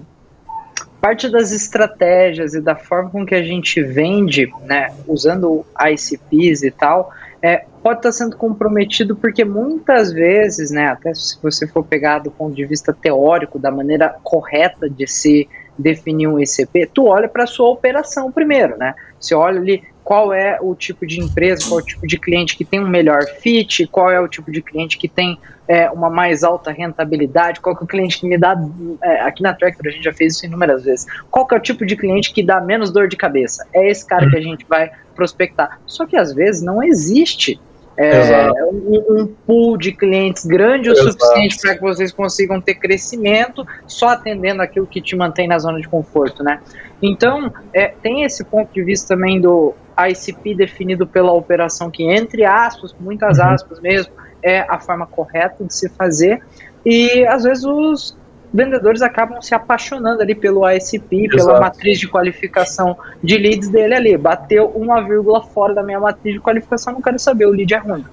parte 1.01 1.30
das 1.30 1.51
estratégias 1.51 2.53
e 2.53 2.61
da 2.61 2.78
forma 2.78 3.09
com 3.09 3.26
que 3.26 3.36
a 3.36 3.43
gente 3.43 3.84
vende, 3.84 4.49
né, 4.61 4.93
usando 5.05 5.66
ICPs 5.78 6.64
e 6.64 6.72
tal, 6.72 7.11
é, 7.41 7.66
pode 7.84 7.99
estar 7.99 8.14
sendo 8.14 8.38
comprometido 8.38 9.14
porque 9.14 9.43
muitas 9.43 10.14
vezes, 10.14 10.72
né, 10.72 10.88
até 10.88 11.14
se 11.14 11.38
você 11.43 11.68
for 11.68 11.84
pegar 11.84 12.20
do 12.20 12.32
ponto 12.32 12.55
de 12.55 12.66
vista 12.66 12.93
teórico, 12.93 13.59
da 13.59 13.70
maneira 13.70 14.16
correta 14.24 14.89
de 14.89 15.05
se 15.05 15.49
definir 15.78 16.28
um 16.28 16.39
ICP, 16.39 16.89
tu 16.93 17.07
olha 17.07 17.28
para 17.28 17.43
a 17.43 17.47
sua 17.47 17.70
operação 17.70 18.32
primeiro, 18.32 18.78
né? 18.78 18.93
Você 19.20 19.36
olha 19.36 19.59
ali 19.59 19.84
qual 20.04 20.34
é 20.34 20.60
o 20.62 20.76
tipo 20.76 21.06
de 21.06 21.20
empresa, 21.22 21.68
qual 21.68 21.80
é 21.80 21.84
o 21.84 21.86
tipo 21.86 22.06
de 22.06 22.18
cliente 22.18 22.58
que 22.58 22.66
tem 22.66 22.80
um 22.80 22.88
melhor 22.88 23.24
fit, 23.39 23.88
qual 23.88 24.12
é 24.12 24.20
o 24.20 24.28
tipo 24.28 24.51
de 24.51 24.62
cliente 24.62 24.97
que 24.97 25.08
tem 25.08 25.39
é, 25.68 25.89
uma 25.89 26.10
mais 26.10 26.43
alta 26.43 26.72
rentabilidade, 26.72 27.62
qual 27.62 27.76
é 27.76 27.84
o 27.84 27.88
cliente 27.88 28.20
que 28.20 28.28
me 28.28 28.38
dá, 28.38 28.56
é, 29.01 29.22
aqui 29.22 29.41
na 29.41 29.54
Tractor 29.54 29.88
a 29.88 29.91
gente 29.91 30.04
já 30.04 30.14
fez 30.14 30.36
isso 30.36 30.45
inúmeras 30.45 30.84
vezes, 30.84 31.08
qual 31.32 31.47
é 31.51 31.56
o 31.56 31.60
tipo 31.60 31.86
de 31.86 31.95
cliente 31.95 32.34
que 32.34 32.43
dá 32.43 32.60
menos 32.60 32.91
dor 32.91 33.08
de 33.08 33.16
cabeça, 33.16 33.66
é 33.74 33.89
esse 33.89 34.06
cara 34.06 34.30
que 34.30 34.36
a 34.36 34.41
gente 34.41 34.66
vai 34.68 34.91
prospectar. 35.16 35.80
Só 35.86 36.06
que 36.06 36.18
às 36.18 36.34
vezes 36.34 36.62
não 36.62 36.84
existe 36.84 37.60
é, 37.95 38.51
um, 38.51 39.04
um, 39.10 39.28
pool 39.45 39.78
de 39.78 39.91
clientes 39.91 40.45
grande 40.45 40.89
o 40.89 40.95
suficiente 40.95 41.60
para 41.62 41.76
que 41.76 41.82
vocês 41.82 42.12
consigam 42.12 42.60
ter 42.60 42.76
crescimento 42.76 43.66
só 43.86 44.10
atendendo 44.10 44.62
aquilo 44.64 44.88
que 44.88 44.99
te 44.99 45.16
mantém 45.16 45.47
na 45.47 45.60
zona 45.60 45.80
de 45.80 45.88
conforto, 45.88 46.43
né? 46.43 46.60
Então, 47.01 47.54
é, 47.72 47.88
tem 48.01 48.24
esse 48.24 48.43
ponto 48.43 48.74
de 48.74 48.84
vista 48.84 49.16
também 49.16 49.39
do 49.39 49.76
ICP 49.98 50.56
definido 50.56 51.06
pela 51.06 51.32
operação 51.32 51.89
que, 51.89 52.04
entre 52.04 52.44
aspas, 52.44 52.96
muitas 53.00 53.38
uhum. 53.38 53.46
aspas 53.46 53.80
mesmo, 53.80 54.12
é 54.41 54.60
a 54.62 54.80
forma 54.80 55.06
correta 55.06 55.64
de 55.64 55.74
se 55.74 55.89
fazer. 55.89 56.41
E 56.86 57.26
às 57.28 57.44
vezes 57.44 57.64
os 57.64 58.16
vendedores 58.54 59.02
acabam 59.02 59.41
se 59.41 59.56
apaixonando 59.56 60.22
ali 60.22 60.36
pelo 60.36 60.70
ICP, 60.70 61.26
Exato. 61.26 61.46
pela 61.46 61.60
matriz 61.60 62.00
de 62.00 62.08
qualificação 62.08 62.96
de 63.24 63.38
leads 63.38 63.70
dele 63.70 63.96
ali. 63.96 64.18
Bateu 64.18 64.68
uma 64.68 65.02
vírgula 65.02 65.41
fora 65.41 65.74
da 65.74 65.82
minha 65.82 66.00
matriz 66.00 66.36
de 66.36 66.39
qualificação, 66.39 66.94
não 66.94 67.02
quero 67.02 67.18
saber, 67.18 67.48
o 67.48 67.52
lead 67.52 67.74
é 67.74 67.78
ruim. 67.78 68.06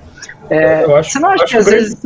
É, 0.48 0.84
eu 0.84 0.96
acho, 0.96 1.10
você 1.10 1.18
não 1.18 1.30
acha 1.30 1.44
que 1.44 1.56
às 1.56 1.66
vezes. 1.66 2.00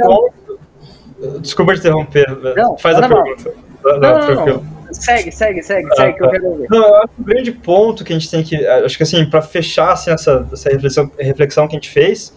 Desculpa 1.41 1.75
te 1.75 1.81
interromper, 1.81 2.27
não, 2.57 2.77
faz 2.77 2.99
não, 2.99 3.05
a 3.05 3.09
não, 3.09 3.23
pergunta. 3.23 3.55
Não, 3.85 4.01
não, 4.01 4.47
não, 4.47 4.65
Segue, 4.95 5.33
segue, 5.33 5.63
segue, 5.63 5.89
ah, 5.93 5.97
segue, 5.97 6.17
que 6.17 6.25
eu 6.25 6.31
quero 6.31 6.57
ver. 6.57 6.67
Não, 6.71 7.03
o 7.19 7.23
grande 7.23 7.53
ponto 7.53 8.05
que 8.05 8.13
a 8.13 8.19
gente 8.19 8.31
tem 8.31 8.43
que. 8.43 8.67
Acho 8.67 8.97
que 8.97 9.03
assim, 9.03 9.25
para 9.27 9.43
fechar 9.43 9.93
assim, 9.93 10.11
essa, 10.11 10.47
essa 10.53 10.71
reflexão, 10.71 11.11
reflexão 11.19 11.69
que 11.69 11.75
a 11.75 11.79
gente 11.79 11.91
fez, 11.91 12.33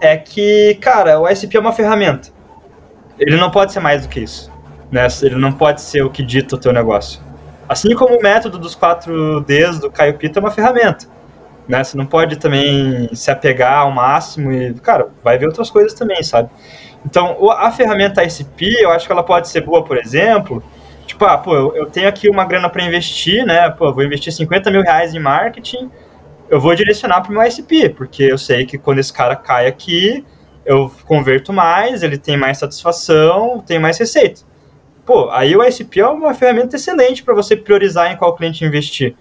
é 0.00 0.16
que, 0.16 0.76
cara, 0.80 1.20
o 1.20 1.28
ICP 1.28 1.56
é 1.56 1.60
uma 1.60 1.72
ferramenta. 1.72 2.30
Ele 3.18 3.36
não 3.36 3.50
pode 3.50 3.72
ser 3.72 3.80
mais 3.80 4.02
do 4.02 4.08
que 4.08 4.20
isso. 4.20 4.50
Né? 4.90 5.06
Ele 5.22 5.36
não 5.36 5.52
pode 5.52 5.80
ser 5.80 6.02
o 6.02 6.10
que 6.10 6.22
dita 6.22 6.56
o 6.56 6.58
teu 6.58 6.72
negócio. 6.72 7.20
Assim 7.68 7.94
como 7.94 8.18
o 8.18 8.22
método 8.22 8.58
dos 8.58 8.76
4Ds 8.76 9.78
do 9.78 9.90
Caio 9.90 10.14
Pita 10.14 10.38
é 10.38 10.40
uma 10.40 10.50
ferramenta. 10.50 11.06
Né? 11.68 11.84
Você 11.84 11.96
não 11.96 12.06
pode 12.06 12.36
também 12.36 13.08
se 13.14 13.30
apegar 13.30 13.78
ao 13.78 13.92
máximo 13.92 14.50
e, 14.50 14.74
cara, 14.74 15.08
vai 15.22 15.38
ver 15.38 15.46
outras 15.46 15.70
coisas 15.70 15.94
também, 15.94 16.22
sabe? 16.22 16.50
Então, 17.06 17.50
a 17.50 17.70
ferramenta 17.70 18.22
ICP, 18.24 18.82
eu 18.82 18.90
acho 18.90 19.06
que 19.06 19.12
ela 19.12 19.22
pode 19.22 19.48
ser 19.48 19.60
boa, 19.62 19.84
por 19.84 19.96
exemplo, 19.96 20.62
tipo, 21.06 21.24
ah, 21.24 21.38
pô, 21.38 21.74
eu, 21.74 21.86
tenho 21.86 22.08
aqui 22.08 22.28
uma 22.28 22.44
grana 22.44 22.68
para 22.68 22.84
investir, 22.84 23.44
né? 23.44 23.68
Pô, 23.70 23.92
vou 23.92 24.04
investir 24.04 24.32
50 24.32 24.70
mil 24.70 24.82
reais 24.82 25.14
em 25.14 25.18
marketing, 25.18 25.90
eu 26.48 26.60
vou 26.60 26.74
direcionar 26.74 27.20
para 27.22 27.30
o 27.30 27.34
meu 27.34 27.42
ICP, 27.42 27.90
porque 27.90 28.24
eu 28.24 28.38
sei 28.38 28.66
que 28.66 28.78
quando 28.78 28.98
esse 28.98 29.12
cara 29.12 29.34
cai 29.34 29.66
aqui, 29.66 30.24
eu 30.64 30.90
converto 31.06 31.52
mais, 31.52 32.02
ele 32.02 32.18
tem 32.18 32.36
mais 32.36 32.58
satisfação, 32.58 33.60
tem 33.60 33.78
mais 33.78 33.98
receita. 33.98 34.42
Pô, 35.04 35.30
aí 35.30 35.56
o 35.56 35.64
ICP 35.64 36.00
é 36.00 36.06
uma 36.06 36.32
ferramenta 36.34 36.76
excelente 36.76 37.22
para 37.22 37.34
você 37.34 37.56
priorizar 37.56 38.12
em 38.12 38.16
qual 38.16 38.36
cliente 38.36 38.64
investir. 38.64 39.16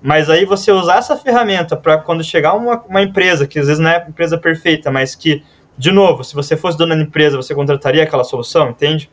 Mas 0.00 0.30
aí 0.30 0.44
você 0.44 0.70
usar 0.70 0.98
essa 0.98 1.16
ferramenta 1.16 1.76
para 1.76 1.98
quando 1.98 2.22
chegar 2.22 2.54
uma, 2.54 2.82
uma 2.88 3.02
empresa, 3.02 3.46
que 3.46 3.58
às 3.58 3.66
vezes 3.66 3.80
não 3.80 3.90
é 3.90 3.96
a 3.96 4.08
empresa 4.08 4.38
perfeita, 4.38 4.90
mas 4.90 5.14
que, 5.14 5.42
de 5.76 5.90
novo, 5.90 6.22
se 6.24 6.34
você 6.34 6.56
fosse 6.56 6.78
dona 6.78 6.96
da 6.96 7.02
empresa, 7.02 7.36
você 7.36 7.54
contrataria 7.54 8.02
aquela 8.02 8.24
solução, 8.24 8.70
entende? 8.70 9.10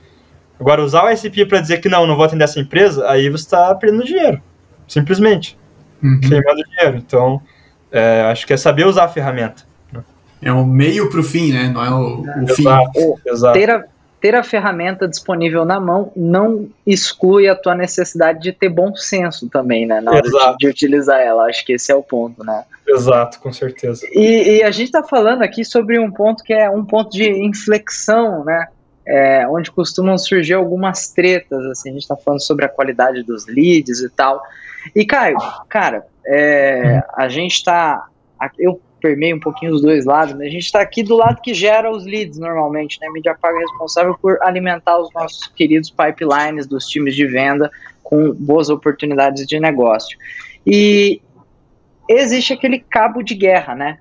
Agora, 0.59 0.83
usar 0.83 1.03
o 1.03 1.09
ICP 1.09 1.45
para 1.45 1.59
dizer 1.59 1.79
que 1.79 1.89
não, 1.89 2.07
não 2.07 2.15
vou 2.15 2.25
atender 2.25 2.43
essa 2.43 2.59
empresa, 2.59 3.09
aí 3.09 3.29
você 3.29 3.43
está 3.43 3.73
perdendo 3.75 4.05
dinheiro. 4.05 4.41
Simplesmente. 4.87 5.57
Uhum. 6.01 6.19
Queimando 6.21 6.63
dinheiro. 6.63 6.97
Então, 6.97 7.41
é, 7.91 8.21
acho 8.31 8.45
que 8.45 8.53
é 8.53 8.57
saber 8.57 8.85
usar 8.85 9.05
a 9.05 9.09
ferramenta. 9.09 9.63
Né? 9.91 10.03
É 10.41 10.51
o 10.51 10.65
meio 10.65 11.09
para 11.09 11.19
o 11.19 11.23
fim, 11.23 11.51
né? 11.51 11.69
Não 11.69 11.83
é 11.83 11.89
o, 11.89 12.43
o 12.43 12.47
fim. 12.47 12.65
Exato. 13.25 13.53
Ter 13.53 13.69
a, 13.69 13.83
ter 14.21 14.35
a 14.35 14.43
ferramenta 14.43 15.07
disponível 15.07 15.65
na 15.65 15.79
mão 15.79 16.11
não 16.15 16.67
exclui 16.85 17.47
a 17.47 17.55
tua 17.55 17.75
necessidade 17.75 18.39
de 18.39 18.51
ter 18.51 18.69
bom 18.69 18.95
senso 18.95 19.49
também, 19.49 19.85
né? 19.85 20.01
Na 20.01 20.11
hora 20.11 20.21
de, 20.21 20.57
de, 20.57 20.67
utilizar 20.67 21.19
ela. 21.19 21.45
Acho 21.45 21.65
que 21.65 21.73
esse 21.73 21.91
é 21.91 21.95
o 21.95 22.03
ponto, 22.03 22.43
né? 22.43 22.63
Exato, 22.87 23.39
com 23.39 23.51
certeza. 23.51 24.05
E, 24.11 24.57
e 24.57 24.63
a 24.63 24.71
gente 24.71 24.87
está 24.87 25.03
falando 25.03 25.41
aqui 25.41 25.65
sobre 25.65 25.99
um 25.99 26.11
ponto 26.11 26.43
que 26.43 26.53
é 26.53 26.69
um 26.69 26.83
ponto 26.83 27.11
de 27.11 27.29
inflexão, 27.29 28.43
né? 28.43 28.67
É, 29.07 29.47
onde 29.47 29.71
costumam 29.71 30.17
surgir 30.17 30.55
algumas 30.55 31.09
tretas, 31.09 31.63
assim, 31.67 31.89
a 31.89 31.93
gente 31.93 32.01
está 32.01 32.15
falando 32.15 32.41
sobre 32.41 32.65
a 32.65 32.69
qualidade 32.69 33.21
dos 33.23 33.45
leads 33.45 34.01
e 34.01 34.09
tal. 34.09 34.41
E 34.95 35.05
Caio, 35.05 35.37
cara, 35.69 36.05
é, 36.25 37.03
a 37.15 37.27
gente 37.27 37.53
está, 37.53 38.07
eu 38.57 38.81
permeio 38.99 39.35
um 39.35 39.39
pouquinho 39.39 39.71
os 39.73 39.83
dois 39.83 40.05
lados, 40.05 40.33
mas 40.33 40.47
a 40.47 40.49
gente 40.49 40.65
está 40.65 40.81
aqui 40.81 41.03
do 41.03 41.15
lado 41.15 41.39
que 41.39 41.53
gera 41.53 41.91
os 41.91 42.05
leads 42.05 42.39
normalmente, 42.39 42.99
né? 42.99 43.07
A 43.07 43.11
mídia 43.11 43.37
paga 43.39 43.57
é 43.57 43.61
responsável 43.61 44.17
por 44.19 44.39
alimentar 44.41 44.97
os 44.97 45.13
nossos 45.13 45.45
queridos 45.47 45.91
pipelines 45.91 46.65
dos 46.65 46.87
times 46.87 47.15
de 47.15 47.27
venda 47.27 47.69
com 48.03 48.33
boas 48.33 48.69
oportunidades 48.69 49.45
de 49.45 49.59
negócio. 49.59 50.17
E 50.65 51.21
existe 52.09 52.53
aquele 52.53 52.79
cabo 52.79 53.21
de 53.21 53.35
guerra, 53.35 53.75
né? 53.75 53.99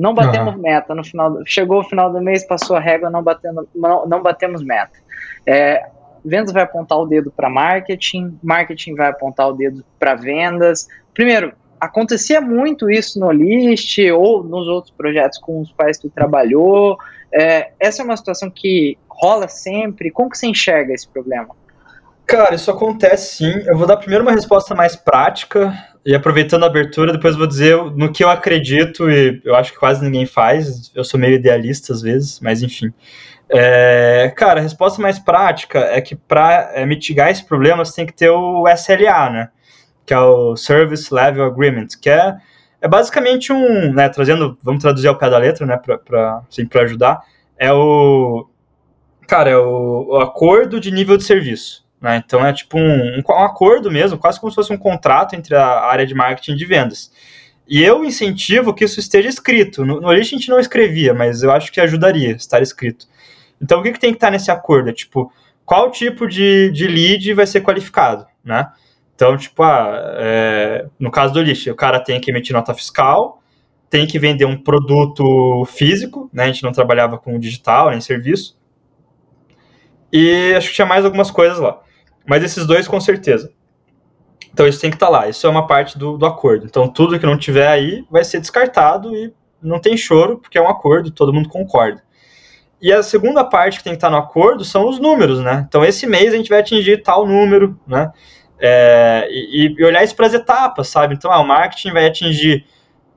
Não 0.00 0.14
batemos 0.14 0.54
uhum. 0.54 0.62
meta 0.62 0.94
no 0.94 1.04
final. 1.04 1.40
Chegou 1.44 1.80
o 1.80 1.84
final 1.84 2.10
do 2.10 2.22
mês, 2.22 2.46
passou 2.46 2.74
a 2.74 2.80
régua, 2.80 3.10
não, 3.10 3.22
batendo, 3.22 3.68
não, 3.74 4.06
não 4.06 4.22
batemos 4.22 4.64
meta. 4.64 4.98
É, 5.46 5.86
vendas 6.24 6.52
vai 6.52 6.62
apontar 6.62 6.98
o 6.98 7.04
dedo 7.04 7.30
para 7.30 7.50
marketing, 7.50 8.38
marketing 8.42 8.94
vai 8.94 9.10
apontar 9.10 9.48
o 9.48 9.52
dedo 9.52 9.84
para 9.98 10.14
vendas. 10.14 10.88
Primeiro, 11.12 11.52
acontecia 11.78 12.40
muito 12.40 12.90
isso 12.90 13.20
no 13.20 13.30
List 13.30 13.98
ou 13.98 14.42
nos 14.42 14.66
outros 14.68 14.94
projetos 14.96 15.38
com 15.38 15.60
os 15.60 15.70
quais 15.72 15.98
tu 15.98 16.08
trabalhou. 16.08 16.96
É, 17.30 17.72
essa 17.78 18.00
é 18.00 18.04
uma 18.04 18.16
situação 18.16 18.50
que 18.50 18.96
rola 19.06 19.48
sempre. 19.48 20.10
Como 20.10 20.30
que 20.30 20.38
você 20.38 20.46
enxerga 20.46 20.94
esse 20.94 21.06
problema? 21.06 21.48
Cara, 22.26 22.54
isso 22.54 22.70
acontece 22.70 23.36
sim. 23.36 23.62
Eu 23.66 23.76
vou 23.76 23.86
dar 23.86 23.98
primeiro 23.98 24.24
uma 24.24 24.32
resposta 24.32 24.74
mais 24.74 24.96
prática 24.96 25.74
e 26.04 26.14
aproveitando 26.14 26.64
a 26.64 26.66
abertura, 26.66 27.12
depois 27.12 27.36
vou 27.36 27.46
dizer 27.46 27.76
no 27.94 28.10
que 28.10 28.24
eu 28.24 28.30
acredito 28.30 29.10
e 29.10 29.40
eu 29.44 29.54
acho 29.54 29.72
que 29.72 29.78
quase 29.78 30.02
ninguém 30.02 30.26
faz. 30.26 30.90
Eu 30.94 31.04
sou 31.04 31.20
meio 31.20 31.34
idealista 31.34 31.92
às 31.92 32.00
vezes, 32.00 32.40
mas 32.40 32.62
enfim. 32.62 32.92
É, 33.48 34.32
cara, 34.36 34.60
a 34.60 34.62
resposta 34.62 35.02
mais 35.02 35.18
prática 35.18 35.78
é 35.80 36.00
que 36.00 36.14
para 36.14 36.70
é, 36.72 36.86
mitigar 36.86 37.30
esse 37.30 37.44
problema 37.44 37.84
você 37.84 37.96
tem 37.96 38.06
que 38.06 38.12
ter 38.12 38.30
o 38.30 38.64
SLA, 38.68 39.30
né? 39.30 39.48
Que 40.06 40.14
é 40.14 40.18
o 40.18 40.56
Service 40.56 41.12
Level 41.12 41.44
Agreement, 41.44 41.88
que 42.00 42.08
é, 42.08 42.36
é 42.80 42.88
basicamente 42.88 43.52
um, 43.52 43.92
né, 43.92 44.08
trazendo, 44.08 44.56
vamos 44.62 44.82
traduzir 44.82 45.08
ao 45.08 45.18
pé 45.18 45.28
da 45.28 45.38
letra, 45.38 45.66
né, 45.66 45.76
para 45.76 46.42
assim, 46.48 46.68
ajudar, 46.74 47.20
é 47.58 47.72
o, 47.72 48.48
cara, 49.26 49.50
é 49.50 49.56
o, 49.56 50.06
o 50.10 50.16
acordo 50.20 50.80
de 50.80 50.90
nível 50.90 51.16
de 51.16 51.24
serviço. 51.24 51.84
Né? 52.00 52.22
Então 52.24 52.44
é 52.44 52.52
tipo 52.52 52.78
um, 52.78 53.18
um, 53.18 53.22
um, 53.28 53.44
acordo 53.44 53.90
mesmo, 53.90 54.18
quase 54.18 54.40
como 54.40 54.50
se 54.50 54.54
fosse 54.54 54.72
um 54.72 54.78
contrato 54.78 55.34
entre 55.34 55.54
a 55.54 55.80
área 55.80 56.06
de 56.06 56.14
marketing 56.14 56.52
e 56.52 56.56
de 56.56 56.64
vendas. 56.64 57.12
E 57.68 57.82
eu 57.82 58.04
incentivo 58.04 58.74
que 58.74 58.84
isso 58.84 58.98
esteja 58.98 59.28
escrito. 59.28 59.84
No, 59.84 60.00
no 60.00 60.08
a 60.08 60.20
gente 60.22 60.48
não 60.48 60.58
escrevia, 60.58 61.14
mas 61.14 61.42
eu 61.42 61.52
acho 61.52 61.70
que 61.70 61.80
ajudaria 61.80 62.32
estar 62.32 62.60
escrito. 62.62 63.06
Então, 63.62 63.80
o 63.80 63.82
que, 63.82 63.92
que 63.92 64.00
tem 64.00 64.10
que 64.10 64.16
estar 64.16 64.30
nesse 64.30 64.50
acordo? 64.50 64.88
É, 64.88 64.92
tipo, 64.92 65.30
qual 65.64 65.90
tipo 65.90 66.26
de, 66.26 66.70
de 66.72 66.88
lead 66.88 67.32
vai 67.34 67.46
ser 67.46 67.60
qualificado, 67.60 68.26
né? 68.42 68.72
Então, 69.14 69.36
tipo, 69.36 69.62
ah, 69.62 70.16
é, 70.16 70.86
no 70.98 71.10
caso 71.10 71.34
do 71.34 71.42
lixo, 71.42 71.70
o 71.70 71.76
cara 71.76 72.00
tem 72.00 72.18
que 72.20 72.30
emitir 72.30 72.54
nota 72.54 72.72
fiscal, 72.72 73.42
tem 73.90 74.06
que 74.06 74.18
vender 74.18 74.46
um 74.46 74.56
produto 74.56 75.64
físico, 75.66 76.30
né? 76.32 76.44
A 76.44 76.46
gente 76.46 76.62
não 76.62 76.72
trabalhava 76.72 77.18
com 77.18 77.38
digital, 77.38 77.90
nem 77.90 78.00
serviço. 78.00 78.58
E 80.12 80.54
acho 80.56 80.70
que 80.70 80.74
tinha 80.74 80.86
mais 80.86 81.04
algumas 81.04 81.30
coisas 81.30 81.58
lá. 81.58 81.80
Mas 82.26 82.42
esses 82.42 82.66
dois, 82.66 82.86
com 82.86 83.00
certeza. 83.00 83.52
Então, 84.52 84.66
isso 84.66 84.80
tem 84.80 84.90
que 84.90 84.96
estar 84.96 85.08
lá. 85.08 85.28
Isso 85.28 85.46
é 85.46 85.50
uma 85.50 85.66
parte 85.66 85.98
do, 85.98 86.18
do 86.18 86.26
acordo. 86.26 86.66
Então, 86.66 86.88
tudo 86.88 87.18
que 87.18 87.26
não 87.26 87.38
tiver 87.38 87.68
aí 87.68 88.04
vai 88.10 88.24
ser 88.24 88.40
descartado 88.40 89.14
e 89.14 89.32
não 89.62 89.78
tem 89.78 89.96
choro, 89.96 90.38
porque 90.38 90.58
é 90.58 90.62
um 90.62 90.68
acordo, 90.68 91.10
todo 91.10 91.32
mundo 91.32 91.48
concorda. 91.48 92.02
E 92.80 92.92
a 92.92 93.02
segunda 93.02 93.44
parte 93.44 93.78
que 93.78 93.84
tem 93.84 93.92
que 93.92 93.98
estar 93.98 94.10
no 94.10 94.16
acordo 94.16 94.64
são 94.64 94.88
os 94.88 94.98
números, 94.98 95.40
né? 95.40 95.66
Então, 95.68 95.84
esse 95.84 96.06
mês 96.06 96.32
a 96.32 96.36
gente 96.36 96.48
vai 96.48 96.60
atingir 96.60 97.02
tal 97.02 97.26
número, 97.26 97.78
né? 97.86 98.10
É, 98.58 99.26
e, 99.30 99.74
e, 99.78 99.84
olhar 99.84 100.02
isso 100.02 100.16
para 100.16 100.26
as 100.26 100.34
etapas, 100.34 100.88
sabe? 100.88 101.14
Então, 101.14 101.30
ah, 101.30 101.40
o 101.40 101.46
marketing 101.46 101.92
vai 101.92 102.06
atingir 102.06 102.64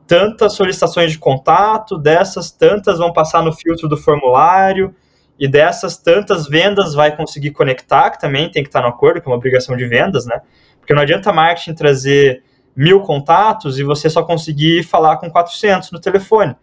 tantas 0.05 0.53
solicitações 0.53 1.11
de 1.11 1.17
contato, 1.17 1.97
dessas 1.97 2.51
tantas 2.51 2.99
vão 2.99 3.11
passar 3.11 3.41
no 3.41 3.53
filtro 3.53 3.87
do 3.87 3.97
formulário, 3.97 4.93
e 5.39 5.47
dessas 5.47 5.97
tantas 5.97 6.47
vendas 6.47 6.93
vai 6.93 7.15
conseguir 7.15 7.51
conectar, 7.51 8.11
que 8.11 8.19
também 8.19 8.49
tem 8.49 8.63
que 8.63 8.69
estar 8.69 8.81
no 8.81 8.87
acordo, 8.87 9.21
que 9.21 9.27
é 9.27 9.29
uma 9.29 9.37
obrigação 9.37 9.75
de 9.75 9.85
vendas, 9.85 10.25
né? 10.25 10.41
Porque 10.79 10.93
não 10.93 11.01
adianta 11.01 11.33
marketing 11.33 11.73
trazer 11.73 12.43
mil 12.75 13.01
contatos 13.01 13.79
e 13.79 13.83
você 13.83 14.09
só 14.09 14.23
conseguir 14.23 14.83
falar 14.83 15.17
com 15.17 15.29
400 15.29 15.91
no 15.91 15.99
telefone. 15.99 16.55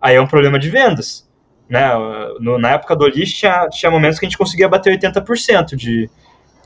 Aí 0.00 0.16
é 0.16 0.20
um 0.20 0.26
problema 0.26 0.58
de 0.58 0.70
vendas 0.70 1.26
né? 1.68 1.90
No, 2.40 2.58
na 2.58 2.70
época 2.70 2.94
do 2.94 3.06
list 3.06 3.38
tinha, 3.38 3.68
tinha 3.68 3.90
momentos 3.90 4.18
que 4.18 4.26
a 4.26 4.28
gente 4.28 4.38
conseguia 4.38 4.68
bater 4.68 4.98
80% 4.98 5.74
de, 5.74 6.08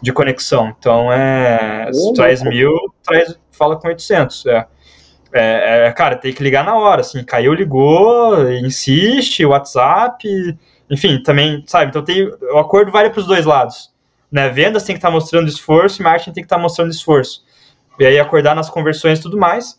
de 0.01 0.13
conexão. 0.13 0.75
Então 0.79 1.13
é. 1.13 1.91
Se 1.93 2.13
traz 2.13 2.43
mil, 2.43 2.73
traz, 3.03 3.37
fala 3.51 3.79
com 3.79 3.89
800. 3.89 4.47
É. 4.47 4.67
É, 5.33 5.87
é, 5.87 5.93
cara, 5.93 6.17
tem 6.17 6.33
que 6.33 6.43
ligar 6.43 6.65
na 6.65 6.75
hora, 6.75 7.03
assim, 7.03 7.23
caiu, 7.23 7.55
ligou, 7.55 8.51
insiste, 8.51 9.47
WhatsApp, 9.47 10.27
enfim, 10.91 11.22
também, 11.22 11.62
sabe, 11.66 11.91
então 11.91 12.03
tem, 12.03 12.26
o 12.26 12.59
acordo 12.59 12.91
vale 12.91 13.11
para 13.11 13.20
os 13.20 13.26
dois 13.26 13.47
lados, 13.47 13.93
né, 14.30 14.49
vendas 14.49 14.84
tem 14.84 14.95
que 14.95 14.99
estar 14.99 15.09
tá 15.09 15.14
mostrando 15.14 15.49
esforço 15.49 16.01
e 16.01 16.05
marketing 16.05 16.32
tem 16.32 16.43
que 16.43 16.47
estar 16.47 16.57
tá 16.57 16.62
mostrando 16.62 16.91
esforço, 16.91 17.45
e 17.99 18.05
aí 18.05 18.18
acordar 18.18 18.55
nas 18.55 18.68
conversões 18.68 19.18
e 19.18 19.22
tudo 19.22 19.38
mais, 19.38 19.78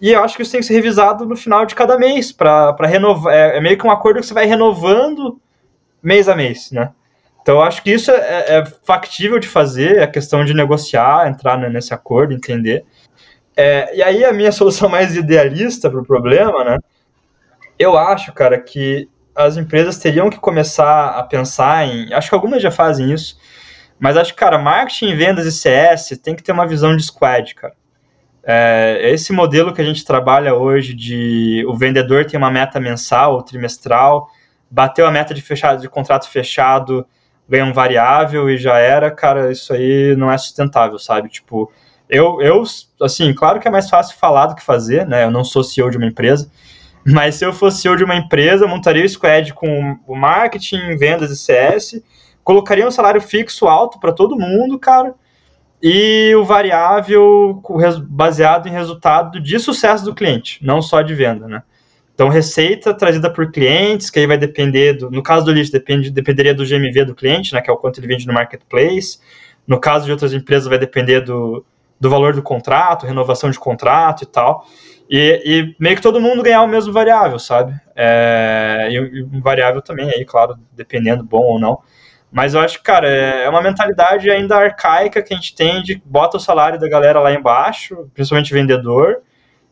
e 0.00 0.12
eu 0.12 0.22
acho 0.22 0.36
que 0.36 0.42
isso 0.42 0.52
tem 0.52 0.60
que 0.60 0.66
ser 0.66 0.74
revisado 0.74 1.26
no 1.26 1.36
final 1.36 1.66
de 1.66 1.74
cada 1.74 1.98
mês, 1.98 2.30
para 2.30 2.74
renovar. 2.82 3.34
É, 3.34 3.56
é, 3.56 3.60
meio 3.60 3.76
que 3.76 3.86
um 3.86 3.90
acordo 3.90 4.20
que 4.20 4.26
você 4.26 4.34
vai 4.34 4.46
renovando 4.46 5.40
mês 6.02 6.28
a 6.28 6.36
mês, 6.36 6.70
né? 6.70 6.92
Então 7.42 7.56
eu 7.56 7.62
acho 7.62 7.82
que 7.82 7.90
isso 7.90 8.10
é, 8.10 8.58
é 8.58 8.64
factível 8.84 9.38
de 9.38 9.48
fazer, 9.48 9.98
é 9.98 10.06
questão 10.06 10.44
de 10.44 10.54
negociar, 10.54 11.28
entrar 11.28 11.56
nesse 11.56 11.92
acordo, 11.92 12.32
entender. 12.32 12.84
É, 13.56 13.96
e 13.96 14.02
aí 14.02 14.24
a 14.24 14.32
minha 14.32 14.52
solução 14.52 14.88
mais 14.88 15.16
idealista 15.16 15.90
para 15.90 16.00
o 16.00 16.06
problema, 16.06 16.62
né? 16.64 16.78
Eu 17.78 17.96
acho, 17.96 18.32
cara, 18.32 18.60
que 18.60 19.08
as 19.38 19.56
empresas 19.56 19.98
teriam 19.98 20.28
que 20.28 20.38
começar 20.38 21.10
a 21.10 21.22
pensar 21.22 21.86
em. 21.86 22.12
Acho 22.12 22.28
que 22.28 22.34
algumas 22.34 22.60
já 22.60 22.72
fazem 22.72 23.12
isso, 23.12 23.38
mas 23.98 24.16
acho 24.16 24.32
que, 24.32 24.38
cara, 24.38 24.58
marketing, 24.58 25.14
vendas 25.14 25.46
e 25.46 25.52
CS 25.52 26.18
tem 26.22 26.34
que 26.34 26.42
ter 26.42 26.50
uma 26.50 26.66
visão 26.66 26.96
de 26.96 27.04
squad, 27.04 27.54
cara. 27.54 27.74
É, 28.42 29.10
esse 29.12 29.32
modelo 29.32 29.72
que 29.72 29.80
a 29.80 29.84
gente 29.84 30.04
trabalha 30.04 30.54
hoje 30.54 30.92
de 30.94 31.64
o 31.68 31.76
vendedor 31.76 32.24
tem 32.24 32.38
uma 32.38 32.50
meta 32.50 32.80
mensal 32.80 33.34
ou 33.34 33.42
trimestral, 33.42 34.28
bateu 34.68 35.06
a 35.06 35.10
meta 35.10 35.32
de 35.32 35.42
fechado 35.42 35.80
de 35.80 35.88
contrato 35.88 36.28
fechado, 36.28 37.06
ganha 37.48 37.64
um 37.64 37.72
variável 37.72 38.50
e 38.50 38.56
já 38.56 38.78
era, 38.78 39.10
cara, 39.10 39.52
isso 39.52 39.72
aí 39.72 40.16
não 40.16 40.32
é 40.32 40.36
sustentável, 40.36 40.98
sabe? 40.98 41.28
Tipo, 41.28 41.70
eu, 42.08 42.40
eu 42.40 42.62
assim, 43.02 43.32
claro 43.34 43.60
que 43.60 43.68
é 43.68 43.70
mais 43.70 43.88
fácil 43.88 44.16
falar 44.18 44.46
do 44.46 44.56
que 44.56 44.62
fazer, 44.62 45.06
né? 45.06 45.24
Eu 45.24 45.30
não 45.30 45.44
sou 45.44 45.62
CEO 45.62 45.90
de 45.90 45.96
uma 45.96 46.06
empresa, 46.06 46.50
mas 47.12 47.36
se 47.36 47.44
eu 47.44 47.52
fosse 47.52 47.80
CEO 47.80 47.96
de 47.96 48.04
uma 48.04 48.16
empresa, 48.16 48.66
montaria 48.66 49.04
o 49.04 49.08
squad 49.08 49.54
com 49.54 49.96
o 50.06 50.14
marketing, 50.14 50.96
vendas 50.96 51.30
e 51.30 51.36
CS, 51.36 52.02
colocaria 52.44 52.86
um 52.86 52.90
salário 52.90 53.20
fixo 53.20 53.66
alto 53.66 53.98
para 54.00 54.12
todo 54.12 54.38
mundo, 54.38 54.78
cara, 54.78 55.14
e 55.82 56.34
o 56.34 56.44
variável 56.44 57.62
baseado 58.08 58.66
em 58.66 58.72
resultado 58.72 59.40
de 59.40 59.58
sucesso 59.58 60.04
do 60.04 60.14
cliente, 60.14 60.58
não 60.64 60.82
só 60.82 61.02
de 61.02 61.14
venda, 61.14 61.46
né? 61.46 61.62
Então, 62.18 62.28
receita 62.28 62.92
trazida 62.92 63.32
por 63.32 63.52
clientes, 63.52 64.10
que 64.10 64.18
aí 64.18 64.26
vai 64.26 64.36
depender, 64.36 64.94
do, 64.94 65.08
no 65.08 65.22
caso 65.22 65.46
do 65.46 65.52
lixo, 65.52 65.70
depende, 65.70 66.10
dependeria 66.10 66.52
do 66.52 66.64
GMV 66.64 67.04
do 67.04 67.14
cliente, 67.14 67.54
né, 67.54 67.60
que 67.60 67.70
é 67.70 67.72
o 67.72 67.76
quanto 67.76 68.00
ele 68.00 68.08
vende 68.08 68.26
no 68.26 68.32
marketplace. 68.32 69.20
No 69.64 69.78
caso 69.78 70.04
de 70.04 70.10
outras 70.10 70.32
empresas, 70.34 70.66
vai 70.66 70.78
depender 70.78 71.20
do, 71.20 71.64
do 72.00 72.10
valor 72.10 72.34
do 72.34 72.42
contrato, 72.42 73.06
renovação 73.06 73.50
de 73.50 73.58
contrato 73.58 74.24
e 74.24 74.26
tal. 74.26 74.66
E, 75.08 75.42
e 75.44 75.76
meio 75.78 75.96
que 75.96 76.02
todo 76.02 76.20
mundo 76.20 76.42
ganhar 76.42 76.62
o 76.62 76.68
mesmo 76.68 76.92
variável, 76.92 77.38
sabe? 77.38 77.74
É, 77.96 78.88
e, 78.90 79.22
um 79.22 79.40
variável 79.40 79.80
também, 79.80 80.10
aí, 80.10 80.24
claro, 80.24 80.56
dependendo, 80.72 81.24
bom 81.24 81.42
ou 81.42 81.58
não. 81.58 81.80
Mas 82.30 82.52
eu 82.52 82.60
acho 82.60 82.78
que, 82.78 82.84
cara, 82.84 83.08
é, 83.08 83.44
é 83.44 83.48
uma 83.48 83.62
mentalidade 83.62 84.30
ainda 84.30 84.56
arcaica 84.56 85.22
que 85.22 85.32
a 85.32 85.36
gente 85.36 85.54
tem 85.54 85.82
de 85.82 86.00
bota 86.04 86.36
o 86.36 86.40
salário 86.40 86.78
da 86.78 86.88
galera 86.88 87.20
lá 87.20 87.32
embaixo, 87.32 88.10
principalmente 88.12 88.52
vendedor, 88.52 89.22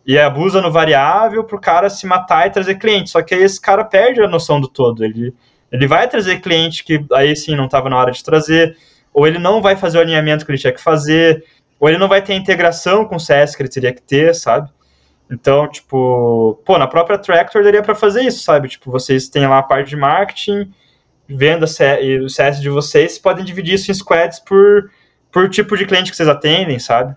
e 0.07 0.19
abusa 0.19 0.63
no 0.63 0.73
variável 0.73 1.45
pro 1.45 1.61
cara 1.61 1.91
se 1.91 2.07
matar 2.07 2.47
e 2.47 2.51
trazer 2.51 2.77
cliente. 2.77 3.11
Só 3.11 3.21
que 3.23 3.35
aí 3.35 3.43
esse 3.43 3.61
cara 3.61 3.85
perde 3.85 4.23
a 4.23 4.29
noção 4.29 4.59
do 4.59 4.69
todo. 4.69 5.05
Ele, 5.05 5.35
ele 5.71 5.87
vai 5.87 6.09
trazer 6.09 6.41
cliente 6.41 6.83
que 6.83 7.05
aí 7.13 7.37
sim 7.37 7.55
não 7.55 7.67
estava 7.67 7.91
na 7.91 7.99
hora 7.99 8.11
de 8.11 8.25
trazer, 8.25 8.75
ou 9.13 9.27
ele 9.27 9.39
não 9.39 9.61
vai 9.61 9.77
fazer 9.77 9.99
o 9.99 10.01
alinhamento 10.01 10.47
que 10.47 10.51
ele 10.51 10.59
tinha 10.59 10.73
que 10.73 10.81
fazer, 10.81 11.45
ou 11.79 11.89
ele 11.89 11.99
não 11.99 12.09
vai 12.09 12.23
ter 12.23 12.33
a 12.33 12.37
integração 12.37 13.05
com 13.05 13.17
o 13.17 13.21
CS 13.21 13.55
que 13.55 13.63
ele 13.63 13.69
teria 13.69 13.93
que 13.93 14.01
ter, 14.01 14.35
sabe? 14.35 14.71
Então, 15.31 15.69
tipo, 15.69 16.61
pô, 16.65 16.79
na 16.79 16.87
própria 16.87 17.19
Tractor 17.19 17.65
daria 17.65 17.83
para 17.83 17.95
fazer 17.95 18.23
isso, 18.23 18.45
sabe? 18.45 18.69
Tipo, 18.69 18.91
vocês 18.91 19.29
têm 19.29 19.47
lá 19.47 19.59
a 19.59 19.63
parte 19.63 19.91
de 19.91 19.97
marketing, 19.97 20.73
venda 21.29 21.67
e 22.01 22.19
o 22.19 22.29
CS 22.29 22.61
de 22.61 22.71
vocês, 22.71 23.19
podem 23.19 23.45
dividir 23.45 23.75
isso 23.75 23.91
em 23.91 23.95
squads 23.95 24.39
por, 24.39 24.91
por 25.33 25.49
tipo 25.51 25.77
de 25.77 25.85
cliente 25.85 26.11
que 26.11 26.17
vocês 26.17 26.29
atendem, 26.29 26.79
sabe? 26.79 27.17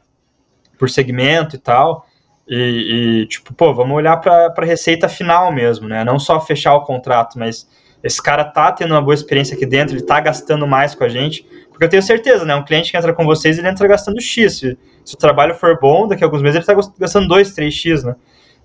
Por 0.78 0.90
segmento 0.90 1.56
e 1.56 1.60
tal. 1.60 2.08
E, 2.48 3.22
e 3.22 3.28
tipo, 3.28 3.54
pô, 3.54 3.74
vamos 3.76 3.96
olhar 3.96 4.18
para 4.18 4.66
receita 4.66 5.08
final 5.08 5.52
mesmo, 5.52 5.88
né? 5.88 6.04
Não 6.04 6.18
só 6.18 6.42
fechar 6.42 6.74
o 6.74 6.84
contrato, 6.84 7.38
mas 7.38 7.70
esse 8.04 8.22
cara 8.22 8.44
tá 8.44 8.72
tendo 8.72 8.92
uma 8.94 9.02
boa 9.02 9.14
experiência 9.14 9.56
aqui 9.56 9.66
dentro, 9.66 9.96
ele 9.96 10.04
tá 10.04 10.20
gastando 10.20 10.66
mais 10.66 10.96
com 10.96 11.04
a 11.04 11.10
gente. 11.10 11.46
Porque 11.70 11.86
eu 11.86 11.90
tenho 11.90 12.04
certeza, 12.04 12.46
né? 12.46 12.56
Um 12.56 12.64
cliente 12.64 12.92
que 12.92 12.98
entra 12.98 13.14
com 13.14 13.26
vocês, 13.26 13.58
ele 13.58 13.68
entra 13.68 13.88
gastando 13.88 14.22
X. 14.22 14.58
Se, 14.58 14.78
se 15.06 15.16
o 15.16 15.18
trabalho 15.18 15.56
for 15.56 15.80
bom, 15.80 16.08
daqui 16.08 16.24
a 16.24 16.28
alguns 16.28 16.42
meses 16.42 16.58
ele 16.58 16.66
tá 16.66 16.90
gastando 16.98 17.28
2, 17.28 17.56
3X, 17.56 18.04
né? 18.04 18.16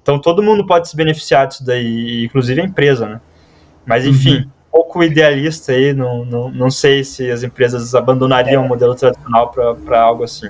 Então 0.02 0.20
todo 0.20 0.42
mundo 0.42 0.66
pode 0.66 0.88
se 0.88 0.96
beneficiar 0.96 1.46
disso 1.46 1.64
daí, 1.64 2.24
inclusive 2.24 2.60
a 2.60 2.64
empresa, 2.64 3.06
né? 3.06 3.20
Mas 3.86 4.06
enfim, 4.06 4.36
uhum. 4.36 4.42
um 4.42 4.70
pouco 4.70 5.02
idealista 5.02 5.72
aí, 5.72 5.92
não, 5.92 6.24
não, 6.24 6.50
não 6.50 6.70
sei 6.70 7.04
se 7.04 7.30
as 7.30 7.42
empresas 7.42 7.94
abandonariam 7.94 8.62
é. 8.62 8.66
o 8.66 8.68
modelo 8.68 8.94
tradicional 8.94 9.50
para 9.50 10.00
algo 10.00 10.24
assim. 10.24 10.48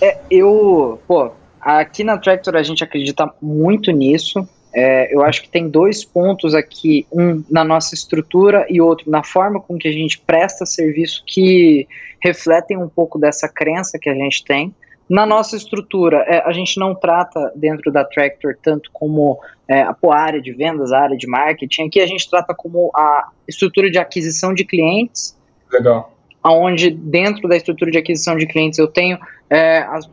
É, 0.00 0.18
eu, 0.30 1.00
pô, 1.06 1.32
Aqui 1.66 2.04
na 2.04 2.16
Tractor 2.16 2.54
a 2.54 2.62
gente 2.62 2.84
acredita 2.84 3.28
muito 3.42 3.90
nisso. 3.90 4.48
É, 4.78 5.08
eu 5.10 5.22
acho 5.22 5.40
que 5.40 5.48
tem 5.48 5.70
dois 5.70 6.04
pontos 6.04 6.54
aqui, 6.54 7.06
um 7.10 7.42
na 7.50 7.64
nossa 7.64 7.94
estrutura 7.94 8.66
e 8.68 8.78
outro 8.78 9.10
na 9.10 9.24
forma 9.24 9.58
com 9.58 9.78
que 9.78 9.88
a 9.88 9.92
gente 9.92 10.18
presta 10.18 10.66
serviço 10.66 11.24
que 11.26 11.88
refletem 12.20 12.76
um 12.76 12.86
pouco 12.86 13.18
dessa 13.18 13.48
crença 13.48 13.98
que 13.98 14.10
a 14.10 14.14
gente 14.14 14.44
tem. 14.44 14.74
Na 15.08 15.24
nossa 15.24 15.56
estrutura, 15.56 16.18
é, 16.28 16.42
a 16.44 16.52
gente 16.52 16.78
não 16.78 16.94
trata 16.94 17.50
dentro 17.56 17.90
da 17.90 18.04
Tractor 18.04 18.54
tanto 18.62 18.90
como 18.92 19.40
é, 19.66 19.80
a, 19.80 19.96
a 19.98 20.14
área 20.14 20.42
de 20.42 20.52
vendas, 20.52 20.92
a 20.92 21.00
área 21.00 21.16
de 21.16 21.26
marketing. 21.26 21.86
Aqui 21.86 22.00
a 22.00 22.06
gente 22.06 22.28
trata 22.28 22.54
como 22.54 22.90
a 22.94 23.30
estrutura 23.48 23.90
de 23.90 23.98
aquisição 23.98 24.52
de 24.52 24.62
clientes. 24.62 25.34
Legal. 25.72 26.12
Onde 26.44 26.90
dentro 26.90 27.48
da 27.48 27.56
estrutura 27.56 27.90
de 27.90 27.96
aquisição 27.96 28.36
de 28.36 28.46
clientes 28.46 28.78
eu 28.78 28.88
tenho 28.88 29.18
é, 29.48 29.78
as 29.78 30.06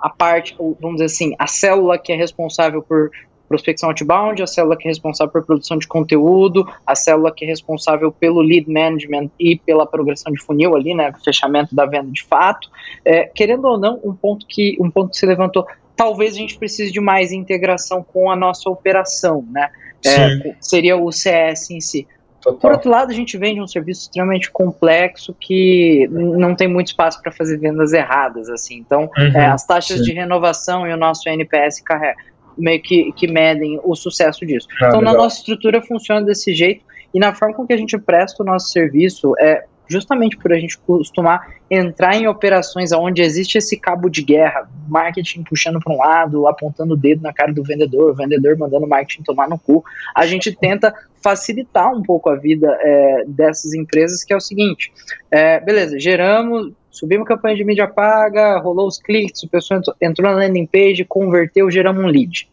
a 0.00 0.08
parte, 0.08 0.56
vamos 0.80 0.94
dizer 0.94 1.04
assim, 1.04 1.34
a 1.38 1.46
célula 1.46 1.98
que 1.98 2.12
é 2.12 2.16
responsável 2.16 2.82
por 2.82 3.10
prospecção 3.50 3.88
outbound, 3.88 4.40
a 4.40 4.46
célula 4.46 4.76
que 4.76 4.86
é 4.86 4.90
responsável 4.90 5.32
por 5.32 5.44
produção 5.44 5.76
de 5.76 5.88
conteúdo, 5.88 6.64
a 6.86 6.94
célula 6.94 7.32
que 7.34 7.44
é 7.44 7.48
responsável 7.48 8.12
pelo 8.12 8.40
lead 8.40 8.70
management 8.70 9.28
e 9.40 9.58
pela 9.58 9.84
progressão 9.84 10.32
de 10.32 10.40
funil 10.40 10.76
ali, 10.76 10.94
né, 10.94 11.12
fechamento 11.24 11.74
da 11.74 11.84
venda 11.84 12.12
de 12.12 12.22
fato. 12.22 12.70
É, 13.04 13.24
querendo 13.24 13.64
ou 13.64 13.76
não, 13.76 13.98
um 14.04 14.14
ponto 14.14 14.46
que 14.46 14.76
um 14.80 14.88
ponto 14.88 15.10
que 15.10 15.16
se 15.16 15.26
levantou, 15.26 15.66
talvez 15.96 16.34
a 16.34 16.38
gente 16.38 16.56
precise 16.56 16.92
de 16.92 17.00
mais 17.00 17.32
integração 17.32 18.04
com 18.04 18.30
a 18.30 18.36
nossa 18.36 18.70
operação, 18.70 19.44
né? 19.50 19.68
É, 20.06 20.54
seria 20.60 20.96
o 20.96 21.10
CS 21.10 21.70
em 21.70 21.80
si. 21.80 22.06
Total. 22.40 22.58
Por 22.58 22.72
outro 22.72 22.90
lado, 22.90 23.10
a 23.10 23.14
gente 23.14 23.36
vende 23.36 23.60
um 23.60 23.66
serviço 23.66 24.02
extremamente 24.02 24.50
complexo 24.50 25.36
que 25.38 26.08
não 26.10 26.54
tem 26.54 26.66
muito 26.66 26.86
espaço 26.86 27.20
para 27.20 27.30
fazer 27.30 27.58
vendas 27.58 27.92
erradas, 27.92 28.48
assim. 28.48 28.76
Então, 28.76 29.10
uhum, 29.14 29.36
é, 29.36 29.46
as 29.46 29.66
taxas 29.66 29.98
sim. 29.98 30.04
de 30.04 30.12
renovação 30.12 30.86
e 30.86 30.92
o 30.92 30.96
nosso 30.96 31.28
NPS 31.28 31.82
carrega, 31.82 32.16
meio 32.60 32.80
que, 32.82 33.12
que 33.12 33.26
medem 33.26 33.80
o 33.82 33.94
sucesso 33.94 34.44
disso. 34.46 34.68
Ah, 34.72 34.88
então, 34.88 35.00
legal. 35.00 35.14
na 35.14 35.18
nossa 35.18 35.38
estrutura 35.38 35.82
funciona 35.82 36.22
desse 36.22 36.54
jeito 36.54 36.84
e 37.12 37.18
na 37.18 37.34
forma 37.34 37.54
com 37.54 37.66
que 37.66 37.72
a 37.72 37.76
gente 37.76 37.98
presta 37.98 38.42
o 38.42 38.46
nosso 38.46 38.70
serviço, 38.70 39.32
é, 39.38 39.64
justamente 39.90 40.36
por 40.36 40.52
a 40.52 40.58
gente 40.58 40.78
costumar 40.78 41.54
entrar 41.68 42.14
em 42.14 42.28
operações 42.28 42.92
onde 42.92 43.20
existe 43.20 43.58
esse 43.58 43.76
cabo 43.76 44.08
de 44.08 44.22
guerra, 44.22 44.68
marketing 44.88 45.42
puxando 45.42 45.80
para 45.80 45.92
um 45.92 45.98
lado, 45.98 46.46
apontando 46.46 46.94
o 46.94 46.96
dedo 46.96 47.22
na 47.22 47.32
cara 47.32 47.52
do 47.52 47.64
vendedor, 47.64 48.12
o 48.12 48.14
vendedor 48.14 48.56
mandando 48.56 48.86
o 48.86 48.88
marketing 48.88 49.24
tomar 49.24 49.48
no 49.48 49.58
cu, 49.58 49.84
a 50.14 50.24
gente 50.26 50.52
tenta 50.54 50.94
facilitar 51.22 51.92
um 51.92 52.02
pouco 52.02 52.30
a 52.30 52.36
vida 52.36 52.78
é, 52.80 53.24
dessas 53.26 53.74
empresas, 53.74 54.24
que 54.24 54.32
é 54.32 54.36
o 54.36 54.40
seguinte, 54.40 54.92
é, 55.30 55.60
beleza, 55.60 55.98
geramos, 55.98 56.72
subimos 56.90 57.26
campanha 57.26 57.56
de 57.56 57.64
mídia 57.64 57.88
paga, 57.88 58.58
rolou 58.58 58.86
os 58.86 58.98
cliques, 58.98 59.42
o 59.42 59.48
pessoal 59.48 59.80
entrou 60.00 60.30
na 60.30 60.36
landing 60.36 60.66
page, 60.66 61.04
converteu, 61.04 61.70
geramos 61.70 62.02
um 62.02 62.06
lead. 62.06 62.48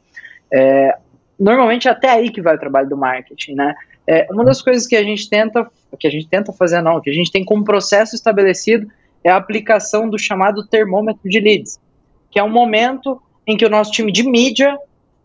É, 0.51 0.97
normalmente 1.39 1.88
é 1.88 1.91
até 1.91 2.09
aí 2.09 2.31
que 2.31 2.41
vai 2.41 2.55
o 2.55 2.59
trabalho 2.59 2.89
do 2.89 2.97
marketing, 2.97 3.53
né? 3.53 3.75
É, 4.07 4.25
uma 4.31 4.45
das 4.45 4.61
coisas 4.61 4.88
que 4.88 4.95
a 4.95 5.03
gente 5.03 5.29
tenta, 5.29 5.69
que 5.95 6.07
a 6.07 6.09
gente 6.09 6.27
tenta 6.27 6.51
fazer 6.51 6.81
não, 6.81 6.99
que 6.99 7.09
a 7.09 7.13
gente 7.13 7.31
tem 7.31 7.45
como 7.45 7.63
processo 7.63 8.15
estabelecido 8.15 8.88
é 9.23 9.29
a 9.29 9.38
aplicação 9.38 10.09
do 10.09 10.17
chamado 10.17 10.65
termômetro 10.67 11.29
de 11.29 11.39
leads, 11.39 11.79
que 12.31 12.39
é 12.39 12.43
um 12.43 12.49
momento 12.49 13.21
em 13.45 13.55
que 13.55 13.65
o 13.65 13.69
nosso 13.69 13.91
time 13.91 14.11
de 14.11 14.23
mídia 14.23 14.77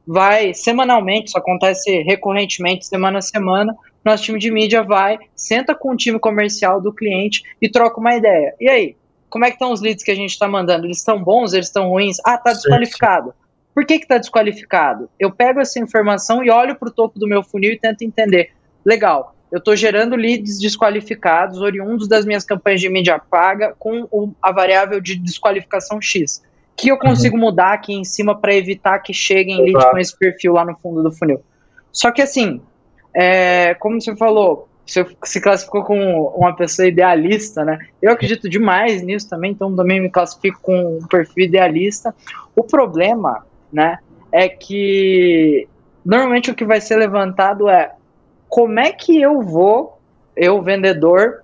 vai 0.06 0.52
semanalmente, 0.52 1.28
isso 1.28 1.38
acontece 1.38 2.02
recorrentemente, 2.02 2.86
semana 2.86 3.18
a 3.18 3.22
semana, 3.22 3.74
nosso 4.04 4.24
time 4.24 4.38
de 4.38 4.50
mídia 4.50 4.82
vai, 4.82 5.18
senta 5.34 5.74
com 5.74 5.92
o 5.92 5.96
time 5.96 6.18
comercial 6.18 6.80
do 6.80 6.92
cliente 6.92 7.42
e 7.60 7.68
troca 7.68 8.00
uma 8.00 8.14
ideia. 8.14 8.54
E 8.60 8.68
aí, 8.68 8.96
como 9.30 9.44
é 9.44 9.48
que 9.48 9.54
estão 9.54 9.72
os 9.72 9.80
leads 9.80 10.04
que 10.04 10.10
a 10.10 10.14
gente 10.14 10.30
está 10.30 10.48
mandando? 10.48 10.86
Eles 10.86 10.98
estão 10.98 11.22
bons, 11.22 11.52
eles 11.52 11.66
estão 11.66 11.88
ruins? 11.88 12.18
Ah, 12.24 12.36
tá 12.36 12.52
desqualificado. 12.52 13.32
Por 13.74 13.86
que 13.86 13.94
está 13.94 14.18
desqualificado? 14.18 15.08
Eu 15.18 15.30
pego 15.30 15.60
essa 15.60 15.78
informação 15.78 16.44
e 16.44 16.50
olho 16.50 16.76
para 16.76 16.88
o 16.88 16.92
topo 16.92 17.18
do 17.18 17.26
meu 17.26 17.42
funil 17.42 17.72
e 17.72 17.78
tento 17.78 18.02
entender 18.02 18.52
legal, 18.84 19.34
eu 19.52 19.58
estou 19.58 19.76
gerando 19.76 20.16
leads 20.16 20.58
desqualificados, 20.58 21.60
oriundos 21.60 22.08
das 22.08 22.24
minhas 22.24 22.42
campanhas 22.42 22.80
de 22.80 22.88
mídia 22.88 23.18
paga, 23.18 23.74
com 23.78 24.08
o, 24.10 24.32
a 24.40 24.50
variável 24.50 24.98
de 24.98 25.14
desqualificação 25.14 26.00
X. 26.00 26.42
Que 26.74 26.88
eu 26.88 26.96
consigo 26.96 27.36
uhum. 27.36 27.42
mudar 27.42 27.74
aqui 27.74 27.92
em 27.92 28.02
cima 28.02 28.34
para 28.34 28.54
evitar 28.54 28.98
que 29.00 29.12
cheguem 29.12 29.62
leads 29.62 29.90
com 29.90 29.98
esse 29.98 30.18
perfil 30.18 30.54
lá 30.54 30.64
no 30.64 30.74
fundo 30.78 31.02
do 31.02 31.12
funil. 31.12 31.42
Só 31.92 32.10
que 32.10 32.22
assim, 32.22 32.62
é, 33.14 33.74
como 33.74 34.00
você 34.00 34.16
falou, 34.16 34.70
você 34.86 35.06
se 35.22 35.38
classificou 35.38 35.84
como 35.84 36.28
uma 36.28 36.56
pessoa 36.56 36.88
idealista, 36.88 37.62
né? 37.62 37.78
Eu 38.00 38.10
acredito 38.10 38.48
demais 38.48 39.02
nisso 39.02 39.28
também, 39.28 39.50
então 39.50 39.76
também 39.76 40.00
me 40.00 40.08
classifico 40.08 40.60
com 40.62 40.96
um 40.96 41.06
perfil 41.06 41.44
idealista. 41.44 42.14
O 42.56 42.64
problema, 42.64 43.44
né, 43.70 43.98
é 44.32 44.48
que 44.48 45.68
normalmente 46.02 46.50
o 46.50 46.54
que 46.54 46.64
vai 46.64 46.80
ser 46.80 46.96
levantado 46.96 47.68
é 47.68 47.92
como 48.52 48.78
é 48.78 48.92
que 48.92 49.18
eu 49.18 49.40
vou, 49.40 49.98
eu 50.36 50.60
vendedor, 50.60 51.42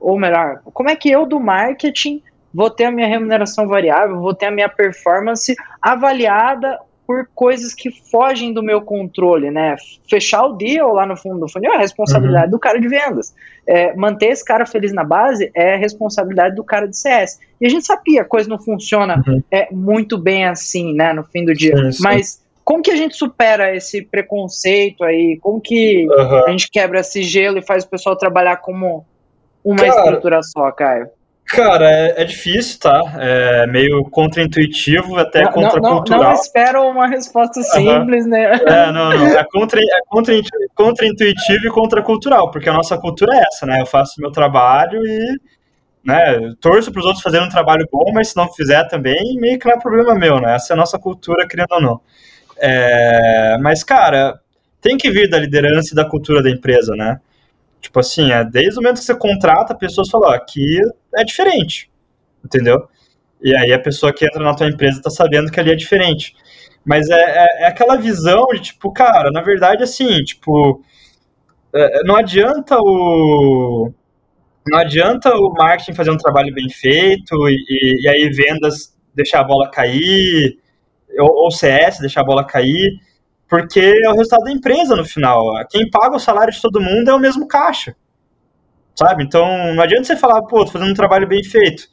ou 0.00 0.18
melhor, 0.18 0.60
como 0.74 0.90
é 0.90 0.96
que 0.96 1.08
eu 1.08 1.24
do 1.24 1.38
marketing 1.38 2.20
vou 2.52 2.68
ter 2.68 2.86
a 2.86 2.90
minha 2.90 3.06
remuneração 3.06 3.68
variável, 3.68 4.18
vou 4.18 4.34
ter 4.34 4.46
a 4.46 4.50
minha 4.50 4.68
performance 4.68 5.54
avaliada 5.80 6.76
por 7.06 7.28
coisas 7.36 7.72
que 7.72 7.92
fogem 8.10 8.52
do 8.52 8.64
meu 8.64 8.82
controle, 8.82 9.48
né? 9.48 9.76
Fechar 10.08 10.44
o 10.44 10.54
deal 10.54 10.92
lá 10.92 11.06
no 11.06 11.16
fundo 11.16 11.38
do 11.38 11.48
funil 11.48 11.72
é 11.72 11.76
a 11.76 11.80
responsabilidade 11.80 12.46
uhum. 12.46 12.50
do 12.50 12.58
cara 12.58 12.80
de 12.80 12.88
vendas. 12.88 13.32
É, 13.64 13.94
manter 13.94 14.30
esse 14.30 14.44
cara 14.44 14.66
feliz 14.66 14.92
na 14.92 15.04
base 15.04 15.52
é 15.54 15.74
a 15.74 15.78
responsabilidade 15.78 16.56
do 16.56 16.64
cara 16.64 16.88
de 16.88 16.96
CS. 16.96 17.38
E 17.60 17.66
a 17.66 17.68
gente 17.68 17.86
sabia, 17.86 18.22
a 18.22 18.24
coisa 18.24 18.48
não 18.48 18.58
funciona 18.58 19.22
uhum. 19.24 19.40
é, 19.52 19.72
muito 19.72 20.18
bem 20.18 20.46
assim, 20.46 20.94
né, 20.94 21.12
no 21.12 21.22
fim 21.22 21.44
do 21.44 21.54
dia. 21.54 21.76
Sim, 21.76 21.92
sim. 21.92 22.02
Mas 22.02 22.42
como 22.70 22.84
que 22.84 22.92
a 22.92 22.96
gente 22.96 23.16
supera 23.16 23.74
esse 23.74 24.00
preconceito 24.00 25.02
aí? 25.02 25.36
Como 25.40 25.60
que 25.60 26.06
uhum. 26.08 26.44
a 26.46 26.50
gente 26.52 26.70
quebra 26.70 27.00
esse 27.00 27.20
gelo 27.20 27.58
e 27.58 27.62
faz 27.62 27.82
o 27.82 27.88
pessoal 27.88 28.14
trabalhar 28.14 28.58
como 28.58 29.04
uma 29.64 29.76
cara, 29.76 29.88
estrutura 29.88 30.40
só, 30.44 30.70
Caio? 30.70 31.08
Cara, 31.46 31.90
é, 31.90 32.22
é, 32.22 32.24
difícil, 32.24 32.78
tá? 32.78 33.02
É 33.18 33.66
meio 33.66 34.04
contraintuitivo, 34.04 35.18
até 35.18 35.42
não, 35.42 35.50
contracultural. 35.50 36.22
Não, 36.22 36.28
não, 36.28 36.34
espero 36.40 36.82
uma 36.84 37.08
resposta 37.08 37.60
simples, 37.60 38.22
uhum. 38.22 38.30
né? 38.30 38.52
É, 38.64 38.92
não, 38.92 39.10
não. 39.18 39.26
É, 39.26 39.44
contra, 39.50 39.80
é 39.80 40.00
contra-intuitivo 40.06 40.70
contra 40.76 41.08
e 41.08 41.72
contracultural, 41.72 42.52
porque 42.52 42.68
a 42.68 42.72
nossa 42.72 42.96
cultura 42.96 43.34
é 43.34 43.42
essa, 43.52 43.66
né? 43.66 43.80
Eu 43.80 43.86
faço 43.86 44.20
meu 44.20 44.30
trabalho 44.30 45.04
e 45.04 45.40
né, 46.06 46.54
torço 46.60 46.92
para 46.92 47.00
os 47.00 47.04
outros 47.04 47.22
fazerem 47.24 47.48
um 47.48 47.50
trabalho 47.50 47.84
bom, 47.90 48.12
mas 48.14 48.28
se 48.28 48.36
não 48.36 48.46
fizer 48.52 48.86
também, 48.86 49.36
meio 49.40 49.58
que 49.58 49.66
não 49.66 49.74
é 49.74 49.80
problema 49.80 50.14
meu, 50.14 50.40
né? 50.40 50.54
Essa 50.54 50.72
é 50.72 50.74
a 50.74 50.76
nossa 50.76 51.00
cultura, 51.00 51.48
querendo 51.48 51.72
ou 51.72 51.82
não. 51.82 52.00
É, 52.60 53.56
mas, 53.60 53.82
cara, 53.82 54.40
tem 54.80 54.96
que 54.96 55.10
vir 55.10 55.28
da 55.28 55.38
liderança 55.38 55.92
e 55.92 55.96
da 55.96 56.04
cultura 56.08 56.42
da 56.42 56.50
empresa, 56.50 56.94
né? 56.94 57.20
Tipo 57.80 58.00
assim, 58.00 58.32
é, 58.32 58.44
desde 58.44 58.78
o 58.78 58.82
momento 58.82 58.98
que 58.98 59.04
você 59.04 59.14
contrata, 59.16 59.72
a 59.72 59.76
pessoa 59.76 60.06
fala, 60.10 60.34
aqui 60.36 60.78
é 61.16 61.24
diferente, 61.24 61.90
entendeu? 62.44 62.88
E 63.42 63.56
aí 63.56 63.72
a 63.72 63.78
pessoa 63.78 64.12
que 64.12 64.26
entra 64.26 64.44
na 64.44 64.54
tua 64.54 64.68
empresa 64.68 65.02
tá 65.02 65.10
sabendo 65.10 65.50
que 65.50 65.58
ali 65.60 65.72
é 65.72 65.76
diferente. 65.76 66.34
Mas 66.84 67.08
é, 67.10 67.14
é, 67.16 67.62
é 67.64 67.66
aquela 67.66 67.96
visão 67.96 68.46
de, 68.52 68.60
tipo, 68.60 68.92
cara, 68.92 69.30
na 69.30 69.42
verdade, 69.42 69.82
assim, 69.82 70.22
tipo, 70.24 70.82
é, 71.74 72.02
não 72.04 72.16
adianta 72.16 72.76
o... 72.80 73.92
Não 74.66 74.78
adianta 74.78 75.34
o 75.34 75.52
marketing 75.54 75.94
fazer 75.94 76.10
um 76.10 76.16
trabalho 76.18 76.54
bem 76.54 76.68
feito 76.68 77.34
e, 77.48 77.56
e, 77.68 78.04
e 78.04 78.08
aí 78.08 78.30
vendas 78.30 78.94
deixar 79.14 79.40
a 79.40 79.44
bola 79.44 79.70
cair, 79.70 80.58
ou, 81.20 81.50
CS, 81.50 81.98
deixar 82.00 82.22
a 82.22 82.24
bola 82.24 82.46
cair, 82.46 82.98
porque 83.48 83.80
é 83.80 84.08
o 84.08 84.14
resultado 84.14 84.44
da 84.44 84.52
empresa 84.52 84.96
no 84.96 85.04
final. 85.04 85.44
Quem 85.68 85.90
paga 85.90 86.16
o 86.16 86.20
salário 86.20 86.52
de 86.52 86.60
todo 86.60 86.80
mundo 86.80 87.10
é 87.10 87.14
o 87.14 87.18
mesmo 87.18 87.46
caixa. 87.46 87.94
Sabe? 88.94 89.24
Então, 89.24 89.74
não 89.74 89.82
adianta 89.82 90.04
você 90.04 90.16
falar, 90.16 90.42
pô, 90.42 90.64
tô 90.64 90.72
fazendo 90.72 90.90
um 90.90 90.94
trabalho 90.94 91.26
bem 91.26 91.42
feito. 91.42 91.84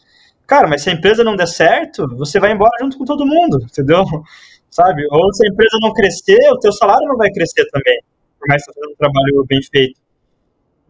Cara, 0.45 0.67
mas 0.67 0.81
se 0.81 0.89
a 0.89 0.93
empresa 0.93 1.23
não 1.23 1.35
der 1.35 1.47
certo, 1.47 2.07
você 2.15 2.39
vai 2.39 2.51
embora 2.51 2.71
junto 2.81 2.97
com 2.97 3.05
todo 3.05 3.25
mundo, 3.25 3.59
entendeu? 3.69 4.03
sabe? 4.69 5.05
Ou 5.09 5.33
se 5.33 5.45
a 5.45 5.49
empresa 5.49 5.77
não 5.81 5.93
crescer, 5.93 6.51
o 6.51 6.59
teu 6.59 6.71
salário 6.71 7.07
não 7.07 7.17
vai 7.17 7.31
crescer 7.31 7.65
também, 7.71 7.99
por 8.39 8.47
mais 8.47 8.63
que 8.63 8.71
você 8.71 8.79
faça 8.79 8.91
um 8.91 8.95
trabalho 8.95 9.45
bem 9.47 9.61
feito. 9.63 9.99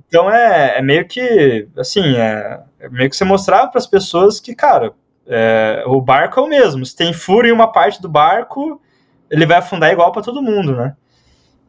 Então 0.08 0.32
é, 0.32 0.78
é 0.78 0.82
meio 0.82 1.08
que, 1.08 1.68
assim, 1.78 2.16
é, 2.16 2.62
é 2.80 2.90
meio 2.90 3.10
que 3.10 3.16
você 3.16 3.26
mostrar 3.26 3.68
para 3.68 3.80
as 3.80 3.88
pessoas 3.88 4.40
que, 4.40 4.56
cara, 4.56 4.94
é, 5.28 5.84
o 5.86 6.02
barco 6.02 6.40
é 6.40 6.44
o 6.44 6.48
mesmo. 6.48 6.86
Se 6.86 6.96
tem 6.96 7.14
furo 7.14 7.48
em 7.48 7.52
uma 7.52 7.72
parte 7.72 8.02
do 8.02 8.10
barco, 8.10 8.82
ele 9.30 9.46
vai 9.46 9.58
afundar 9.58 9.92
igual 9.92 10.12
para 10.12 10.22
todo 10.22 10.42
mundo, 10.42 10.76
né? 10.76 10.96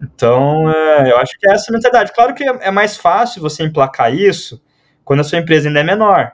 Então, 0.01 0.71
é, 0.71 1.11
eu 1.11 1.19
acho 1.19 1.39
que 1.39 1.49
é 1.49 1.53
essa 1.53 1.71
a 1.71 1.75
mentalidade. 1.75 2.13
Claro 2.13 2.35
que 2.35 2.45
é, 2.45 2.69
é 2.69 2.71
mais 2.71 2.97
fácil 2.97 3.43
você 3.43 3.65
emplacar 3.65 4.15
isso 4.15 4.63
quando 5.05 5.21
a 5.21 5.25
sua 5.25 5.39
empresa 5.39 5.69
ainda 5.69 5.81
é 5.81 5.85
menor. 5.85 6.33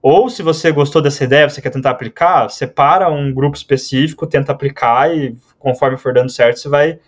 Ou 0.00 0.28
se 0.28 0.42
você 0.42 0.70
gostou 0.70 1.00
dessa 1.00 1.24
ideia, 1.24 1.48
você 1.48 1.62
quer 1.62 1.70
tentar 1.70 1.90
aplicar, 1.90 2.50
separa 2.50 3.10
um 3.10 3.32
grupo 3.32 3.56
específico, 3.56 4.26
tenta 4.26 4.52
aplicar 4.52 5.14
e 5.14 5.36
conforme 5.58 5.96
for 5.96 6.12
dando 6.12 6.30
certo, 6.30 6.60
você 6.60 6.68
vai 6.68 6.98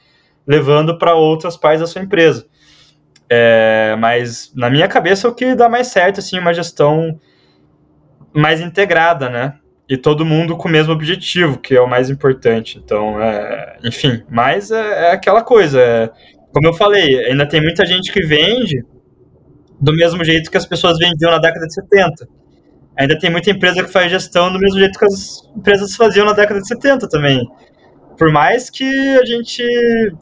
levando 0.47 0.99
para 0.99 1.15
outras 1.15 1.57
partes 1.57 1.81
da 1.81 1.87
sua 1.87 2.03
empresa. 2.03 2.47
É, 3.29 3.97
mas 3.99 4.53
na 4.55 4.71
minha 4.71 4.89
cabeça 4.89 5.29
o 5.29 5.35
que 5.35 5.55
dá 5.55 5.69
mais 5.69 5.89
certo 5.89 6.21
assim, 6.21 6.39
uma 6.39 6.55
gestão 6.55 7.21
mais 8.37 8.61
integrada, 8.61 9.29
né? 9.29 9.55
E 9.89 9.97
todo 9.97 10.25
mundo 10.25 10.57
com 10.57 10.69
o 10.69 10.73
mesmo 10.73 10.93
objetivo, 10.93 11.59
que 11.59 11.75
é 11.75 11.81
o 11.81 11.89
mais 11.89 12.11
importante. 12.11 12.81
Então, 12.83 13.21
é, 13.23 13.79
enfim, 13.85 14.23
mas 14.29 14.71
é, 14.71 15.11
é 15.11 15.13
aquela 15.13 15.43
coisa. 15.43 15.81
É, 15.81 16.11
como 16.53 16.67
eu 16.67 16.75
falei, 16.75 17.25
ainda 17.27 17.47
tem 17.47 17.61
muita 17.61 17.87
gente 17.87 18.13
que 18.13 18.25
vende 18.27 18.85
do 19.81 19.95
mesmo 19.95 20.25
jeito 20.25 20.51
que 20.51 20.57
as 20.57 20.67
pessoas 20.67 20.99
vendiam 20.99 21.31
na 21.31 21.39
década 21.39 21.67
de 21.67 21.75
70. 21.75 22.29
Ainda 22.99 23.19
tem 23.19 23.31
muita 23.31 23.51
empresa 23.51 23.85
que 23.85 23.93
faz 23.93 24.11
gestão 24.11 24.53
do 24.53 24.59
mesmo 24.59 24.79
jeito 24.79 24.99
que 24.99 25.05
as 25.05 25.43
empresas 25.55 25.95
faziam 25.95 26.25
na 26.25 26.33
década 26.33 26.61
de 26.61 26.67
70 26.67 27.09
também. 27.09 27.47
Por 28.19 28.33
mais 28.33 28.71
que 28.71 29.19
a 29.19 29.25
gente, 29.25 29.63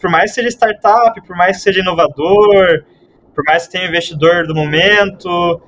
por 0.01 0.11
mais 0.11 0.31
que 0.31 0.35
seja 0.35 0.49
startup, 0.49 1.21
por 1.25 1.37
mais 1.37 1.57
que 1.57 1.63
seja 1.63 1.81
inovador, 1.81 2.85
por 3.35 3.45
mais 3.45 3.67
que 3.67 3.73
tenha 3.73 3.87
investidor 3.87 4.47
do 4.47 4.55
momento, 4.55 5.63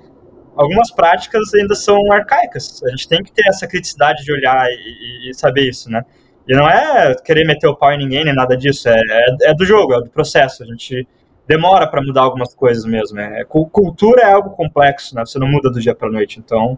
algumas 0.56 0.90
práticas 0.90 1.52
ainda 1.54 1.74
são 1.74 2.10
arcaicas. 2.10 2.82
A 2.84 2.90
gente 2.90 3.08
tem 3.08 3.22
que 3.22 3.32
ter 3.32 3.46
essa 3.48 3.66
criticidade 3.66 4.24
de 4.24 4.32
olhar 4.32 4.66
e, 4.70 5.30
e 5.30 5.34
saber 5.34 5.68
isso, 5.68 5.90
né? 5.90 6.04
E 6.48 6.54
não 6.54 6.68
é 6.68 7.14
querer 7.24 7.44
meter 7.44 7.66
o 7.66 7.76
pau 7.76 7.92
em 7.92 7.98
ninguém 7.98 8.24
nem 8.24 8.34
nada 8.34 8.56
disso, 8.56 8.88
é, 8.88 8.94
é, 8.94 9.50
é 9.50 9.54
do 9.54 9.64
jogo, 9.64 9.94
é 9.94 10.00
do 10.00 10.10
processo. 10.10 10.62
A 10.62 10.66
gente 10.66 11.06
demora 11.46 11.86
para 11.86 12.00
mudar 12.00 12.22
algumas 12.22 12.54
coisas 12.54 12.84
mesmo. 12.84 13.18
É, 13.18 13.44
cultura 13.44 14.22
é 14.22 14.32
algo 14.32 14.50
complexo, 14.50 15.14
né? 15.14 15.24
Você 15.24 15.38
não 15.38 15.48
muda 15.48 15.70
do 15.70 15.80
dia 15.80 15.94
para 15.94 16.10
noite, 16.10 16.38
então 16.38 16.76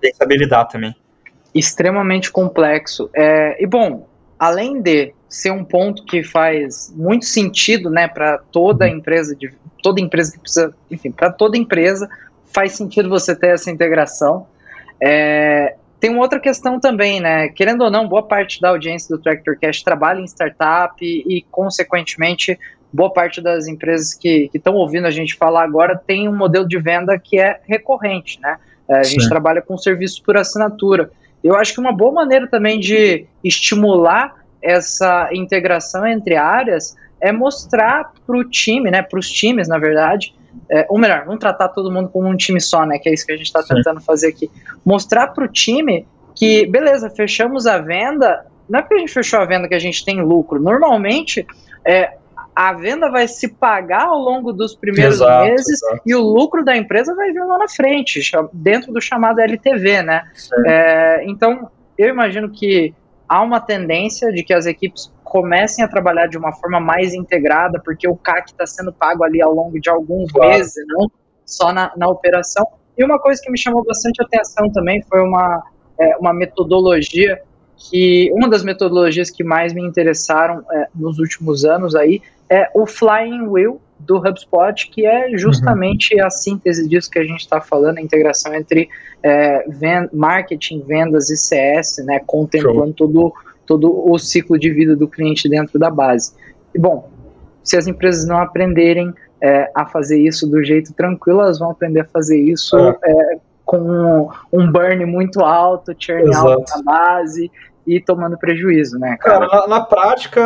tem 0.00 0.10
que 0.10 0.16
saber 0.16 0.36
lidar 0.36 0.64
também. 0.64 0.94
Extremamente 1.54 2.30
complexo. 2.30 3.10
É, 3.14 3.62
e 3.62 3.66
bom, 3.66 4.06
além 4.38 4.80
de 4.80 5.14
ser 5.28 5.50
um 5.50 5.64
ponto 5.64 6.04
que 6.04 6.22
faz 6.22 6.92
muito 6.96 7.26
sentido, 7.26 7.90
né, 7.90 8.08
para 8.08 8.38
toda 8.38 8.86
uhum. 8.86 8.92
empresa 8.92 9.34
de 9.34 9.52
toda 9.82 10.00
empresa 10.00 10.32
que 10.32 10.38
precisa, 10.38 10.74
enfim, 10.90 11.10
para 11.10 11.30
toda 11.30 11.56
empresa 11.56 12.08
faz 12.52 12.72
sentido 12.72 13.08
você 13.08 13.34
ter 13.34 13.48
essa 13.48 13.70
integração. 13.70 14.46
É, 15.02 15.76
tem 15.98 16.10
uma 16.10 16.22
outra 16.22 16.38
questão 16.38 16.78
também, 16.78 17.20
né? 17.20 17.48
Querendo 17.48 17.82
ou 17.82 17.90
não, 17.90 18.08
boa 18.08 18.22
parte 18.22 18.60
da 18.60 18.70
audiência 18.70 19.14
do 19.14 19.22
Tractor 19.22 19.58
Cash 19.60 19.82
trabalha 19.82 20.20
em 20.20 20.26
startup 20.26 20.94
e, 21.04 21.38
e 21.38 21.42
consequentemente, 21.50 22.58
boa 22.92 23.12
parte 23.12 23.40
das 23.40 23.66
empresas 23.66 24.14
que 24.14 24.50
estão 24.54 24.74
ouvindo 24.74 25.06
a 25.06 25.10
gente 25.10 25.34
falar 25.34 25.64
agora 25.64 25.96
tem 25.96 26.28
um 26.28 26.36
modelo 26.36 26.66
de 26.66 26.78
venda 26.78 27.18
que 27.18 27.38
é 27.38 27.60
recorrente, 27.64 28.40
né? 28.40 28.58
É, 28.88 28.98
a 28.98 29.04
Sim. 29.04 29.12
gente 29.12 29.28
trabalha 29.28 29.60
com 29.60 29.76
serviços 29.76 30.20
por 30.20 30.36
assinatura. 30.36 31.10
Eu 31.42 31.56
acho 31.56 31.74
que 31.74 31.80
uma 31.80 31.92
boa 31.92 32.12
maneira 32.12 32.46
também 32.46 32.78
de 32.78 33.26
estimular 33.42 34.34
essa 34.62 35.28
integração 35.32 36.06
entre 36.06 36.36
áreas 36.36 36.96
é 37.20 37.32
mostrar 37.32 38.12
para 38.26 38.36
o 38.36 38.44
time, 38.44 38.90
né, 38.90 39.02
para 39.02 39.18
os 39.18 39.30
times, 39.30 39.68
na 39.68 39.78
verdade, 39.78 40.34
é, 40.70 40.86
ou 40.88 40.98
melhor, 40.98 41.26
não 41.26 41.36
tratar 41.36 41.68
todo 41.68 41.90
mundo 41.90 42.08
como 42.08 42.28
um 42.28 42.36
time 42.36 42.60
só, 42.60 42.84
né? 42.84 42.98
Que 42.98 43.08
é 43.08 43.14
isso 43.14 43.26
que 43.26 43.32
a 43.32 43.36
gente 43.36 43.46
está 43.46 43.62
tentando 43.62 44.00
fazer 44.00 44.28
aqui. 44.28 44.50
Mostrar 44.84 45.28
para 45.28 45.44
o 45.44 45.48
time 45.48 46.06
que, 46.34 46.66
beleza, 46.66 47.10
fechamos 47.10 47.66
a 47.66 47.78
venda. 47.78 48.46
Não 48.68 48.80
é 48.80 48.82
porque 48.82 48.94
a 48.94 48.98
gente 48.98 49.12
fechou 49.12 49.40
a 49.40 49.44
venda 49.44 49.68
que 49.68 49.74
a 49.74 49.78
gente 49.78 50.04
tem 50.04 50.20
lucro. 50.20 50.60
Normalmente, 50.60 51.46
é, 51.86 52.14
a 52.54 52.72
venda 52.72 53.10
vai 53.10 53.28
se 53.28 53.48
pagar 53.48 54.06
ao 54.06 54.18
longo 54.18 54.52
dos 54.52 54.74
primeiros 54.74 55.16
exato, 55.16 55.44
meses 55.44 55.82
exato. 55.82 56.02
e 56.06 56.14
o 56.14 56.20
lucro 56.20 56.64
da 56.64 56.76
empresa 56.76 57.14
vai 57.14 57.30
vir 57.30 57.44
lá 57.44 57.58
na 57.58 57.68
frente, 57.68 58.20
dentro 58.52 58.92
do 58.92 59.00
chamado 59.00 59.40
LTV, 59.40 60.02
né? 60.02 60.22
É, 60.66 61.24
então, 61.26 61.70
eu 61.98 62.08
imagino 62.08 62.50
que 62.50 62.94
há 63.28 63.42
uma 63.42 63.60
tendência 63.60 64.32
de 64.32 64.42
que 64.42 64.54
as 64.54 64.66
equipes 64.66 65.12
comecem 65.26 65.84
a 65.84 65.88
trabalhar 65.88 66.28
de 66.28 66.38
uma 66.38 66.52
forma 66.52 66.78
mais 66.78 67.12
integrada, 67.12 67.80
porque 67.84 68.08
o 68.08 68.16
CAC 68.16 68.52
está 68.52 68.64
sendo 68.64 68.92
pago 68.92 69.24
ali 69.24 69.42
ao 69.42 69.52
longo 69.52 69.78
de 69.80 69.90
alguns 69.90 70.30
claro. 70.30 70.52
meses, 70.52 70.74
não 70.86 71.10
só 71.44 71.72
na, 71.72 71.92
na 71.96 72.08
operação. 72.08 72.66
E 72.96 73.04
uma 73.04 73.18
coisa 73.18 73.40
que 73.42 73.50
me 73.50 73.58
chamou 73.58 73.84
bastante 73.84 74.22
atenção 74.22 74.70
também 74.70 75.02
foi 75.02 75.20
uma, 75.20 75.62
é, 75.98 76.16
uma 76.16 76.32
metodologia 76.32 77.42
que 77.76 78.30
uma 78.32 78.48
das 78.48 78.64
metodologias 78.64 79.28
que 79.28 79.44
mais 79.44 79.74
me 79.74 79.82
interessaram 79.82 80.64
é, 80.72 80.86
nos 80.94 81.18
últimos 81.18 81.64
anos 81.64 81.94
aí 81.94 82.22
é 82.48 82.70
o 82.74 82.86
Flying 82.86 83.48
Wheel 83.48 83.80
do 83.98 84.16
HubSpot, 84.16 84.90
que 84.90 85.04
é 85.06 85.36
justamente 85.36 86.14
uhum. 86.14 86.26
a 86.26 86.30
síntese 86.30 86.88
disso 86.88 87.10
que 87.10 87.18
a 87.18 87.24
gente 87.24 87.40
está 87.40 87.60
falando, 87.60 87.98
a 87.98 88.00
integração 88.00 88.54
entre 88.54 88.88
é, 89.22 89.64
vend 89.68 90.08
marketing, 90.12 90.82
vendas 90.82 91.30
e 91.30 91.36
CS, 91.36 92.04
né, 92.04 92.20
contemplando 92.24 92.92
todo, 92.92 93.32
todo 93.66 94.10
o 94.10 94.18
ciclo 94.18 94.58
de 94.58 94.70
vida 94.70 94.94
do 94.94 95.08
cliente 95.08 95.48
dentro 95.48 95.78
da 95.78 95.90
base. 95.90 96.32
E, 96.74 96.78
bom, 96.78 97.10
se 97.62 97.76
as 97.76 97.86
empresas 97.86 98.26
não 98.26 98.38
aprenderem 98.38 99.12
é, 99.42 99.70
a 99.74 99.84
fazer 99.84 100.20
isso 100.20 100.48
do 100.48 100.62
jeito 100.62 100.94
tranquilo, 100.94 101.40
elas 101.40 101.58
vão 101.58 101.70
aprender 101.70 102.00
a 102.00 102.04
fazer 102.04 102.38
isso 102.38 102.76
é. 102.78 102.96
é 103.04 103.38
com 103.64 103.78
um, 103.78 104.28
um 104.52 104.70
burn 104.70 105.04
muito 105.04 105.40
alto, 105.40 105.92
churn 105.98 106.28
Exato. 106.28 106.48
alto 106.48 106.72
na 106.76 106.82
base, 106.84 107.50
e 107.86 108.00
tomando 108.00 108.38
prejuízo, 108.38 108.98
né, 108.98 109.16
cara? 109.16 109.48
cara 109.48 109.60
na, 109.62 109.66
na, 109.66 109.80
prática, 109.80 110.40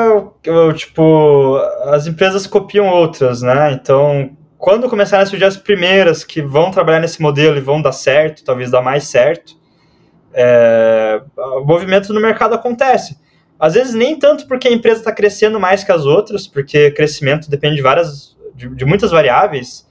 eu, 0.44 0.72
tipo, 0.72 1.56
as 1.84 2.06
empresas 2.06 2.47
copiam 2.47 2.88
outras, 2.88 3.42
né? 3.42 3.72
Então, 3.72 4.30
quando 4.59 4.88
começarem 4.90 5.22
a 5.22 5.26
surgir 5.26 5.44
as 5.44 5.56
primeiras 5.56 6.22
que 6.22 6.42
vão 6.42 6.70
trabalhar 6.70 7.01
nesse 7.01 7.20
modelo 7.22 7.56
e 7.56 7.60
vão 7.60 7.80
dar 7.80 7.92
certo, 7.92 8.44
talvez 8.44 8.70
dar 8.70 8.82
mais 8.82 9.05
certo, 9.05 9.55
é, 10.32 11.20
movimento 11.65 12.12
no 12.12 12.20
mercado 12.20 12.55
acontece. 12.55 13.19
Às 13.59 13.74
vezes 13.74 13.94
nem 13.94 14.19
tanto 14.19 14.47
porque 14.47 14.69
a 14.69 14.73
empresa 14.73 15.01
está 15.01 15.12
crescendo 15.12 15.61
mais 15.61 15.85
que 15.85 15.93
as 15.93 16.07
outras, 16.07 16.47
porque 16.47 16.90
crescimento 16.93 17.51
depende 17.51 17.77
de 17.77 17.82
várias, 17.82 18.36
de, 18.55 18.69
de 18.69 18.85
muitas 18.85 19.11
variáveis, 19.11 19.86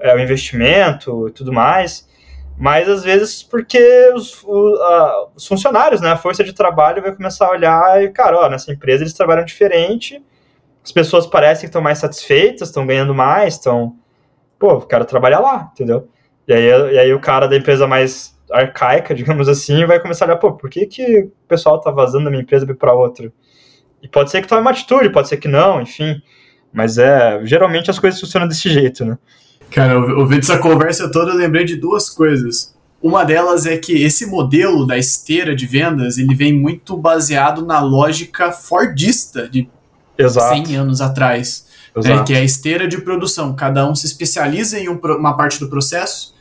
é, 0.00 0.14
o 0.14 0.18
investimento 0.18 1.28
e 1.28 1.32
tudo 1.32 1.52
mais 1.52 2.10
mas 2.56 2.88
às 2.88 3.02
vezes 3.02 3.42
porque 3.42 4.12
os, 4.14 4.42
o, 4.44 4.76
a, 4.76 5.28
os, 5.34 5.46
funcionários, 5.46 6.00
né, 6.00 6.10
a 6.10 6.16
força 6.16 6.44
de 6.44 6.52
trabalho 6.52 7.02
vai 7.02 7.12
começar 7.12 7.46
a 7.46 7.50
olhar 7.50 8.02
e, 8.02 8.08
cara, 8.10 8.38
ó, 8.38 8.48
nessa 8.48 8.72
empresa 8.72 9.02
eles 9.02 9.12
trabalham 9.12 9.44
diferente, 9.44 10.22
as 10.84 10.92
pessoas 10.92 11.26
parecem 11.26 11.62
que 11.62 11.66
estão 11.66 11.82
mais 11.82 11.98
satisfeitas, 11.98 12.68
estão 12.68 12.86
ganhando 12.86 13.14
mais, 13.14 13.54
estão, 13.54 13.96
pô, 14.58 14.80
quero 14.80 15.04
trabalhar 15.04 15.40
lá, 15.40 15.70
entendeu? 15.72 16.08
E 16.46 16.52
aí, 16.52 16.64
e 16.92 16.98
aí 16.98 17.14
o 17.14 17.20
cara 17.20 17.46
da 17.46 17.56
empresa 17.56 17.86
mais 17.86 18.31
arcaica, 18.52 19.14
digamos 19.14 19.48
assim, 19.48 19.84
vai 19.86 19.98
começar 19.98 20.24
a 20.24 20.28
olhar, 20.28 20.36
pô, 20.36 20.52
por 20.52 20.68
que, 20.68 20.86
que 20.86 21.20
o 21.20 21.32
pessoal 21.48 21.80
tá 21.80 21.90
vazando 21.90 22.24
da 22.24 22.30
minha 22.30 22.42
empresa 22.42 22.66
para 22.74 22.92
outra? 22.92 23.32
E 24.02 24.08
pode 24.08 24.30
ser 24.30 24.42
que 24.42 24.48
tome 24.48 24.60
uma 24.60 24.70
atitude, 24.70 25.10
pode 25.10 25.28
ser 25.28 25.36
que 25.36 25.48
não, 25.48 25.80
enfim, 25.80 26.20
mas 26.72 26.98
é, 26.98 27.40
geralmente 27.44 27.90
as 27.90 27.98
coisas 27.98 28.20
funcionam 28.20 28.48
desse 28.48 28.68
jeito, 28.68 29.04
né? 29.04 29.18
Cara, 29.70 29.98
ouvindo 29.98 30.40
essa 30.40 30.58
conversa 30.58 31.10
toda, 31.10 31.30
eu 31.30 31.36
lembrei 31.36 31.64
de 31.64 31.76
duas 31.76 32.10
coisas. 32.10 32.76
Uma 33.00 33.24
delas 33.24 33.64
é 33.64 33.76
que 33.76 34.02
esse 34.02 34.26
modelo 34.26 34.86
da 34.86 34.98
esteira 34.98 35.56
de 35.56 35.66
vendas, 35.66 36.18
ele 36.18 36.34
vem 36.34 36.52
muito 36.52 36.96
baseado 36.96 37.64
na 37.64 37.80
lógica 37.80 38.52
fordista 38.52 39.48
de 39.48 39.68
Exato. 40.16 40.66
100 40.66 40.76
anos 40.76 41.00
atrás. 41.00 41.66
Né, 41.94 42.22
que 42.24 42.32
é 42.32 42.38
a 42.38 42.44
esteira 42.44 42.88
de 42.88 42.98
produção. 42.98 43.54
Cada 43.54 43.88
um 43.88 43.94
se 43.94 44.06
especializa 44.06 44.78
em 44.78 44.88
um, 44.88 44.98
uma 44.98 45.36
parte 45.36 45.60
do 45.60 45.68
processo 45.68 46.34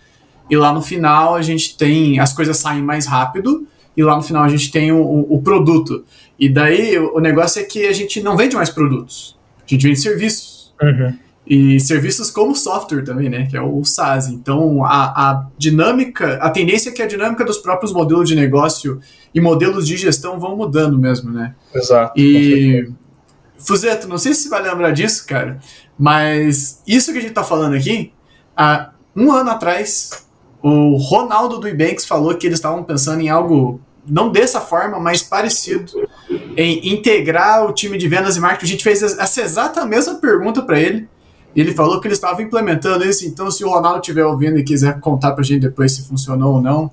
e 0.52 0.56
lá 0.57 0.73
no 0.73 0.82
final 0.82 1.34
a 1.34 1.41
gente 1.41 1.78
tem... 1.78 2.19
As 2.19 2.34
coisas 2.34 2.57
saem 2.57 2.84
mais 2.84 3.07
rápido 3.07 3.65
e 3.98 4.03
lá 4.03 4.15
no 4.15 4.22
final 4.22 4.44
a 4.44 4.49
gente 4.49 4.69
tem 4.72 4.91
o, 4.91 5.02
o 5.02 5.41
produto. 5.41 6.06
E 6.38 6.49
daí 6.49 6.99
o 6.99 7.19
negócio 7.19 7.61
é 7.61 7.64
que 7.64 7.88
a 7.88 7.94
gente 7.94 8.22
não 8.22 8.38
vende 8.38 8.56
mais 8.56 8.69
produtos. 8.69 9.40
A 9.60 9.68
gente 9.68 9.88
vende 9.88 9.99
serviços. 9.99 10.73
Uhum 10.82 11.14
e 11.45 11.80
serviços 11.80 12.30
como 12.30 12.56
software 12.56 13.03
também, 13.03 13.30
né, 13.30 13.45
que 13.45 13.57
é 13.57 13.61
o 13.61 13.84
SaaS. 13.84 14.28
Então, 14.28 14.86
a, 14.86 15.32
a 15.32 15.48
dinâmica, 15.57 16.36
a 16.36 16.49
tendência 16.49 16.90
é 16.90 16.94
que 16.94 17.02
a 17.02 17.07
dinâmica 17.07 17.44
dos 17.44 17.57
próprios 17.57 17.91
modelos 17.91 18.30
de 18.30 18.36
negócio 18.36 19.02
e 19.34 19.41
modelos 19.41 19.88
de 19.88 19.98
gestão 19.98 20.40
vão 20.40 20.56
mudando 20.56 20.98
mesmo, 20.98 21.32
né? 21.32 21.56
Exato. 21.73 22.14
E 22.18 22.90
Fuzeto, 23.57 24.07
não 24.07 24.18
sei 24.18 24.34
se 24.34 24.44
você 24.44 24.49
vai 24.49 24.61
lembrar 24.61 24.91
disso, 24.91 25.26
cara, 25.28 25.60
mas 25.98 26.82
isso 26.88 27.11
que 27.11 27.18
a 27.19 27.22
gente 27.22 27.34
tá 27.34 27.44
falando 27.44 27.76
aqui, 27.76 28.14
há 28.56 28.91
um 29.15 29.32
ano 29.32 29.49
atrás, 29.49 30.26
o 30.61 30.95
Ronaldo 30.97 31.59
do 31.59 31.67
Ibanks 31.67 32.05
falou 32.05 32.35
que 32.35 32.45
eles 32.45 32.59
estavam 32.59 32.83
pensando 32.83 33.21
em 33.21 33.29
algo 33.29 33.79
não 34.07 34.31
dessa 34.31 34.59
forma, 34.59 34.99
mas 34.99 35.21
parecido, 35.21 36.07
em 36.57 36.93
integrar 36.93 37.65
o 37.65 37.73
time 37.73 37.97
de 37.97 38.07
vendas 38.07 38.35
e 38.35 38.39
marketing. 38.39 38.65
A 38.65 38.67
gente 38.67 38.83
fez 38.83 39.01
essa 39.01 39.41
exata 39.41 39.85
mesma 39.85 40.15
pergunta 40.15 40.61
para 40.61 40.79
ele. 40.79 41.07
E 41.55 41.59
ele 41.59 41.73
falou 41.73 41.99
que 41.99 42.07
ele 42.07 42.13
estava 42.13 42.41
implementando 42.41 43.05
isso. 43.05 43.27
Então, 43.27 43.51
se 43.51 43.63
o 43.63 43.69
Ronaldo 43.69 43.99
estiver 43.99 44.25
ouvindo 44.25 44.57
e 44.57 44.63
quiser 44.63 44.99
contar 44.99 45.33
para 45.33 45.41
a 45.41 45.43
gente 45.43 45.61
depois 45.61 45.91
se 45.91 46.07
funcionou 46.07 46.55
ou 46.55 46.61
não, 46.61 46.89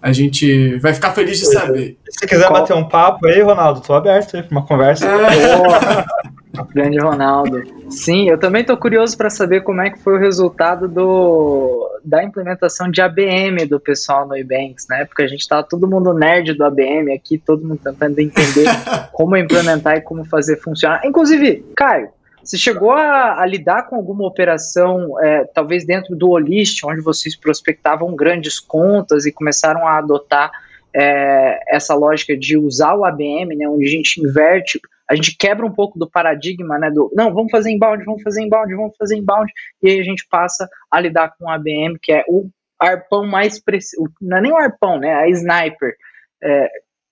a 0.00 0.12
gente 0.12 0.78
vai 0.78 0.94
ficar 0.94 1.12
feliz 1.12 1.38
de 1.40 1.46
saber. 1.46 1.98
Se 2.08 2.26
quiser 2.26 2.46
Qual? 2.46 2.60
bater 2.60 2.74
um 2.74 2.88
papo 2.88 3.26
aí, 3.26 3.42
Ronaldo, 3.42 3.80
tô 3.80 3.92
aberto 3.92 4.36
aí 4.36 4.42
para 4.42 4.56
uma 4.56 4.66
conversa. 4.66 5.06
É. 5.06 6.04
Grande 6.64 6.98
Ronaldo. 6.98 7.62
Sim, 7.90 8.28
eu 8.28 8.38
também 8.38 8.62
estou 8.62 8.76
curioso 8.76 9.16
para 9.16 9.30
saber 9.30 9.62
como 9.62 9.80
é 9.80 9.90
que 9.90 9.98
foi 9.98 10.14
o 10.14 10.18
resultado 10.18 10.88
do, 10.88 12.00
da 12.04 12.22
implementação 12.22 12.90
de 12.90 13.00
ABM 13.00 13.66
do 13.68 13.80
pessoal 13.80 14.26
no 14.26 14.36
Ebanks, 14.36 14.86
né? 14.88 15.04
Porque 15.04 15.22
a 15.22 15.26
gente 15.26 15.40
estava 15.40 15.62
todo 15.62 15.88
mundo 15.88 16.12
nerd 16.12 16.54
do 16.54 16.64
ABM 16.64 17.12
aqui, 17.14 17.38
todo 17.38 17.66
mundo 17.66 17.80
tentando 17.82 18.18
entender 18.18 18.66
como 19.12 19.36
implementar 19.36 19.96
e 19.96 20.00
como 20.00 20.24
fazer 20.24 20.56
funcionar. 20.56 21.00
Inclusive, 21.04 21.64
Caio, 21.76 22.08
você 22.42 22.56
chegou 22.56 22.92
a, 22.92 23.40
a 23.40 23.46
lidar 23.46 23.88
com 23.88 23.96
alguma 23.96 24.24
operação, 24.24 25.20
é, 25.20 25.44
talvez 25.52 25.84
dentro 25.84 26.14
do 26.14 26.30
Olist, 26.30 26.84
onde 26.84 27.00
vocês 27.00 27.34
prospectavam 27.34 28.14
grandes 28.14 28.60
contas 28.60 29.26
e 29.26 29.32
começaram 29.32 29.86
a 29.86 29.98
adotar 29.98 30.52
é, 30.94 31.60
essa 31.68 31.94
lógica 31.94 32.36
de 32.36 32.56
usar 32.56 32.94
o 32.94 33.04
ABM, 33.04 33.54
né, 33.56 33.68
onde 33.68 33.84
a 33.84 33.90
gente 33.90 34.20
inverte 34.20 34.80
a 35.08 35.14
gente 35.14 35.36
quebra 35.38 35.64
um 35.64 35.72
pouco 35.72 35.98
do 35.98 36.10
paradigma, 36.10 36.78
né, 36.78 36.90
do 36.90 37.10
não, 37.14 37.32
vamos 37.32 37.50
fazer 37.50 37.70
inbound, 37.70 38.04
vamos 38.04 38.22
fazer 38.22 38.42
inbound, 38.42 38.74
vamos 38.74 38.96
fazer 38.96 39.16
inbound, 39.16 39.52
e 39.82 39.90
aí 39.90 40.00
a 40.00 40.04
gente 40.04 40.26
passa 40.28 40.68
a 40.90 41.00
lidar 41.00 41.32
com 41.38 41.46
o 41.46 41.50
ABM, 41.50 41.98
que 42.02 42.12
é 42.12 42.24
o 42.28 42.48
arpão 42.78 43.26
mais 43.26 43.62
preciso, 43.62 44.10
não 44.20 44.38
é 44.38 44.40
nem 44.40 44.52
o 44.52 44.56
arpão, 44.56 44.98
né, 44.98 45.14
a 45.14 45.28
sniper. 45.28 45.94
É, 46.42 46.68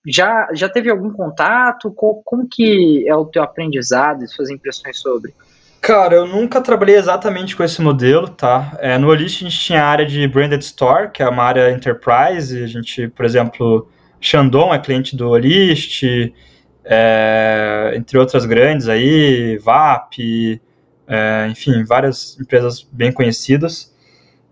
já, 0.07 0.47
já 0.53 0.69
teve 0.69 0.89
algum 0.89 1.11
contato? 1.11 1.91
Como, 1.91 2.21
como 2.23 2.47
que 2.47 3.07
é 3.07 3.15
o 3.15 3.25
teu 3.25 3.41
aprendizado 3.41 4.23
e 4.23 4.27
suas 4.27 4.49
impressões 4.49 4.99
sobre? 4.99 5.33
Cara, 5.81 6.15
eu 6.15 6.27
nunca 6.27 6.61
trabalhei 6.61 6.95
exatamente 6.95 7.55
com 7.55 7.63
esse 7.63 7.81
modelo, 7.81 8.27
tá? 8.27 8.75
É, 8.79 8.97
no 8.97 9.07
Olist 9.07 9.41
a 9.41 9.49
gente 9.49 9.59
tinha 9.59 9.83
a 9.83 9.87
área 9.87 10.05
de 10.05 10.27
Branded 10.27 10.61
Store, 10.61 11.11
que 11.11 11.21
é 11.21 11.29
uma 11.29 11.43
área 11.43 11.71
enterprise, 11.71 12.63
a 12.63 12.67
gente, 12.67 13.07
por 13.09 13.23
exemplo, 13.23 13.87
Shandong 14.19 14.73
é 14.73 14.79
cliente 14.79 15.15
do 15.15 15.29
Olist, 15.29 16.03
é, 16.85 17.93
entre 17.95 18.17
outras 18.17 18.45
grandes 18.45 18.87
aí, 18.87 19.57
VAP, 19.57 20.61
é, 21.07 21.47
enfim, 21.49 21.83
várias 21.83 22.37
empresas 22.39 22.87
bem 22.91 23.11
conhecidas. 23.11 23.93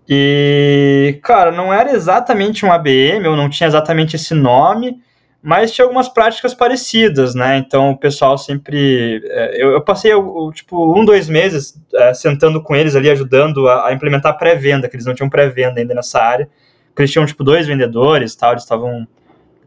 E, 0.09 1.19
cara, 1.23 1.51
não 1.51 1.73
era 1.73 1.93
exatamente 1.93 2.65
um 2.65 2.71
ABM, 2.71 3.25
ou 3.27 3.37
não 3.37 3.49
tinha 3.49 3.67
exatamente 3.67 4.15
esse 4.15 4.33
nome, 4.33 4.99
mas 5.41 5.71
tinha 5.71 5.85
algumas 5.85 6.09
práticas 6.09 6.53
parecidas, 6.53 7.35
né? 7.35 7.57
Então 7.57 7.91
o 7.91 7.97
pessoal 7.97 8.37
sempre. 8.37 9.21
É, 9.25 9.63
eu, 9.63 9.71
eu, 9.71 9.81
passei, 9.81 10.11
tipo, 10.53 10.99
um, 10.99 11.05
dois 11.05 11.29
meses 11.29 11.79
é, 11.93 12.13
sentando 12.13 12.61
com 12.61 12.75
eles 12.75 12.95
ali, 12.95 13.09
ajudando 13.09 13.67
a, 13.67 13.89
a 13.89 13.93
implementar 13.93 14.37
pré-venda, 14.37 14.89
que 14.89 14.95
eles 14.95 15.05
não 15.05 15.13
tinham 15.13 15.29
pré-venda 15.29 15.79
ainda 15.79 15.93
nessa 15.93 16.19
área. 16.19 16.49
Porque 16.87 17.03
eles 17.03 17.11
tinham, 17.11 17.25
tipo, 17.25 17.43
dois 17.43 17.67
vendedores 17.67 18.35
tal, 18.35 18.51
eles 18.51 18.63
estavam 18.63 19.07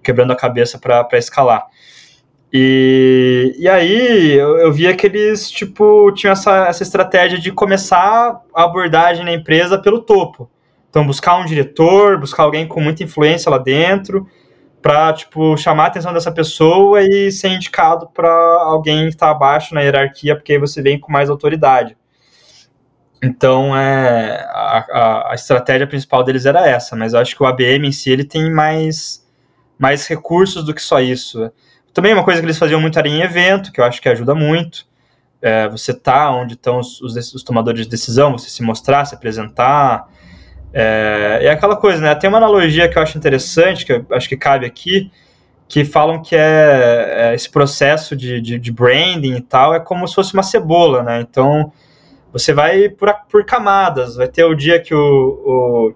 quebrando 0.03 0.33
a 0.33 0.37
cabeça 0.37 0.79
para 0.79 1.09
escalar. 1.19 1.67
E, 2.59 3.55
e 3.59 3.69
aí 3.69 4.33
eu, 4.33 4.57
eu 4.57 4.73
via 4.73 4.97
que 4.97 5.07
eles, 5.07 5.51
tipo, 5.51 6.11
tinham 6.13 6.33
essa, 6.33 6.69
essa 6.69 6.83
estratégia 6.83 7.39
de 7.39 7.53
começar 7.53 8.41
a 8.55 8.65
abordagem 8.65 9.27
na 9.27 9.33
empresa 9.33 9.77
pelo 9.79 10.01
topo. 10.01 10.51
Então, 10.89 11.07
buscar 11.07 11.37
um 11.37 11.45
diretor, 11.45 12.19
buscar 12.19 12.45
alguém 12.45 12.67
com 12.67 12.81
muita 12.81 13.05
influência 13.05 13.51
lá 13.51 13.59
dentro, 13.59 14.27
para 14.81 15.13
tipo, 15.13 15.55
chamar 15.59 15.85
a 15.85 15.87
atenção 15.89 16.15
dessa 16.15 16.33
pessoa 16.33 17.03
e 17.03 17.31
ser 17.31 17.49
indicado 17.49 18.09
para 18.09 18.31
alguém 18.63 19.03
que 19.03 19.09
está 19.17 19.31
abaixo 19.31 19.75
na 19.75 19.83
hierarquia, 19.83 20.35
porque 20.35 20.55
aí 20.55 20.59
você 20.59 20.81
vem 20.81 20.99
com 20.99 21.13
mais 21.13 21.29
autoridade. 21.29 21.95
Então, 23.23 23.77
é, 23.77 24.47
a, 24.49 24.87
a, 24.91 25.33
a, 25.33 25.35
estratégia 25.35 25.87
principal 25.87 26.25
deles 26.25 26.47
era 26.47 26.67
essa, 26.67 26.97
mas 26.97 27.13
eu 27.13 27.21
acho 27.21 27.37
que 27.37 27.43
o 27.43 27.47
ABM 27.47 27.87
em 27.87 27.93
si 27.93 28.11
ele 28.11 28.25
tem 28.25 28.51
mais, 28.51 29.27
mais 29.79 30.07
recursos 30.07 30.65
do 30.65 30.73
que 30.73 30.81
só 30.81 31.01
isso. 31.01 31.51
Também 31.97 32.13
uma 32.13 32.23
coisa 32.23 32.41
que 32.41 32.45
eles 32.45 32.59
faziam 32.59 32.79
muito 32.79 32.99
era 32.99 33.09
em 33.09 33.23
evento, 33.23 33.73
que 33.73 33.81
eu 33.81 33.85
acho 33.87 34.03
que 34.03 34.09
ajuda 34.11 34.35
muito. 34.35 34.87
É, 35.41 35.67
você 35.67 35.95
tá 35.95 36.31
onde 36.31 36.53
estão 36.53 36.79
os, 36.79 37.01
os, 37.01 37.17
os, 37.33 37.43
tomadores 37.43 37.85
de 37.85 37.89
decisão, 37.89 38.33
você 38.33 38.51
se 38.51 38.63
mostrar, 38.63 39.07
se 39.07 39.15
apresentar. 39.15 40.07
É, 40.75 41.39
é 41.45 41.49
aquela 41.49 41.75
coisa, 41.75 41.99
né? 42.03 42.15
Tem 42.15 42.29
uma 42.29 42.37
analogia 42.37 42.87
que 42.87 42.99
eu 42.99 43.03
acho 43.03 43.17
interessante, 43.17 43.87
que 43.87 43.95
eu 43.95 44.05
acho 44.11 44.29
que 44.29 44.37
cabe 44.37 44.67
aqui, 44.67 45.11
que 45.67 45.87
falam 45.87 46.21
que 46.21 46.37
é, 46.37 47.31
é 47.31 47.35
esse 47.35 47.49
processo 47.49 48.15
de, 48.15 48.43
de, 48.43 48.59
de, 48.59 48.71
branding 48.71 49.35
e 49.37 49.41
tal 49.41 49.75
é 49.75 49.81
como 49.81 50.07
se 50.07 50.15
fosse 50.15 50.35
uma 50.35 50.43
cebola, 50.43 51.03
né? 51.03 51.23
Então 51.23 51.73
você 52.31 52.53
vai 52.53 52.91
por, 52.91 53.11
por 53.27 53.47
camadas, 53.47 54.17
vai 54.17 54.29
ter 54.29 54.45
o 54.45 54.55
dia 54.55 54.79
que 54.79 54.95
o, 54.95 54.99
o 54.99 55.95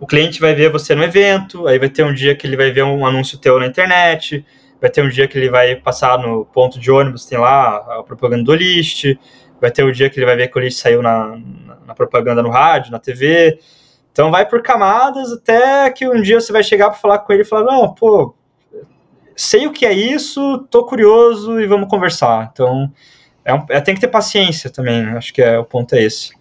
o 0.00 0.06
cliente 0.06 0.40
vai 0.40 0.52
ver 0.52 0.70
você 0.70 0.94
no 0.94 1.04
evento, 1.04 1.66
aí 1.68 1.78
vai 1.78 1.88
ter 1.88 2.04
um 2.04 2.12
dia 2.12 2.34
que 2.34 2.46
ele 2.46 2.56
vai 2.56 2.70
ver 2.72 2.82
um 2.82 3.06
anúncio 3.06 3.38
teu 3.38 3.58
na 3.58 3.66
internet, 3.66 4.44
vai 4.80 4.90
ter 4.90 5.02
um 5.02 5.08
dia 5.08 5.26
que 5.26 5.38
ele 5.38 5.50
vai 5.50 5.76
passar 5.76 6.18
no 6.18 6.44
ponto 6.44 6.78
de 6.78 6.90
ônibus, 6.90 7.26
tem 7.26 7.38
lá 7.38 7.76
a 7.98 8.02
propaganda 8.02 8.44
do 8.44 8.54
list, 8.54 9.16
vai 9.60 9.70
ter 9.70 9.82
o 9.82 9.88
um 9.88 9.92
dia 9.92 10.10
que 10.10 10.18
ele 10.18 10.26
vai 10.26 10.36
ver 10.36 10.48
que 10.48 10.58
o 10.58 10.60
list 10.60 10.78
saiu 10.78 11.02
na, 11.02 11.38
na 11.86 11.94
propaganda 11.94 12.42
no 12.42 12.50
rádio, 12.50 12.92
na 12.92 12.98
TV. 12.98 13.58
Então 14.12 14.30
vai 14.30 14.46
por 14.46 14.62
camadas 14.62 15.32
até 15.32 15.90
que 15.90 16.08
um 16.08 16.20
dia 16.20 16.40
você 16.40 16.52
vai 16.52 16.62
chegar 16.62 16.90
para 16.90 16.98
falar 16.98 17.18
com 17.18 17.32
ele 17.32 17.42
e 17.42 17.46
falar: 17.46 17.64
"Não, 17.64 17.94
pô, 17.94 18.34
sei 19.34 19.66
o 19.66 19.72
que 19.72 19.84
é 19.86 19.92
isso, 19.92 20.66
tô 20.70 20.84
curioso 20.84 21.60
e 21.60 21.66
vamos 21.66 21.88
conversar". 21.88 22.50
Então, 22.52 22.92
é, 23.44 23.52
um, 23.54 23.64
é 23.68 23.80
tem 23.80 23.94
que 23.94 24.00
ter 24.00 24.08
paciência 24.08 24.70
também, 24.70 25.04
acho 25.10 25.32
que 25.32 25.42
é 25.42 25.58
o 25.58 25.64
ponto 25.64 25.94
é 25.94 26.02
esse. 26.02 26.32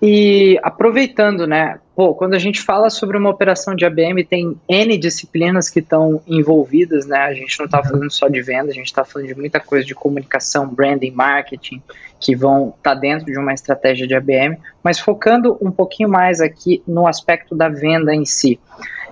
E 0.00 0.58
aproveitando, 0.62 1.44
né? 1.44 1.80
Pô, 1.96 2.14
quando 2.14 2.34
a 2.34 2.38
gente 2.38 2.60
fala 2.60 2.88
sobre 2.88 3.16
uma 3.16 3.30
operação 3.30 3.74
de 3.74 3.84
ABM, 3.84 4.24
tem 4.24 4.56
N 4.68 4.96
disciplinas 4.96 5.68
que 5.68 5.80
estão 5.80 6.22
envolvidas, 6.24 7.04
né? 7.04 7.18
A 7.18 7.34
gente 7.34 7.58
não 7.58 7.66
está 7.66 7.82
falando 7.82 8.10
só 8.10 8.28
de 8.28 8.40
venda, 8.40 8.70
a 8.70 8.74
gente 8.74 8.86
está 8.86 9.04
falando 9.04 9.26
de 9.26 9.34
muita 9.34 9.58
coisa 9.58 9.84
de 9.84 9.96
comunicação, 9.96 10.68
branding, 10.68 11.10
marketing, 11.10 11.82
que 12.20 12.36
vão 12.36 12.74
estar 12.76 12.94
tá 12.94 13.00
dentro 13.00 13.26
de 13.26 13.36
uma 13.36 13.52
estratégia 13.52 14.06
de 14.06 14.14
ABM, 14.14 14.56
mas 14.84 15.00
focando 15.00 15.58
um 15.60 15.72
pouquinho 15.72 16.08
mais 16.08 16.40
aqui 16.40 16.80
no 16.86 17.08
aspecto 17.08 17.56
da 17.56 17.68
venda 17.68 18.14
em 18.14 18.24
si. 18.24 18.60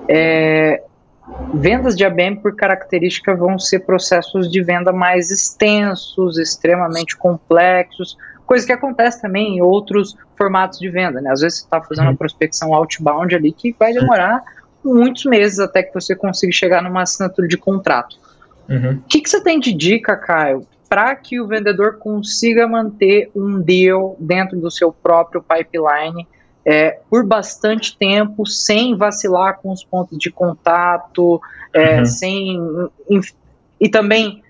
É, 0.09 0.85
vendas 1.53 1.97
de 1.97 2.05
ABM, 2.05 2.37
por 2.37 2.55
característica, 2.55 3.35
vão 3.35 3.59
ser 3.59 3.81
processos 3.81 4.49
de 4.49 4.63
venda 4.63 4.93
mais 4.93 5.33
extensos, 5.33 6.39
extremamente 6.39 7.17
complexos, 7.17 8.17
Coisa 8.47 8.65
que 8.65 8.73
acontece 8.73 9.21
também 9.21 9.57
em 9.57 9.61
outros 9.61 10.17
formatos 10.37 10.79
de 10.79 10.89
venda, 10.89 11.21
né? 11.21 11.31
Às 11.31 11.41
vezes 11.41 11.59
você 11.59 11.65
está 11.65 11.81
fazendo 11.81 12.05
uma 12.05 12.11
uhum. 12.13 12.17
prospecção 12.17 12.73
outbound 12.73 13.35
ali 13.35 13.53
que 13.53 13.75
vai 13.79 13.93
demorar 13.93 14.43
muitos 14.85 15.25
meses 15.25 15.59
até 15.59 15.83
que 15.83 15.93
você 15.93 16.15
consiga 16.15 16.53
chegar 16.53 16.83
numa 16.83 17.03
assinatura 17.03 17.49
de 17.49 17.57
contrato. 17.57 18.17
Uhum. 18.69 18.93
O 18.93 19.09
que, 19.09 19.21
que 19.21 19.29
você 19.29 19.43
tem 19.43 19.59
de 19.59 19.73
dica, 19.73 20.17
Caio, 20.17 20.67
para 20.89 21.15
que 21.17 21.41
o 21.41 21.47
vendedor 21.47 21.99
consiga 21.99 22.69
manter 22.69 23.31
um 23.35 23.61
deal 23.61 24.17
dentro 24.21 24.59
do 24.59 24.71
seu 24.71 24.93
próprio 24.93 25.43
pipeline 25.43 26.27
é, 26.65 26.99
por 27.09 27.25
bastante 27.25 27.97
tempo, 27.97 28.47
sem 28.47 28.97
vacilar 28.97 29.59
com 29.59 29.71
os 29.71 29.85
pontos 29.85 30.19
de 30.19 30.31
contato, 30.31 31.41
é, 31.73 31.99
uhum. 31.99 32.07
sem. 32.07 32.61
E 33.81 33.89
também 33.89 34.43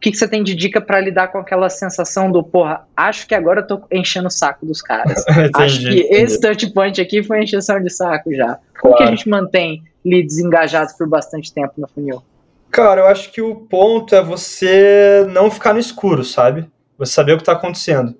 que, 0.00 0.10
que 0.10 0.16
você 0.16 0.26
tem 0.26 0.42
de 0.42 0.54
dica 0.54 0.80
para 0.80 0.98
lidar 0.98 1.28
com 1.28 1.38
aquela 1.38 1.68
sensação 1.68 2.32
do, 2.32 2.42
porra, 2.42 2.86
acho 2.96 3.26
que 3.26 3.34
agora 3.34 3.60
eu 3.60 3.66
tô 3.66 3.82
enchendo 3.92 4.28
o 4.28 4.30
saco 4.30 4.64
dos 4.64 4.80
caras. 4.80 5.24
acho 5.54 5.80
que 5.80 6.08
esse 6.10 6.40
touch 6.40 6.72
point 6.72 7.00
aqui 7.00 7.22
foi 7.22 7.42
encheção 7.42 7.80
de 7.80 7.90
saco 7.90 8.34
já. 8.34 8.58
Como 8.80 8.94
claro. 8.94 8.96
que 8.96 9.02
a 9.02 9.06
gente 9.16 9.28
mantém 9.28 9.82
leads 10.04 10.38
engajados 10.38 10.94
por 10.94 11.06
bastante 11.06 11.52
tempo 11.52 11.74
no 11.76 11.86
funil? 11.86 12.22
Cara, 12.70 13.02
eu 13.02 13.06
acho 13.06 13.30
que 13.30 13.42
o 13.42 13.54
ponto 13.54 14.14
é 14.14 14.22
você 14.22 15.26
não 15.30 15.50
ficar 15.50 15.74
no 15.74 15.80
escuro, 15.80 16.24
sabe? 16.24 16.66
Você 16.96 17.12
saber 17.12 17.32
o 17.32 17.36
que 17.36 17.42
está 17.42 17.52
acontecendo. 17.52 18.14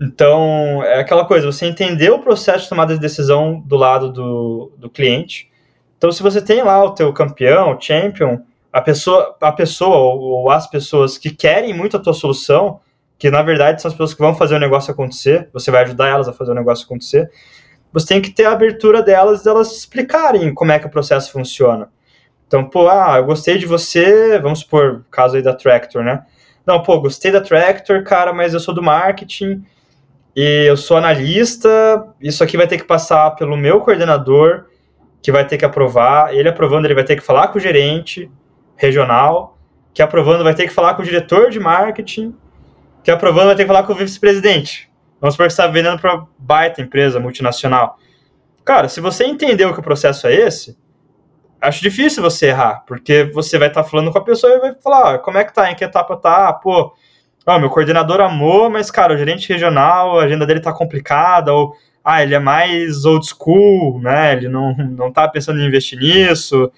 Então, 0.00 0.82
é 0.84 1.00
aquela 1.00 1.24
coisa, 1.24 1.50
você 1.50 1.64
entender 1.64 2.10
o 2.10 2.18
processo 2.18 2.64
de 2.64 2.68
tomada 2.68 2.92
de 2.92 3.00
decisão 3.00 3.62
do 3.64 3.76
lado 3.76 4.12
do, 4.12 4.72
do 4.76 4.90
cliente. 4.90 5.50
Então, 5.96 6.12
se 6.12 6.22
você 6.22 6.42
tem 6.42 6.62
lá 6.62 6.84
o 6.84 6.90
teu 6.90 7.10
campeão, 7.12 7.72
o 7.72 7.80
champion, 7.80 8.40
a 8.76 8.80
pessoa, 8.82 9.34
a 9.40 9.52
pessoa 9.52 9.96
ou, 9.96 10.50
as 10.50 10.66
pessoas 10.66 11.16
que 11.16 11.30
querem 11.30 11.72
muito 11.72 11.96
a 11.96 11.98
tua 11.98 12.12
solução, 12.12 12.78
que 13.18 13.30
na 13.30 13.40
verdade 13.40 13.80
são 13.80 13.88
as 13.88 13.94
pessoas 13.94 14.12
que 14.12 14.20
vão 14.20 14.34
fazer 14.34 14.54
o 14.54 14.58
negócio 14.58 14.92
acontecer, 14.92 15.48
você 15.50 15.70
vai 15.70 15.84
ajudar 15.84 16.08
elas 16.08 16.28
a 16.28 16.32
fazer 16.34 16.50
o 16.50 16.54
negócio 16.54 16.84
acontecer, 16.84 17.30
você 17.90 18.08
tem 18.08 18.20
que 18.20 18.28
ter 18.28 18.44
a 18.44 18.52
abertura 18.52 19.02
delas, 19.02 19.42
delas 19.42 19.74
explicarem 19.74 20.52
como 20.52 20.72
é 20.72 20.78
que 20.78 20.86
o 20.86 20.90
processo 20.90 21.32
funciona. 21.32 21.88
Então, 22.46 22.68
pô, 22.68 22.86
ah, 22.90 23.14
eu 23.16 23.24
gostei 23.24 23.56
de 23.56 23.64
você, 23.64 24.38
vamos 24.38 24.58
supor, 24.58 25.06
caso 25.10 25.36
aí 25.36 25.42
da 25.42 25.54
Tractor, 25.54 26.04
né? 26.04 26.26
Não, 26.66 26.82
pô, 26.82 27.00
gostei 27.00 27.32
da 27.32 27.40
Tractor, 27.40 28.04
cara, 28.04 28.30
mas 28.34 28.52
eu 28.52 28.60
sou 28.60 28.74
do 28.74 28.82
marketing 28.82 29.64
e 30.36 30.66
eu 30.68 30.76
sou 30.76 30.98
analista, 30.98 32.06
isso 32.20 32.44
aqui 32.44 32.58
vai 32.58 32.66
ter 32.66 32.76
que 32.76 32.84
passar 32.84 33.30
pelo 33.36 33.56
meu 33.56 33.80
coordenador, 33.80 34.66
que 35.22 35.32
vai 35.32 35.46
ter 35.46 35.56
que 35.56 35.64
aprovar. 35.64 36.34
Ele 36.34 36.50
aprovando, 36.50 36.84
ele 36.84 36.94
vai 36.94 37.04
ter 37.04 37.16
que 37.16 37.22
falar 37.22 37.48
com 37.48 37.56
o 37.56 37.60
gerente 37.60 38.30
regional, 38.76 39.58
que 39.92 40.02
aprovando 40.02 40.44
vai 40.44 40.54
ter 40.54 40.66
que 40.66 40.72
falar 40.72 40.94
com 40.94 41.02
o 41.02 41.04
diretor 41.04 41.50
de 41.50 41.58
marketing, 41.58 42.34
que 43.02 43.10
aprovando 43.10 43.46
vai 43.46 43.56
ter 43.56 43.62
que 43.62 43.68
falar 43.68 43.84
com 43.84 43.92
o 43.92 43.96
vice-presidente. 43.96 44.90
Vamos 45.20 45.34
supor 45.34 45.46
que 45.46 45.52
você 45.52 45.62
está 45.62 45.72
vendendo 45.72 45.98
para 45.98 46.26
baita 46.38 46.82
empresa 46.82 47.18
multinacional. 47.18 47.98
Cara, 48.64 48.88
se 48.88 49.00
você 49.00 49.24
entendeu 49.24 49.72
que 49.72 49.80
o 49.80 49.82
processo 49.82 50.26
é 50.26 50.34
esse, 50.34 50.76
acho 51.60 51.80
difícil 51.80 52.22
você 52.22 52.48
errar, 52.48 52.84
porque 52.86 53.24
você 53.24 53.58
vai 53.58 53.68
estar 53.68 53.82
tá 53.82 53.88
falando 53.88 54.10
com 54.10 54.18
a 54.18 54.24
pessoa 54.24 54.52
e 54.52 54.58
vai 54.58 54.74
falar, 54.74 55.14
ah, 55.14 55.18
como 55.18 55.38
é 55.38 55.44
que 55.44 55.54
tá, 55.54 55.70
em 55.70 55.74
que 55.74 55.84
etapa 55.84 56.16
tá, 56.16 56.52
pô, 56.52 56.92
ó, 57.46 57.58
meu 57.58 57.70
coordenador 57.70 58.20
amou, 58.20 58.68
mas, 58.68 58.90
cara, 58.90 59.14
o 59.14 59.16
gerente 59.16 59.48
regional, 59.48 60.18
a 60.18 60.24
agenda 60.24 60.44
dele 60.44 60.60
tá 60.60 60.72
complicada, 60.72 61.52
ou, 61.52 61.74
ah, 62.04 62.22
ele 62.22 62.34
é 62.34 62.38
mais 62.38 63.04
old 63.04 63.26
school, 63.26 64.00
né, 64.00 64.32
ele 64.32 64.48
não, 64.48 64.76
não 64.76 65.12
tá 65.12 65.26
pensando 65.28 65.60
em 65.60 65.66
investir 65.66 65.98
nisso, 65.98 66.70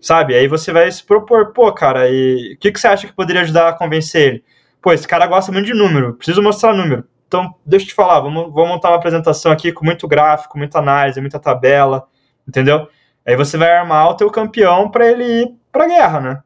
sabe? 0.00 0.34
Aí 0.34 0.48
você 0.48 0.72
vai 0.72 0.90
se 0.90 1.04
propor, 1.04 1.52
pô, 1.52 1.72
cara, 1.72 2.08
e 2.08 2.54
o 2.54 2.58
que, 2.58 2.72
que 2.72 2.80
você 2.80 2.88
acha 2.88 3.06
que 3.06 3.12
poderia 3.12 3.42
ajudar 3.42 3.68
a 3.68 3.72
convencer 3.72 4.28
ele? 4.28 4.44
Pô, 4.80 4.92
esse 4.92 5.06
cara 5.06 5.26
gosta 5.26 5.50
muito 5.50 5.66
de 5.66 5.74
número, 5.74 6.14
preciso 6.14 6.42
mostrar 6.42 6.72
número. 6.72 7.04
Então, 7.26 7.54
deixa 7.64 7.84
eu 7.84 7.88
te 7.88 7.94
falar, 7.94 8.20
vamos, 8.20 8.52
vamos 8.52 8.70
montar 8.70 8.88
uma 8.90 8.96
apresentação 8.96 9.52
aqui 9.52 9.70
com 9.72 9.84
muito 9.84 10.08
gráfico, 10.08 10.56
muita 10.56 10.78
análise, 10.78 11.20
muita 11.20 11.38
tabela, 11.38 12.06
entendeu? 12.46 12.88
Aí 13.26 13.36
você 13.36 13.58
vai 13.58 13.70
armar 13.70 14.08
o 14.08 14.14
teu 14.14 14.30
campeão 14.30 14.90
para 14.90 15.06
ele 15.06 15.24
ir 15.24 15.54
para 15.70 15.84
a 15.84 15.88
guerra, 15.88 16.20
né? 16.20 16.42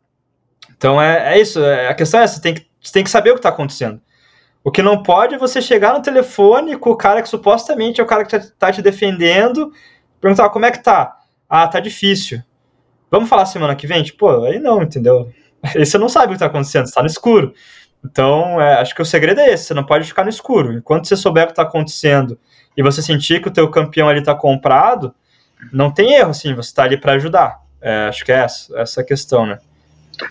Então 0.77 1.01
é, 1.01 1.35
é 1.35 1.41
isso. 1.41 1.63
É, 1.63 1.89
a 1.89 1.95
questão 1.95 2.19
é 2.19 2.25
essa: 2.25 2.35
você 2.35 2.43
tem, 2.43 2.55
que, 2.55 2.67
você 2.81 2.93
tem 2.93 3.05
que 3.05 3.11
saber 3.11 3.31
o 3.31 3.35
que 3.35 3.39
está 3.39 3.51
acontecendo. 3.51 4.01
O 4.65 4.71
que 4.71 4.83
não 4.83 5.03
pode 5.03 5.35
é 5.35 5.39
você 5.39 5.63
chegar 5.63 5.93
no 5.93 6.03
telefone 6.03 6.77
com 6.77 6.91
o 6.91 6.97
cara 6.97 7.23
que 7.23 7.29
supostamente 7.29 8.01
é 8.01 8.05
o 8.05 8.07
cara 8.07 8.25
que 8.25 8.35
está 8.35 8.53
tá 8.59 8.73
te 8.73 8.83
defendendo, 8.83 9.73
perguntar 10.21 10.51
como 10.51 10.67
é 10.67 10.73
que 10.73 10.83
tá. 10.83 11.17
Ah, 11.49 11.69
tá 11.69 11.79
difícil. 11.79 12.43
Vamos 13.13 13.29
falar 13.29 13.45
semana 13.45 13.77
que 13.77 13.87
vem? 13.87 14.03
Tipo, 14.03 14.43
aí 14.45 14.59
não, 14.59 14.83
entendeu? 14.83 15.31
Aí 15.63 15.85
você 15.85 15.99
não 15.99 16.09
sabe 16.09 16.25
o 16.25 16.29
que 16.31 16.35
está 16.37 16.47
acontecendo, 16.47 16.87
está 16.87 17.03
no 17.03 17.07
escuro. 17.07 17.53
Então, 18.03 18.59
é, 18.59 18.81
acho 18.81 18.95
que 18.95 19.03
o 19.03 19.05
segredo 19.05 19.39
é 19.39 19.53
esse: 19.53 19.67
você 19.67 19.75
não 19.75 19.85
pode 19.85 20.09
ficar 20.09 20.25
no 20.25 20.31
escuro. 20.31 20.73
Enquanto 20.73 21.07
você 21.07 21.15
souber 21.15 21.45
o 21.45 21.47
que 21.49 21.53
está 21.53 21.63
acontecendo 21.63 22.39
e 22.75 22.83
você 22.83 23.03
sentir 23.03 23.43
que 23.43 23.49
o 23.49 23.53
teu 23.53 23.71
campeão 23.71 24.09
ali 24.09 24.21
está 24.21 24.35
comprado, 24.35 25.15
não 25.71 25.91
tem 25.93 26.15
erro, 26.15 26.31
assim, 26.31 26.55
você 26.55 26.71
está 26.71 26.85
ali 26.85 26.97
para 26.97 27.13
ajudar. 27.13 27.61
É, 27.83 28.07
acho 28.09 28.25
que 28.25 28.33
é 28.33 28.37
essa, 28.37 28.81
essa 28.81 29.05
questão, 29.05 29.45
né? 29.45 29.59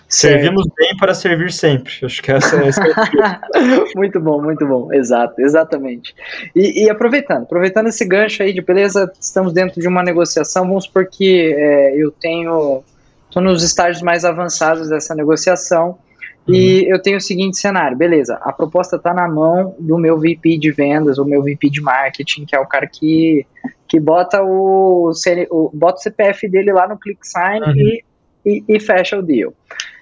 Servimos 0.08 0.66
bem 0.76 0.96
para 0.96 1.14
servir 1.14 1.52
sempre. 1.52 1.92
Acho 2.02 2.22
que 2.22 2.32
essa, 2.32 2.56
é 2.56 2.70
Muito 3.96 4.20
bom, 4.20 4.40
muito 4.42 4.66
bom. 4.66 4.92
Exato, 4.92 5.40
exatamente. 5.40 6.14
E, 6.54 6.84
e, 6.84 6.90
aproveitando, 6.90 7.42
aproveitando 7.42 7.88
esse 7.88 8.04
gancho 8.04 8.42
aí 8.42 8.52
de 8.52 8.62
beleza, 8.62 9.10
estamos 9.20 9.52
dentro 9.52 9.80
de 9.80 9.88
uma 9.88 10.02
negociação. 10.02 10.66
Vamos 10.66 10.84
supor 10.84 11.06
que 11.06 11.52
é, 11.54 11.96
eu 11.96 12.10
tenho. 12.10 12.82
Estou 13.28 13.42
nos 13.42 13.62
estágios 13.62 14.02
mais 14.02 14.24
avançados 14.24 14.88
dessa 14.88 15.14
negociação. 15.14 15.98
Uhum. 16.46 16.54
E 16.54 16.90
eu 16.92 17.00
tenho 17.00 17.18
o 17.18 17.20
seguinte 17.20 17.56
cenário, 17.56 17.96
beleza, 17.96 18.36
a 18.42 18.52
proposta 18.52 18.96
está 18.96 19.14
na 19.14 19.28
mão 19.28 19.76
do 19.78 19.96
meu 19.96 20.18
VP 20.18 20.58
de 20.58 20.72
vendas, 20.72 21.16
o 21.16 21.24
meu 21.24 21.40
VP 21.40 21.70
de 21.70 21.80
marketing, 21.80 22.44
que 22.44 22.56
é 22.56 22.58
o 22.58 22.66
cara 22.66 22.86
que 22.86 23.46
que 23.86 24.00
bota 24.00 24.42
o, 24.42 25.12
o, 25.50 25.70
bota 25.74 25.98
o 25.98 26.02
CPF 26.02 26.48
dele 26.48 26.72
lá 26.72 26.88
no 26.88 26.98
ClickSign 26.98 27.60
uhum. 27.60 27.76
e, 27.76 28.02
e, 28.44 28.64
e, 28.68 28.80
fecha 28.80 29.18
o 29.18 29.22
deal. 29.22 29.52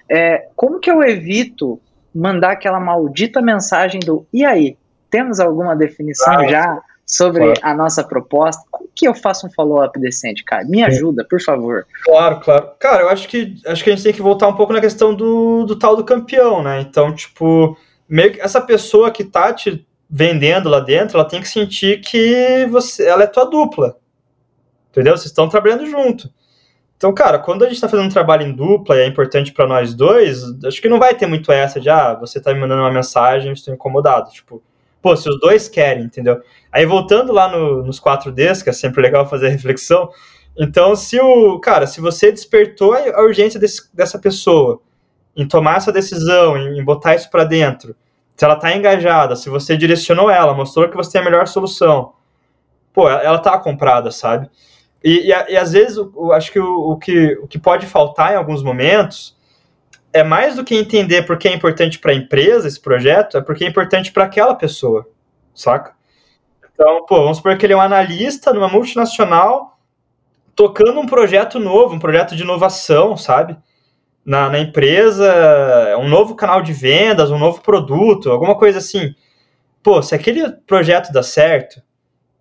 É, 0.09 0.47
como 0.55 0.79
que 0.79 0.89
eu 0.89 1.01
evito 1.03 1.79
mandar 2.13 2.51
aquela 2.51 2.79
maldita 2.79 3.41
mensagem 3.41 3.99
do 3.99 4.25
e 4.33 4.43
aí? 4.43 4.77
Temos 5.09 5.39
alguma 5.39 5.75
definição 5.75 6.33
claro. 6.33 6.49
já 6.49 6.81
sobre 7.05 7.43
claro. 7.43 7.59
a 7.61 7.73
nossa 7.73 8.03
proposta? 8.03 8.63
Como 8.71 8.89
que 8.95 9.07
eu 9.07 9.13
faço 9.13 9.45
um 9.45 9.51
follow-up 9.51 9.99
decente, 9.99 10.43
cara? 10.43 10.63
Me 10.63 10.83
ajuda, 10.83 11.25
por 11.29 11.41
favor. 11.41 11.85
Claro, 12.05 12.39
claro. 12.39 12.71
Cara, 12.79 13.03
eu 13.03 13.09
acho 13.09 13.27
que 13.27 13.55
acho 13.65 13.83
que 13.83 13.89
a 13.89 13.95
gente 13.95 14.03
tem 14.03 14.13
que 14.13 14.21
voltar 14.21 14.47
um 14.47 14.55
pouco 14.55 14.71
na 14.71 14.79
questão 14.79 15.13
do, 15.13 15.65
do 15.65 15.77
tal 15.77 15.95
do 15.95 16.05
campeão, 16.05 16.63
né? 16.63 16.79
Então, 16.81 17.13
tipo, 17.13 17.77
meio 18.07 18.33
que 18.33 18.41
essa 18.41 18.61
pessoa 18.61 19.11
que 19.11 19.23
tá 19.23 19.53
te 19.53 19.85
vendendo 20.09 20.69
lá 20.69 20.79
dentro, 20.79 21.17
ela 21.17 21.27
tem 21.27 21.41
que 21.41 21.47
sentir 21.47 22.01
que 22.01 22.65
você, 22.69 23.05
ela 23.05 23.23
é 23.23 23.27
tua 23.27 23.45
dupla. 23.45 23.97
Entendeu? 24.89 25.15
Vocês 25.15 25.27
estão 25.27 25.47
trabalhando 25.47 25.85
junto. 25.85 26.29
Então, 27.01 27.11
cara, 27.15 27.39
quando 27.39 27.63
a 27.63 27.65
gente 27.65 27.77
está 27.77 27.89
fazendo 27.89 28.05
um 28.05 28.11
trabalho 28.11 28.45
em 28.45 28.53
dupla 28.53 28.95
e 28.95 28.99
é 28.99 29.07
importante 29.07 29.51
para 29.51 29.65
nós 29.65 29.95
dois, 29.95 30.43
acho 30.63 30.79
que 30.79 30.87
não 30.87 30.99
vai 30.99 31.15
ter 31.15 31.25
muito 31.25 31.51
essa 31.51 31.79
de, 31.79 31.89
ah, 31.89 32.13
você 32.13 32.37
está 32.37 32.53
me 32.53 32.59
mandando 32.59 32.83
uma 32.83 32.91
mensagem, 32.91 33.47
eu 33.47 33.53
estou 33.53 33.73
incomodado. 33.73 34.29
Tipo, 34.29 34.61
pô, 35.01 35.17
se 35.17 35.27
os 35.27 35.39
dois 35.39 35.67
querem, 35.67 36.03
entendeu? 36.03 36.39
Aí 36.71 36.85
voltando 36.85 37.33
lá 37.33 37.49
no, 37.49 37.81
nos 37.81 37.99
4Ds, 37.99 38.63
que 38.63 38.69
é 38.69 38.71
sempre 38.71 39.01
legal 39.01 39.27
fazer 39.27 39.47
a 39.47 39.49
reflexão, 39.49 40.11
então 40.55 40.95
se 40.95 41.19
o, 41.19 41.59
cara, 41.59 41.87
se 41.87 41.99
você 41.99 42.31
despertou 42.31 42.93
a 42.93 43.23
urgência 43.23 43.59
desse, 43.59 43.89
dessa 43.91 44.19
pessoa 44.19 44.79
em 45.35 45.47
tomar 45.47 45.77
essa 45.77 45.91
decisão, 45.91 46.55
em, 46.55 46.77
em 46.77 46.83
botar 46.85 47.15
isso 47.15 47.31
para 47.31 47.43
dentro, 47.45 47.95
se 48.37 48.45
ela 48.45 48.53
está 48.53 48.77
engajada, 48.77 49.35
se 49.35 49.49
você 49.49 49.75
direcionou 49.75 50.29
ela, 50.29 50.53
mostrou 50.53 50.87
que 50.87 50.95
você 50.95 51.13
tem 51.13 51.21
a 51.21 51.25
melhor 51.25 51.47
solução, 51.47 52.13
pô, 52.93 53.09
ela 53.09 53.37
está 53.37 53.57
comprada, 53.57 54.11
sabe? 54.11 54.47
E, 55.03 55.27
e, 55.27 55.29
e, 55.29 55.57
às 55.57 55.71
vezes, 55.71 55.97
eu 55.97 56.31
acho 56.31 56.51
que 56.51 56.59
o, 56.59 56.91
o 56.91 56.97
que 56.97 57.33
o 57.41 57.47
que 57.47 57.57
pode 57.57 57.85
faltar 57.85 58.33
em 58.33 58.37
alguns 58.37 58.61
momentos 58.63 59.37
é 60.13 60.23
mais 60.23 60.55
do 60.55 60.63
que 60.63 60.75
entender 60.75 61.23
por 61.23 61.37
que 61.37 61.47
é 61.47 61.53
importante 61.53 61.97
para 61.97 62.11
a 62.11 62.15
empresa 62.15 62.67
esse 62.67 62.79
projeto, 62.79 63.37
é 63.37 63.41
porque 63.41 63.63
é 63.63 63.67
importante 63.67 64.11
para 64.11 64.25
aquela 64.25 64.53
pessoa, 64.53 65.07
saca? 65.53 65.93
Então, 66.73 67.05
pô, 67.05 67.21
vamos 67.21 67.37
supor 67.37 67.57
que 67.57 67.65
ele 67.65 67.73
é 67.73 67.77
um 67.77 67.81
analista 67.81 68.53
numa 68.53 68.67
multinacional 68.67 69.79
tocando 70.55 70.99
um 70.99 71.05
projeto 71.05 71.59
novo, 71.59 71.95
um 71.95 71.99
projeto 71.99 72.35
de 72.35 72.43
inovação, 72.43 73.15
sabe? 73.15 73.57
na, 74.25 74.49
na 74.49 74.59
empresa, 74.59 75.97
um 75.99 76.07
novo 76.07 76.35
canal 76.35 76.61
de 76.61 76.73
vendas, 76.73 77.31
um 77.31 77.39
novo 77.39 77.61
produto, 77.61 78.29
alguma 78.29 78.55
coisa 78.55 78.77
assim. 78.77 79.15
Pô, 79.83 80.01
se 80.01 80.13
aquele 80.13 80.49
projeto 80.67 81.11
dá 81.11 81.23
certo, 81.23 81.81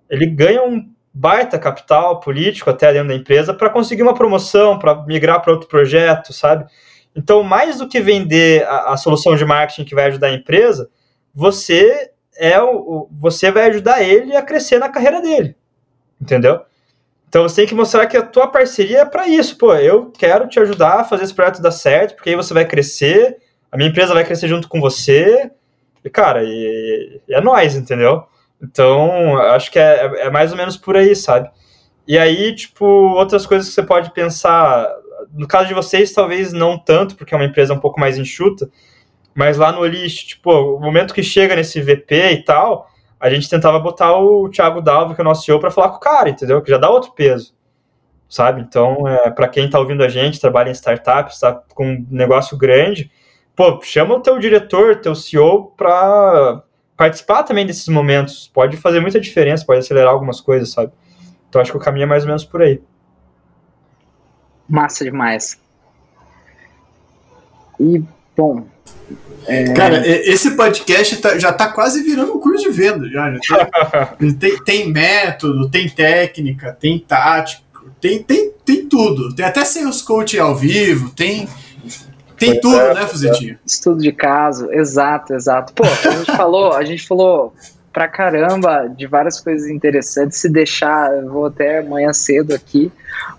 ele 0.09 0.27
ganha 0.27 0.62
um 0.62 0.93
baita 1.12 1.59
capital 1.59 2.20
político 2.20 2.70
até 2.70 2.93
dentro 2.93 3.09
da 3.09 3.15
empresa 3.15 3.53
para 3.53 3.70
conseguir 3.70 4.03
uma 4.03 4.15
promoção, 4.15 4.78
para 4.78 4.95
migrar 5.05 5.43
para 5.43 5.53
outro 5.53 5.69
projeto, 5.69 6.32
sabe? 6.32 6.66
Então, 7.15 7.43
mais 7.43 7.78
do 7.78 7.89
que 7.89 8.01
vender 8.01 8.65
a, 8.65 8.93
a, 8.93 8.97
solução 8.97 9.35
de 9.35 9.45
marketing 9.45 9.85
que 9.85 9.95
vai 9.95 10.05
ajudar 10.07 10.28
a 10.28 10.35
empresa, 10.35 10.89
você 11.35 12.11
é 12.37 12.61
o, 12.62 13.09
você 13.11 13.51
vai 13.51 13.65
ajudar 13.65 14.03
ele 14.03 14.37
a 14.37 14.43
crescer 14.43 14.78
na 14.78 14.89
carreira 14.89 15.20
dele, 15.20 15.57
entendeu? 16.20 16.61
Então 17.28 17.43
você 17.45 17.62
tem 17.62 17.69
que 17.69 17.74
mostrar 17.74 18.07
que 18.07 18.16
a 18.16 18.23
tua 18.23 18.49
parceria 18.49 19.01
é 19.01 19.05
para 19.05 19.28
isso. 19.28 19.57
Pô, 19.57 19.73
eu 19.74 20.11
quero 20.11 20.49
te 20.49 20.59
ajudar 20.59 21.01
a 21.01 21.05
fazer 21.05 21.23
esse 21.23 21.35
projeto 21.35 21.62
dar 21.62 21.70
certo, 21.70 22.16
porque 22.16 22.31
aí 22.31 22.37
você 22.37 22.53
vai 22.53 22.65
crescer, 22.65 23.39
a 23.70 23.77
minha 23.77 23.89
empresa 23.89 24.12
vai 24.12 24.24
crescer 24.24 24.49
junto 24.49 24.69
com 24.69 24.81
você. 24.81 25.49
E, 26.05 26.11
cara, 26.11 26.43
e, 26.43 27.20
e 27.28 27.35
é 27.35 27.41
nós, 27.41 27.77
entendeu? 27.77 28.24
Então, 28.62 29.39
acho 29.39 29.70
que 29.70 29.78
é, 29.78 30.27
é, 30.27 30.31
mais 30.31 30.53
ou 30.53 30.59
menos 30.59 30.77
por 30.77 30.97
aí, 30.97 31.16
sabe? 31.16 31.51
E 32.07 32.19
aí, 32.19 32.55
tipo, 32.55 32.85
outras 32.85 33.47
coisas 33.47 33.69
que 33.69 33.74
você 33.74 33.82
pode 33.82 34.12
pensar. 34.12 34.89
No 35.32 35.47
caso 35.47 35.69
de 35.69 35.74
vocês, 35.74 36.12
talvez 36.12 36.53
não 36.53 36.78
tanto, 36.78 37.16
porque 37.16 37.32
é 37.35 37.37
uma 37.37 37.47
empresa 37.47 37.73
um 37.73 37.78
pouco 37.78 38.01
mais 38.01 38.19
enxuta, 38.19 38.69
mas 39.35 39.57
lá 39.57 39.70
no 39.73 39.81
Olist, 39.81 40.27
tipo, 40.27 40.51
o 40.51 40.81
momento 40.81 41.15
que 41.15 41.23
chega 41.23 41.55
nesse 41.55 41.81
VP 41.81 42.32
e 42.32 42.45
tal, 42.45 42.89
a 43.19 43.31
gente 43.31 43.49
tentava 43.49 43.78
botar 43.78 44.16
o 44.16 44.49
Thiago 44.49 44.81
Dalva, 44.81 45.15
que 45.15 45.20
é 45.20 45.23
o 45.23 45.24
nosso 45.24 45.45
CEO, 45.45 45.61
para 45.61 45.70
falar 45.70 45.91
com 45.91 45.97
o 45.97 46.01
cara, 46.01 46.31
entendeu? 46.31 46.61
Que 46.62 46.70
já 46.70 46.78
dá 46.78 46.91
outro 46.91 47.12
peso, 47.12 47.55
sabe? 48.28 48.61
Então, 48.62 49.07
é, 49.07 49.31
para 49.31 49.49
quem 49.49 49.66
está 49.66 49.78
ouvindo 49.78 50.03
a 50.03 50.09
gente, 50.09 50.41
trabalha 50.41 50.70
em 50.70 50.73
startups, 50.73 51.35
está 51.35 51.53
com 51.74 51.87
um 51.87 52.07
negócio 52.11 52.57
grande, 52.57 53.11
pô, 53.55 53.81
chama 53.82 54.16
o 54.16 54.20
teu 54.20 54.39
diretor, 54.39 54.97
teu 54.97 55.15
CEO, 55.15 55.73
para 55.77 56.62
participar 57.01 57.44
também 57.44 57.64
desses 57.64 57.89
momentos. 57.89 58.51
Pode 58.52 58.77
fazer 58.77 59.01
muita 59.01 59.18
diferença, 59.18 59.64
pode 59.64 59.78
acelerar 59.78 60.12
algumas 60.12 60.39
coisas, 60.39 60.68
sabe? 60.68 60.93
Então, 61.48 61.59
acho 61.59 61.70
que 61.70 61.77
o 61.78 61.81
caminho 61.81 62.02
é 62.02 62.06
mais 62.06 62.24
ou 62.24 62.27
menos 62.27 62.44
por 62.44 62.60
aí. 62.60 62.78
Massa 64.68 65.02
demais. 65.02 65.59
E, 67.81 68.05
bom, 68.36 68.66
é... 69.47 69.72
Cara, 69.72 70.06
esse 70.06 70.51
podcast 70.51 71.16
tá, 71.16 71.39
já 71.39 71.51
tá 71.51 71.68
quase 71.68 72.02
virando 72.02 72.35
um 72.35 72.39
curso 72.39 72.64
de 72.64 72.70
venda. 72.70 73.09
Já, 73.09 73.35
já 73.43 73.66
tem, 74.18 74.32
tem, 74.36 74.62
tem, 74.62 74.93
método, 74.93 75.70
tem 75.70 75.89
técnica, 75.89 76.77
tem 76.78 76.98
tático, 76.98 77.90
tem, 77.98 78.22
tem, 78.22 78.52
tem 78.62 78.86
tudo. 78.86 79.35
Tem 79.35 79.47
até 79.47 79.62
os 79.62 80.02
coach 80.02 80.39
ao 80.39 80.55
vivo, 80.55 81.09
tem. 81.09 81.48
Tem 82.40 82.60
tudo, 82.60 82.94
né, 82.94 83.06
Fuzetinho? 83.06 83.58
Estudo 83.64 84.00
de 84.00 84.10
caso, 84.10 84.72
exato, 84.72 85.34
exato. 85.34 85.72
Pô, 85.74 85.84
a 85.84 86.10
gente 86.10 86.32
falou, 86.36 86.72
a 86.72 86.84
gente 86.84 87.06
falou 87.06 87.54
pra 87.92 88.08
caramba 88.08 88.88
de 88.88 89.06
várias 89.06 89.38
coisas 89.38 89.68
interessantes. 89.68 90.38
Se 90.38 90.48
deixar, 90.48 91.14
eu 91.14 91.28
vou 91.28 91.46
até 91.46 91.78
amanhã 91.78 92.12
cedo 92.12 92.54
aqui, 92.54 92.90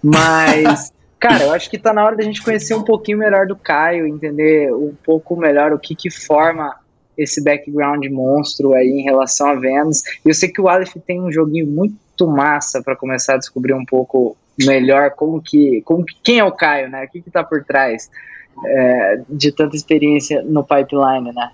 mas 0.02 0.92
Cara, 1.22 1.44
eu 1.44 1.54
acho 1.54 1.70
que 1.70 1.78
tá 1.78 1.94
na 1.94 2.04
hora 2.04 2.16
da 2.16 2.24
gente 2.24 2.42
conhecer 2.42 2.74
um 2.74 2.82
pouquinho 2.82 3.20
melhor 3.20 3.46
do 3.46 3.56
Caio, 3.56 4.08
entender 4.08 4.74
um 4.74 4.96
pouco 5.06 5.36
melhor 5.36 5.72
o 5.72 5.78
que 5.78 5.94
que 5.94 6.10
forma 6.10 6.76
esse 7.16 7.44
background 7.44 8.04
monstro 8.08 8.74
aí 8.74 8.88
em 8.88 9.04
relação 9.04 9.50
a 9.50 9.54
vendas. 9.54 10.02
E 10.26 10.30
eu 10.30 10.34
sei 10.34 10.50
que 10.50 10.60
o 10.60 10.68
Aleph 10.68 10.96
tem 11.06 11.22
um 11.22 11.32
joguinho 11.32 11.68
muito 11.68 12.26
massa 12.26 12.82
para 12.82 12.96
começar 12.96 13.36
a 13.36 13.38
descobrir 13.38 13.74
um 13.74 13.86
pouco 13.86 14.36
melhor 14.58 15.12
como 15.12 15.40
que, 15.40 15.84
como 15.84 16.04
que 16.04 16.16
quem 16.24 16.40
é 16.40 16.44
o 16.44 16.52
Caio, 16.52 16.90
né? 16.90 17.06
O 17.06 17.08
que 17.08 17.20
está 17.20 17.44
por 17.44 17.64
trás 17.64 18.10
é, 18.66 19.22
de 19.30 19.52
tanta 19.52 19.76
experiência 19.76 20.44
no 20.44 20.64
pipeline, 20.64 21.32
né? 21.34 21.52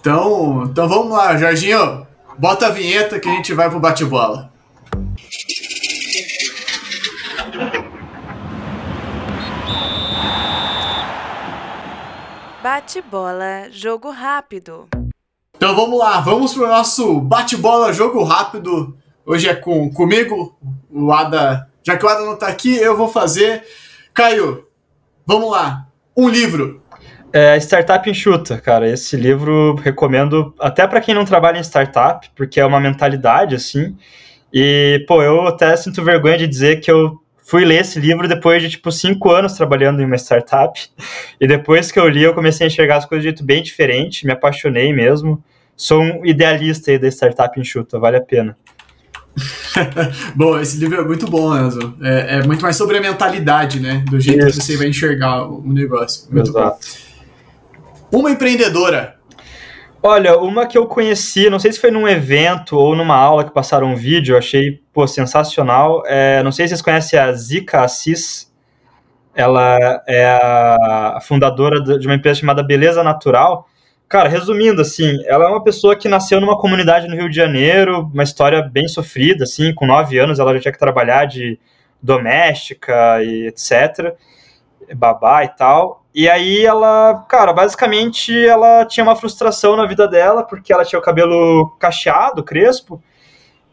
Então, 0.00 0.64
então 0.64 0.88
vamos 0.88 1.12
lá, 1.12 1.36
Jorginho. 1.36 2.06
Bota 2.38 2.66
a 2.66 2.70
vinheta 2.70 3.20
que 3.20 3.28
a 3.28 3.32
gente 3.32 3.52
vai 3.52 3.68
pro 3.68 3.78
bate-bola. 3.78 4.50
Bate-bola, 12.62 13.70
jogo 13.70 14.10
rápido. 14.10 14.88
Então 15.56 15.76
vamos 15.76 15.98
lá, 15.98 16.20
vamos 16.20 16.54
pro 16.54 16.66
nosso 16.66 17.20
bate-bola, 17.20 17.92
jogo 17.92 18.22
rápido. 18.22 18.96
Hoje 19.26 19.48
é 19.48 19.54
com 19.54 19.92
comigo, 19.92 20.58
o 20.90 21.12
Ada. 21.12 21.68
Já 21.82 21.96
que 21.96 22.04
o 22.04 22.08
Ada 22.08 22.24
não 22.24 22.36
tá 22.36 22.48
aqui, 22.48 22.74
eu 22.74 22.96
vou 22.96 23.08
fazer. 23.08 23.62
Caio, 24.14 24.66
vamos 25.26 25.50
lá. 25.50 25.89
Um 26.16 26.28
livro. 26.28 26.82
É 27.32 27.56
Startup 27.58 28.08
Enxuta, 28.10 28.58
cara. 28.58 28.88
Esse 28.88 29.16
livro 29.16 29.76
recomendo 29.76 30.52
até 30.58 30.86
para 30.86 31.00
quem 31.00 31.14
não 31.14 31.24
trabalha 31.24 31.58
em 31.58 31.62
startup, 31.62 32.28
porque 32.34 32.58
é 32.58 32.66
uma 32.66 32.80
mentalidade 32.80 33.54
assim. 33.54 33.96
E, 34.52 35.04
pô, 35.06 35.22
eu 35.22 35.46
até 35.46 35.76
sinto 35.76 36.02
vergonha 36.02 36.38
de 36.38 36.48
dizer 36.48 36.80
que 36.80 36.90
eu 36.90 37.20
fui 37.50 37.64
ler 37.64 37.80
esse 37.80 38.00
livro 38.00 38.28
depois 38.28 38.62
de, 38.62 38.70
tipo, 38.70 38.90
cinco 38.90 39.30
anos 39.30 39.52
trabalhando 39.52 40.02
em 40.02 40.04
uma 40.04 40.16
startup. 40.16 40.80
E 41.40 41.46
depois 41.46 41.92
que 41.92 42.00
eu 42.00 42.08
li, 42.08 42.22
eu 42.22 42.34
comecei 42.34 42.66
a 42.66 42.68
enxergar 42.68 42.96
as 42.96 43.06
coisas 43.06 43.22
de 43.22 43.28
jeito 43.28 43.44
bem 43.44 43.62
diferente, 43.62 44.26
me 44.26 44.32
apaixonei 44.32 44.92
mesmo. 44.92 45.42
Sou 45.76 46.02
um 46.02 46.26
idealista 46.26 46.90
aí 46.90 46.98
da 46.98 47.08
startup 47.08 47.58
enxuta, 47.58 47.98
vale 47.98 48.16
a 48.16 48.20
pena. 48.20 48.56
bom, 50.34 50.58
esse 50.58 50.76
livro 50.78 51.00
é 51.00 51.04
muito 51.04 51.26
bom, 51.26 51.56
Enzo. 51.56 51.94
É, 52.02 52.38
é, 52.38 52.46
muito 52.46 52.62
mais 52.62 52.76
sobre 52.76 52.98
a 52.98 53.00
mentalidade, 53.00 53.80
né? 53.80 54.04
Do 54.10 54.20
jeito 54.20 54.46
Isso. 54.46 54.58
que 54.58 54.64
você 54.66 54.76
vai 54.76 54.88
enxergar 54.88 55.44
o 55.46 55.62
negócio. 55.72 56.32
Muito 56.32 56.50
Exato. 56.50 56.78
bom. 58.10 58.18
Uma 58.20 58.30
empreendedora. 58.30 59.16
Olha, 60.02 60.38
uma 60.38 60.66
que 60.66 60.78
eu 60.78 60.86
conheci, 60.86 61.50
não 61.50 61.58
sei 61.58 61.72
se 61.72 61.78
foi 61.78 61.90
num 61.90 62.08
evento 62.08 62.76
ou 62.76 62.96
numa 62.96 63.14
aula 63.14 63.44
que 63.44 63.52
passaram 63.52 63.88
um 63.88 63.96
vídeo, 63.96 64.32
eu 64.32 64.38
achei 64.38 64.80
pô, 64.92 65.06
sensacional. 65.06 66.02
É, 66.06 66.42
não 66.42 66.50
sei 66.50 66.66
se 66.66 66.70
vocês 66.70 66.82
conhecem 66.82 67.18
a 67.18 67.32
Zika 67.32 67.82
Assis. 67.82 68.50
Ela 69.34 70.02
é 70.08 70.26
a 70.26 71.18
fundadora 71.22 71.80
de 71.98 72.06
uma 72.06 72.16
empresa 72.16 72.40
chamada 72.40 72.62
Beleza 72.62 73.04
Natural. 73.04 73.66
Cara, 74.10 74.28
resumindo, 74.28 74.82
assim, 74.82 75.22
ela 75.24 75.44
é 75.44 75.46
uma 75.46 75.62
pessoa 75.62 75.94
que 75.94 76.08
nasceu 76.08 76.40
numa 76.40 76.58
comunidade 76.58 77.06
no 77.06 77.14
Rio 77.14 77.30
de 77.30 77.36
Janeiro, 77.36 78.10
uma 78.12 78.24
história 78.24 78.60
bem 78.60 78.88
sofrida, 78.88 79.44
assim, 79.44 79.72
com 79.72 79.86
nove 79.86 80.18
anos 80.18 80.40
ela 80.40 80.52
já 80.54 80.58
tinha 80.62 80.72
que 80.72 80.80
trabalhar 80.80 81.26
de 81.26 81.60
doméstica 82.02 83.22
e 83.22 83.46
etc, 83.46 84.12
babá 84.96 85.44
e 85.44 85.48
tal. 85.50 86.04
E 86.12 86.28
aí 86.28 86.66
ela, 86.66 87.24
cara, 87.28 87.52
basicamente 87.52 88.36
ela 88.36 88.84
tinha 88.84 89.04
uma 89.04 89.14
frustração 89.14 89.76
na 89.76 89.86
vida 89.86 90.08
dela, 90.08 90.42
porque 90.42 90.72
ela 90.72 90.84
tinha 90.84 90.98
o 90.98 91.02
cabelo 91.02 91.70
cacheado, 91.78 92.42
crespo, 92.42 93.00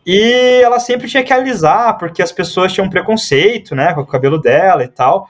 e 0.06 0.62
ela 0.64 0.80
sempre 0.80 1.08
tinha 1.08 1.24
que 1.24 1.34
alisar, 1.34 1.98
porque 1.98 2.22
as 2.22 2.32
pessoas 2.32 2.72
tinham 2.72 2.92
preconceito, 2.92 3.74
né, 3.74 3.92
com 3.96 4.02
o 4.02 4.06
cabelo 4.06 4.40
dela 4.40 4.84
e 4.84 4.88
tal. 4.88 5.28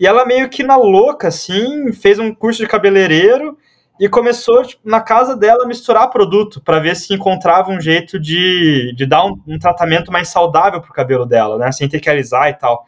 E 0.00 0.06
ela 0.06 0.24
meio 0.24 0.48
que 0.48 0.62
na 0.62 0.76
louca, 0.76 1.28
assim, 1.28 1.92
fez 1.92 2.18
um 2.18 2.34
curso 2.34 2.62
de 2.62 2.66
cabeleireiro 2.66 3.58
e 3.98 4.08
começou 4.08 4.62
tipo, 4.62 4.88
na 4.88 5.00
casa 5.00 5.36
dela 5.36 5.66
misturar 5.66 6.10
produto 6.10 6.60
para 6.60 6.78
ver 6.78 6.94
se 6.94 7.12
encontrava 7.12 7.70
um 7.70 7.80
jeito 7.80 8.18
de, 8.18 8.94
de 8.94 9.04
dar 9.04 9.24
um, 9.24 9.40
um 9.46 9.58
tratamento 9.58 10.12
mais 10.12 10.28
saudável 10.28 10.80
pro 10.80 10.92
cabelo 10.92 11.26
dela, 11.26 11.58
né? 11.58 11.72
Sem 11.72 11.88
ter 11.88 11.98
que 11.98 12.08
alisar 12.08 12.48
e 12.48 12.54
tal. 12.54 12.86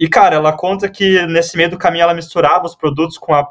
E, 0.00 0.08
cara, 0.08 0.34
ela 0.34 0.52
conta 0.52 0.88
que 0.88 1.24
nesse 1.26 1.56
meio 1.56 1.70
do 1.70 1.78
caminho 1.78 2.02
ela 2.02 2.14
misturava 2.14 2.66
os 2.66 2.74
produtos 2.74 3.16
com 3.16 3.32
a, 3.32 3.44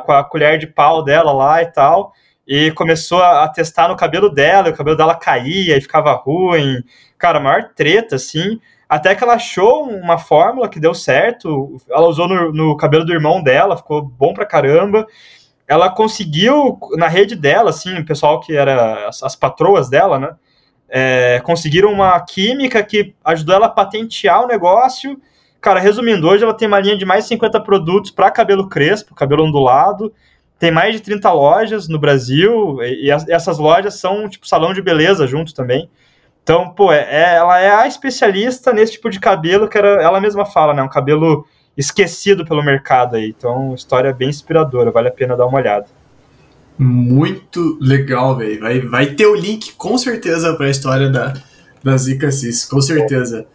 com 0.00 0.12
a 0.12 0.22
colher 0.22 0.56
de 0.56 0.68
pau 0.68 1.02
dela 1.02 1.32
lá 1.32 1.62
e 1.62 1.66
tal. 1.66 2.12
E 2.46 2.70
começou 2.72 3.20
a, 3.20 3.44
a 3.44 3.48
testar 3.48 3.88
no 3.88 3.96
cabelo 3.96 4.28
dela, 4.28 4.68
e 4.68 4.70
o 4.70 4.76
cabelo 4.76 4.96
dela 4.96 5.16
caía 5.16 5.76
e 5.76 5.80
ficava 5.80 6.12
ruim. 6.12 6.84
Cara, 7.18 7.40
maior 7.40 7.70
treta, 7.74 8.14
assim. 8.14 8.60
Até 8.88 9.14
que 9.16 9.24
ela 9.24 9.34
achou 9.34 9.88
uma 9.88 10.18
fórmula 10.18 10.68
que 10.68 10.78
deu 10.78 10.94
certo. 10.94 11.76
Ela 11.88 12.06
usou 12.06 12.28
no, 12.28 12.52
no 12.52 12.76
cabelo 12.76 13.04
do 13.04 13.12
irmão 13.12 13.42
dela, 13.42 13.76
ficou 13.76 14.00
bom 14.00 14.32
pra 14.32 14.46
caramba 14.46 15.06
ela 15.70 15.88
conseguiu, 15.88 16.80
na 16.96 17.06
rede 17.06 17.36
dela, 17.36 17.70
assim, 17.70 17.96
o 17.96 18.04
pessoal 18.04 18.40
que 18.40 18.56
era 18.56 19.06
as, 19.06 19.22
as 19.22 19.36
patroas 19.36 19.88
dela, 19.88 20.18
né? 20.18 20.34
É, 20.88 21.40
conseguiram 21.44 21.92
uma 21.92 22.18
química 22.22 22.82
que 22.82 23.14
ajudou 23.24 23.54
ela 23.54 23.66
a 23.66 23.70
patentear 23.70 24.42
o 24.42 24.48
negócio. 24.48 25.16
Cara, 25.60 25.78
resumindo, 25.78 26.26
hoje 26.26 26.42
ela 26.42 26.52
tem 26.52 26.66
uma 26.66 26.80
linha 26.80 26.98
de 26.98 27.04
mais 27.04 27.22
de 27.22 27.28
50 27.28 27.60
produtos 27.60 28.10
para 28.10 28.32
cabelo 28.32 28.68
crespo, 28.68 29.14
cabelo 29.14 29.44
ondulado. 29.44 30.12
Tem 30.58 30.72
mais 30.72 30.92
de 30.96 31.02
30 31.02 31.30
lojas 31.32 31.86
no 31.86 32.00
Brasil, 32.00 32.82
e, 32.82 33.06
e 33.06 33.10
essas 33.32 33.56
lojas 33.58 33.94
são 33.94 34.28
tipo 34.28 34.48
salão 34.48 34.74
de 34.74 34.82
beleza 34.82 35.24
junto 35.24 35.54
também. 35.54 35.88
Então, 36.42 36.70
pô, 36.70 36.92
é, 36.92 37.06
é, 37.08 37.36
ela 37.36 37.60
é 37.60 37.70
a 37.70 37.86
especialista 37.86 38.72
nesse 38.72 38.94
tipo 38.94 39.08
de 39.08 39.20
cabelo 39.20 39.68
que 39.68 39.78
era, 39.78 40.02
ela 40.02 40.20
mesma 40.20 40.44
fala, 40.44 40.74
né? 40.74 40.82
Um 40.82 40.88
cabelo 40.88 41.46
esquecido 41.80 42.44
pelo 42.44 42.62
mercado 42.62 43.16
aí. 43.16 43.34
Então, 43.36 43.74
história 43.74 44.12
bem 44.12 44.28
inspiradora, 44.28 44.90
vale 44.90 45.08
a 45.08 45.12
pena 45.12 45.36
dar 45.36 45.46
uma 45.46 45.58
olhada. 45.58 45.86
Muito 46.78 47.78
legal, 47.80 48.36
velho. 48.36 48.60
Vai, 48.60 48.80
vai 48.80 49.06
ter 49.06 49.26
o 49.26 49.34
link 49.34 49.72
com 49.72 49.96
certeza 49.98 50.54
para 50.54 50.66
a 50.66 50.70
história 50.70 51.08
da, 51.08 51.34
da 51.82 51.96
Zika 51.96 52.30
Cis, 52.30 52.64
com 52.64 52.80
certeza. 52.80 53.46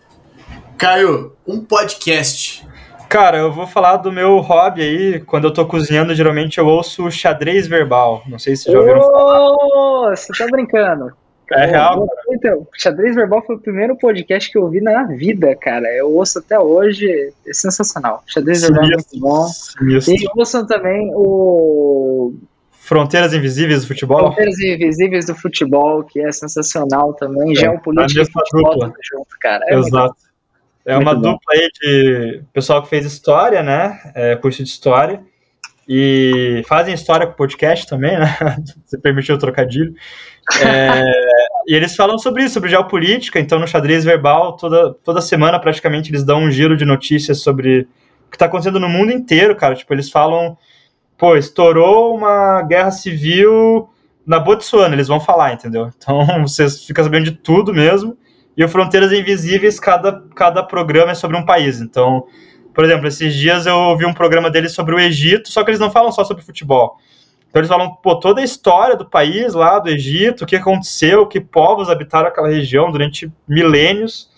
Caio, 0.78 1.34
um 1.48 1.62
podcast. 1.62 2.68
Cara, 3.08 3.38
eu 3.38 3.52
vou 3.52 3.68
falar 3.68 3.98
do 3.98 4.12
meu 4.12 4.40
hobby 4.40 4.82
aí. 4.82 5.20
Quando 5.22 5.46
eu 5.46 5.54
tô 5.54 5.66
cozinhando, 5.66 6.14
geralmente 6.14 6.58
eu 6.58 6.68
ouço 6.68 7.10
xadrez 7.12 7.68
verbal. 7.68 8.24
Não 8.28 8.40
sei 8.40 8.56
se 8.56 8.64
vocês 8.64 8.74
já 8.74 8.80
ouviram 8.80 9.00
oh, 9.00 9.12
falar. 9.12 10.16
Você 10.16 10.34
tá 10.34 10.48
brincando? 10.52 11.14
É 11.52 11.66
real. 11.66 12.08
Então, 12.32 12.68
Xadrez 12.74 13.16
Verbal 13.16 13.44
foi 13.46 13.56
o 13.56 13.60
primeiro 13.60 13.96
podcast 13.98 14.52
que 14.52 14.58
eu 14.58 14.64
ouvi 14.64 14.82
na 14.82 15.04
vida, 15.04 15.56
cara. 15.56 15.88
Eu 15.94 16.12
ouço 16.12 16.40
até 16.40 16.60
hoje, 16.60 17.34
é 17.48 17.54
sensacional. 17.54 18.24
Xadrez 18.26 18.62
Verbal 18.62 18.84
é 18.86 18.88
muito 18.88 19.20
bom. 19.20 19.48
Sinistro. 19.48 20.14
E 20.14 20.28
ouçam 20.36 20.66
também 20.66 21.12
o. 21.14 22.34
Fronteiras 22.72 23.34
Invisíveis 23.34 23.82
do 23.82 23.88
Futebol? 23.88 24.20
Fronteiras 24.20 24.60
Invisíveis 24.60 25.26
do 25.26 25.36
Futebol, 25.36 26.04
que 26.04 26.20
é 26.20 26.32
sensacional 26.32 27.14
também. 27.14 27.52
É, 27.54 27.56
Geopolítica 27.56 28.22
e 28.22 28.32
futebol 28.32 28.94
junto, 29.02 29.40
cara. 29.40 29.66
É 29.68 29.76
Exato. 29.76 30.16
É 30.86 30.96
uma 30.96 31.16
dupla 31.16 31.40
aí 31.52 31.68
de 31.82 32.44
pessoal 32.54 32.84
que 32.84 32.90
fez 32.90 33.06
história, 33.06 33.64
né? 33.64 34.00
É, 34.14 34.36
curso 34.36 34.64
de 34.64 34.70
história. 34.70 35.24
E 35.88 36.64
fazem 36.68 36.94
história 36.94 37.26
com 37.26 37.34
podcast 37.34 37.88
também, 37.88 38.18
né? 38.20 38.36
Você 38.86 38.98
permitiu 38.98 39.36
o 39.36 39.40
trocadilho. 39.40 39.96
É, 40.62 41.04
e 41.68 41.74
eles 41.76 41.96
falam 41.96 42.18
sobre 42.18 42.44
isso, 42.44 42.54
sobre 42.54 42.70
geopolítica. 42.70 43.40
Então, 43.40 43.60
no 43.60 43.68
xadrez 43.68 44.04
verbal, 44.04 44.56
toda, 44.56 44.94
toda 45.04 45.22
semana 45.22 45.60
praticamente 45.60 46.12
eles 46.12 46.24
dão 46.24 46.44
um 46.44 46.52
giro 46.52 46.78
de 46.78 46.86
notícias 46.86 47.42
sobre 47.42 47.88
o 48.28 48.30
que 48.30 48.36
está 48.36 48.46
acontecendo 48.46 48.80
no 48.80 48.90
mundo 48.90 49.12
inteiro, 49.12 49.56
cara. 49.56 49.76
Tipo, 49.76 49.94
eles 49.94 50.10
falam, 50.10 50.58
pô, 51.18 51.36
estourou 51.36 52.16
uma 52.16 52.62
guerra 52.62 52.92
civil 52.92 53.90
na 54.26 54.40
Botsuana, 54.40 54.96
eles 54.96 55.08
vão 55.08 55.20
falar, 55.20 55.54
entendeu? 55.54 55.92
Então, 55.98 56.26
você 56.48 56.70
fica 56.70 57.04
sabendo 57.04 57.26
de 57.26 57.32
tudo 57.32 57.74
mesmo. 57.74 58.18
E 58.58 58.64
o 58.64 58.70
Fronteiras 58.70 59.12
Invisíveis, 59.12 59.80
cada, 59.80 60.24
cada 60.36 60.64
programa 60.64 61.12
é 61.12 61.16
sobre 61.16 61.36
um 61.36 61.46
país. 61.46 61.82
Então, 61.82 62.26
por 62.74 62.84
exemplo, 62.86 63.08
esses 63.08 63.34
dias 63.34 63.66
eu 63.66 63.76
ouvi 63.76 64.06
um 64.06 64.14
programa 64.14 64.50
deles 64.52 64.74
sobre 64.74 64.96
o 64.96 65.00
Egito, 65.00 65.52
só 65.52 65.64
que 65.64 65.72
eles 65.72 65.80
não 65.80 65.92
falam 65.92 66.12
só 66.12 66.24
sobre 66.24 66.44
futebol. 66.44 66.98
Então 67.56 67.62
eles 67.62 67.70
falam, 67.70 67.96
pô, 67.96 68.20
toda 68.20 68.42
a 68.42 68.44
história 68.44 68.98
do 68.98 69.06
país 69.06 69.54
lá, 69.54 69.80
do 69.80 69.90
Egito, 69.90 70.44
o 70.44 70.46
que 70.46 70.58
aconteceu, 70.58 71.26
que 71.26 71.40
povos 71.40 71.90
habitaram 71.90 72.28
aquela 72.28 72.50
região 72.50 72.92
durante 72.92 73.32
milênios. 73.48 74.30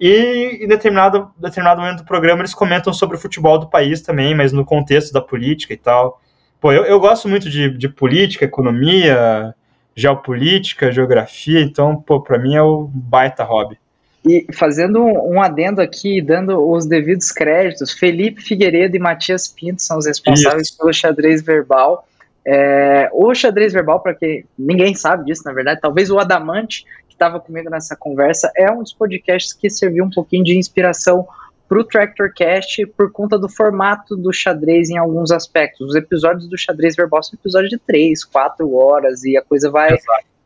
E 0.00 0.60
em 0.62 0.66
determinado, 0.66 1.30
determinado 1.36 1.82
momento 1.82 1.98
do 1.98 2.06
programa 2.06 2.40
eles 2.40 2.54
comentam 2.54 2.90
sobre 2.90 3.18
o 3.18 3.20
futebol 3.20 3.58
do 3.58 3.68
país 3.68 4.00
também, 4.00 4.34
mas 4.34 4.50
no 4.50 4.64
contexto 4.64 5.12
da 5.12 5.20
política 5.20 5.74
e 5.74 5.76
tal. 5.76 6.22
Pô, 6.58 6.72
eu, 6.72 6.86
eu 6.86 6.98
gosto 6.98 7.28
muito 7.28 7.50
de, 7.50 7.68
de 7.68 7.86
política, 7.86 8.46
economia, 8.46 9.54
geopolítica, 9.94 10.90
geografia, 10.90 11.60
então, 11.60 11.94
pô, 11.94 12.22
pra 12.22 12.38
mim 12.38 12.54
é 12.54 12.62
o 12.62 12.88
baita 12.90 13.44
hobby. 13.44 13.76
E 14.24 14.46
fazendo 14.54 15.04
um, 15.04 15.34
um, 15.34 15.42
adendo 15.42 15.82
aqui, 15.82 16.22
dando 16.22 16.66
os 16.66 16.86
devidos 16.86 17.30
créditos, 17.30 17.92
Felipe 17.92 18.40
Figueiredo 18.40 18.96
e 18.96 18.98
Matias 18.98 19.48
Pinto 19.48 19.82
são 19.82 19.98
os 19.98 20.06
responsáveis 20.06 20.68
Isso. 20.68 20.78
pelo 20.78 20.94
xadrez 20.94 21.42
verbal. 21.42 22.08
É, 22.46 23.08
o 23.12 23.34
xadrez 23.34 23.72
verbal, 23.72 24.00
para 24.00 24.14
quem 24.14 24.44
ninguém 24.58 24.94
sabe 24.94 25.24
disso, 25.24 25.42
na 25.44 25.52
verdade, 25.52 25.80
talvez 25.80 26.10
o 26.10 26.18
Adamante, 26.18 26.84
que 27.08 27.14
estava 27.14 27.40
comigo 27.40 27.70
nessa 27.70 27.96
conversa, 27.96 28.50
é 28.56 28.70
um 28.70 28.82
dos 28.82 28.92
podcasts 28.92 29.52
que 29.52 29.70
serviu 29.70 30.04
um 30.04 30.10
pouquinho 30.10 30.44
de 30.44 30.58
inspiração 30.58 31.26
para 31.68 31.80
o 31.80 31.84
Tractorcast 31.84 32.86
por 32.88 33.10
conta 33.10 33.38
do 33.38 33.48
formato 33.48 34.16
do 34.16 34.32
xadrez 34.32 34.90
em 34.90 34.98
alguns 34.98 35.30
aspectos. 35.30 35.88
Os 35.88 35.94
episódios 35.94 36.46
do 36.48 36.58
xadrez 36.58 36.94
verbal 36.94 37.22
são 37.22 37.38
episódios 37.38 37.70
de 37.70 37.78
3, 37.78 38.24
4 38.24 38.74
horas 38.74 39.24
e 39.24 39.36
a 39.36 39.42
coisa 39.42 39.70
vai, 39.70 39.96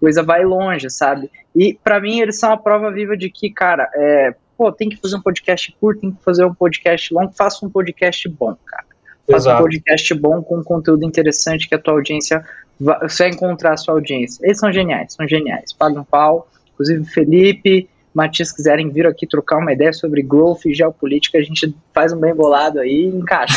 coisa 0.01 0.23
vai 0.23 0.45
longe, 0.45 0.89
sabe? 0.89 1.31
E 1.55 1.75
para 1.75 2.01
mim 2.01 2.21
eles 2.21 2.39
são 2.39 2.53
a 2.53 2.57
prova 2.57 2.91
viva 2.91 3.17
de 3.17 3.29
que, 3.29 3.51
cara, 3.51 3.91
é, 3.95 4.35
pô, 4.57 4.71
tem 4.71 4.89
que 4.89 4.97
fazer 4.97 5.17
um 5.17 5.23
podcast 5.23 5.77
curto, 5.81 6.01
tem 6.01 6.13
que 6.13 6.23
fazer 6.23 6.45
um 6.45 6.55
podcast 6.55 7.13
longo, 7.13 7.33
faça 7.33 7.67
um 7.67 7.71
podcast 7.71 8.29
bom, 8.29 8.57
cara. 8.65 8.88
Faça 9.31 9.49
Exato. 9.49 9.61
um 9.61 9.65
podcast 9.65 10.15
bom 10.15 10.43
com 10.43 10.63
conteúdo 10.63 11.05
interessante 11.05 11.69
que 11.69 11.75
a 11.75 11.79
tua 11.79 11.95
audiência 11.95 12.43
vai, 12.81 13.29
encontrar 13.29 13.75
a 13.75 13.77
sua 13.77 13.95
audiência. 13.95 14.41
Eles 14.43 14.59
são 14.59 14.73
geniais, 14.73 15.13
são 15.15 15.29
geniais. 15.29 15.73
Paga 15.73 16.01
um 16.01 16.05
pau. 16.05 16.49
Inclusive, 16.73 17.05
Felipe, 17.05 17.89
Matias 18.15 18.51
quiserem 18.51 18.91
vir 18.91 19.07
aqui 19.07 19.27
trocar 19.27 19.59
uma 19.59 19.73
ideia 19.73 19.93
sobre 19.93 20.23
growth 20.23 20.65
e 20.67 20.75
geopolítica, 20.75 21.39
a 21.39 21.43
gente 21.43 21.75
faz 21.93 22.13
um 22.13 22.19
bem 22.19 22.35
bolado 22.35 22.81
aí 22.81 23.05
e 23.05 23.07
encaixa. 23.07 23.55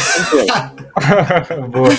Boa. 1.70 1.90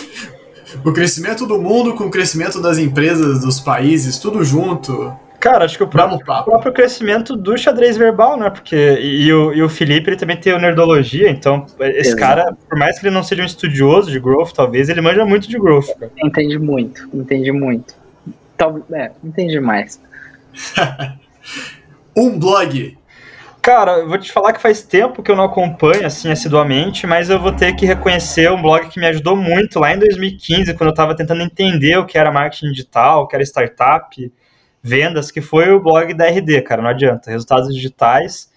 O 0.85 0.93
crescimento 0.93 1.47
do 1.47 1.61
mundo 1.61 1.95
com 1.95 2.05
o 2.05 2.11
crescimento 2.11 2.61
das 2.61 2.79
empresas, 2.79 3.41
dos 3.41 3.61
países, 3.61 4.19
tudo 4.19 4.45
junto. 4.45 5.15
Cara, 5.43 5.65
acho 5.65 5.77
que 5.77 5.83
o 5.83 5.89
próprio, 5.89 6.19
o 6.19 6.45
próprio 6.45 6.73
crescimento 6.73 7.35
do 7.35 7.59
xadrez 7.59 7.97
verbal, 7.97 8.39
né? 8.39 8.49
Porque. 8.49 8.77
E, 8.77 9.25
e 9.25 9.33
o, 9.33 9.53
e 9.53 9.61
o 9.61 9.69
Felipe, 9.69 10.09
ele 10.09 10.17
também 10.17 10.37
tem 10.37 10.53
o 10.53 10.59
nerdologia, 10.59 11.29
então 11.29 11.67
esse 11.81 12.11
Exato. 12.11 12.17
cara, 12.17 12.57
por 12.69 12.79
mais 12.79 12.97
que 13.01 13.07
ele 13.07 13.15
não 13.15 13.25
seja 13.25 13.43
um 13.43 13.47
estudioso 13.47 14.09
de 14.09 14.21
growth, 14.21 14.53
talvez, 14.53 14.89
ele 14.89 15.01
manja 15.01 15.25
muito 15.25 15.49
de 15.49 15.59
growth, 15.59 15.89
cara. 15.99 16.13
Entende 16.25 16.61
muito, 16.61 17.09
entende 17.13 17.51
muito. 17.51 17.93
Talvez, 18.57 18.85
é, 18.93 19.11
entende 19.25 19.59
mais. 19.59 20.01
Um 22.15 22.39
blog. 22.39 22.97
Cara, 23.63 23.99
eu 23.99 24.09
vou 24.09 24.19
te 24.19 24.31
falar 24.31 24.53
que 24.53 24.61
faz 24.61 24.83
tempo 24.83 25.23
que 25.23 25.31
eu 25.31 25.35
não 25.35 25.45
acompanho, 25.45 26.07
assim, 26.07 26.31
assiduamente, 26.31 27.07
mas 27.07 27.31
eu 27.31 27.41
vou 27.41 27.51
ter 27.51 27.75
que 27.75 27.87
reconhecer 27.87 28.53
um 28.53 28.61
blog 28.61 28.89
que 28.89 29.01
me 29.01 29.07
ajudou 29.07 29.35
muito 29.35 29.81
lá 29.81 29.95
em 29.95 29.99
2015, 29.99 30.75
quando 30.75 30.91
eu 30.91 30.95
tava 30.95 31.17
tentando 31.17 31.43
entender 31.43 31.97
o 31.97 32.05
que 32.05 32.19
era 32.19 32.31
marketing 32.31 32.71
digital, 32.71 33.23
o 33.23 33.27
que 33.27 33.35
era 33.35 33.43
startup, 33.43 34.33
vendas, 34.83 35.31
que 35.31 35.41
foi 35.41 35.71
o 35.71 35.81
blog 35.81 36.13
da 36.15 36.27
RD, 36.27 36.63
cara, 36.63 36.83
não 36.83 36.91
adianta. 36.91 37.31
Resultados 37.31 37.73
digitais. 37.75 38.51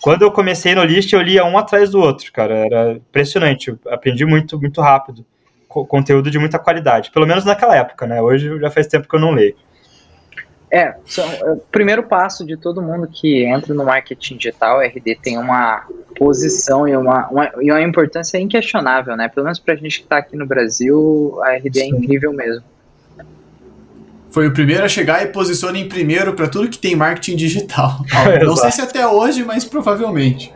Quando 0.00 0.22
eu 0.22 0.30
comecei 0.30 0.74
no 0.74 0.84
List, 0.84 1.12
eu 1.12 1.20
lia 1.22 1.44
um 1.44 1.56
atrás 1.58 1.90
do 1.90 2.00
outro, 2.00 2.30
cara, 2.32 2.54
era 2.66 2.92
impressionante, 2.92 3.68
eu 3.70 3.78
aprendi 3.88 4.24
muito, 4.24 4.58
muito 4.58 4.80
rápido. 4.80 5.24
Co- 5.68 5.86
conteúdo 5.86 6.30
de 6.30 6.38
muita 6.38 6.58
qualidade, 6.58 7.10
pelo 7.10 7.26
menos 7.26 7.44
naquela 7.44 7.76
época, 7.76 8.06
né? 8.06 8.20
Hoje 8.22 8.58
já 8.60 8.70
faz 8.70 8.86
tempo 8.86 9.08
que 9.08 9.14
eu 9.16 9.20
não 9.20 9.30
leio. 9.32 9.56
É, 10.70 10.96
são- 11.04 11.24
é, 11.24 11.52
o 11.52 11.56
primeiro 11.56 12.02
passo 12.02 12.44
de 12.44 12.56
todo 12.56 12.82
mundo 12.82 13.08
que 13.10 13.44
entra 13.44 13.72
no 13.72 13.84
marketing 13.84 14.36
digital, 14.36 14.80
a 14.80 14.84
RD 14.84 15.16
tem 15.22 15.38
uma 15.38 15.86
posição 16.16 16.86
e 16.88 16.96
uma, 16.96 17.28
uma, 17.28 17.52
e 17.60 17.70
uma 17.70 17.80
importância 17.82 18.38
inquestionável, 18.38 19.16
né? 19.16 19.28
Pelo 19.28 19.44
menos 19.44 19.58
pra 19.58 19.74
gente 19.76 20.02
que 20.02 20.06
tá 20.06 20.18
aqui 20.18 20.36
no 20.36 20.46
Brasil, 20.46 21.38
a 21.42 21.54
RD 21.56 21.78
é 21.80 21.84
Sim. 21.84 21.96
incrível 21.96 22.32
mesmo. 22.32 22.64
Foi 24.36 24.48
o 24.48 24.52
primeiro 24.52 24.84
a 24.84 24.88
chegar 24.88 25.22
e 25.22 25.28
posiciona 25.28 25.78
em 25.78 25.88
primeiro 25.88 26.34
para 26.34 26.46
tudo 26.46 26.68
que 26.68 26.76
tem 26.76 26.94
marketing 26.94 27.36
digital. 27.36 28.04
Não 28.44 28.54
sei 28.54 28.70
se 28.70 28.82
até 28.82 29.06
hoje, 29.06 29.42
mas 29.42 29.64
provavelmente. 29.64 30.52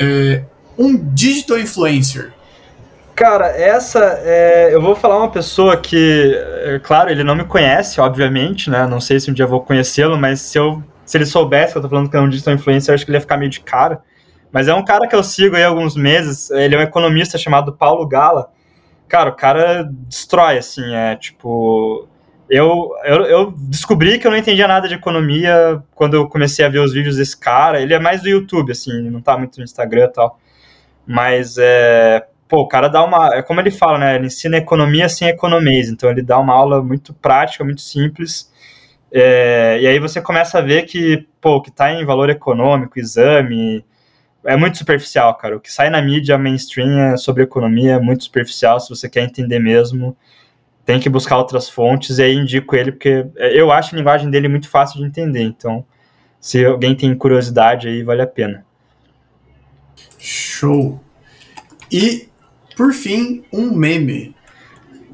É, 0.00 0.42
um 0.78 0.96
digital 1.12 1.58
influencer. 1.58 2.32
Cara, 3.14 3.48
essa 3.48 4.18
é, 4.24 4.74
eu 4.74 4.80
vou 4.80 4.96
falar 4.96 5.18
uma 5.18 5.30
pessoa 5.30 5.76
que, 5.76 6.34
é, 6.62 6.80
claro, 6.82 7.10
ele 7.10 7.22
não 7.22 7.34
me 7.34 7.44
conhece, 7.44 8.00
obviamente, 8.00 8.70
né? 8.70 8.86
Não 8.86 9.02
sei 9.02 9.20
se 9.20 9.30
um 9.30 9.34
dia 9.34 9.46
vou 9.46 9.60
conhecê-lo, 9.60 10.16
mas 10.16 10.40
se 10.40 10.58
eu 10.58 10.82
se 11.04 11.18
ele 11.18 11.26
soubesse 11.26 11.72
que 11.72 11.78
eu 11.78 11.82
tô 11.82 11.90
falando 11.90 12.08
que 12.08 12.16
é 12.16 12.20
um 12.20 12.28
digital 12.30 12.54
influencer, 12.54 12.94
acho 12.94 13.04
que 13.04 13.10
ele 13.10 13.18
ia 13.18 13.20
ficar 13.20 13.36
meio 13.36 13.50
de 13.50 13.60
cara. 13.60 14.00
Mas 14.50 14.66
é 14.66 14.72
um 14.72 14.82
cara 14.82 15.06
que 15.06 15.14
eu 15.14 15.22
sigo 15.22 15.56
aí 15.56 15.62
há 15.62 15.68
alguns 15.68 15.94
meses, 15.94 16.50
ele 16.52 16.74
é 16.74 16.78
um 16.78 16.82
economista 16.82 17.36
chamado 17.36 17.70
Paulo 17.70 18.08
Gala. 18.08 18.48
Cara, 19.06 19.28
o 19.28 19.36
cara 19.36 19.90
destrói, 20.08 20.56
assim, 20.56 20.94
é 20.94 21.16
tipo. 21.16 22.08
Eu, 22.50 22.94
eu, 23.04 23.16
eu 23.24 23.54
descobri 23.56 24.18
que 24.18 24.26
eu 24.26 24.30
não 24.30 24.38
entendia 24.38 24.66
nada 24.66 24.88
de 24.88 24.94
economia 24.94 25.82
quando 25.94 26.14
eu 26.14 26.28
comecei 26.28 26.64
a 26.64 26.68
ver 26.68 26.78
os 26.78 26.92
vídeos 26.94 27.16
desse 27.16 27.36
cara. 27.36 27.80
Ele 27.80 27.92
é 27.92 27.98
mais 27.98 28.22
do 28.22 28.28
YouTube, 28.28 28.72
assim, 28.72 29.10
não 29.10 29.20
tá 29.20 29.36
muito 29.36 29.58
no 29.58 29.64
Instagram 29.64 30.04
e 30.04 30.12
tal. 30.12 30.40
Mas 31.06 31.56
é, 31.58 32.26
pô, 32.48 32.62
o 32.62 32.68
cara 32.68 32.88
dá 32.88 33.04
uma. 33.04 33.34
É 33.34 33.42
como 33.42 33.60
ele 33.60 33.70
fala, 33.70 33.98
né? 33.98 34.16
Ele 34.16 34.26
ensina 34.26 34.56
economia 34.56 35.08
sem 35.08 35.28
economês. 35.28 35.90
Então 35.90 36.10
ele 36.10 36.22
dá 36.22 36.38
uma 36.38 36.54
aula 36.54 36.82
muito 36.82 37.12
prática, 37.12 37.64
muito 37.64 37.82
simples. 37.82 38.50
É, 39.12 39.78
e 39.80 39.86
aí 39.86 39.98
você 39.98 40.20
começa 40.20 40.58
a 40.58 40.62
ver 40.62 40.82
que, 40.84 41.26
pô, 41.40 41.56
o 41.56 41.62
que 41.62 41.70
tá 41.70 41.92
em 41.92 42.04
valor 42.04 42.28
econômico, 42.30 42.98
exame, 42.98 43.84
é 44.44 44.56
muito 44.56 44.78
superficial, 44.78 45.34
cara. 45.36 45.56
O 45.56 45.60
que 45.60 45.72
sai 45.72 45.90
na 45.90 46.00
mídia 46.00 46.38
mainstream 46.38 46.98
é 47.12 47.16
sobre 47.16 47.42
economia, 47.42 47.94
é 47.94 48.00
muito 48.00 48.24
superficial. 48.24 48.80
Se 48.80 48.90
você 48.90 49.08
quer 49.08 49.24
entender 49.24 49.58
mesmo, 49.58 50.16
tem 50.88 50.98
que 50.98 51.10
buscar 51.10 51.36
outras 51.36 51.68
fontes. 51.68 52.16
E 52.16 52.22
aí 52.22 52.34
indico 52.34 52.74
ele, 52.74 52.92
porque 52.92 53.26
eu 53.36 53.70
acho 53.70 53.94
a 53.94 53.98
linguagem 53.98 54.30
dele 54.30 54.48
muito 54.48 54.70
fácil 54.70 54.98
de 54.98 55.04
entender. 55.04 55.42
Então, 55.42 55.84
se 56.40 56.64
alguém 56.64 56.94
tem 56.94 57.14
curiosidade 57.14 57.88
aí, 57.88 58.02
vale 58.02 58.22
a 58.22 58.26
pena. 58.26 58.64
Show. 60.18 60.98
E, 61.92 62.30
por 62.74 62.94
fim, 62.94 63.44
um 63.52 63.70
meme. 63.70 64.34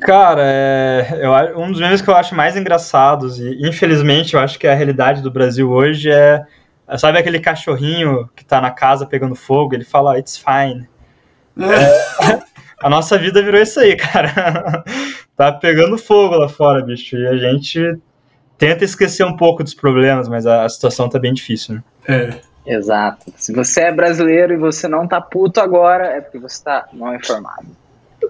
Cara, 0.01 0.43
é, 0.45 1.19
eu, 1.21 1.59
um 1.59 1.73
dos 1.73 1.81
memes 1.81 2.01
que 2.01 2.09
eu 2.09 2.15
acho 2.15 2.37
mais 2.37 2.57
engraçados, 2.57 3.41
e 3.41 3.67
infelizmente 3.67 4.35
eu 4.35 4.41
acho 4.41 4.61
que 4.61 4.69
a 4.69 4.75
realidade 4.75 5.23
do 5.23 5.31
Brasil 5.31 5.69
hoje 5.73 6.09
é. 6.09 6.45
é, 6.87 6.99
Sabe 6.99 7.19
aquele 7.19 7.41
cachorrinho 7.41 8.31
que 8.37 8.45
tá 8.45 8.61
na 8.61 8.71
casa 8.71 9.07
pegando 9.07 9.35
fogo? 9.35 9.75
Ele 9.75 9.85
fala, 9.85 10.21
it's 10.21 10.37
fine. 10.39 10.89
A 12.81 12.91
nossa 12.91 13.17
vida 13.17 13.43
virou 13.43 13.61
isso 13.61 13.81
aí, 13.81 13.97
cara. 13.97 14.85
tá 15.37 15.53
pegando 15.53 15.99
fogo 15.99 16.37
lá 16.37 16.49
fora, 16.49 16.83
bicho. 16.83 17.17
E 17.17 17.27
a 17.27 17.37
gente 17.37 17.99
tenta 18.59 18.85
esquecer 18.85 19.25
um 19.25 19.37
pouco 19.37 19.63
dos 19.63 19.75
problemas, 19.75 20.29
mas 20.29 20.47
a, 20.47 20.65
a 20.65 20.69
situação 20.69 21.09
tá 21.09 21.19
bem 21.19 21.33
difícil, 21.33 21.77
né? 21.77 21.85
É. 22.09 22.55
Exato. 22.67 23.33
Se 23.37 23.53
você 23.53 23.83
é 23.83 23.93
brasileiro 23.93 24.55
e 24.55 24.57
você 24.57 24.89
não 24.89 25.07
tá 25.07 25.21
puto 25.21 25.61
agora, 25.61 26.07
é 26.07 26.21
porque 26.21 26.39
você 26.39 26.65
tá 26.65 26.89
mal 26.93 27.15
informado. 27.15 27.69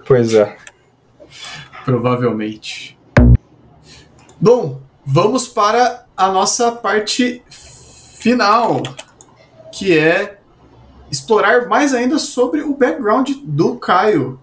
Pois 0.05 0.33
é. 0.33 0.57
Provavelmente. 1.85 2.97
Bom, 4.39 4.81
vamos 5.05 5.47
para 5.47 6.05
a 6.17 6.27
nossa 6.29 6.71
parte 6.71 7.41
final, 7.49 8.83
que 9.71 9.97
é 9.97 10.37
explorar 11.09 11.67
mais 11.67 11.93
ainda 11.93 12.19
sobre 12.19 12.61
o 12.61 12.75
background 12.75 13.29
do 13.43 13.77
Caio. 13.77 14.39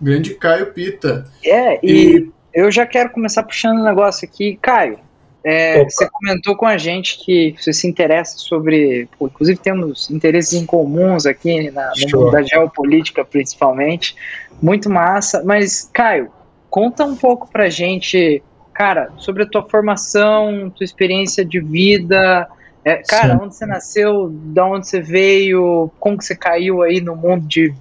Grande 0.00 0.34
Caio 0.34 0.66
Pita. 0.72 1.26
É, 1.44 1.78
e 1.84 2.30
eu 2.54 2.70
já 2.70 2.86
quero 2.86 3.10
começar 3.10 3.42
puxando 3.42 3.80
um 3.80 3.84
negócio 3.84 4.28
aqui. 4.28 4.58
Caio, 4.60 4.98
é, 5.44 5.84
você 5.84 6.08
comentou 6.10 6.56
com 6.56 6.66
a 6.66 6.76
gente 6.76 7.24
que 7.24 7.54
você 7.58 7.72
se 7.72 7.86
interessa 7.86 8.36
sobre. 8.38 9.08
pô, 9.18 9.26
inclusive, 9.26 9.58
temos 9.58 10.10
interesses 10.10 10.52
em 10.52 10.66
comuns 10.66 11.26
aqui 11.26 11.70
na, 11.70 11.92
no 11.96 12.18
mundo 12.18 12.30
da 12.32 12.42
geopolítica, 12.42 13.24
principalmente. 13.24 14.14
Muito 14.60 14.90
massa. 14.90 15.42
Mas, 15.44 15.88
Caio, 15.92 16.30
conta 16.68 17.04
um 17.04 17.16
pouco 17.16 17.48
pra 17.50 17.68
gente, 17.68 18.42
cara, 18.74 19.10
sobre 19.16 19.44
a 19.44 19.46
tua 19.46 19.62
formação, 19.68 20.70
tua 20.70 20.84
experiência 20.84 21.44
de 21.44 21.60
vida. 21.60 22.48
É, 22.84 22.96
cara, 22.96 23.36
Sim. 23.36 23.44
onde 23.44 23.54
você 23.54 23.66
nasceu, 23.66 24.28
da 24.30 24.64
onde 24.64 24.88
você 24.88 25.00
veio, 25.00 25.90
como 26.00 26.18
que 26.18 26.24
você 26.24 26.34
caiu 26.34 26.82
aí 26.82 27.00
no 27.00 27.14
mundo 27.14 27.46
de 27.46 27.72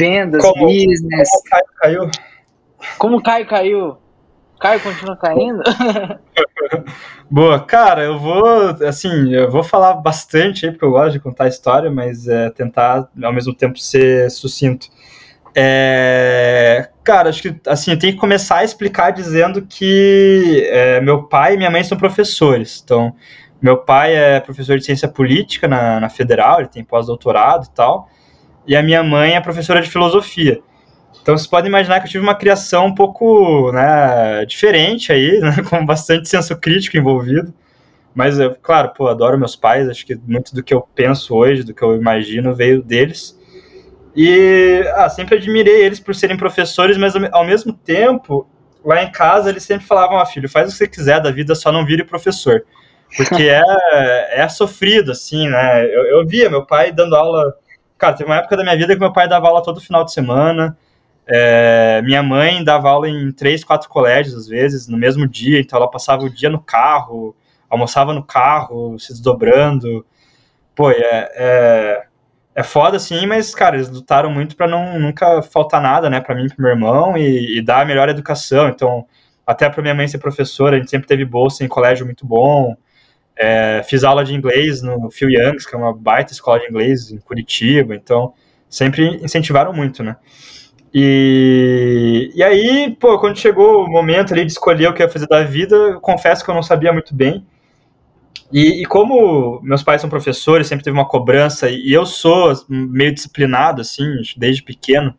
vendas, 0.00 0.42
Como- 0.42 0.66
business. 0.66 1.28
Como 1.30 1.40
o 1.40 1.50
Caio 1.50 1.66
caiu? 1.76 2.10
Como 2.98 3.16
o 3.18 3.22
Caio 3.22 3.46
caiu? 3.46 3.96
Caio 4.58 4.80
continua 4.80 5.16
caindo? 5.16 5.62
Boa, 7.30 7.60
cara, 7.60 8.02
eu 8.02 8.18
vou, 8.18 8.44
assim, 8.86 9.32
eu 9.32 9.50
vou 9.50 9.62
falar 9.62 9.94
bastante 9.94 10.66
aí, 10.66 10.72
porque 10.72 10.84
eu 10.84 10.90
gosto 10.90 11.12
de 11.12 11.20
contar 11.20 11.44
a 11.44 11.48
história, 11.48 11.90
mas 11.90 12.28
é, 12.28 12.50
tentar, 12.50 13.08
ao 13.22 13.32
mesmo 13.32 13.54
tempo, 13.54 13.78
ser 13.78 14.30
sucinto. 14.30 14.88
É, 15.54 16.90
cara, 17.02 17.30
acho 17.30 17.40
que, 17.42 17.60
assim, 17.66 17.92
eu 17.92 17.98
tenho 17.98 18.12
que 18.12 18.18
começar 18.18 18.58
a 18.58 18.64
explicar 18.64 19.12
dizendo 19.12 19.62
que 19.62 20.68
é, 20.70 21.00
meu 21.00 21.22
pai 21.24 21.54
e 21.54 21.56
minha 21.56 21.70
mãe 21.70 21.82
são 21.82 21.96
professores, 21.96 22.82
então, 22.84 23.14
meu 23.62 23.78
pai 23.78 24.14
é 24.14 24.40
professor 24.40 24.78
de 24.78 24.84
ciência 24.84 25.08
política 25.08 25.66
na, 25.66 26.00
na 26.00 26.08
Federal, 26.08 26.60
ele 26.60 26.68
tem 26.68 26.84
pós-doutorado 26.84 27.66
e 27.66 27.70
tal, 27.74 28.08
e 28.70 28.76
a 28.76 28.84
minha 28.84 29.02
mãe 29.02 29.34
é 29.34 29.40
professora 29.40 29.82
de 29.82 29.90
filosofia. 29.90 30.62
Então 31.20 31.36
vocês 31.36 31.48
podem 31.48 31.68
imaginar 31.68 31.98
que 31.98 32.06
eu 32.06 32.10
tive 32.12 32.22
uma 32.22 32.36
criação 32.36 32.86
um 32.86 32.94
pouco 32.94 33.72
né, 33.72 34.44
diferente 34.46 35.12
aí, 35.12 35.40
né, 35.42 35.56
com 35.68 35.84
bastante 35.84 36.28
senso 36.28 36.56
crítico 36.56 36.96
envolvido. 36.96 37.52
Mas, 38.14 38.38
eu, 38.38 38.54
claro, 38.54 38.92
pô, 38.96 39.08
adoro 39.08 39.36
meus 39.36 39.56
pais, 39.56 39.88
acho 39.88 40.06
que 40.06 40.14
muito 40.24 40.54
do 40.54 40.62
que 40.62 40.72
eu 40.72 40.82
penso 40.94 41.34
hoje, 41.34 41.64
do 41.64 41.74
que 41.74 41.82
eu 41.82 41.96
imagino, 41.96 42.54
veio 42.54 42.80
deles. 42.80 43.36
E 44.14 44.84
ah, 44.94 45.08
sempre 45.08 45.36
admirei 45.36 45.84
eles 45.84 45.98
por 45.98 46.14
serem 46.14 46.36
professores, 46.36 46.96
mas 46.96 47.14
ao, 47.32 47.44
mesmo 47.44 47.72
tempo, 47.72 48.48
lá 48.84 49.02
em 49.02 49.10
casa 49.10 49.50
eles 49.50 49.64
sempre 49.64 49.84
falavam, 49.84 50.16
ah, 50.16 50.26
filho, 50.26 50.48
faz 50.48 50.68
o 50.68 50.70
que 50.70 50.78
você 50.78 50.86
quiser 50.86 51.20
da 51.20 51.32
vida, 51.32 51.56
só 51.56 51.72
não 51.72 51.84
vire 51.84 52.04
professor. 52.04 52.64
Porque 53.16 53.48
é, 53.50 54.42
é 54.42 54.48
sofrido, 54.48 55.10
assim, 55.10 55.48
né? 55.48 55.86
Eu, 55.86 56.06
eu 56.06 56.24
via 56.24 56.48
meu 56.48 56.64
pai 56.64 56.92
dando 56.92 57.16
aula. 57.16 57.52
Cara, 58.00 58.14
teve 58.16 58.30
uma 58.30 58.38
época 58.38 58.56
da 58.56 58.62
minha 58.62 58.76
vida 58.78 58.94
que 58.94 59.00
meu 59.00 59.12
pai 59.12 59.28
dava 59.28 59.46
aula 59.46 59.62
todo 59.62 59.78
final 59.78 60.02
de 60.02 60.12
semana. 60.12 60.74
É, 61.26 62.00
minha 62.02 62.22
mãe 62.22 62.64
dava 62.64 62.88
aula 62.88 63.06
em 63.10 63.30
três, 63.30 63.62
quatro 63.62 63.90
colégios, 63.90 64.34
às 64.34 64.48
vezes, 64.48 64.88
no 64.88 64.96
mesmo 64.96 65.28
dia, 65.28 65.60
então 65.60 65.76
ela 65.76 65.90
passava 65.90 66.24
o 66.24 66.30
dia 66.30 66.48
no 66.48 66.58
carro, 66.58 67.36
almoçava 67.68 68.14
no 68.14 68.24
carro, 68.24 68.98
se 68.98 69.12
desdobrando. 69.12 70.04
pô, 70.74 70.90
é, 70.90 70.98
é, 71.34 72.06
é 72.54 72.62
foda, 72.62 72.96
assim, 72.96 73.26
mas, 73.26 73.54
cara, 73.54 73.76
eles 73.76 73.90
lutaram 73.90 74.30
muito 74.30 74.56
para 74.56 74.66
não 74.66 74.98
nunca 74.98 75.42
faltar 75.42 75.80
nada, 75.82 76.08
né, 76.10 76.20
para 76.20 76.34
mim 76.34 76.46
e 76.46 76.48
pro 76.48 76.62
meu 76.62 76.70
irmão 76.70 77.18
e, 77.18 77.58
e, 77.58 77.62
dar 77.62 77.82
a 77.82 77.84
melhor 77.84 78.08
educação. 78.08 78.68
Então, 78.68 79.06
até 79.46 79.68
para 79.68 79.82
minha 79.82 79.94
mãe 79.94 80.08
ser 80.08 80.18
professora, 80.18 80.76
a 80.76 80.78
gente 80.78 80.90
sempre 80.90 81.08
teve 81.08 81.24
bolsa 81.24 81.64
em 81.64 81.68
colégio 81.68 82.06
muito 82.06 82.26
bom. 82.26 82.74
É, 83.42 83.82
fiz 83.84 84.04
aula 84.04 84.22
de 84.22 84.34
inglês 84.34 84.82
no 84.82 85.10
Phil 85.10 85.30
Youngs, 85.30 85.64
que 85.64 85.74
é 85.74 85.78
uma 85.78 85.94
baita 85.94 86.30
escola 86.30 86.60
de 86.60 86.66
inglês 86.66 87.10
em 87.10 87.18
Curitiba, 87.18 87.94
então 87.94 88.34
sempre 88.68 89.16
incentivaram 89.24 89.72
muito, 89.72 90.02
né? 90.02 90.16
E, 90.92 92.30
e 92.34 92.42
aí, 92.42 92.94
pô, 93.00 93.18
quando 93.18 93.38
chegou 93.38 93.84
o 93.84 93.90
momento 93.90 94.34
ali 94.34 94.44
de 94.44 94.52
escolher 94.52 94.88
o 94.88 94.92
que 94.92 95.02
ia 95.02 95.08
fazer 95.08 95.26
da 95.26 95.42
vida, 95.42 95.74
eu 95.74 96.00
confesso 96.00 96.44
que 96.44 96.50
eu 96.50 96.54
não 96.54 96.62
sabia 96.62 96.92
muito 96.92 97.14
bem. 97.14 97.46
E, 98.52 98.82
e, 98.82 98.84
como 98.84 99.60
meus 99.62 99.82
pais 99.82 100.02
são 100.02 100.10
professores, 100.10 100.66
sempre 100.66 100.84
teve 100.84 100.96
uma 100.96 101.08
cobrança, 101.08 101.70
e 101.70 101.92
eu 101.92 102.04
sou 102.04 102.52
meio 102.68 103.14
disciplinado, 103.14 103.80
assim, 103.80 104.04
desde 104.36 104.62
pequeno, 104.62 105.14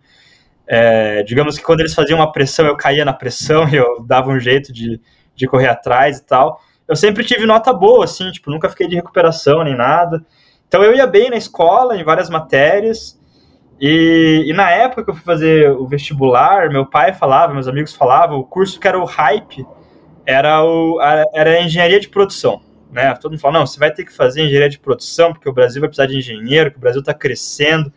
é, 0.67 1.23
digamos 1.23 1.57
que 1.57 1.63
quando 1.63 1.79
eles 1.79 1.95
faziam 1.95 2.19
uma 2.19 2.31
pressão, 2.31 2.67
eu 2.67 2.75
caía 2.75 3.03
na 3.03 3.13
pressão 3.13 3.67
e 3.67 3.75
eu 3.77 4.03
dava 4.05 4.29
um 4.29 4.39
jeito 4.39 4.71
de, 4.71 5.01
de 5.35 5.47
correr 5.47 5.67
atrás 5.69 6.19
e 6.19 6.25
tal. 6.25 6.61
Eu 6.91 6.95
sempre 6.97 7.23
tive 7.23 7.45
nota 7.45 7.71
boa, 7.71 8.03
assim, 8.03 8.29
tipo, 8.33 8.51
nunca 8.51 8.67
fiquei 8.67 8.85
de 8.85 8.97
recuperação 8.97 9.63
nem 9.63 9.77
nada. 9.77 10.21
Então 10.67 10.83
eu 10.83 10.93
ia 10.93 11.07
bem 11.07 11.29
na 11.29 11.37
escola, 11.37 11.95
em 11.95 12.03
várias 12.03 12.29
matérias, 12.29 13.17
e, 13.79 14.43
e, 14.45 14.51
na 14.51 14.69
época 14.69 15.05
que 15.05 15.09
eu 15.09 15.15
fui 15.15 15.23
fazer 15.23 15.71
o 15.71 15.87
vestibular, 15.87 16.69
meu 16.69 16.85
pai 16.85 17.13
falava, 17.13 17.53
meus 17.53 17.69
amigos 17.69 17.95
falavam, 17.95 18.37
o 18.39 18.43
curso 18.43 18.77
que 18.77 18.85
era 18.89 18.99
o 18.99 19.05
hype 19.05 19.65
era, 20.25 20.61
o, 20.65 20.99
era 21.33 21.51
a 21.51 21.63
engenharia 21.63 21.97
de 21.97 22.09
produção. 22.09 22.61
Né? 22.91 23.13
Todo 23.15 23.31
mundo 23.31 23.39
fala, 23.39 23.59
não, 23.59 23.65
você 23.65 23.79
vai 23.79 23.91
ter 23.91 24.03
que 24.03 24.11
fazer 24.11 24.41
engenharia 24.41 24.69
de 24.69 24.77
produção, 24.77 25.31
porque 25.31 25.47
o 25.47 25.53
Brasil 25.53 25.79
vai 25.79 25.87
precisar 25.87 26.07
de 26.07 26.17
engenheiro, 26.17 26.71
que 26.71 26.77
o 26.77 26.81
Brasil 26.81 26.99
está 26.99 27.13
crescendo. 27.13 27.91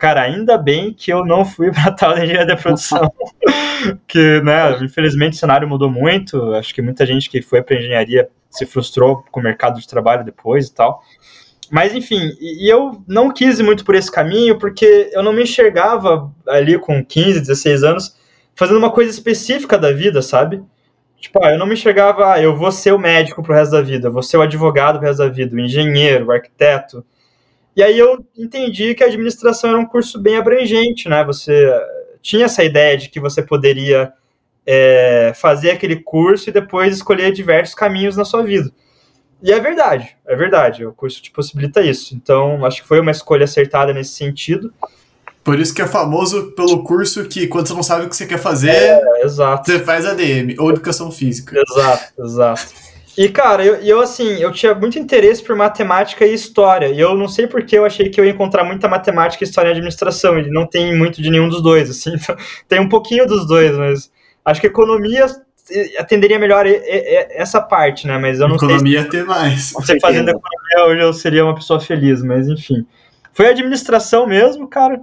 Cara, 0.00 0.22
ainda 0.22 0.56
bem 0.56 0.94
que 0.94 1.12
eu 1.12 1.26
não 1.26 1.44
fui 1.44 1.70
para 1.70 1.92
tal 1.94 2.14
de 2.14 2.22
engenharia 2.22 2.56
de 2.56 2.62
produção, 2.62 3.12
que, 4.08 4.40
né, 4.40 4.82
infelizmente 4.82 5.34
o 5.34 5.36
cenário 5.36 5.68
mudou 5.68 5.90
muito, 5.90 6.54
acho 6.54 6.74
que 6.74 6.80
muita 6.80 7.04
gente 7.04 7.28
que 7.28 7.42
foi 7.42 7.60
para 7.60 7.76
engenharia 7.76 8.26
se 8.48 8.64
frustrou 8.64 9.22
com 9.30 9.40
o 9.40 9.42
mercado 9.42 9.78
de 9.78 9.86
trabalho 9.86 10.24
depois 10.24 10.68
e 10.68 10.74
tal. 10.74 11.02
Mas 11.70 11.94
enfim, 11.94 12.32
e 12.40 12.66
eu 12.66 13.04
não 13.06 13.30
quis 13.30 13.60
ir 13.60 13.62
muito 13.62 13.84
por 13.84 13.94
esse 13.94 14.10
caminho, 14.10 14.58
porque 14.58 15.10
eu 15.12 15.22
não 15.22 15.34
me 15.34 15.42
enxergava 15.42 16.32
ali 16.48 16.78
com 16.78 17.04
15, 17.04 17.38
16 17.40 17.84
anos 17.84 18.16
fazendo 18.56 18.78
uma 18.78 18.90
coisa 18.90 19.10
específica 19.10 19.76
da 19.76 19.92
vida, 19.92 20.22
sabe? 20.22 20.62
Tipo, 21.18 21.44
ah, 21.44 21.52
eu 21.52 21.58
não 21.58 21.66
me 21.66 21.74
enxergava, 21.74 22.32
ah, 22.32 22.42
eu 22.42 22.56
vou 22.56 22.72
ser 22.72 22.92
o 22.92 22.98
médico 22.98 23.42
pro 23.42 23.52
resto 23.52 23.72
da 23.72 23.82
vida, 23.82 24.08
eu 24.08 24.12
vou 24.12 24.22
ser 24.22 24.38
o 24.38 24.42
advogado 24.42 24.98
pro 24.98 25.06
resto 25.06 25.18
da 25.18 25.28
vida, 25.28 25.54
o 25.54 25.60
engenheiro, 25.60 26.26
o 26.26 26.32
arquiteto. 26.32 27.04
E 27.76 27.82
aí 27.82 27.98
eu 27.98 28.24
entendi 28.36 28.94
que 28.94 29.02
a 29.02 29.06
administração 29.06 29.70
era 29.70 29.78
um 29.78 29.86
curso 29.86 30.18
bem 30.18 30.36
abrangente, 30.36 31.08
né? 31.08 31.24
Você 31.24 31.70
tinha 32.20 32.46
essa 32.46 32.64
ideia 32.64 32.96
de 32.96 33.08
que 33.08 33.20
você 33.20 33.42
poderia 33.42 34.12
é, 34.66 35.32
fazer 35.34 35.70
aquele 35.70 35.96
curso 35.96 36.50
e 36.50 36.52
depois 36.52 36.94
escolher 36.96 37.32
diversos 37.32 37.74
caminhos 37.74 38.16
na 38.16 38.24
sua 38.24 38.42
vida. 38.42 38.70
E 39.42 39.52
é 39.52 39.58
verdade, 39.58 40.16
é 40.26 40.36
verdade. 40.36 40.84
O 40.84 40.92
curso 40.92 41.22
te 41.22 41.30
possibilita 41.30 41.80
isso. 41.80 42.14
Então, 42.14 42.64
acho 42.64 42.82
que 42.82 42.88
foi 42.88 43.00
uma 43.00 43.10
escolha 43.10 43.44
acertada 43.44 43.92
nesse 43.92 44.12
sentido. 44.12 44.72
Por 45.42 45.58
isso 45.58 45.74
que 45.74 45.80
é 45.80 45.86
famoso 45.86 46.52
pelo 46.52 46.84
curso 46.84 47.24
que, 47.24 47.46
quando 47.46 47.66
você 47.66 47.74
não 47.74 47.82
sabe 47.82 48.04
o 48.04 48.08
que 48.10 48.16
você 48.16 48.26
quer 48.26 48.38
fazer, 48.38 48.70
é, 48.70 49.24
exato. 49.24 49.70
você 49.70 49.78
faz 49.78 50.04
ADM, 50.04 50.54
ou 50.58 50.70
Educação 50.70 51.10
Física. 51.10 51.58
Exato, 51.58 52.22
exato. 52.22 52.89
E, 53.20 53.28
cara, 53.28 53.62
eu, 53.62 53.74
eu, 53.82 54.00
assim, 54.00 54.40
eu 54.40 54.50
tinha 54.50 54.74
muito 54.74 54.98
interesse 54.98 55.42
por 55.42 55.54
matemática 55.54 56.24
e 56.24 56.32
história. 56.32 56.86
E 56.86 56.98
eu 56.98 57.14
não 57.14 57.28
sei 57.28 57.46
porque 57.46 57.76
eu 57.76 57.84
achei 57.84 58.08
que 58.08 58.18
eu 58.18 58.24
ia 58.24 58.30
encontrar 58.30 58.64
muita 58.64 58.88
matemática, 58.88 59.44
história 59.44 59.68
e 59.68 59.72
administração. 59.72 60.38
Ele 60.38 60.50
não 60.50 60.66
tem 60.66 60.96
muito 60.96 61.20
de 61.20 61.28
nenhum 61.28 61.46
dos 61.46 61.62
dois, 61.62 61.90
assim. 61.90 62.14
Então, 62.16 62.34
tem 62.66 62.80
um 62.80 62.88
pouquinho 62.88 63.26
dos 63.26 63.46
dois, 63.46 63.76
mas 63.76 64.10
acho 64.42 64.58
que 64.62 64.68
economia 64.68 65.26
atenderia 65.98 66.38
melhor 66.38 66.64
essa 66.66 67.60
parte, 67.60 68.06
né? 68.06 68.16
Mas 68.16 68.40
eu 68.40 68.48
não 68.48 68.56
economia 68.56 68.78
sei. 68.78 69.00
Economia 69.00 69.10
ter 69.10 69.24
mais. 69.26 69.72
Você 69.72 70.00
fazendo 70.00 70.30
economia 70.30 70.86
hoje 70.86 71.02
eu 71.02 71.12
seria 71.12 71.44
uma 71.44 71.54
pessoa 71.54 71.78
feliz, 71.78 72.22
mas 72.22 72.48
enfim. 72.48 72.86
Foi 73.34 73.50
administração 73.50 74.26
mesmo, 74.26 74.66
cara. 74.66 74.98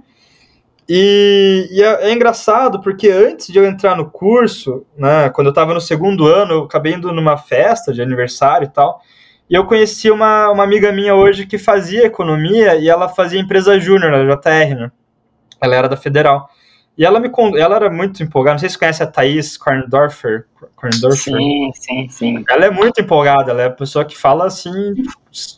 E, 0.88 1.68
e 1.70 1.82
é, 1.82 2.08
é, 2.08 2.12
engraçado 2.12 2.80
porque 2.80 3.10
antes 3.10 3.48
de 3.48 3.58
eu 3.58 3.66
entrar 3.66 3.94
no 3.94 4.10
curso, 4.10 4.86
né, 4.96 5.28
quando 5.30 5.48
eu 5.48 5.50
estava 5.50 5.74
no 5.74 5.80
segundo 5.80 6.26
ano, 6.26 6.52
eu 6.54 6.62
acabei 6.64 6.94
indo 6.94 7.12
numa 7.12 7.36
festa 7.36 7.92
de 7.92 8.00
aniversário 8.00 8.66
e 8.66 8.70
tal. 8.70 9.02
E 9.50 9.54
eu 9.54 9.66
conheci 9.66 10.10
uma, 10.10 10.50
uma 10.50 10.64
amiga 10.64 10.90
minha 10.90 11.14
hoje 11.14 11.46
que 11.46 11.58
fazia 11.58 12.06
economia 12.06 12.76
e 12.76 12.88
ela 12.88 13.08
fazia 13.08 13.40
empresa 13.40 13.78
júnior 13.78 14.12
na 14.12 14.34
JR, 14.34 14.74
né? 14.74 14.90
Ela 15.60 15.76
era 15.76 15.88
da 15.88 15.96
Federal. 15.96 16.48
E 16.96 17.04
ela 17.04 17.20
me 17.20 17.30
ela 17.56 17.76
era 17.76 17.90
muito 17.90 18.22
empolgada. 18.22 18.54
Não 18.54 18.58
sei 18.58 18.68
se 18.68 18.74
você 18.74 18.78
conhece 18.80 19.02
a 19.04 19.06
Thaís 19.06 19.56
Korndorfer. 19.56 20.46
Korndorfer. 20.74 21.34
Sim, 21.36 21.70
sim, 21.74 22.08
sim. 22.08 22.44
Ela 22.48 22.66
é 22.66 22.70
muito 22.70 23.00
empolgada. 23.00 23.52
Ela 23.52 23.62
é 23.62 23.66
a 23.66 23.70
pessoa 23.70 24.04
que 24.04 24.18
fala 24.18 24.46
assim, 24.46 24.94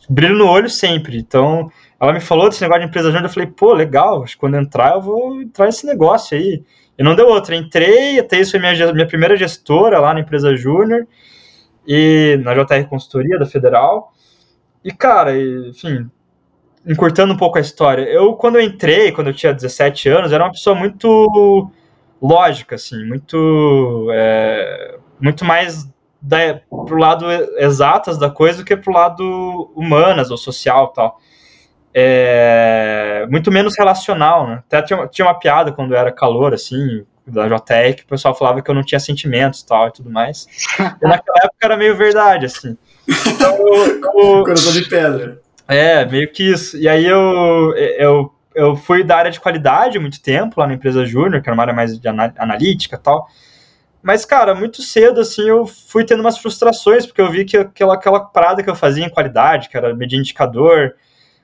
brilho 0.08 0.36
no 0.36 0.46
olho 0.46 0.68
sempre. 0.68 1.16
Então, 1.16 1.70
ela 2.00 2.12
me 2.12 2.20
falou 2.20 2.48
desse 2.48 2.62
negócio 2.62 2.82
de 2.82 2.88
empresa 2.88 3.08
júnior. 3.08 3.26
Eu 3.26 3.32
falei, 3.32 3.48
pô, 3.48 3.74
legal. 3.74 4.24
Quando 4.38 4.56
entrar, 4.56 4.94
eu 4.94 5.02
vou 5.02 5.42
entrar 5.42 5.66
nesse 5.66 5.86
negócio 5.86 6.36
aí. 6.36 6.64
E 6.98 7.02
não 7.02 7.14
deu 7.14 7.28
outra. 7.28 7.54
Entrei, 7.54 8.18
a 8.18 8.24
Thaís 8.24 8.50
foi 8.50 8.58
minha, 8.58 8.92
minha 8.92 9.06
primeira 9.06 9.36
gestora 9.36 9.98
lá 9.98 10.14
na 10.14 10.20
empresa 10.20 10.56
júnior. 10.56 11.06
E 11.86 12.40
na 12.42 12.54
JR 12.54 12.88
Consultoria 12.88 13.38
da 13.38 13.44
Federal. 13.44 14.12
E, 14.82 14.90
cara, 14.92 15.38
enfim, 15.38 16.10
encurtando 16.86 17.34
um 17.34 17.36
pouco 17.36 17.58
a 17.58 17.60
história, 17.60 18.02
eu, 18.04 18.34
quando 18.34 18.56
eu 18.56 18.62
entrei, 18.62 19.12
quando 19.12 19.26
eu 19.28 19.34
tinha 19.34 19.52
17 19.52 20.08
anos, 20.08 20.32
era 20.32 20.44
uma 20.44 20.52
pessoa 20.52 20.74
muito 20.74 21.70
lógica, 22.20 22.76
assim, 22.76 23.04
muito, 23.06 24.08
é, 24.12 24.98
muito 25.20 25.44
mais 25.44 25.88
da, 26.20 26.60
pro 26.68 26.98
lado 26.98 27.26
exatas 27.58 28.18
da 28.18 28.30
coisa 28.30 28.58
do 28.58 28.64
que 28.64 28.76
pro 28.76 28.92
lado 28.92 29.70
humanas 29.74 30.30
ou 30.30 30.36
social 30.36 30.88
tal. 30.88 31.18
É, 31.92 33.26
muito 33.30 33.50
menos 33.50 33.76
relacional, 33.76 34.46
né? 34.46 34.62
Até 34.66 34.82
tinha, 34.82 35.06
tinha 35.08 35.26
uma 35.26 35.38
piada 35.38 35.72
quando 35.72 35.94
era 35.94 36.12
calor, 36.12 36.54
assim, 36.54 37.04
da 37.26 37.48
JTEC, 37.48 37.98
que 37.98 38.04
o 38.04 38.08
pessoal 38.08 38.34
falava 38.34 38.62
que 38.62 38.70
eu 38.70 38.74
não 38.74 38.82
tinha 38.82 39.00
sentimentos 39.00 39.62
tal 39.62 39.88
e 39.88 39.92
tudo 39.92 40.10
mais. 40.10 40.46
E 40.78 41.06
naquela 41.06 41.38
época 41.44 41.58
era 41.62 41.76
meio 41.76 41.96
verdade, 41.96 42.46
assim. 42.46 42.76
Então, 43.08 43.56
eu, 43.56 44.00
Coração 44.44 44.72
de 44.72 44.88
pedra. 44.88 45.40
É, 45.66 46.04
meio 46.04 46.30
que 46.32 46.50
isso. 46.50 46.76
E 46.76 46.88
aí 46.88 47.06
eu, 47.06 47.74
eu, 47.76 48.34
eu 48.54 48.76
fui 48.76 49.04
da 49.04 49.16
área 49.16 49.30
de 49.30 49.40
qualidade 49.40 49.98
muito 49.98 50.20
tempo 50.20 50.60
lá 50.60 50.66
na 50.66 50.74
empresa 50.74 51.04
Júnior, 51.04 51.42
que 51.42 51.48
era 51.48 51.54
uma 51.54 51.62
área 51.62 51.74
mais 51.74 51.98
de 51.98 52.08
analítica 52.08 52.96
e 52.96 52.98
tal. 52.98 53.28
Mas, 54.02 54.24
cara, 54.24 54.54
muito 54.54 54.82
cedo, 54.82 55.20
assim, 55.20 55.46
eu 55.48 55.66
fui 55.66 56.04
tendo 56.04 56.20
umas 56.20 56.38
frustrações, 56.38 57.04
porque 57.04 57.20
eu 57.20 57.30
vi 57.30 57.44
que 57.44 57.56
aquela, 57.56 57.94
aquela 57.94 58.20
parada 58.20 58.62
que 58.62 58.70
eu 58.70 58.74
fazia 58.74 59.04
em 59.04 59.10
qualidade, 59.10 59.68
que 59.68 59.76
era 59.76 59.94
medir 59.94 60.18
indicador, 60.18 60.94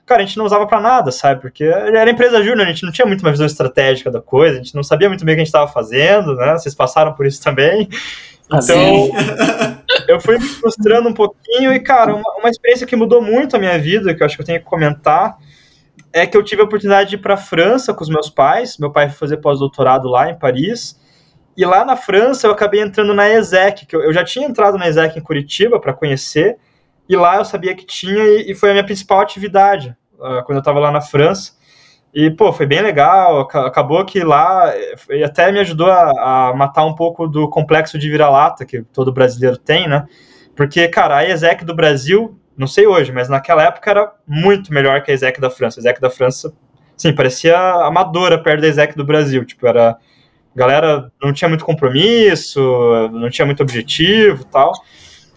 cara, 0.07 0.23
a 0.23 0.25
gente 0.25 0.37
não 0.37 0.45
usava 0.45 0.65
para 0.65 0.79
nada, 0.79 1.11
sabe? 1.11 1.41
Porque 1.41 1.65
era 1.65 2.09
empresa 2.09 2.41
júnior, 2.41 2.65
a 2.65 2.71
gente 2.71 2.83
não 2.83 2.91
tinha 2.91 3.05
muito 3.05 3.21
uma 3.21 3.31
visão 3.31 3.45
estratégica 3.45 4.09
da 4.09 4.21
coisa, 4.21 4.55
a 4.55 4.63
gente 4.63 4.73
não 4.73 4.81
sabia 4.81 5.09
muito 5.09 5.25
bem 5.25 5.33
o 5.33 5.35
que 5.35 5.41
a 5.41 5.43
gente 5.43 5.53
estava 5.53 5.69
fazendo, 5.69 6.33
né? 6.33 6.53
Vocês 6.53 6.73
passaram 6.73 7.13
por 7.13 7.25
isso 7.25 7.43
também. 7.43 7.89
Então, 8.45 9.09
eu 10.07 10.21
fui 10.21 10.37
me 10.39 10.45
frustrando 10.45 11.09
um 11.09 11.13
pouquinho 11.13 11.73
e, 11.73 11.79
cara, 11.81 12.15
uma, 12.15 12.35
uma, 12.39 12.49
experiência 12.49 12.87
que 12.87 12.95
mudou 12.95 13.21
muito 13.21 13.57
a 13.57 13.59
minha 13.59 13.77
vida, 13.77 14.15
que 14.15 14.23
eu 14.23 14.25
acho 14.25 14.37
que 14.37 14.41
eu 14.41 14.45
tenho 14.45 14.59
que 14.59 14.65
comentar, 14.65 15.37
é 16.13 16.25
que 16.25 16.37
eu 16.37 16.43
tive 16.43 16.61
a 16.61 16.65
oportunidade 16.65 17.09
de 17.09 17.15
ir 17.17 17.19
para 17.19 17.33
a 17.33 17.37
França 17.37 17.93
com 17.93 18.01
os 18.01 18.09
meus 18.09 18.29
pais. 18.29 18.77
Meu 18.77 18.89
pai 18.89 19.09
foi 19.09 19.17
fazer 19.17 19.37
pós-doutorado 19.37 20.07
lá 20.07 20.31
em 20.31 20.39
Paris. 20.39 20.97
E 21.57 21.65
lá 21.65 21.83
na 21.83 21.97
França 21.97 22.47
eu 22.47 22.51
acabei 22.51 22.81
entrando 22.81 23.13
na 23.13 23.29
ESEC, 23.29 23.85
que 23.85 23.95
eu, 23.95 24.01
eu 24.01 24.13
já 24.13 24.23
tinha 24.23 24.47
entrado 24.47 24.77
na 24.77 24.87
ESEC 24.87 25.19
em 25.19 25.21
Curitiba 25.21 25.81
para 25.81 25.91
conhecer, 25.91 26.57
e 27.09 27.15
lá 27.15 27.37
eu 27.37 27.45
sabia 27.45 27.75
que 27.75 27.85
tinha, 27.85 28.23
e, 28.23 28.51
e 28.51 28.55
foi 28.55 28.69
a 28.69 28.73
minha 28.73 28.85
principal 28.85 29.19
atividade 29.19 29.95
uh, 30.15 30.43
quando 30.43 30.57
eu 30.57 30.59
estava 30.59 30.79
lá 30.79 30.91
na 30.91 31.01
França. 31.01 31.57
E, 32.13 32.31
pô, 32.31 32.51
foi 32.51 32.65
bem 32.65 32.81
legal. 32.81 33.41
Acabou 33.41 34.03
que 34.03 34.23
lá 34.23 34.73
até 35.23 35.51
me 35.51 35.59
ajudou 35.59 35.87
a, 35.87 36.49
a 36.49 36.53
matar 36.55 36.85
um 36.85 36.95
pouco 36.95 37.27
do 37.27 37.49
complexo 37.49 37.97
de 37.99 38.09
vira-lata 38.09 38.65
que 38.65 38.81
todo 38.81 39.11
brasileiro 39.11 39.57
tem, 39.57 39.87
né? 39.87 40.07
Porque, 40.55 40.87
cara, 40.87 41.17
a 41.17 41.29
ESEC 41.29 41.63
do 41.63 41.75
Brasil, 41.75 42.39
não 42.57 42.65
sei 42.65 42.87
hoje, 42.87 43.11
mas 43.11 43.29
naquela 43.29 43.63
época 43.63 43.91
era 43.91 44.11
muito 44.25 44.73
melhor 44.73 45.03
que 45.03 45.11
a 45.11 45.13
ESEC 45.13 45.39
da 45.39 45.51
França. 45.51 45.79
A 45.79 45.81
ESEC 45.81 46.01
da 46.01 46.09
França, 46.09 46.51
sim, 46.95 47.13
parecia 47.13 47.55
amadora 47.55 48.41
perto 48.41 48.61
da 48.61 48.67
ESEC 48.67 48.95
do 48.95 49.05
Brasil. 49.05 49.45
Tipo, 49.45 49.67
era. 49.67 49.97
galera 50.55 51.11
não 51.21 51.31
tinha 51.31 51.47
muito 51.47 51.63
compromisso, 51.63 52.59
não 53.11 53.29
tinha 53.29 53.45
muito 53.45 53.61
objetivo 53.61 54.43
tal. 54.45 54.71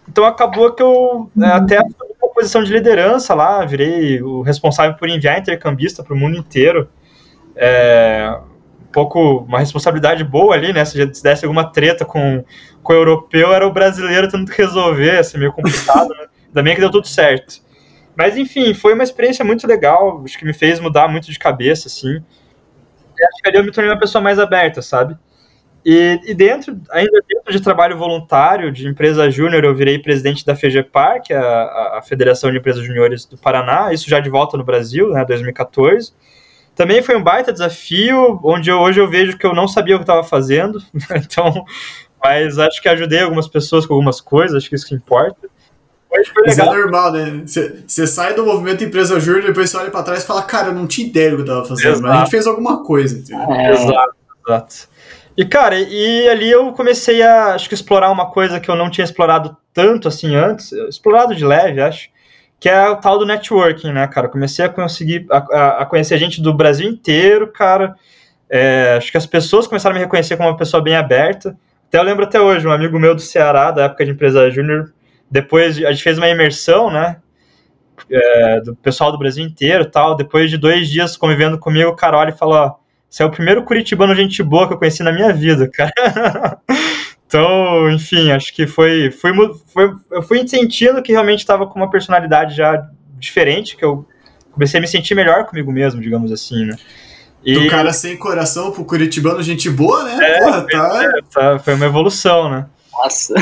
Então 0.07 0.25
acabou 0.25 0.73
que 0.73 0.83
eu 0.83 1.29
é, 1.41 1.45
até 1.45 1.79
posição 2.41 2.63
de 2.63 2.73
liderança 2.73 3.33
lá, 3.33 3.63
virei 3.65 4.21
o 4.21 4.41
responsável 4.41 4.95
por 4.97 5.07
enviar 5.07 5.39
intercambista 5.39 6.03
para 6.03 6.13
o 6.13 6.17
mundo 6.17 6.37
inteiro. 6.37 6.89
É, 7.55 8.39
um 8.81 8.91
pouco 8.91 9.39
uma 9.39 9.59
responsabilidade 9.59 10.23
boa 10.23 10.55
ali, 10.55 10.73
né? 10.73 10.83
Se 10.83 10.97
já 10.97 11.05
desse 11.05 11.45
alguma 11.45 11.71
treta 11.71 12.03
com, 12.03 12.43
com 12.81 12.93
o 12.93 12.95
europeu, 12.95 13.53
era 13.53 13.65
o 13.67 13.71
brasileiro 13.71 14.29
tendo 14.29 14.49
que 14.49 14.57
resolver, 14.57 15.19
assim, 15.19 15.37
meio 15.37 15.53
complicado, 15.53 16.09
né? 16.09 16.27
Ainda 16.47 16.63
bem 16.63 16.75
que 16.75 16.81
deu 16.81 16.91
tudo 16.91 17.07
certo. 17.07 17.61
Mas 18.15 18.35
enfim, 18.35 18.73
foi 18.73 18.93
uma 18.93 19.03
experiência 19.03 19.45
muito 19.45 19.65
legal, 19.65 20.21
acho 20.25 20.37
que 20.37 20.43
me 20.43 20.53
fez 20.53 20.79
mudar 20.79 21.07
muito 21.07 21.31
de 21.31 21.39
cabeça, 21.39 21.87
assim. 21.87 22.21
E 23.17 23.23
acho 23.23 23.41
que 23.41 23.47
ali 23.47 23.57
eu 23.57 23.63
me 23.63 23.71
tornei 23.71 23.91
uma 23.91 23.99
pessoa 23.99 24.21
mais 24.21 24.37
aberta, 24.37 24.81
sabe? 24.81 25.15
E, 25.83 26.19
e 26.25 26.33
dentro, 26.33 26.79
ainda 26.91 27.19
dentro 27.27 27.51
de 27.51 27.59
trabalho 27.59 27.97
voluntário, 27.97 28.71
de 28.71 28.87
empresa 28.87 29.29
júnior, 29.31 29.63
eu 29.63 29.75
virei 29.75 29.97
presidente 29.97 30.45
da 30.45 30.55
FEGEPAR, 30.55 31.21
que 31.23 31.33
é 31.33 31.37
a, 31.37 31.97
a 31.97 32.01
Federação 32.03 32.51
de 32.51 32.57
Empresas 32.57 32.85
Júniores 32.85 33.25
do 33.25 33.37
Paraná, 33.37 33.91
isso 33.91 34.09
já 34.09 34.19
de 34.19 34.29
volta 34.29 34.57
no 34.57 34.63
Brasil, 34.63 35.09
né, 35.09 35.25
2014. 35.25 36.13
Também 36.75 37.01
foi 37.01 37.15
um 37.15 37.23
baita 37.23 37.51
desafio, 37.51 38.39
onde 38.43 38.69
eu, 38.69 38.77
hoje 38.79 38.99
eu 38.99 39.09
vejo 39.09 39.37
que 39.37 39.45
eu 39.45 39.53
não 39.55 39.67
sabia 39.67 39.95
o 39.95 39.99
que 39.99 40.03
estava 40.03 40.23
fazendo, 40.23 40.79
então, 41.15 41.65
mas 42.23 42.59
acho 42.59 42.81
que 42.81 42.87
ajudei 42.87 43.21
algumas 43.21 43.47
pessoas 43.47 43.85
com 43.85 43.95
algumas 43.95 44.21
coisas, 44.21 44.57
acho 44.57 44.69
que 44.69 44.75
isso 44.75 44.87
que 44.87 44.95
importa. 44.95 45.49
Isso 46.13 46.61
é 46.61 46.65
normal, 46.65 47.13
né? 47.13 47.43
Você 47.45 48.05
sai 48.05 48.33
do 48.35 48.45
movimento 48.45 48.83
empresa 48.83 49.19
júnior, 49.19 49.45
depois 49.45 49.69
você 49.69 49.77
olha 49.77 49.89
para 49.89 50.03
trás 50.03 50.23
e 50.23 50.27
fala, 50.27 50.43
cara, 50.43 50.67
eu 50.67 50.73
não 50.73 50.85
tinha 50.85 51.07
ideia 51.07 51.31
do 51.31 51.37
que 51.37 51.41
eu 51.43 51.45
tava 51.45 51.65
fazendo, 51.65 51.87
exato. 51.87 52.01
mas 52.01 52.11
a 52.11 52.19
gente 52.19 52.31
fez 52.31 52.45
alguma 52.45 52.83
coisa. 52.83 53.23
É. 53.33 53.71
Exato, 53.71 54.15
exato. 54.45 54.90
E, 55.35 55.45
cara, 55.45 55.79
e 55.79 56.27
ali 56.29 56.49
eu 56.51 56.73
comecei 56.73 57.21
a, 57.21 57.55
acho 57.55 57.69
que, 57.69 57.75
explorar 57.75 58.11
uma 58.11 58.31
coisa 58.31 58.59
que 58.59 58.69
eu 58.69 58.75
não 58.75 58.89
tinha 58.89 59.05
explorado 59.05 59.55
tanto 59.73 60.07
assim 60.07 60.35
antes, 60.35 60.71
explorado 60.71 61.33
de 61.33 61.45
leve, 61.45 61.81
acho, 61.81 62.09
que 62.59 62.69
é 62.69 62.89
o 62.89 62.97
tal 62.97 63.17
do 63.17 63.25
networking, 63.25 63.91
né, 63.91 64.07
cara? 64.07 64.27
comecei 64.27 64.65
a 64.65 64.69
conseguir, 64.69 65.25
a, 65.31 65.81
a, 65.81 65.85
conhecer 65.85 66.17
gente 66.17 66.41
do 66.41 66.53
Brasil 66.53 66.87
inteiro, 66.89 67.47
cara. 67.47 67.95
É, 68.49 68.95
acho 68.97 69.11
que 69.11 69.17
as 69.17 69.25
pessoas 69.25 69.65
começaram 69.65 69.95
a 69.95 69.99
me 69.99 70.03
reconhecer 70.03 70.35
como 70.35 70.49
uma 70.49 70.57
pessoa 70.57 70.83
bem 70.83 70.95
aberta. 70.95 71.57
Até 71.87 71.97
eu 71.97 72.03
lembro 72.03 72.25
até 72.25 72.39
hoje, 72.39 72.67
um 72.67 72.71
amigo 72.71 72.99
meu 72.99 73.15
do 73.15 73.21
Ceará, 73.21 73.71
da 73.71 73.85
época 73.85 74.05
de 74.05 74.11
empresa 74.11 74.51
júnior, 74.51 74.93
depois 75.29 75.77
a 75.83 75.91
gente 75.91 76.03
fez 76.03 76.17
uma 76.17 76.27
imersão, 76.27 76.91
né? 76.91 77.17
É, 78.09 78.61
do 78.61 78.75
pessoal 78.75 79.11
do 79.11 79.17
Brasil 79.17 79.43
inteiro 79.45 79.85
tal. 79.85 80.15
Depois 80.15 80.49
de 80.49 80.57
dois 80.57 80.89
dias 80.89 81.15
convivendo 81.15 81.57
comigo, 81.57 81.91
o 81.91 82.27
e 82.27 82.31
fala: 82.33 82.75
Você 83.11 83.23
é 83.23 83.25
o 83.25 83.29
primeiro 83.29 83.63
curitibano 83.63 84.15
gente 84.15 84.41
boa 84.41 84.65
que 84.65 84.73
eu 84.73 84.77
conheci 84.77 85.03
na 85.03 85.11
minha 85.11 85.33
vida, 85.33 85.69
cara. 85.69 85.91
então, 87.27 87.91
enfim, 87.91 88.31
acho 88.31 88.53
que 88.53 88.65
foi, 88.65 89.11
foi, 89.11 89.33
foi. 89.67 89.93
Eu 90.09 90.23
fui 90.23 90.47
sentindo 90.47 91.03
que 91.03 91.11
realmente 91.11 91.39
estava 91.39 91.67
com 91.67 91.77
uma 91.77 91.89
personalidade 91.89 92.55
já 92.55 92.87
diferente, 93.19 93.75
que 93.75 93.83
eu 93.83 94.07
comecei 94.53 94.77
a 94.77 94.81
me 94.81 94.87
sentir 94.87 95.13
melhor 95.13 95.45
comigo 95.45 95.69
mesmo, 95.73 95.99
digamos 95.99 96.31
assim, 96.31 96.63
né? 96.63 96.77
E... 97.43 97.53
Do 97.53 97.67
cara 97.67 97.91
sem 97.91 98.15
coração 98.15 98.71
pro 98.71 98.85
curitibano, 98.85 99.43
gente 99.43 99.69
boa, 99.69 100.05
né? 100.05 100.17
É, 100.21 100.39
Porra, 100.39 100.67
tá... 100.71 101.03
É, 101.03 101.21
tá... 101.33 101.59
Foi 101.59 101.73
uma 101.73 101.85
evolução, 101.87 102.49
né? 102.49 102.65
Nossa. 102.93 103.33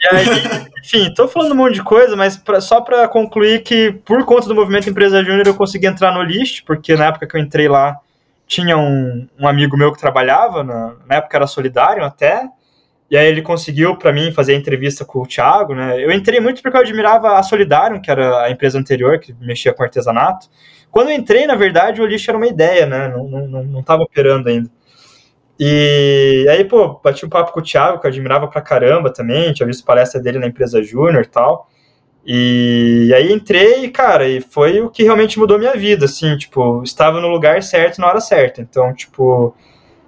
E 0.00 0.14
aí, 0.14 0.26
enfim, 0.84 1.12
tô 1.12 1.26
falando 1.26 1.52
um 1.52 1.56
monte 1.56 1.74
de 1.74 1.82
coisa, 1.82 2.14
mas 2.14 2.36
pra, 2.36 2.60
só 2.60 2.80
para 2.80 3.08
concluir 3.08 3.64
que 3.64 3.90
por 4.04 4.24
conta 4.24 4.46
do 4.46 4.54
movimento 4.54 4.88
Empresa 4.88 5.24
Júnior 5.24 5.48
eu 5.48 5.54
consegui 5.54 5.88
entrar 5.88 6.14
no 6.14 6.22
list, 6.22 6.62
porque 6.64 6.94
na 6.94 7.06
época 7.06 7.26
que 7.26 7.36
eu 7.36 7.40
entrei 7.40 7.66
lá 7.66 7.98
tinha 8.52 8.76
um, 8.76 9.26
um 9.40 9.48
amigo 9.48 9.78
meu 9.78 9.90
que 9.90 9.98
trabalhava, 9.98 10.62
na, 10.62 10.94
na, 11.06 11.16
época 11.16 11.38
era 11.38 11.46
solidário 11.46 12.04
até, 12.04 12.46
e 13.10 13.16
aí 13.16 13.26
ele 13.26 13.40
conseguiu 13.40 13.96
para 13.96 14.12
mim 14.12 14.30
fazer 14.30 14.52
a 14.52 14.56
entrevista 14.56 15.06
com 15.06 15.20
o 15.20 15.26
Thiago, 15.26 15.74
né? 15.74 16.04
Eu 16.04 16.12
entrei 16.12 16.38
muito 16.38 16.60
porque 16.60 16.76
eu 16.76 16.82
admirava 16.82 17.38
a 17.38 17.42
Solidário, 17.42 18.00
que 18.02 18.10
era 18.10 18.42
a 18.42 18.50
empresa 18.50 18.78
anterior 18.78 19.18
que 19.18 19.34
mexia 19.40 19.72
com 19.72 19.82
artesanato. 19.82 20.48
Quando 20.90 21.08
eu 21.08 21.16
entrei, 21.16 21.46
na 21.46 21.54
verdade, 21.54 22.02
o 22.02 22.06
lixo 22.06 22.30
era 22.30 22.36
uma 22.36 22.46
ideia, 22.46 22.84
né? 22.84 23.08
Não, 23.08 23.26
não, 23.26 23.64
não 23.64 23.82
tava 23.82 24.02
operando 24.02 24.50
ainda. 24.50 24.70
E 25.58 26.46
aí, 26.50 26.64
pô, 26.64 27.00
bati 27.02 27.24
um 27.24 27.30
papo 27.30 27.52
com 27.52 27.60
o 27.60 27.62
Thiago, 27.62 28.00
que 28.00 28.06
eu 28.06 28.10
admirava 28.10 28.48
pra 28.48 28.60
caramba 28.60 29.10
também, 29.10 29.52
tinha 29.54 29.66
visto 29.66 29.84
palestra 29.84 30.20
dele 30.20 30.38
na 30.38 30.46
empresa 30.46 30.82
Júnior 30.82 31.22
e 31.22 31.28
tal. 31.28 31.68
E 32.24 33.12
aí 33.16 33.32
entrei, 33.32 33.88
cara, 33.90 34.28
e 34.28 34.40
foi 34.40 34.80
o 34.80 34.88
que 34.88 35.02
realmente 35.02 35.38
mudou 35.38 35.58
minha 35.58 35.74
vida, 35.74 36.04
assim, 36.04 36.36
tipo, 36.36 36.82
estava 36.84 37.20
no 37.20 37.28
lugar 37.28 37.62
certo 37.62 38.00
na 38.00 38.06
hora 38.06 38.20
certa. 38.20 38.60
Então, 38.60 38.94
tipo, 38.94 39.54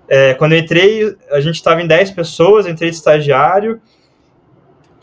é, 0.09 0.35
quando 0.35 0.53
eu 0.53 0.59
entrei, 0.59 1.17
a 1.31 1.41
gente 1.41 1.57
estava 1.57 1.83
em 1.83 1.87
10 1.87 2.13
pessoas, 2.13 2.67
entrei 2.67 2.91
de 2.91 2.97
estagiário 2.97 3.81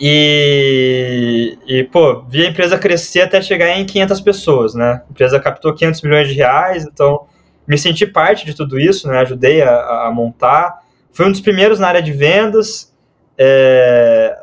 e, 0.03 1.57
e, 1.67 1.83
pô, 1.83 2.23
vi 2.27 2.45
a 2.45 2.49
empresa 2.49 2.75
crescer 2.77 3.21
até 3.21 3.41
chegar 3.41 3.77
em 3.77 3.85
500 3.85 4.21
pessoas, 4.21 4.73
né? 4.73 5.03
A 5.07 5.11
empresa 5.11 5.39
captou 5.39 5.75
500 5.75 6.01
milhões 6.01 6.27
de 6.27 6.33
reais, 6.33 6.85
então 6.85 7.27
me 7.67 7.77
senti 7.77 8.07
parte 8.07 8.45
de 8.45 8.55
tudo 8.55 8.79
isso, 8.79 9.07
né? 9.07 9.19
Ajudei 9.19 9.61
a, 9.61 10.07
a 10.07 10.11
montar. 10.11 10.79
Fui 11.11 11.25
um 11.25 11.31
dos 11.31 11.41
primeiros 11.41 11.77
na 11.77 11.87
área 11.87 12.01
de 12.01 12.11
vendas. 12.11 12.91
É, 13.37 14.35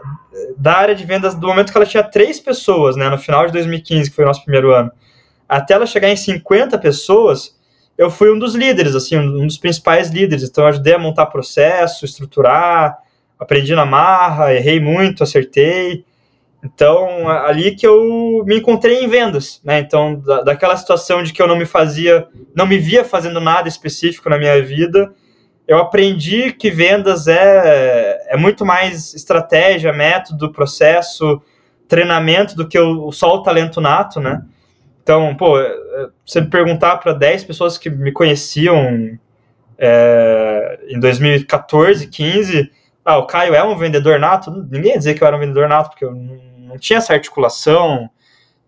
da 0.56 0.76
área 0.76 0.94
de 0.94 1.04
vendas, 1.04 1.34
do 1.34 1.46
momento 1.46 1.70
que 1.72 1.78
ela 1.78 1.86
tinha 1.86 2.02
três 2.02 2.40
pessoas, 2.40 2.96
né? 2.96 3.08
No 3.08 3.18
final 3.18 3.46
de 3.46 3.52
2015, 3.52 4.10
que 4.10 4.16
foi 4.16 4.24
o 4.24 4.28
nosso 4.28 4.42
primeiro 4.42 4.72
ano, 4.72 4.90
até 5.48 5.74
ela 5.74 5.86
chegar 5.86 6.10
em 6.10 6.16
50 6.16 6.76
pessoas, 6.78 7.56
eu 7.96 8.10
fui 8.10 8.30
um 8.30 8.38
dos 8.38 8.54
líderes, 8.54 8.94
assim, 8.94 9.16
um 9.16 9.46
dos 9.46 9.58
principais 9.58 10.10
líderes. 10.10 10.44
Então, 10.44 10.66
ajudei 10.66 10.94
a 10.94 10.98
montar 10.98 11.26
processo, 11.26 12.04
estruturar, 12.04 12.98
aprendi 13.38 13.74
na 13.74 13.86
marra, 13.86 14.54
errei 14.54 14.78
muito, 14.78 15.22
acertei. 15.22 16.04
Então, 16.62 17.28
ali 17.28 17.74
que 17.74 17.86
eu 17.86 18.42
me 18.44 18.58
encontrei 18.58 19.02
em 19.02 19.08
vendas, 19.08 19.60
né? 19.64 19.78
Então, 19.78 20.20
da, 20.20 20.42
daquela 20.42 20.76
situação 20.76 21.22
de 21.22 21.32
que 21.32 21.40
eu 21.40 21.46
não 21.46 21.56
me 21.56 21.64
fazia, 21.64 22.26
não 22.54 22.66
me 22.66 22.78
via 22.78 23.04
fazendo 23.04 23.40
nada 23.40 23.68
específico 23.68 24.28
na 24.28 24.38
minha 24.38 24.60
vida, 24.62 25.12
eu 25.66 25.78
aprendi 25.78 26.52
que 26.52 26.70
vendas 26.70 27.28
é, 27.28 28.17
é 28.28 28.36
muito 28.36 28.64
mais 28.64 29.14
estratégia, 29.14 29.92
método, 29.92 30.52
processo, 30.52 31.42
treinamento 31.88 32.54
do 32.54 32.68
que 32.68 32.78
o, 32.78 33.10
só 33.10 33.34
o 33.34 33.42
talento 33.42 33.80
nato, 33.80 34.20
né? 34.20 34.42
Então, 35.02 35.34
pô, 35.34 35.56
você 36.24 36.40
me 36.40 36.48
perguntar 36.48 36.98
para 36.98 37.12
10 37.12 37.44
pessoas 37.44 37.78
que 37.78 37.88
me 37.88 38.12
conheciam 38.12 39.18
é, 39.78 40.80
em 40.88 41.00
2014, 41.00 42.06
15, 42.06 42.70
ah, 43.08 43.16
o 43.16 43.26
Caio 43.26 43.54
é 43.54 43.64
um 43.64 43.74
vendedor 43.74 44.18
nato? 44.18 44.50
Ninguém 44.70 44.92
ia 44.92 44.98
dizer 44.98 45.14
que 45.14 45.22
eu 45.22 45.26
era 45.26 45.34
um 45.34 45.40
vendedor 45.40 45.66
nato, 45.66 45.88
porque 45.88 46.04
eu 46.04 46.14
não 46.14 46.76
tinha 46.76 46.98
essa 46.98 47.14
articulação. 47.14 48.10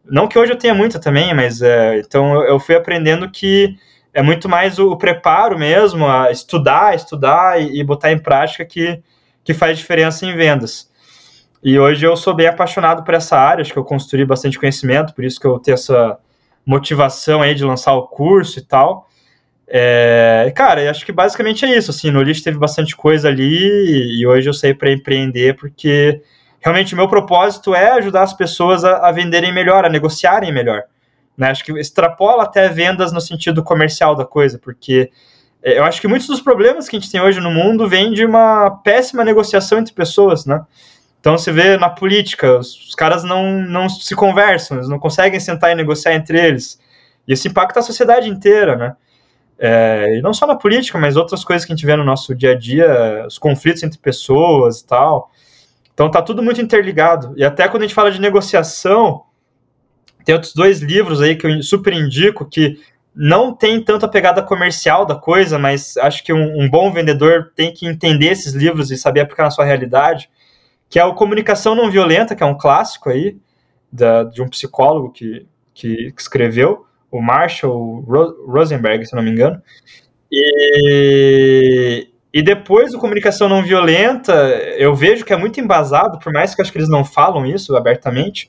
Não 0.03 0.27
que 0.27 0.39
hoje 0.39 0.53
eu 0.53 0.57
tenha 0.57 0.75
muita 0.75 0.99
também, 0.99 1.35
mas 1.35 1.61
é, 1.61 1.99
então 1.99 2.43
eu, 2.45 2.59
fui 2.59 2.75
aprendendo 2.75 3.31
que 3.31 3.77
é 4.15 4.23
muito 4.23 4.49
mais 4.49 4.79
o, 4.79 4.93
o, 4.93 4.97
preparo 4.97 5.59
mesmo, 5.59 6.07
a 6.07 6.31
estudar, 6.31 6.95
estudar 6.95 7.61
e, 7.61 7.81
e, 7.81 7.85
botar 7.85 8.13
em 8.13 8.19
prática 8.19 8.65
que, 8.65 9.03
que 9.45 9.55
faz 9.55 9.79
diferença 9.79 10.27
em 10.27 10.37
vendas. 10.37 10.91
E 11.63 11.79
hoje 11.79 12.07
eu 12.07 12.17
sou 12.17 12.35
bem 12.35 12.47
apaixonado 12.47 13.05
por 13.05 13.15
essa 13.15 13.37
área, 13.37 13.63
acho 13.63 13.73
que 13.73 13.79
eu 13.79 13.85
construí 13.85 14.25
bastante 14.25 14.59
conhecimento, 14.59 15.15
por 15.15 15.25
isso 15.25 15.39
que 15.39 15.47
eu 15.47 15.59
tenho 15.59 15.75
essa 15.75 16.19
motivação 16.65 17.43
aí 17.43 17.55
de 17.55 17.65
lançar 17.65 17.93
o 17.95 18.07
curso 18.07 18.59
e 18.59 18.63
tal. 18.63 19.09
É, 19.73 20.53
cara, 20.55 20.91
acho 20.91 21.05
que 21.05 21.13
basicamente 21.13 21.65
é 21.65 21.77
isso. 21.77 21.91
Assim, 21.91 22.11
no 22.11 22.23
List 22.23 22.43
teve 22.43 22.59
bastante 22.59 22.97
coisa 22.97 23.29
ali 23.29 24.19
e 24.19 24.27
hoje 24.27 24.49
eu 24.49 24.55
saí 24.55 24.75
para 24.75 24.91
empreender 24.91 25.55
porque 25.57 26.23
realmente 26.61 26.95
o 26.95 26.97
meu 26.97 27.09
propósito 27.09 27.75
é 27.75 27.91
ajudar 27.93 28.23
as 28.23 28.35
pessoas 28.35 28.85
a, 28.85 29.09
a 29.09 29.13
venderem 29.13 29.53
melhor, 29.53 29.85
a 29.85 29.89
negociarem 29.89 30.53
melhor. 30.53 30.83
Né? 31.37 31.51
Acho 31.51 31.65
que 31.65 31.73
extrapola 31.73 32.43
até 32.43 32.69
vendas 32.69 33.13
no 33.13 33.21
sentido 33.21 33.63
comercial 33.63 34.15
da 34.17 34.25
coisa, 34.25 34.59
porque 34.59 35.11
eu 35.63 35.85
acho 35.85 36.01
que 36.01 36.09
muitos 36.09 36.27
dos 36.27 36.41
problemas 36.41 36.89
que 36.89 36.97
a 36.97 37.01
gente 37.01 37.11
tem 37.11 37.21
hoje 37.21 37.41
no 37.41 37.51
mundo 37.51 37.89
vêm 37.89 38.13
de 38.13 38.25
uma 38.25 38.71
péssima 38.83 39.25
negociação 39.25 39.79
entre 39.79 39.93
pessoas, 39.93 40.47
né? 40.47 40.65
Então 41.21 41.37
você 41.37 41.53
vê 41.53 41.77
na 41.77 41.91
política, 41.91 42.59
os, 42.59 42.89
os 42.89 42.95
caras 42.95 43.23
não, 43.23 43.61
não 43.61 43.89
se 43.89 44.15
conversam, 44.15 44.79
eles 44.79 44.89
não 44.89 44.99
conseguem 44.99 45.39
sentar 45.39 45.71
e 45.71 45.75
negociar 45.75 46.15
entre 46.15 46.41
eles. 46.41 46.81
E 47.29 47.35
isso 47.35 47.47
impacta 47.47 47.81
a 47.81 47.83
sociedade 47.83 48.29
inteira, 48.29 48.75
né? 48.77 48.97
É, 49.59 50.17
e 50.17 50.23
não 50.23 50.33
só 50.33 50.47
na 50.47 50.57
política, 50.57 50.99
mas 50.99 51.17
outras 51.17 51.45
coisas 51.45 51.67
que 51.67 51.73
a 51.73 51.77
gente 51.77 51.85
vê 51.85 51.95
no 51.95 52.05
nosso 52.05 52.35
dia 52.35 52.53
a 52.53 52.59
dia, 52.59 53.27
os 53.27 53.37
conflitos 53.37 53.83
entre 53.83 53.99
pessoas 53.99 54.81
e 54.81 54.87
tal. 54.87 55.31
Então 55.93 56.11
tá 56.11 56.23
tudo 56.23 56.43
muito 56.43 56.63
interligado. 56.63 57.35
E 57.37 57.45
até 57.45 57.69
quando 57.69 57.83
a 57.83 57.87
gente 57.87 57.95
fala 57.95 58.11
de 58.11 58.19
negociação, 58.19 59.25
tem 60.25 60.35
outros 60.35 60.55
dois 60.55 60.81
livros 60.81 61.21
aí 61.21 61.37
que 61.37 61.47
eu 61.47 61.63
super 61.63 61.93
indico 61.93 62.47
que 62.47 62.81
não 63.15 63.55
tem 63.55 63.83
tanto 63.83 64.07
a 64.07 64.09
pegada 64.09 64.43
comercial 64.43 65.05
da 65.05 65.15
coisa, 65.15 65.59
mas 65.59 65.97
acho 65.97 66.23
que 66.23 66.33
um, 66.33 66.63
um 66.63 66.71
bom 66.71 66.93
vendedor 66.93 67.53
tem 67.55 67.73
que 67.73 67.87
entender 67.87 68.29
esses 68.29 68.53
livros 68.55 68.91
e 68.91 68.97
saber 68.97 69.21
aplicar 69.21 69.45
na 69.45 69.51
sua 69.51 69.65
realidade, 69.65 70.31
que 70.89 70.99
é 70.99 71.05
o 71.05 71.15
Comunicação 71.15 71.75
Não 71.75 71.91
Violenta, 71.91 72.35
que 72.35 72.43
é 72.43 72.47
um 72.47 72.57
clássico 72.57 73.11
aí, 73.11 73.37
da, 73.93 74.25
de 74.25 74.41
um 74.41 74.49
psicólogo 74.49 75.11
que, 75.13 75.47
que 75.75 76.13
escreveu, 76.17 76.87
o 77.11 77.21
Marshall 77.21 78.05
Rosenberg, 78.47 79.05
se 79.05 79.17
não 79.17 79.23
me 79.23 79.31
engano. 79.31 79.61
E, 80.31 82.09
e 82.33 82.43
depois 82.43 82.93
do 82.93 82.99
Comunicação 82.99 83.49
Não 83.49 83.63
Violenta, 83.63 84.33
eu 84.79 84.95
vejo 84.95 85.25
que 85.25 85.33
é 85.33 85.37
muito 85.37 85.61
embasado, 85.61 86.19
por 86.21 86.33
mais 86.33 86.55
que 86.55 86.63
acho 86.63 86.71
que 86.71 86.79
eles 86.79 86.89
não 86.89 87.05
falam 87.05 87.45
isso 87.45 87.77
abertamente. 87.77 88.49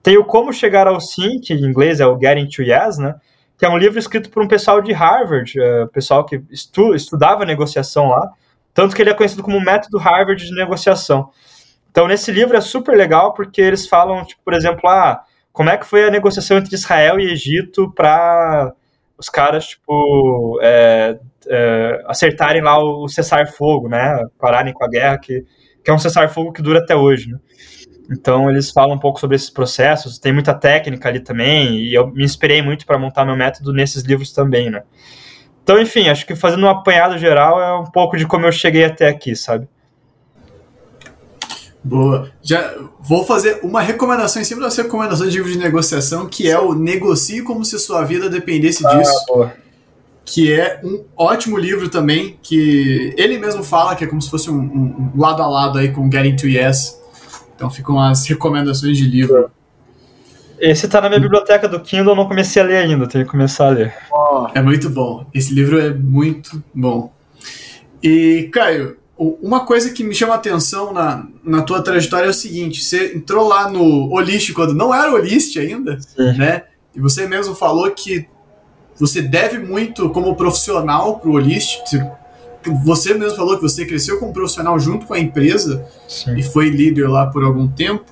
Tem 0.00 0.16
o 0.16 0.24
Como 0.24 0.52
Chegar 0.52 0.86
ao 0.86 1.00
Sim, 1.00 1.40
que 1.40 1.52
em 1.52 1.64
inglês 1.64 1.98
é 1.98 2.06
o 2.06 2.18
Getting 2.18 2.48
to 2.48 2.62
Yes, 2.62 2.98
né? 2.98 3.16
Que 3.58 3.64
é 3.64 3.68
um 3.68 3.78
livro 3.78 3.98
escrito 3.98 4.30
por 4.30 4.42
um 4.42 4.48
pessoal 4.48 4.80
de 4.82 4.92
Harvard, 4.92 5.58
uh, 5.58 5.88
pessoal 5.88 6.24
que 6.24 6.42
estu, 6.50 6.94
estudava 6.94 7.44
negociação 7.44 8.08
lá. 8.08 8.30
Tanto 8.74 8.94
que 8.94 9.02
ele 9.02 9.10
é 9.10 9.14
conhecido 9.14 9.42
como 9.42 9.60
método 9.60 9.98
Harvard 9.98 10.44
de 10.44 10.54
negociação. 10.54 11.30
Então, 11.90 12.06
nesse 12.06 12.30
livro 12.30 12.56
é 12.56 12.60
super 12.60 12.94
legal 12.94 13.32
porque 13.32 13.62
eles 13.62 13.88
falam, 13.88 14.22
tipo, 14.24 14.42
por 14.44 14.52
exemplo, 14.52 14.86
ah, 14.86 15.22
como 15.50 15.70
é 15.70 15.78
que 15.78 15.86
foi 15.86 16.04
a 16.04 16.10
negociação 16.10 16.58
entre 16.58 16.74
Israel 16.74 17.18
e 17.18 17.32
Egito 17.32 17.90
para 17.94 18.74
os 19.16 19.30
caras, 19.30 19.68
tipo, 19.68 20.60
é, 20.62 21.18
é, 21.48 22.04
acertarem 22.06 22.60
lá 22.60 22.78
o 22.78 23.08
cessar-fogo, 23.08 23.88
né? 23.88 24.26
Pararem 24.38 24.74
com 24.74 24.84
a 24.84 24.88
guerra, 24.88 25.18
que, 25.18 25.42
que 25.82 25.90
é 25.90 25.94
um 25.94 25.98
cessar-fogo 25.98 26.52
que 26.52 26.60
dura 26.60 26.80
até 26.80 26.94
hoje, 26.94 27.30
né? 27.30 27.38
Então 28.10 28.50
eles 28.50 28.70
falam 28.70 28.96
um 28.96 28.98
pouco 28.98 29.18
sobre 29.18 29.36
esses 29.36 29.50
processos, 29.50 30.18
tem 30.18 30.32
muita 30.32 30.54
técnica 30.54 31.08
ali 31.08 31.20
também, 31.20 31.76
e 31.76 31.94
eu 31.94 32.08
me 32.08 32.24
inspirei 32.24 32.62
muito 32.62 32.86
para 32.86 32.98
montar 32.98 33.24
meu 33.24 33.36
método 33.36 33.72
nesses 33.72 34.02
livros 34.02 34.32
também, 34.32 34.70
né? 34.70 34.82
Então, 35.62 35.80
enfim, 35.80 36.08
acho 36.08 36.24
que 36.24 36.36
fazendo 36.36 36.64
um 36.64 36.68
apanhado 36.68 37.18
geral 37.18 37.60
é 37.60 37.76
um 37.76 37.86
pouco 37.90 38.16
de 38.16 38.24
como 38.24 38.46
eu 38.46 38.52
cheguei 38.52 38.84
até 38.84 39.08
aqui, 39.08 39.34
sabe? 39.34 39.66
Boa. 41.82 42.30
Já 42.42 42.74
vou 43.00 43.24
fazer 43.24 43.60
uma 43.62 43.80
recomendação 43.80 44.42
em 44.42 44.44
cima 44.44 44.60
das 44.60 44.76
recomendações 44.76 45.30
de 45.30 45.38
livro 45.38 45.52
de 45.52 45.58
negociação, 45.58 46.26
que 46.26 46.48
é 46.48 46.58
o 46.58 46.72
Negocie 46.72 47.42
como 47.42 47.64
se 47.64 47.78
sua 47.78 48.04
vida 48.04 48.28
dependesse 48.28 48.84
ah, 48.86 48.94
disso. 48.94 49.24
Boa. 49.28 49.52
Que 50.24 50.52
é 50.52 50.80
um 50.82 51.04
ótimo 51.16 51.56
livro 51.56 51.88
também, 51.88 52.38
que 52.42 53.14
ele 53.16 53.38
mesmo 53.38 53.62
fala 53.62 53.94
que 53.94 54.02
é 54.02 54.06
como 54.06 54.20
se 54.20 54.28
fosse 54.28 54.50
um, 54.50 54.58
um, 54.58 55.10
lado 55.16 55.42
a 55.42 55.46
lado 55.46 55.78
aí 55.78 55.92
com 55.92 56.10
Getting 56.10 56.34
to 56.34 56.48
Yes. 56.48 57.00
Então 57.56 57.70
ficam 57.70 57.98
as 57.98 58.24
recomendações 58.26 58.96
de 58.96 59.04
livro. 59.04 59.50
Esse 60.58 60.86
tá 60.88 61.00
na 61.00 61.08
minha 61.08 61.20
biblioteca 61.20 61.68
do 61.68 61.80
Kindle, 61.80 62.12
eu 62.12 62.16
não 62.16 62.28
comecei 62.28 62.62
a 62.62 62.64
ler 62.64 62.76
ainda, 62.76 63.06
tenho 63.06 63.24
que 63.24 63.30
começar 63.30 63.66
a 63.66 63.70
ler. 63.70 63.94
É 64.54 64.62
muito 64.62 64.88
bom. 64.88 65.26
Esse 65.34 65.52
livro 65.52 65.78
é 65.78 65.92
muito 65.92 66.62
bom. 66.74 67.12
E, 68.02 68.48
Caio, 68.52 68.96
uma 69.18 69.64
coisa 69.64 69.90
que 69.90 70.04
me 70.04 70.14
chama 70.14 70.34
a 70.34 70.36
atenção 70.36 70.92
na, 70.92 71.26
na 71.42 71.62
tua 71.62 71.82
trajetória 71.82 72.26
é 72.26 72.30
o 72.30 72.34
seguinte: 72.34 72.84
você 72.84 73.16
entrou 73.16 73.48
lá 73.48 73.70
no 73.70 74.12
Olist 74.12 74.52
quando 74.52 74.74
não 74.74 74.94
era 74.94 75.12
Olist 75.12 75.56
ainda, 75.58 75.98
Sim. 76.00 76.36
né? 76.36 76.64
E 76.94 77.00
você 77.00 77.26
mesmo 77.26 77.54
falou 77.54 77.90
que 77.90 78.26
você 78.98 79.20
deve 79.20 79.58
muito 79.58 80.08
como 80.10 80.36
profissional 80.36 81.18
para 81.18 81.30
o 81.30 81.34
Olist. 81.34 81.80
Você 81.86 82.06
mesmo 82.70 83.36
falou 83.36 83.56
que 83.56 83.62
você 83.62 83.84
cresceu 83.84 84.18
como 84.18 84.32
profissional 84.32 84.78
junto 84.78 85.06
com 85.06 85.14
a 85.14 85.18
empresa 85.18 85.86
Sim. 86.08 86.36
e 86.36 86.42
foi 86.42 86.68
líder 86.68 87.08
lá 87.08 87.26
por 87.26 87.42
algum 87.44 87.68
tempo. 87.68 88.04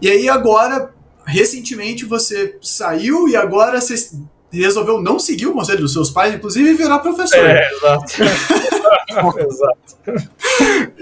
E 0.00 0.08
aí 0.08 0.28
agora, 0.28 0.92
recentemente, 1.24 2.04
você 2.04 2.56
saiu 2.60 3.28
e 3.28 3.36
agora 3.36 3.80
você 3.80 3.94
resolveu 4.50 5.00
não 5.00 5.18
seguir 5.18 5.46
o 5.46 5.52
conselho 5.52 5.80
dos 5.80 5.92
seus 5.92 6.10
pais, 6.10 6.34
inclusive 6.34 6.74
virar 6.74 6.98
professor. 6.98 7.38
É, 7.38 7.70
exato. 7.72 8.12
exato. 9.48 10.30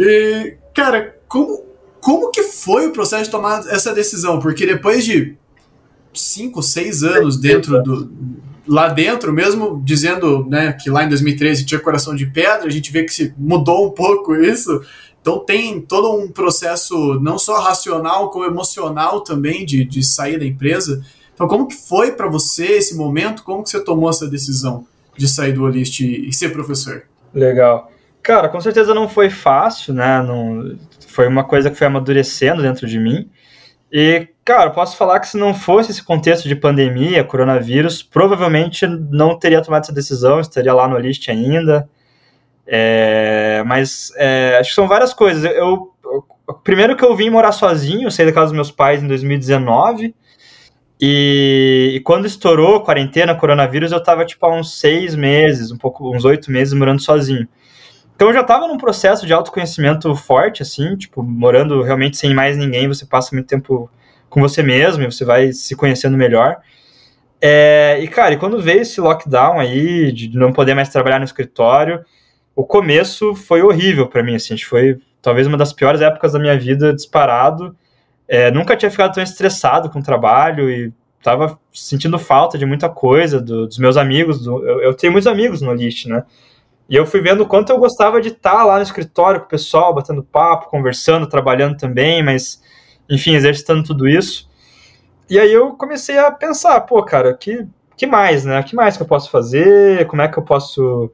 E, 0.01 0.57
cara, 0.73 1.16
como, 1.27 1.65
como 2.01 2.31
que 2.31 2.43
foi 2.45 2.87
o 2.87 2.93
processo 2.93 3.25
de 3.25 3.31
tomar 3.31 3.66
essa 3.69 3.93
decisão? 3.93 4.39
Porque 4.39 4.65
depois 4.65 5.05
de 5.05 5.37
cinco, 6.15 6.62
seis 6.62 7.03
anos 7.03 7.37
dentro 7.37 7.83
do. 7.83 8.11
Lá 8.69 8.89
dentro, 8.89 9.32
mesmo 9.32 9.81
dizendo 9.82 10.45
né, 10.47 10.73
que 10.73 10.90
lá 10.90 11.05
em 11.05 11.09
2013 11.09 11.65
tinha 11.65 11.81
coração 11.81 12.15
de 12.15 12.27
pedra, 12.27 12.66
a 12.66 12.70
gente 12.70 12.93
vê 12.93 13.03
que 13.03 13.12
se 13.12 13.35
mudou 13.39 13.86
um 13.86 13.90
pouco 13.90 14.36
isso. 14.36 14.82
Então 15.20 15.39
tem 15.40 15.81
todo 15.81 16.12
um 16.16 16.31
processo 16.31 17.19
não 17.20 17.39
só 17.39 17.61
racional, 17.61 18.31
como 18.31 18.45
emocional 18.45 19.23
também 19.23 19.65
de, 19.65 19.85
de 19.85 20.03
sair 20.03 20.39
da 20.39 20.45
empresa. 20.45 21.03
Então, 21.35 21.47
como 21.47 21.69
que 21.69 21.77
foi 21.77 22.12
para 22.12 22.27
você 22.27 22.65
esse 22.65 22.97
momento? 22.97 23.45
Como 23.45 23.62
que 23.62 23.70
você 23.70 23.82
tomou 23.82 24.11
essa 24.11 24.27
decisão 24.27 24.85
de 25.16 25.28
sair 25.28 25.53
do 25.53 25.62
Olist 25.62 26.01
e 26.01 26.32
ser 26.32 26.49
professor? 26.49 27.05
Legal. 27.32 27.93
Cara, 28.23 28.49
com 28.49 28.61
certeza 28.61 28.93
não 28.93 29.09
foi 29.09 29.31
fácil, 29.31 29.95
né? 29.95 30.20
Não, 30.23 30.77
foi 31.07 31.28
uma 31.28 31.45
coisa 31.45 31.70
que 31.70 31.77
foi 31.77 31.86
amadurecendo 31.86 32.61
dentro 32.61 32.86
de 32.86 32.99
mim. 32.99 33.31
E, 33.90 34.28
cara, 34.44 34.70
posso 34.70 34.97
falar 34.97 35.19
que 35.20 35.28
se 35.28 35.36
não 35.36 35.55
fosse 35.55 35.90
esse 35.90 36.02
contexto 36.02 36.47
de 36.47 36.55
pandemia, 36.55 37.24
coronavírus, 37.24 38.02
provavelmente 38.02 38.86
não 38.86 39.39
teria 39.39 39.62
tomado 39.62 39.85
essa 39.85 39.93
decisão, 39.93 40.40
estaria 40.40 40.74
lá 40.74 40.86
no 40.86 40.97
Olist 40.97 41.28
ainda. 41.28 41.89
É, 42.66 43.62
mas 43.66 44.12
é, 44.16 44.59
acho 44.60 44.70
que 44.70 44.74
são 44.74 44.86
várias 44.86 45.15
coisas. 45.15 45.43
Eu, 45.44 45.94
eu, 46.05 46.24
primeiro 46.62 46.97
que 46.97 47.05
eu 47.05 47.16
vim 47.16 47.31
morar 47.31 47.52
sozinho, 47.52 48.10
saí 48.10 48.27
da 48.27 48.32
casa 48.32 48.47
dos 48.47 48.55
meus 48.55 48.70
pais 48.70 49.02
em 49.02 49.09
2019. 49.09 50.15
E, 51.01 51.93
e, 51.94 52.01
quando 52.01 52.27
estourou 52.27 52.77
a 52.77 52.85
quarentena, 52.85 53.35
coronavírus, 53.35 53.93
eu 53.93 54.02
tava 54.02 54.27
tipo 54.27 54.44
há 54.44 54.55
uns 54.55 54.78
seis 54.78 55.15
meses, 55.15 55.70
um 55.70 55.78
pouco, 55.78 56.15
uns 56.15 56.24
oito 56.24 56.51
meses 56.51 56.74
morando 56.74 57.01
sozinho. 57.01 57.48
Então 58.19 58.27
eu 58.27 58.35
já 58.35 58.43
tava 58.43 58.66
num 58.66 58.77
processo 58.77 59.24
de 59.24 59.32
autoconhecimento 59.32 60.12
forte, 60.16 60.61
assim, 60.61 60.97
tipo, 60.97 61.23
morando 61.23 61.81
realmente 61.82 62.16
sem 62.16 62.35
mais 62.35 62.57
ninguém, 62.57 62.89
você 62.89 63.07
passa 63.07 63.32
muito 63.32 63.47
tempo 63.47 63.89
com 64.28 64.40
você 64.40 64.61
mesmo 64.61 65.05
e 65.05 65.07
você 65.07 65.24
vai 65.24 65.53
se 65.53 65.77
conhecendo 65.77 66.16
melhor. 66.16 66.57
É, 67.40 68.01
e 68.03 68.09
cara, 68.09 68.35
e 68.35 68.36
quando 68.36 68.61
veio 68.61 68.81
esse 68.81 69.01
lockdown 69.01 69.61
aí, 69.61 70.11
de 70.11 70.36
não 70.36 70.53
poder 70.53 70.74
mais 70.74 70.89
trabalhar 70.89 71.20
no 71.20 71.24
escritório, 71.24 72.05
o 72.57 72.65
começo 72.65 73.36
foi 73.36 73.62
horrível 73.62 74.09
para 74.09 74.24
mim, 74.24 74.35
assim, 74.35 74.59
foi 74.59 74.99
talvez 75.23 75.47
uma 75.47 75.57
das 75.57 75.73
piores 75.73 76.01
épocas 76.01 76.32
da 76.32 76.40
minha 76.40 76.59
vida 76.59 76.93
disparado 76.93 77.77
é, 78.27 78.51
nunca 78.51 78.77
tinha 78.77 78.90
ficado 78.90 79.15
tão 79.15 79.23
estressado 79.23 79.89
com 79.89 80.01
o 80.01 80.03
trabalho 80.03 80.69
e 80.69 80.93
tava 81.23 81.57
sentindo 81.73 82.19
falta 82.19 82.59
de 82.59 82.66
muita 82.66 82.89
coisa 82.89 83.40
do, 83.40 83.66
dos 83.66 83.78
meus 83.78 83.97
amigos. 83.97 84.43
Do, 84.43 84.66
eu, 84.66 84.82
eu, 84.82 84.95
tenho 84.95 85.12
muitos 85.12 85.27
amigos 85.27 85.62
no 85.62 85.73
List, 85.73 86.07
né? 86.07 86.24
E 86.89 86.97
eu 86.97 87.05
fui 87.05 87.20
vendo 87.20 87.43
o 87.43 87.47
quanto 87.47 87.70
eu 87.70 87.78
gostava 87.78 88.20
de 88.20 88.28
estar 88.28 88.65
lá 88.65 88.77
no 88.77 88.82
escritório 88.82 89.40
com 89.40 89.47
o 89.47 89.51
pessoal, 89.51 89.94
batendo 89.94 90.23
papo, 90.23 90.70
conversando, 90.70 91.28
trabalhando 91.28 91.77
também, 91.77 92.23
mas, 92.23 92.62
enfim, 93.10 93.35
exercitando 93.35 93.85
tudo 93.85 94.09
isso. 94.09 94.48
E 95.28 95.39
aí 95.39 95.52
eu 95.52 95.73
comecei 95.74 96.19
a 96.19 96.31
pensar, 96.31 96.81
pô, 96.82 97.02
cara, 97.02 97.35
que, 97.35 97.66
que 97.94 98.06
mais, 98.06 98.47
né? 98.47 98.62
Que 98.62 98.74
mais 98.74 98.97
que 98.97 99.02
eu 99.02 99.06
posso 99.06 99.31
fazer? 99.31 100.06
Como 100.06 100.23
é 100.23 100.28
que 100.28 100.39
eu 100.39 100.43
posso 100.43 101.12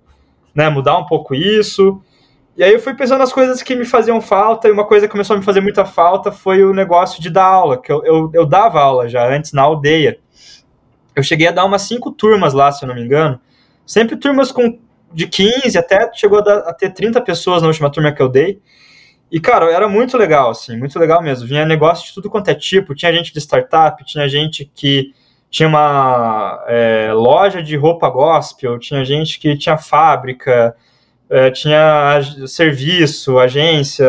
né, 0.55 0.71
mudar 0.71 0.97
um 0.97 1.07
pouco 1.07 1.35
isso? 1.35 2.01
E 2.57 2.63
aí 2.63 2.73
eu 2.73 2.79
fui 2.79 2.95
pensando 2.95 3.19
nas 3.19 3.33
coisas 3.33 3.61
que 3.61 3.75
me 3.75 3.85
faziam 3.85 4.21
falta, 4.21 4.69
e 4.69 4.71
uma 4.71 4.85
coisa 4.85 5.09
que 5.09 5.13
começou 5.13 5.35
a 5.35 5.39
me 5.41 5.45
fazer 5.45 5.61
muita 5.61 5.85
falta 5.85 6.31
foi 6.31 6.63
o 6.63 6.73
negócio 6.73 7.21
de 7.21 7.29
dar 7.29 7.47
aula, 7.47 7.83
que 7.83 7.91
eu, 7.91 8.05
eu, 8.05 8.31
eu 8.33 8.47
dava 8.47 8.81
aula 8.81 9.09
já 9.09 9.29
antes 9.29 9.53
na 9.53 9.63
aldeia. 9.63 10.21
Eu 11.17 11.23
cheguei 11.25 11.49
a 11.49 11.53
dar 11.53 11.65
umas 11.65 11.83
cinco 11.83 12.13
turmas 12.13 12.55
lá, 12.55 12.71
se 12.71 12.85
eu 12.85 12.89
não 12.89 12.95
me 12.95 13.03
engano. 13.03 13.41
Sempre 13.85 14.17
turmas 14.17 14.53
com 14.53 14.79
de 15.15 15.27
15 15.27 15.79
até 15.79 16.11
chegou 16.13 16.39
a, 16.41 16.43
dar, 16.43 16.59
a 16.59 16.73
ter 16.73 16.91
30 16.91 17.21
pessoas 17.21 17.63
na 17.63 17.69
última 17.69 17.91
turma 17.91 18.13
que 18.13 18.21
eu 18.21 18.29
dei. 18.29 18.61
E, 19.31 19.41
cara, 19.41 19.71
era 19.71 19.89
muito 19.89 20.17
legal, 20.17 20.51
assim, 20.51 20.77
muito 20.77 20.99
legal 20.99 21.23
mesmo. 21.23 21.49
Vinha 21.49 21.65
negócio 21.65 22.07
de 22.07 22.15
tudo 22.15 22.31
quanto 22.31 22.49
é 22.49 22.55
tipo. 22.55 22.95
Tinha 22.95 23.13
gente 23.13 23.33
de 23.33 23.41
startup, 23.41 24.05
tinha 24.05 24.29
gente 24.29 24.71
que 24.75 25.13
tinha 25.51 25.69
uma 25.69 26.65
é, 26.67 27.13
loja 27.13 27.63
de 27.63 27.77
roupa 27.77 28.09
gospel, 28.11 28.79
tinha 28.79 29.05
gente 29.05 29.39
que 29.39 29.57
tinha 29.57 29.79
fábrica, 29.79 30.75
é, 31.31 31.51
tinha 31.51 32.21
serviço, 32.47 33.39
agência. 33.39 34.07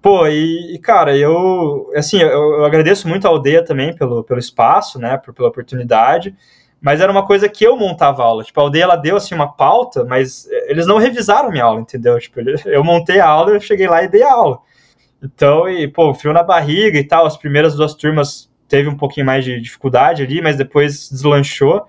Pô, 0.00 0.26
e, 0.26 0.74
e, 0.74 0.78
cara, 0.78 1.16
eu, 1.16 1.90
assim, 1.94 2.20
eu, 2.20 2.28
eu, 2.28 2.64
agradeço 2.64 3.08
muito 3.08 3.26
a 3.26 3.30
aldeia 3.30 3.64
também 3.64 3.94
pelo, 3.94 4.24
pelo 4.24 4.38
espaço, 4.38 4.98
né, 4.98 5.18
por, 5.18 5.34
pela 5.34 5.48
oportunidade, 5.48 6.34
mas 6.80 7.00
era 7.00 7.10
uma 7.10 7.26
coisa 7.26 7.48
que 7.48 7.64
eu 7.64 7.76
montava 7.76 8.22
a 8.22 8.26
aula. 8.26 8.44
Tipo, 8.44 8.60
a 8.60 8.62
aldeia, 8.64 8.84
ela 8.84 8.96
deu, 8.96 9.16
assim, 9.16 9.34
uma 9.34 9.52
pauta, 9.52 10.04
mas 10.04 10.48
eles 10.66 10.86
não 10.86 10.98
revisaram 10.98 11.50
minha 11.50 11.64
aula, 11.64 11.80
entendeu? 11.80 12.18
Tipo, 12.18 12.40
eu 12.66 12.84
montei 12.84 13.20
a 13.20 13.26
aula, 13.26 13.50
eu 13.50 13.60
cheguei 13.60 13.88
lá 13.88 14.02
e 14.02 14.08
dei 14.08 14.22
a 14.22 14.32
aula. 14.32 14.60
Então, 15.22 15.68
e, 15.68 15.88
pô, 15.88 16.14
frio 16.14 16.32
na 16.32 16.42
barriga 16.42 16.98
e 16.98 17.04
tal, 17.04 17.26
as 17.26 17.36
primeiras 17.36 17.74
duas 17.74 17.94
turmas 17.94 18.48
teve 18.68 18.88
um 18.88 18.96
pouquinho 18.96 19.26
mais 19.26 19.44
de 19.44 19.60
dificuldade 19.60 20.22
ali, 20.22 20.40
mas 20.40 20.56
depois 20.56 21.08
deslanchou. 21.08 21.86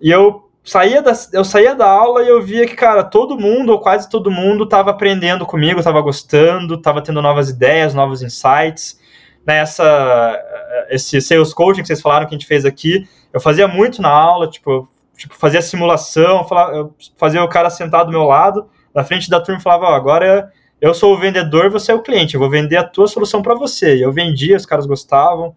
E 0.00 0.10
eu 0.10 0.48
saía 0.64 1.00
da, 1.00 1.12
eu 1.32 1.44
saía 1.44 1.74
da 1.74 1.88
aula 1.88 2.22
e 2.22 2.28
eu 2.28 2.42
via 2.42 2.66
que, 2.66 2.74
cara, 2.74 3.04
todo 3.04 3.38
mundo, 3.38 3.70
ou 3.70 3.78
quase 3.78 4.08
todo 4.08 4.30
mundo, 4.30 4.64
estava 4.64 4.90
aprendendo 4.90 5.46
comigo, 5.46 5.78
estava 5.78 6.00
gostando, 6.00 6.74
estava 6.74 7.00
tendo 7.00 7.22
novas 7.22 7.50
ideias, 7.50 7.94
novos 7.94 8.22
insights. 8.22 8.98
Nessa, 9.46 9.82
né, 9.82 10.86
esse 10.90 11.20
sales 11.22 11.54
coaching 11.54 11.80
que 11.80 11.86
vocês 11.86 12.02
falaram 12.02 12.26
que 12.26 12.34
a 12.34 12.38
gente 12.38 12.46
fez 12.46 12.66
aqui, 12.66 13.08
eu 13.32 13.40
fazia 13.40 13.68
muito 13.68 14.00
na 14.00 14.08
aula, 14.08 14.48
tipo, 14.48 14.88
tipo 15.16 15.34
fazia 15.34 15.62
simulação, 15.62 16.46
falava, 16.46 16.90
fazia 17.16 17.42
o 17.42 17.48
cara 17.48 17.70
sentado 17.70 18.06
do 18.06 18.12
meu 18.12 18.24
lado, 18.24 18.68
na 18.94 19.04
frente 19.04 19.28
da 19.28 19.40
turma, 19.40 19.60
falava, 19.60 19.86
ó, 19.86 19.94
agora 19.94 20.52
eu 20.80 20.94
sou 20.94 21.14
o 21.14 21.18
vendedor, 21.18 21.70
você 21.70 21.92
é 21.92 21.94
o 21.94 22.02
cliente, 22.02 22.34
eu 22.34 22.40
vou 22.40 22.50
vender 22.50 22.76
a 22.76 22.84
tua 22.84 23.06
solução 23.06 23.42
para 23.42 23.54
você. 23.54 23.96
E 23.96 24.02
eu 24.02 24.12
vendia, 24.12 24.56
os 24.56 24.66
caras 24.66 24.86
gostavam. 24.86 25.54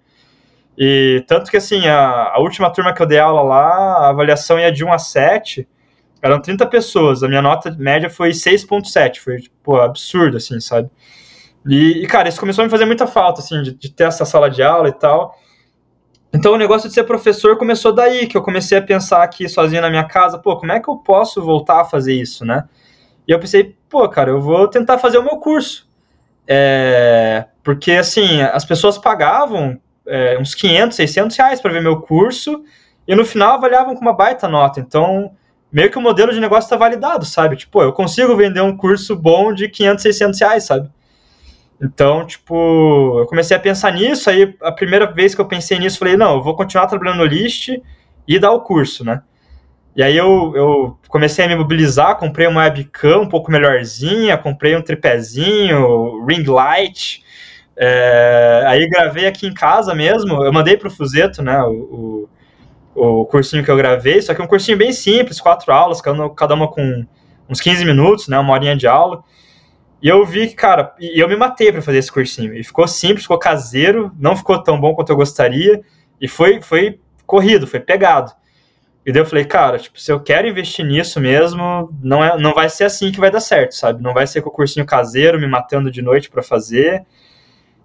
E 0.78 1.24
tanto 1.28 1.52
que, 1.52 1.58
assim, 1.58 1.88
a, 1.88 2.32
a, 2.34 2.40
última 2.40 2.72
turma 2.72 2.94
que 2.94 3.02
eu 3.02 3.06
dei 3.06 3.20
aula 3.20 3.42
lá, 3.42 3.68
a 3.68 4.10
avaliação 4.10 4.60
ia 4.60 4.72
de 4.72 4.84
1 4.84 4.92
a 4.92 4.98
7, 4.98 5.68
eram 6.22 6.42
30 6.42 6.66
pessoas, 6.68 7.24
a 7.24 7.28
minha 7.28 7.42
nota 7.42 7.76
média 7.78 8.10
foi 8.10 8.30
6.7, 8.30 9.20
foi, 9.20 9.38
pô, 9.64 9.80
absurdo, 9.80 10.38
assim, 10.38 10.60
sabe? 10.60 10.90
E, 11.68 12.04
e, 12.04 12.08
cara, 12.08 12.30
isso 12.30 12.40
começou 12.40 12.64
a 12.64 12.66
me 12.66 12.72
fazer 12.72 12.86
muita 12.86 13.06
falta, 13.06 13.42
assim, 13.42 13.62
de, 13.62 13.74
de 13.74 13.92
ter 13.92 14.06
essa 14.06 14.26
sala 14.26 14.50
de 14.50 14.64
aula 14.64 14.90
e 14.90 14.94
tal. 14.94 15.36
Então 16.34 16.54
o 16.54 16.58
negócio 16.58 16.88
de 16.88 16.96
ser 16.96 17.04
professor 17.04 17.58
começou 17.58 17.94
daí, 17.94 18.26
que 18.26 18.38
eu 18.38 18.42
comecei 18.42 18.78
a 18.78 18.82
pensar 18.82 19.22
aqui 19.22 19.50
sozinho 19.50 19.82
na 19.82 19.90
minha 19.90 20.06
casa, 20.06 20.38
pô, 20.38 20.56
como 20.56 20.72
é 20.72 20.80
que 20.80 20.90
eu 20.90 20.98
posso 20.98 21.42
voltar 21.42 21.82
a 21.82 21.86
fazer 21.86 22.14
isso, 22.14 22.46
né? 22.46 22.64
E 23.28 23.32
eu 23.32 23.40
pensei, 23.40 23.76
pô, 23.90 24.08
cara, 24.08 24.30
eu 24.30 24.42
vou 24.42 24.68
tentar 24.68 24.98
fazer 24.98 25.18
o 25.18 25.24
meu 25.24 25.38
curso. 25.38 25.88
É, 26.48 27.46
porque, 27.64 27.92
assim, 27.92 28.42
as 28.42 28.66
pessoas 28.66 28.98
pagavam 28.98 29.80
é, 30.06 30.38
uns 30.40 30.56
500, 30.56 30.96
600 30.96 31.38
reais 31.38 31.62
para 31.62 31.72
ver 31.72 31.82
meu 31.82 32.02
curso, 32.02 32.64
e 33.08 33.16
no 33.16 33.26
final 33.26 33.56
avaliavam 33.56 33.96
com 33.96 34.02
uma 34.02 34.14
baita 34.14 34.48
nota. 34.48 34.80
Então, 34.80 35.32
meio 35.72 35.92
que 35.92 35.98
o 35.98 36.02
modelo 36.02 36.34
de 36.34 36.40
negócio 36.40 36.66
está 36.66 36.76
validado, 36.76 37.26
sabe? 37.26 37.56
Tipo, 37.56 37.82
eu 37.82 37.94
consigo 37.94 38.36
vender 38.36 38.62
um 38.62 38.76
curso 38.76 39.16
bom 39.16 39.54
de 39.54 39.70
500, 39.70 40.02
600 40.02 40.40
reais, 40.40 40.64
sabe? 40.64 40.90
Então, 41.82 42.26
tipo, 42.26 43.20
eu 43.20 43.26
comecei 43.26 43.58
a 43.58 43.60
pensar 43.60 43.92
nisso, 43.92 44.30
aí 44.30 44.56
a 44.62 44.72
primeira 44.72 45.12
vez 45.12 45.34
que 45.34 45.42
eu 45.42 45.48
pensei 45.48 45.80
nisso, 45.80 45.98
falei, 45.98 46.16
não, 46.16 46.36
eu 46.36 46.44
vou 46.44 46.56
continuar 46.56 46.86
trabalhando 46.86 47.18
no 47.18 47.26
List 47.26 47.70
e 48.28 48.40
dar 48.40 48.52
o 48.52 48.62
curso, 48.62 49.04
né? 49.04 49.24
E 49.96 50.04
aí 50.04 50.16
eu, 50.16 50.54
eu 50.56 50.98
comecei 51.10 51.44
a 51.44 51.48
me 51.48 51.56
mobilizar, 51.56 52.18
comprei 52.18 52.48
uma 52.48 52.62
webcam 52.62 53.22
um 53.22 53.28
pouco 53.28 53.52
melhorzinha, 53.52 54.38
comprei 54.38 54.76
um 54.76 54.82
tripézinho, 54.82 56.24
ring 56.26 56.44
light, 56.44 57.24
é, 57.76 58.64
aí 58.68 58.88
gravei 58.88 59.26
aqui 59.26 59.48
em 59.48 59.54
casa 59.54 59.96
mesmo, 59.96 60.46
eu 60.46 60.54
mandei 60.54 60.78
pro 60.78 60.92
Fuzeto, 60.92 61.42
né, 61.42 61.62
o, 61.64 62.30
o, 62.96 63.22
o, 63.22 63.26
cursinho 63.26 63.64
que 63.64 63.72
eu 63.72 63.76
gravei, 63.76 64.22
só 64.22 64.34
que 64.34 64.42
é 64.42 64.44
um 64.44 64.48
cursinho 64.48 64.78
bem 64.78 64.94
simples, 64.94 65.42
quatro 65.42 65.74
aulas, 65.74 66.00
cada, 66.00 66.54
uma 66.54 66.68
com 66.68 67.06
uns 67.50 67.60
15 67.60 67.84
minutos, 67.84 68.28
né, 68.28 68.38
uma 68.38 68.54
horinha 68.54 68.78
de 68.78 68.88
aula, 68.88 69.24
e 70.02 70.08
eu 70.08 70.26
vi 70.26 70.48
que, 70.48 70.56
cara, 70.56 70.94
e 71.00 71.20
eu 71.20 71.28
me 71.30 71.36
matei 71.36 71.72
para 71.72 71.82
fazer 71.82 72.00
esse 72.00 72.12
cursinho, 72.12 72.54
e 72.54 72.64
ficou 72.64 72.88
simples, 72.88 73.24
ficou 73.24 73.38
caseiro, 73.38 74.12
não 74.20 74.36
ficou 74.36 74.62
tão 74.62 74.80
bom 74.80 74.96
quanto 74.96 75.12
eu 75.12 75.16
gostaria, 75.16 75.82
e 76.20 76.28
foi, 76.28 76.62
foi 76.62 77.00
corrido, 77.26 77.68
foi 77.68 77.80
pegado. 77.80 78.32
E 79.06 79.12
daí 79.12 79.22
eu 79.22 79.26
falei, 79.26 79.46
cara, 79.46 79.80
tipo, 79.80 80.00
se 80.00 80.12
eu 80.12 80.20
quero 80.20 80.48
investir 80.48 80.86
nisso 80.86 81.20
mesmo, 81.20 81.90
não, 82.02 82.24
é, 82.24 82.38
não 82.38 82.54
vai 82.54 82.70
ser 82.70 82.84
assim 82.84 83.12
que 83.12 83.20
vai 83.20 83.32
dar 83.32 83.40
certo, 83.40 83.76
sabe? 83.76 84.02
Não 84.02 84.14
vai 84.14 84.28
ser 84.28 84.42
com 84.42 84.50
o 84.50 84.54
cursinho 84.54 84.86
caseiro, 84.86 85.40
me 85.40 85.48
matando 85.48 85.90
de 85.90 86.02
noite 86.02 86.30
para 86.30 86.44
fazer. 86.44 87.04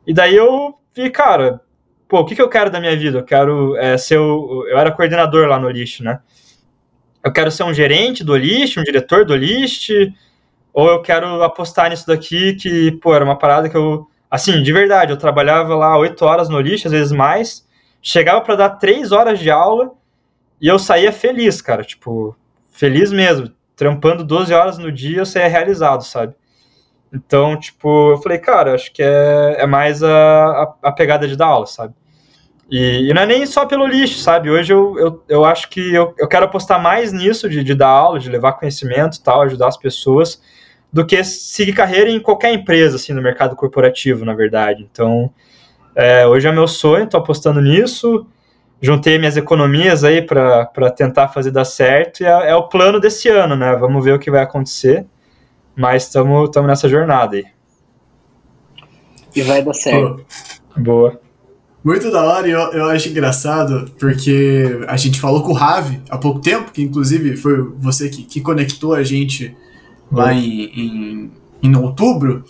E 0.07 0.13
daí 0.13 0.37
eu 0.37 0.79
vi, 0.95 1.09
cara, 1.09 1.61
pô, 2.07 2.21
o 2.21 2.25
que, 2.27 2.35
que 2.35 2.43
eu 2.43 2.51
quero 2.51 2.71
da 2.71 2.81
minha 2.81 2.95
vida? 2.97 3.19
Eu 3.19 3.25
quero 3.25 3.77
é, 3.77 3.97
ser 3.97 4.19
o, 4.19 4.67
Eu 4.69 4.79
era 4.79 4.93
coordenador 4.93 5.49
lá 5.49 5.59
no 5.59 5.71
List, 5.71 6.01
né? 6.01 6.21
Eu 7.25 7.33
quero 7.33 7.51
ser 7.51 7.65
um 7.65 7.75
gerente 7.75 8.23
do 8.23 8.37
List, 8.37 8.77
um 8.77 8.85
diretor 8.85 9.25
do 9.25 9.35
List, 9.35 9.91
ou 10.77 10.91
eu 10.91 11.01
quero 11.01 11.43
apostar 11.43 11.89
nisso 11.89 12.07
daqui 12.07 12.55
que, 12.55 12.93
pô, 13.01 13.15
era 13.15 13.25
uma 13.25 13.39
parada 13.39 13.67
que 13.67 13.75
eu... 13.75 14.07
Assim, 14.31 14.63
de 14.63 14.71
verdade, 14.75 15.11
eu 15.11 15.17
trabalhava 15.17 15.75
lá 15.75 15.97
oito 15.97 16.23
horas 16.23 16.51
no 16.51 16.61
List, 16.61 16.85
às 16.85 16.93
vezes 16.93 17.13
mais, 17.13 17.67
chegava 18.03 18.43
para 18.43 18.57
dar 18.57 18.71
três 18.71 19.11
horas 19.11 19.39
de 19.39 19.51
aula 19.51 19.93
e 20.61 20.69
eu 20.69 20.79
saía 20.79 21.11
feliz, 21.11 21.63
cara, 21.63 21.83
tipo, 21.83 22.37
feliz 22.69 23.11
mesmo. 23.11 23.51
Trampando 23.75 24.23
12 24.23 24.53
horas 24.53 24.77
no 24.77 24.93
dia, 24.93 25.21
eu 25.21 25.25
saía 25.25 25.49
realizado, 25.49 26.03
sabe? 26.03 26.35
Então, 27.11 27.59
tipo, 27.59 28.11
eu 28.11 28.19
falei, 28.19 28.37
cara, 28.37 28.75
acho 28.75 28.93
que 28.93 29.03
é, 29.03 29.57
é 29.61 29.67
mais 29.67 30.03
a, 30.03 30.11
a, 30.11 30.75
a 30.83 30.93
pegada 30.93 31.27
de 31.27 31.37
dar 31.37 31.47
aula, 31.47 31.67
sabe? 31.67 31.95
E, 32.71 33.09
e, 33.09 33.15
não 33.15 33.23
é 33.23 33.27
nem 33.27 33.47
só 33.47 33.65
pelo 33.65 33.87
lixo, 33.87 34.19
sabe? 34.19 34.51
Hoje 34.51 34.75
eu, 34.75 34.99
eu, 34.99 35.25
eu 35.27 35.45
acho 35.47 35.71
que 35.71 35.95
eu, 35.95 36.15
eu 36.19 36.29
quero 36.29 36.45
apostar 36.45 36.83
mais 36.83 37.15
nisso, 37.15 37.49
de, 37.49 37.65
de 37.65 37.75
dar 37.75 37.89
aula, 37.89 38.19
de 38.19 38.29
levar 38.29 38.53
conhecimento 38.53 39.23
tal, 39.23 39.41
ajudar 39.41 39.69
as 39.69 39.79
pessoas, 39.79 40.43
do 40.97 41.05
que 41.05 41.23
seguir 41.23 41.75
carreira 41.75 42.09
em 42.09 42.19
qualquer 42.19 42.55
empresa, 42.55 42.97
assim, 42.97 43.13
no 43.13 43.21
mercado 43.21 43.55
corporativo, 43.55 44.25
na 44.25 44.33
verdade. 44.33 44.89
Então, 44.91 45.31
é, 45.95 46.27
hoje 46.27 46.49
é 46.49 46.53
meu 46.53 46.67
sonho, 46.67 47.07
tô 47.07 47.19
apostando 47.19 47.61
nisso, 47.61 48.27
juntei 48.81 49.19
minhas 49.19 49.37
economias 49.37 50.05
aí 50.05 50.23
para 50.23 50.91
tentar 50.97 51.29
fazer 51.29 51.51
dar 51.51 51.67
certo, 51.67 52.23
e 52.23 52.25
é, 52.25 52.49
é, 52.49 52.57
o 52.57 52.67
plano 52.67 52.99
desse 52.99 53.29
ano, 53.29 53.55
né? 53.55 53.77
Vamos 53.77 54.03
ver 54.03 54.15
o 54.15 54.19
que 54.19 54.31
vai 54.31 54.41
acontecer, 54.41 55.05
mas 55.77 56.05
estamos 56.05 56.51
nessa 56.67 56.89
jornada 56.89 57.37
aí. 57.37 57.45
E 59.35 59.43
vai 59.43 59.63
dar 59.63 59.75
certo. 59.75 60.25
Boa. 60.79 61.21
Muito 61.85 62.11
da 62.11 62.25
hora, 62.25 62.49
e 62.49 62.53
eu, 62.53 62.59
eu 62.73 62.87
acho 62.87 63.11
engraçado, 63.11 63.91
porque 64.01 64.81
a 64.89 64.97
gente 64.97 65.21
falou 65.21 65.43
com 65.43 65.51
o 65.51 65.55
Ravi 65.55 66.01
há 66.09 66.17
pouco 66.17 66.41
tempo, 66.41 66.73
que 66.73 66.83
inclusive 66.83 67.37
foi 67.37 67.61
você 67.77 68.09
que, 68.09 68.23
que 68.23 68.41
conectou 68.41 68.95
a 68.95 69.05
gente 69.05 69.55
lá 70.11 70.33
em, 70.33 70.65
em, 70.65 71.33
em 71.63 71.77
outubro, 71.77 72.45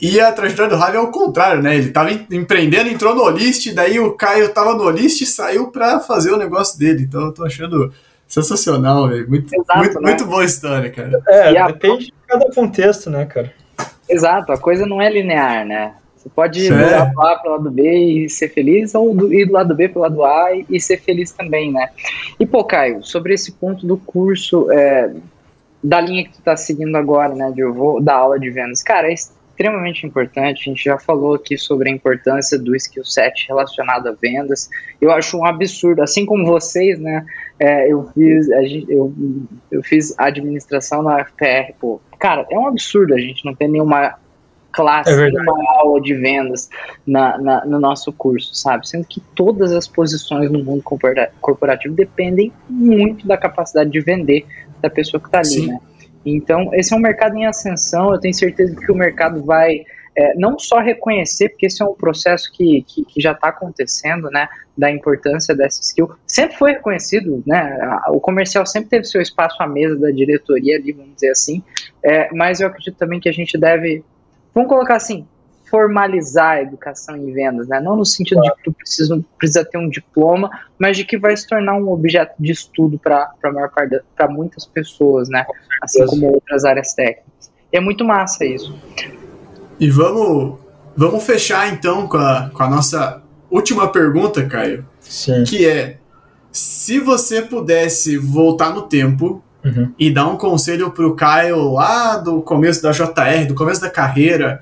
e 0.00 0.18
a 0.18 0.32
trajetória 0.32 0.70
do 0.70 0.76
Ravi 0.76 0.96
é 0.96 1.00
o 1.00 1.12
contrário, 1.12 1.62
né? 1.62 1.76
Ele 1.76 1.92
tava 1.92 2.10
empreendendo, 2.10 2.90
entrou 2.90 3.14
no 3.14 3.22
Olist, 3.22 3.72
daí 3.72 4.00
o 4.00 4.14
Caio 4.14 4.48
tava 4.48 4.74
no 4.74 4.82
Olist 4.82 5.20
e 5.20 5.26
saiu 5.26 5.68
para 5.68 6.00
fazer 6.00 6.32
o 6.32 6.36
negócio 6.36 6.76
dele. 6.76 7.04
Então 7.04 7.26
eu 7.26 7.32
tô 7.32 7.44
achando 7.44 7.92
sensacional, 8.26 9.08
velho. 9.08 9.28
Muito, 9.28 9.54
Exato, 9.54 9.78
muito, 9.78 10.00
né? 10.00 10.08
muito 10.08 10.26
boa 10.26 10.44
história, 10.44 10.90
cara. 10.90 11.22
É, 11.28 11.56
a... 11.56 11.68
depende 11.68 12.06
de 12.06 12.14
cada 12.26 12.50
contexto, 12.52 13.10
né, 13.10 13.26
cara? 13.26 13.52
Exato, 14.08 14.50
a 14.50 14.58
coisa 14.58 14.86
não 14.86 15.00
é 15.00 15.08
linear, 15.08 15.64
né? 15.64 15.94
Você 16.16 16.28
pode 16.28 16.60
ir 16.60 16.70
do 16.70 16.76
lado 16.76 17.20
A 17.20 17.36
pro 17.36 17.50
lado 17.52 17.70
B 17.70 17.82
e 17.82 18.30
ser 18.30 18.48
feliz, 18.48 18.94
ou 18.94 19.14
do, 19.14 19.32
ir 19.32 19.46
do 19.46 19.52
lado 19.52 19.74
B 19.74 19.88
pro 19.88 20.02
lado 20.02 20.24
A 20.24 20.50
e, 20.68 20.80
ser 20.80 21.00
feliz 21.00 21.32
também, 21.32 21.72
né? 21.72 21.90
E, 22.38 22.46
pô, 22.46 22.64
Caio, 22.64 23.04
sobre 23.04 23.34
esse 23.34 23.52
ponto 23.52 23.86
do 23.86 23.96
curso, 23.96 24.70
é, 24.70 25.12
da 25.82 26.00
linha 26.00 26.24
que 26.24 26.32
tu 26.32 26.42
tá 26.42 26.56
seguindo 26.56 26.96
agora, 26.96 27.34
né, 27.34 27.50
de 27.50 27.60
eu 27.60 27.72
vou 27.72 28.00
dar 28.00 28.16
aula 28.16 28.38
de 28.38 28.50
vendas, 28.50 28.82
cara, 28.82 29.08
é 29.08 29.14
extremamente 29.14 30.06
importante. 30.06 30.62
A 30.62 30.72
gente 30.72 30.84
já 30.84 30.98
falou 30.98 31.34
aqui 31.34 31.56
sobre 31.58 31.88
a 31.88 31.92
importância 31.92 32.58
do 32.58 32.74
skill 32.74 33.04
set 33.04 33.46
relacionado 33.48 34.08
a 34.08 34.12
vendas. 34.12 34.68
Eu 35.00 35.10
acho 35.12 35.36
um 35.38 35.44
absurdo, 35.44 36.02
assim 36.02 36.24
como 36.24 36.46
vocês, 36.46 36.98
né? 36.98 37.24
É, 37.58 37.92
eu 37.92 38.10
fiz 38.14 38.50
a 38.50 38.62
gente, 38.62 38.90
eu, 38.90 39.12
eu 39.70 39.82
fiz 39.82 40.14
administração 40.18 41.02
na 41.02 41.24
FPR, 41.24 41.72
pô. 41.78 42.00
Cara, 42.18 42.46
é 42.50 42.58
um 42.58 42.66
absurdo 42.66 43.14
a 43.14 43.18
gente 43.18 43.44
não 43.44 43.54
ter 43.54 43.68
nenhuma 43.68 44.16
classe, 44.72 45.10
é 45.10 45.30
nenhuma 45.30 45.54
aula 45.76 46.00
de 46.00 46.14
vendas 46.14 46.70
na, 47.06 47.36
na, 47.38 47.64
no 47.66 47.78
nosso 47.78 48.12
curso, 48.12 48.54
sabe? 48.54 48.88
Sendo 48.88 49.06
que 49.06 49.20
todas 49.34 49.70
as 49.72 49.86
posições 49.86 50.50
no 50.50 50.64
mundo 50.64 50.82
corporativo 51.40 51.94
dependem 51.94 52.50
muito 52.68 53.26
da 53.26 53.36
capacidade 53.36 53.90
de 53.90 54.00
vender 54.00 54.46
da 54.82 54.90
pessoa 54.90 55.20
que 55.20 55.28
está 55.28 55.38
ali, 55.38 55.48
Sim. 55.48 55.66
né? 55.68 55.78
Então, 56.24 56.70
esse 56.74 56.92
é 56.92 56.96
um 56.96 57.00
mercado 57.00 57.36
em 57.36 57.46
ascensão. 57.46 58.12
Eu 58.12 58.20
tenho 58.20 58.34
certeza 58.34 58.76
que 58.76 58.92
o 58.92 58.94
mercado 58.94 59.42
vai 59.44 59.84
é, 60.16 60.34
não 60.34 60.58
só 60.58 60.78
reconhecer, 60.78 61.50
porque 61.50 61.66
esse 61.66 61.82
é 61.82 61.84
um 61.84 61.94
processo 61.94 62.50
que, 62.52 62.84
que, 62.86 63.04
que 63.04 63.20
já 63.20 63.32
está 63.32 63.48
acontecendo, 63.48 64.30
né, 64.30 64.48
da 64.76 64.90
importância 64.90 65.54
dessa 65.54 65.80
skill. 65.80 66.10
Sempre 66.26 66.56
foi 66.56 66.72
reconhecido, 66.72 67.42
né, 67.46 67.78
o 68.08 68.20
comercial 68.20 68.66
sempre 68.66 68.90
teve 68.90 69.04
seu 69.04 69.20
espaço 69.20 69.62
à 69.62 69.66
mesa 69.66 69.98
da 69.98 70.10
diretoria 70.10 70.76
ali, 70.76 70.92
vamos 70.92 71.14
dizer 71.14 71.30
assim, 71.30 71.62
é, 72.04 72.28
mas 72.32 72.60
eu 72.60 72.68
acredito 72.68 72.96
também 72.96 73.20
que 73.20 73.28
a 73.28 73.32
gente 73.32 73.56
deve, 73.58 74.04
vamos 74.54 74.68
colocar 74.68 74.96
assim, 74.96 75.26
formalizar 75.72 76.50
a 76.50 76.62
educação 76.62 77.16
em 77.16 77.32
vendas, 77.32 77.66
né? 77.66 77.80
Não 77.80 77.96
no 77.96 78.04
sentido 78.04 78.42
de 78.42 78.52
que 78.52 78.64
tu 78.64 78.72
precisa, 78.74 79.18
precisa 79.38 79.64
ter 79.64 79.78
um 79.78 79.88
diploma, 79.88 80.50
mas 80.78 80.98
de 80.98 81.04
que 81.06 81.16
vai 81.16 81.34
se 81.34 81.46
tornar 81.46 81.74
um 81.76 81.90
objeto 81.90 82.34
de 82.38 82.52
estudo 82.52 82.98
para 82.98 83.32
para 83.40 84.28
muitas 84.28 84.66
pessoas, 84.66 85.30
né? 85.30 85.46
Assim 85.80 86.04
como 86.04 86.26
outras 86.26 86.66
áreas 86.66 86.92
técnicas. 86.92 87.50
E 87.72 87.78
é 87.78 87.80
muito 87.80 88.04
massa 88.04 88.44
isso. 88.44 88.78
E 89.80 89.88
vamos, 89.88 90.60
vamos 90.94 91.24
fechar 91.24 91.72
então 91.72 92.06
com 92.06 92.18
a, 92.18 92.50
com 92.52 92.62
a 92.62 92.68
nossa 92.68 93.22
última 93.50 93.88
pergunta, 93.88 94.44
Caio. 94.44 94.86
Sim. 95.00 95.42
Que 95.44 95.66
é: 95.66 95.96
se 96.52 97.00
você 97.00 97.40
pudesse 97.40 98.18
voltar 98.18 98.74
no 98.74 98.82
tempo 98.82 99.42
uhum. 99.64 99.90
e 99.98 100.10
dar 100.10 100.26
um 100.26 100.36
conselho 100.36 100.90
para 100.90 101.06
o 101.06 101.16
Caio 101.16 101.72
lá 101.72 102.18
do 102.18 102.42
começo 102.42 102.82
da 102.82 102.90
JR, 102.92 103.46
do 103.48 103.54
começo 103.54 103.80
da 103.80 103.88
carreira, 103.88 104.60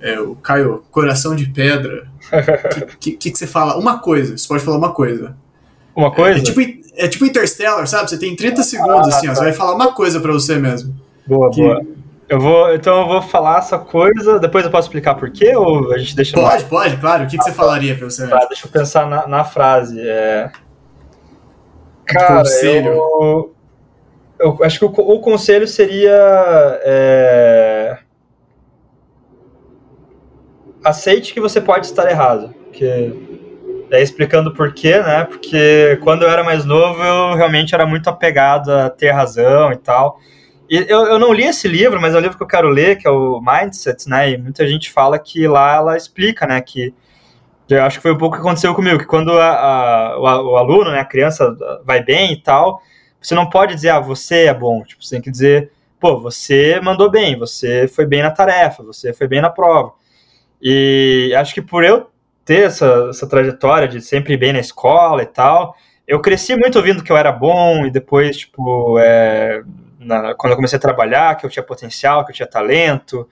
é, 0.00 0.20
o 0.20 0.34
Caio, 0.36 0.84
coração 0.90 1.34
de 1.34 1.46
pedra. 1.46 2.08
O 2.32 2.98
que, 2.98 3.12
que, 3.12 3.30
que, 3.30 3.38
você 3.38 3.46
fala? 3.46 3.76
Uma 3.76 3.98
coisa, 3.98 4.36
você 4.36 4.46
pode 4.46 4.62
falar 4.62 4.78
uma 4.78 4.92
coisa. 4.92 5.36
Uma 5.94 6.10
coisa? 6.10 6.38
É, 6.38 6.42
é 6.42 6.44
tipo, 6.44 6.60
é 6.96 7.08
tipo 7.08 7.24
Interstellar, 7.24 7.86
sabe? 7.86 8.10
Você 8.10 8.18
tem 8.18 8.34
30 8.34 8.62
segundos, 8.62 9.08
ah, 9.08 9.16
assim, 9.16 9.28
ó, 9.28 9.34
você 9.34 9.44
vai 9.44 9.52
falar 9.52 9.74
uma 9.74 9.92
coisa 9.92 10.20
para 10.20 10.32
você 10.32 10.56
mesmo. 10.56 10.94
Boa, 11.26 11.50
que... 11.50 11.60
boa. 11.60 11.80
Eu 12.28 12.40
vou, 12.40 12.74
então 12.74 13.02
eu 13.02 13.06
vou 13.06 13.22
falar 13.22 13.58
essa 13.58 13.78
coisa, 13.78 14.40
depois 14.40 14.64
eu 14.64 14.70
posso 14.70 14.88
explicar 14.88 15.14
por 15.14 15.30
quê, 15.30 15.54
ou 15.54 15.92
a 15.92 15.98
gente 15.98 16.16
deixa... 16.16 16.34
Pode, 16.34 16.64
pode, 16.64 16.96
claro. 16.96 17.22
O 17.22 17.28
que, 17.28 17.38
que 17.38 17.44
você 17.44 17.52
falaria 17.52 17.94
para 17.94 18.10
você 18.10 18.22
mesmo? 18.22 18.36
Tá, 18.36 18.46
deixa 18.46 18.66
eu 18.66 18.70
pensar 18.70 19.08
na, 19.08 19.28
na 19.28 19.44
frase. 19.44 20.00
É... 20.00 20.50
Cara, 22.04 22.42
eu, 22.64 23.54
eu 24.40 24.58
acho 24.64 24.80
que 24.80 24.84
o, 24.84 24.88
o 24.88 25.20
conselho 25.20 25.68
seria... 25.68 26.10
É 26.82 27.75
aceite 30.88 31.34
que 31.34 31.40
você 31.40 31.60
pode 31.60 31.86
estar 31.86 32.08
errado. 32.10 32.54
Que 32.72 33.12
é 33.90 34.02
explicando 34.02 34.52
por 34.52 34.72
quê, 34.72 34.98
né? 34.98 35.24
Porque 35.24 35.98
quando 36.02 36.22
eu 36.22 36.30
era 36.30 36.42
mais 36.42 36.64
novo, 36.64 37.02
eu 37.02 37.34
realmente 37.34 37.74
era 37.74 37.86
muito 37.86 38.08
apegado 38.08 38.72
a 38.72 38.90
ter 38.90 39.10
razão 39.10 39.72
e 39.72 39.76
tal. 39.76 40.20
E 40.68 40.84
eu, 40.88 41.06
eu 41.06 41.18
não 41.18 41.32
li 41.32 41.44
esse 41.44 41.68
livro, 41.68 42.00
mas 42.00 42.14
é 42.14 42.18
um 42.18 42.20
livro 42.20 42.36
que 42.36 42.42
eu 42.42 42.48
quero 42.48 42.68
ler, 42.68 42.98
que 42.98 43.06
é 43.06 43.10
o 43.10 43.40
Mindset, 43.40 44.08
né? 44.08 44.30
E 44.30 44.38
muita 44.38 44.66
gente 44.66 44.90
fala 44.90 45.18
que 45.18 45.46
lá 45.46 45.76
ela 45.76 45.96
explica, 45.96 46.46
né? 46.46 46.60
Que 46.60 46.92
eu 47.68 47.82
acho 47.82 47.98
que 47.98 48.02
foi 48.02 48.12
um 48.12 48.18
pouco 48.18 48.36
que 48.36 48.40
aconteceu 48.40 48.74
comigo, 48.74 48.98
que 48.98 49.06
quando 49.06 49.32
a, 49.32 49.48
a, 49.48 50.18
o, 50.18 50.52
o, 50.52 50.56
aluno, 50.56 50.90
né, 50.92 51.00
a 51.00 51.04
criança 51.04 51.56
vai 51.84 52.02
bem 52.02 52.32
e 52.32 52.36
tal, 52.36 52.80
você 53.20 53.34
não 53.34 53.48
pode 53.48 53.74
dizer, 53.74 53.90
ah, 53.90 54.00
você 54.00 54.44
é 54.46 54.54
bom. 54.54 54.82
Tipo, 54.84 55.04
você 55.04 55.16
tem 55.16 55.22
que 55.22 55.30
dizer, 55.30 55.72
pô, 55.98 56.18
você 56.20 56.80
mandou 56.80 57.10
bem, 57.10 57.36
você 57.38 57.88
foi 57.88 58.06
bem 58.06 58.22
na 58.22 58.30
tarefa, 58.30 58.82
você 58.82 59.12
foi 59.12 59.26
bem 59.26 59.40
na 59.40 59.50
prova. 59.50 59.92
E 60.60 61.34
acho 61.36 61.54
que 61.54 61.62
por 61.62 61.84
eu 61.84 62.10
ter 62.44 62.64
essa, 62.64 63.08
essa 63.10 63.28
trajetória 63.28 63.88
de 63.88 64.00
sempre 64.00 64.34
ir 64.34 64.36
bem 64.36 64.52
na 64.52 64.60
escola 64.60 65.22
e 65.22 65.26
tal, 65.26 65.76
eu 66.06 66.20
cresci 66.20 66.54
muito 66.56 66.76
ouvindo 66.76 67.02
que 67.02 67.10
eu 67.10 67.16
era 67.16 67.32
bom 67.32 67.84
e 67.84 67.90
depois, 67.90 68.36
tipo, 68.36 68.98
é, 68.98 69.62
na, 69.98 70.34
quando 70.34 70.52
eu 70.52 70.56
comecei 70.56 70.76
a 70.76 70.80
trabalhar, 70.80 71.36
que 71.36 71.44
eu 71.44 71.50
tinha 71.50 71.62
potencial, 71.62 72.24
que 72.24 72.30
eu 72.30 72.36
tinha 72.36 72.46
talento. 72.46 73.28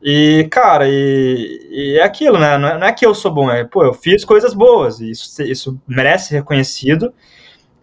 E, 0.00 0.46
cara, 0.50 0.86
e, 0.88 1.68
e 1.70 1.98
é 1.98 2.04
aquilo, 2.04 2.38
né? 2.38 2.56
Não 2.56 2.68
é, 2.68 2.78
não 2.78 2.86
é, 2.86 2.92
que 2.92 3.04
eu 3.04 3.14
sou 3.14 3.32
bom, 3.32 3.50
é, 3.50 3.64
pô, 3.64 3.84
eu 3.84 3.94
fiz 3.94 4.24
coisas 4.24 4.54
boas, 4.54 5.00
e 5.00 5.10
isso, 5.10 5.42
isso 5.42 5.80
merece 5.88 6.28
ser 6.28 6.36
reconhecido. 6.36 7.12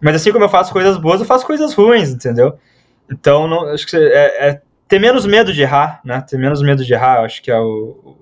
Mas 0.00 0.16
assim 0.16 0.32
como 0.32 0.44
eu 0.44 0.48
faço 0.48 0.72
coisas 0.72 0.96
boas, 0.96 1.20
eu 1.20 1.26
faço 1.26 1.46
coisas 1.46 1.74
ruins, 1.74 2.10
entendeu? 2.10 2.58
Então, 3.10 3.46
não, 3.46 3.66
acho 3.68 3.86
que 3.86 3.96
é, 3.96 4.48
é 4.48 4.62
ter 4.88 4.98
menos 4.98 5.26
medo 5.26 5.52
de 5.52 5.62
errar, 5.62 6.00
né? 6.04 6.24
Ter 6.26 6.38
menos 6.38 6.62
medo 6.62 6.84
de 6.84 6.92
errar, 6.92 7.24
acho 7.24 7.42
que 7.42 7.50
é, 7.50 7.58
o, 7.58 8.16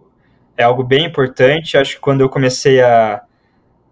é 0.61 0.65
algo 0.65 0.85
bem 0.85 1.07
importante. 1.07 1.77
Acho 1.77 1.95
que 1.95 2.01
quando 2.01 2.20
eu 2.20 2.28
comecei 2.28 2.81
a, 2.81 3.23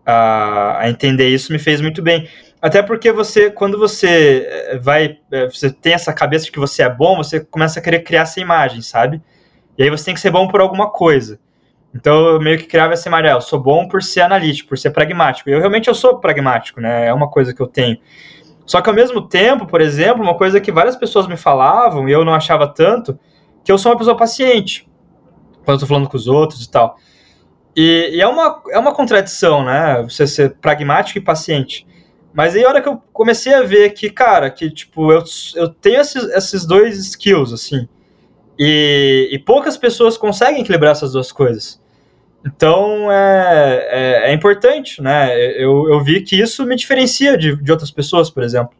a, 0.04 0.80
a, 0.80 0.90
entender 0.90 1.28
isso, 1.28 1.52
me 1.52 1.58
fez 1.58 1.80
muito 1.80 2.02
bem. 2.02 2.28
Até 2.60 2.82
porque 2.82 3.12
você, 3.12 3.50
quando 3.50 3.78
você 3.78 4.46
eh, 4.48 4.78
vai, 4.78 5.18
eh, 5.30 5.46
você 5.46 5.70
tem 5.70 5.92
essa 5.92 6.12
cabeça 6.12 6.46
de 6.46 6.52
que 6.52 6.58
você 6.58 6.82
é 6.82 6.90
bom, 6.90 7.16
você 7.16 7.40
começa 7.40 7.78
a 7.78 7.82
querer 7.82 8.00
criar 8.00 8.22
essa 8.22 8.40
imagem, 8.40 8.82
sabe? 8.82 9.22
E 9.76 9.82
aí 9.82 9.90
você 9.90 10.06
tem 10.06 10.14
que 10.14 10.20
ser 10.20 10.30
bom 10.30 10.48
por 10.48 10.60
alguma 10.60 10.90
coisa. 10.90 11.38
Então 11.94 12.26
eu 12.26 12.40
meio 12.40 12.58
que 12.58 12.66
criava 12.66 12.92
essa 12.92 13.08
imagem, 13.08 13.30
ah, 13.30 13.34
eu 13.34 13.40
sou 13.40 13.60
bom 13.60 13.88
por 13.88 14.02
ser 14.02 14.22
analítico, 14.22 14.68
por 14.68 14.78
ser 14.78 14.90
pragmático. 14.90 15.48
Eu 15.48 15.60
realmente 15.60 15.88
eu 15.88 15.94
sou 15.94 16.18
pragmático, 16.18 16.80
né? 16.80 17.06
É 17.06 17.14
uma 17.14 17.30
coisa 17.30 17.54
que 17.54 17.62
eu 17.62 17.66
tenho. 17.66 17.98
Só 18.66 18.82
que 18.82 18.90
ao 18.90 18.94
mesmo 18.94 19.22
tempo, 19.22 19.66
por 19.66 19.80
exemplo, 19.80 20.22
uma 20.22 20.34
coisa 20.34 20.60
que 20.60 20.70
várias 20.70 20.96
pessoas 20.96 21.26
me 21.26 21.36
falavam 21.36 22.08
e 22.08 22.12
eu 22.12 22.24
não 22.24 22.34
achava 22.34 22.66
tanto, 22.68 23.18
que 23.64 23.72
eu 23.72 23.78
sou 23.78 23.92
uma 23.92 23.98
pessoa 23.98 24.16
paciente. 24.16 24.88
Quando 25.68 25.76
eu 25.76 25.80
tô 25.80 25.86
falando 25.86 26.08
com 26.08 26.16
os 26.16 26.26
outros 26.26 26.64
e 26.64 26.70
tal. 26.70 26.96
E, 27.76 28.12
e, 28.14 28.20
é, 28.22 28.26
uma, 28.26 28.62
é 28.70 28.78
uma 28.78 28.94
contradição, 28.94 29.62
né? 29.62 30.02
Você 30.02 30.26
ser 30.26 30.54
pragmático 30.54 31.18
e 31.18 31.20
paciente. 31.20 31.86
Mas 32.32 32.56
aí 32.56 32.64
a 32.64 32.68
hora 32.68 32.80
que 32.80 32.88
eu 32.88 33.02
comecei 33.12 33.52
a 33.52 33.60
ver 33.60 33.90
que, 33.90 34.08
cara, 34.08 34.50
que 34.50 34.70
tipo, 34.70 35.12
eu, 35.12 35.22
eu 35.56 35.68
tenho 35.68 36.00
esses, 36.00 36.24
esses 36.30 36.64
dois 36.64 36.96
skills, 36.98 37.52
assim. 37.52 37.86
E, 38.58 39.28
e 39.30 39.38
poucas 39.38 39.76
pessoas 39.76 40.16
conseguem 40.16 40.62
equilibrar 40.62 40.92
essas 40.92 41.12
duas 41.12 41.30
coisas. 41.30 41.78
Então 42.46 43.12
é, 43.12 43.88
é, 43.90 44.30
é, 44.30 44.32
importante, 44.32 45.02
né? 45.02 45.38
Eu, 45.62 45.86
eu 45.90 46.02
vi 46.02 46.22
que 46.22 46.40
isso 46.40 46.64
me 46.64 46.76
diferencia 46.76 47.36
de, 47.36 47.54
de 47.56 47.70
outras 47.70 47.90
pessoas, 47.90 48.30
por 48.30 48.42
exemplo. 48.42 48.72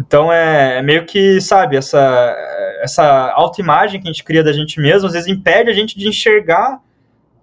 Então 0.00 0.32
é, 0.32 0.78
é 0.78 0.82
meio 0.82 1.04
que, 1.04 1.40
sabe, 1.42 1.76
essa, 1.76 2.34
essa 2.80 3.30
autoimagem 3.32 4.00
que 4.00 4.08
a 4.08 4.12
gente 4.12 4.24
cria 4.24 4.42
da 4.42 4.52
gente 4.52 4.80
mesmo, 4.80 5.06
às 5.06 5.12
vezes 5.12 5.28
impede 5.28 5.68
a 5.70 5.74
gente 5.74 5.98
de 5.98 6.08
enxergar 6.08 6.80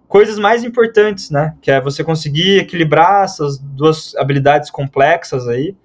coisas 0.07 0.39
mais 0.39 0.63
importantes, 0.63 1.29
né? 1.29 1.53
Que 1.61 1.69
é 1.69 1.79
você 1.79 2.03
conseguir 2.03 2.59
equilibrar 2.59 3.25
essas 3.25 3.59
duas 3.59 4.15
habilidades 4.15 4.71
complexas 4.71 5.47
aí, 5.47 5.75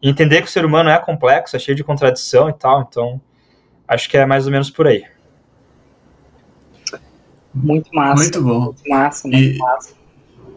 e 0.00 0.08
entender 0.08 0.42
que 0.42 0.48
o 0.48 0.50
ser 0.50 0.64
humano 0.64 0.90
é 0.90 0.98
complexo, 0.98 1.56
é 1.56 1.58
cheio 1.58 1.76
de 1.76 1.82
contradição 1.82 2.48
e 2.48 2.52
tal. 2.52 2.82
Então, 2.88 3.20
acho 3.86 4.08
que 4.08 4.16
é 4.16 4.24
mais 4.24 4.46
ou 4.46 4.52
menos 4.52 4.70
por 4.70 4.86
aí. 4.86 5.04
Muito 7.54 7.88
massa. 7.94 8.22
Muito 8.22 8.42
bom. 8.42 8.60
Muito 8.60 8.88
massa, 8.88 9.28
muito 9.28 9.56
e, 9.56 9.58
massa. 9.58 9.94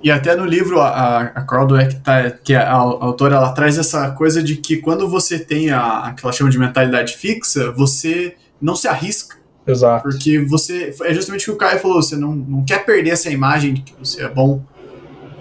E 0.03 0.11
até 0.11 0.35
no 0.35 0.45
livro, 0.45 0.79
a, 0.81 1.21
a 1.21 1.41
Crowdweck, 1.41 1.95
tá, 1.97 2.29
que 2.29 2.53
é 2.53 2.57
a, 2.57 2.73
a 2.73 2.75
autora, 2.75 3.35
ela 3.35 3.51
traz 3.53 3.77
essa 3.77 4.11
coisa 4.11 4.41
de 4.43 4.57
que 4.57 4.77
quando 4.77 5.09
você 5.09 5.39
tem 5.39 5.71
a, 5.71 5.99
a 5.99 6.13
que 6.13 6.23
ela 6.23 6.33
chama 6.33 6.49
de 6.49 6.59
mentalidade 6.59 7.15
fixa, 7.15 7.71
você 7.71 8.35
não 8.61 8.75
se 8.75 8.87
arrisca. 8.87 9.37
Exato. 9.65 10.03
Porque 10.03 10.39
você. 10.39 10.93
É 11.01 11.13
justamente 11.13 11.43
o 11.43 11.45
que 11.45 11.51
o 11.51 11.55
Caio 11.57 11.79
falou, 11.79 12.01
você 12.01 12.15
não, 12.15 12.35
não 12.35 12.63
quer 12.63 12.85
perder 12.85 13.11
essa 13.11 13.31
imagem 13.31 13.73
de 13.73 13.81
que 13.81 13.95
você 13.97 14.23
é 14.23 14.29
bom. 14.29 14.63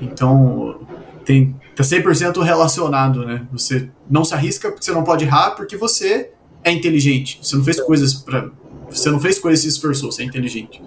Então, 0.01 0.81
tem, 1.24 1.55
tá 1.76 1.82
100% 1.82 2.43
relacionado, 2.43 3.24
né? 3.26 3.47
Você 3.52 3.90
não 4.09 4.24
se 4.24 4.35
arrisca 4.35 4.70
porque 4.70 4.85
você 4.85 4.93
não 4.93 5.05
pode 5.05 5.24
errar, 5.24 5.51
porque 5.51 5.76
você 5.76 6.31
é 6.62 6.72
inteligente. 6.72 7.39
Você 7.43 7.56
não 7.56 7.64
fez 7.64 7.78
coisas 7.81 8.14
para 8.14 8.51
Você 8.90 9.10
não 9.10 9.20
fez 9.20 9.39
coisas 9.39 9.60
e 9.60 9.62
se 9.64 9.76
esforçou, 9.76 10.10
você 10.10 10.22
é 10.22 10.24
inteligente. 10.24 10.82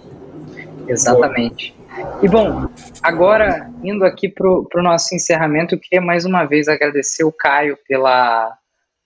Exatamente. 0.88 1.77
E 2.22 2.28
bom, 2.28 2.68
agora 3.02 3.72
indo 3.84 4.06
aqui 4.06 4.30
para 4.30 4.48
o 4.50 4.84
nosso 4.84 5.16
encerramento, 5.16 5.76
eu 5.76 5.80
queria 5.80 6.02
mais 6.02 6.26
uma 6.26 6.46
vez 6.46 6.68
agradecer 6.68 7.24
o 7.24 7.32
Caio 7.32 7.78
pela, 7.88 8.56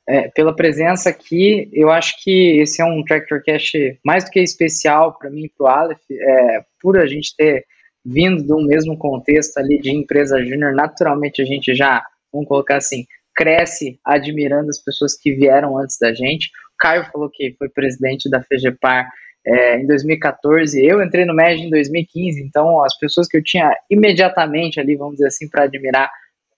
é, 0.08 0.30
pela 0.30 0.56
presença 0.56 1.10
aqui. 1.10 1.70
Eu 1.74 1.90
acho 1.90 2.22
que 2.24 2.60
esse 2.60 2.82
é 2.82 2.86
um 2.86 3.04
Tractor 3.04 3.42
Cash 3.46 3.74
mais 4.04 4.26
do 4.26 4.32
que 4.32 4.40
especial 4.40 5.18
para 5.18 5.30
mim 5.30 5.46
e 5.46 5.50
para 5.50 5.64
o 5.64 5.68
Aleph, 5.68 6.00
é, 6.12 6.64
por 6.82 6.98
a 6.98 7.06
gente 7.06 7.36
ter 7.36 7.66
vindo 8.04 8.44
do 8.44 8.62
mesmo 8.66 8.98
contexto 8.98 9.58
ali 9.58 9.80
de 9.80 9.92
empresa 9.92 10.44
júnior, 10.44 10.74
naturalmente 10.74 11.42
a 11.42 11.46
gente 11.46 11.76
já, 11.76 12.04
vamos 12.34 12.48
colocar 12.48 12.78
assim, 12.78 13.06
cresce 13.36 14.00
admirando 14.04 14.70
as 14.70 14.80
pessoas 14.80 15.16
que 15.16 15.34
vieram 15.34 15.78
antes 15.78 15.98
da 16.00 16.14
gente. 16.14 16.48
O 16.48 16.78
Caio 16.80 17.06
falou 17.12 17.30
que 17.30 17.56
foi 17.58 17.70
presidente 17.70 18.30
da 18.30 18.42
FEGEPAR 18.42 19.10
é, 19.46 19.80
em 19.80 19.88
2014. 19.88 20.84
Eu 20.84 21.02
entrei 21.02 21.26
no 21.26 21.36
MED 21.36 21.64
em 21.64 21.70
2015, 21.70 22.42
então 22.42 22.84
as 22.84 22.98
pessoas 22.98 23.28
que 23.28 23.38
eu 23.38 23.44
tinha 23.44 23.76
imediatamente 23.90 24.80
ali, 24.80 24.96
vamos 24.96 25.16
dizer 25.16 25.28
assim, 25.28 25.50
para 25.50 25.64
admirar, 25.64 26.10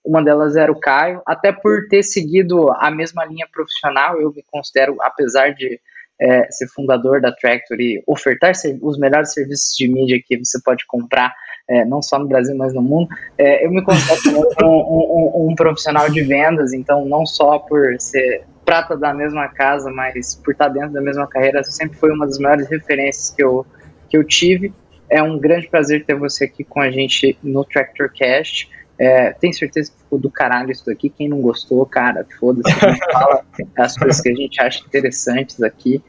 uma 0.05 0.21
delas 0.21 0.57
era 0.57 0.71
o 0.71 0.79
Caio, 0.79 1.21
até 1.25 1.51
por 1.51 1.87
ter 1.87 2.03
seguido 2.03 2.69
a 2.71 2.91
mesma 2.91 3.23
linha 3.25 3.47
profissional, 3.51 4.19
eu 4.19 4.33
me 4.33 4.43
considero, 4.51 4.97
apesar 5.01 5.53
de 5.53 5.79
é, 6.19 6.51
ser 6.51 6.67
fundador 6.67 7.21
da 7.21 7.31
Tractor 7.31 7.79
e 7.79 8.03
ofertar 8.05 8.51
os 8.81 8.97
melhores 8.97 9.33
serviços 9.33 9.73
de 9.75 9.87
mídia 9.87 10.21
que 10.23 10.37
você 10.37 10.59
pode 10.61 10.85
comprar, 10.87 11.33
é, 11.69 11.85
não 11.85 12.01
só 12.01 12.19
no 12.19 12.27
Brasil, 12.27 12.55
mas 12.55 12.73
no 12.73 12.81
mundo, 12.81 13.07
é, 13.37 13.65
eu 13.65 13.71
me 13.71 13.81
considero 13.81 14.45
um, 14.61 14.67
um, 14.67 15.49
um, 15.49 15.55
profissional 15.55 16.09
de 16.09 16.21
vendas, 16.21 16.73
então 16.73 17.05
não 17.05 17.25
só 17.25 17.59
por 17.59 17.95
ser 17.99 18.43
prata 18.65 18.97
da 18.97 19.13
mesma 19.13 19.47
casa, 19.47 19.91
mas 19.91 20.35
por 20.35 20.51
estar 20.51 20.67
dentro 20.69 20.91
da 20.91 21.01
mesma 21.01 21.27
carreira, 21.27 21.63
sempre 21.63 21.97
foi 21.97 22.11
uma 22.11 22.25
das 22.25 22.39
maiores 22.39 22.67
referências 22.69 23.29
que 23.29 23.43
eu, 23.43 23.65
que 24.09 24.17
eu 24.17 24.23
tive. 24.23 24.73
É 25.09 25.21
um 25.21 25.37
grande 25.37 25.67
prazer 25.67 26.05
ter 26.05 26.15
você 26.15 26.45
aqui 26.45 26.63
com 26.63 26.79
a 26.79 26.89
gente 26.89 27.37
no 27.43 27.63
Tractor 27.63 28.11
Cast. 28.11 28.69
É, 28.97 29.31
tenho 29.33 29.53
certeza 29.53 29.91
que 29.91 29.97
ficou 29.97 30.19
do 30.19 30.29
caralho 30.29 30.71
isso 30.71 30.85
daqui. 30.85 31.09
Quem 31.09 31.27
não 31.27 31.41
gostou, 31.41 31.85
cara, 31.85 32.25
foda-se. 32.39 32.73
Fala 33.11 33.43
as 33.77 33.97
coisas 33.97 34.21
que 34.21 34.29
a 34.29 34.35
gente 34.35 34.61
acha 34.61 34.83
interessantes 34.85 35.61
aqui. 35.61 36.01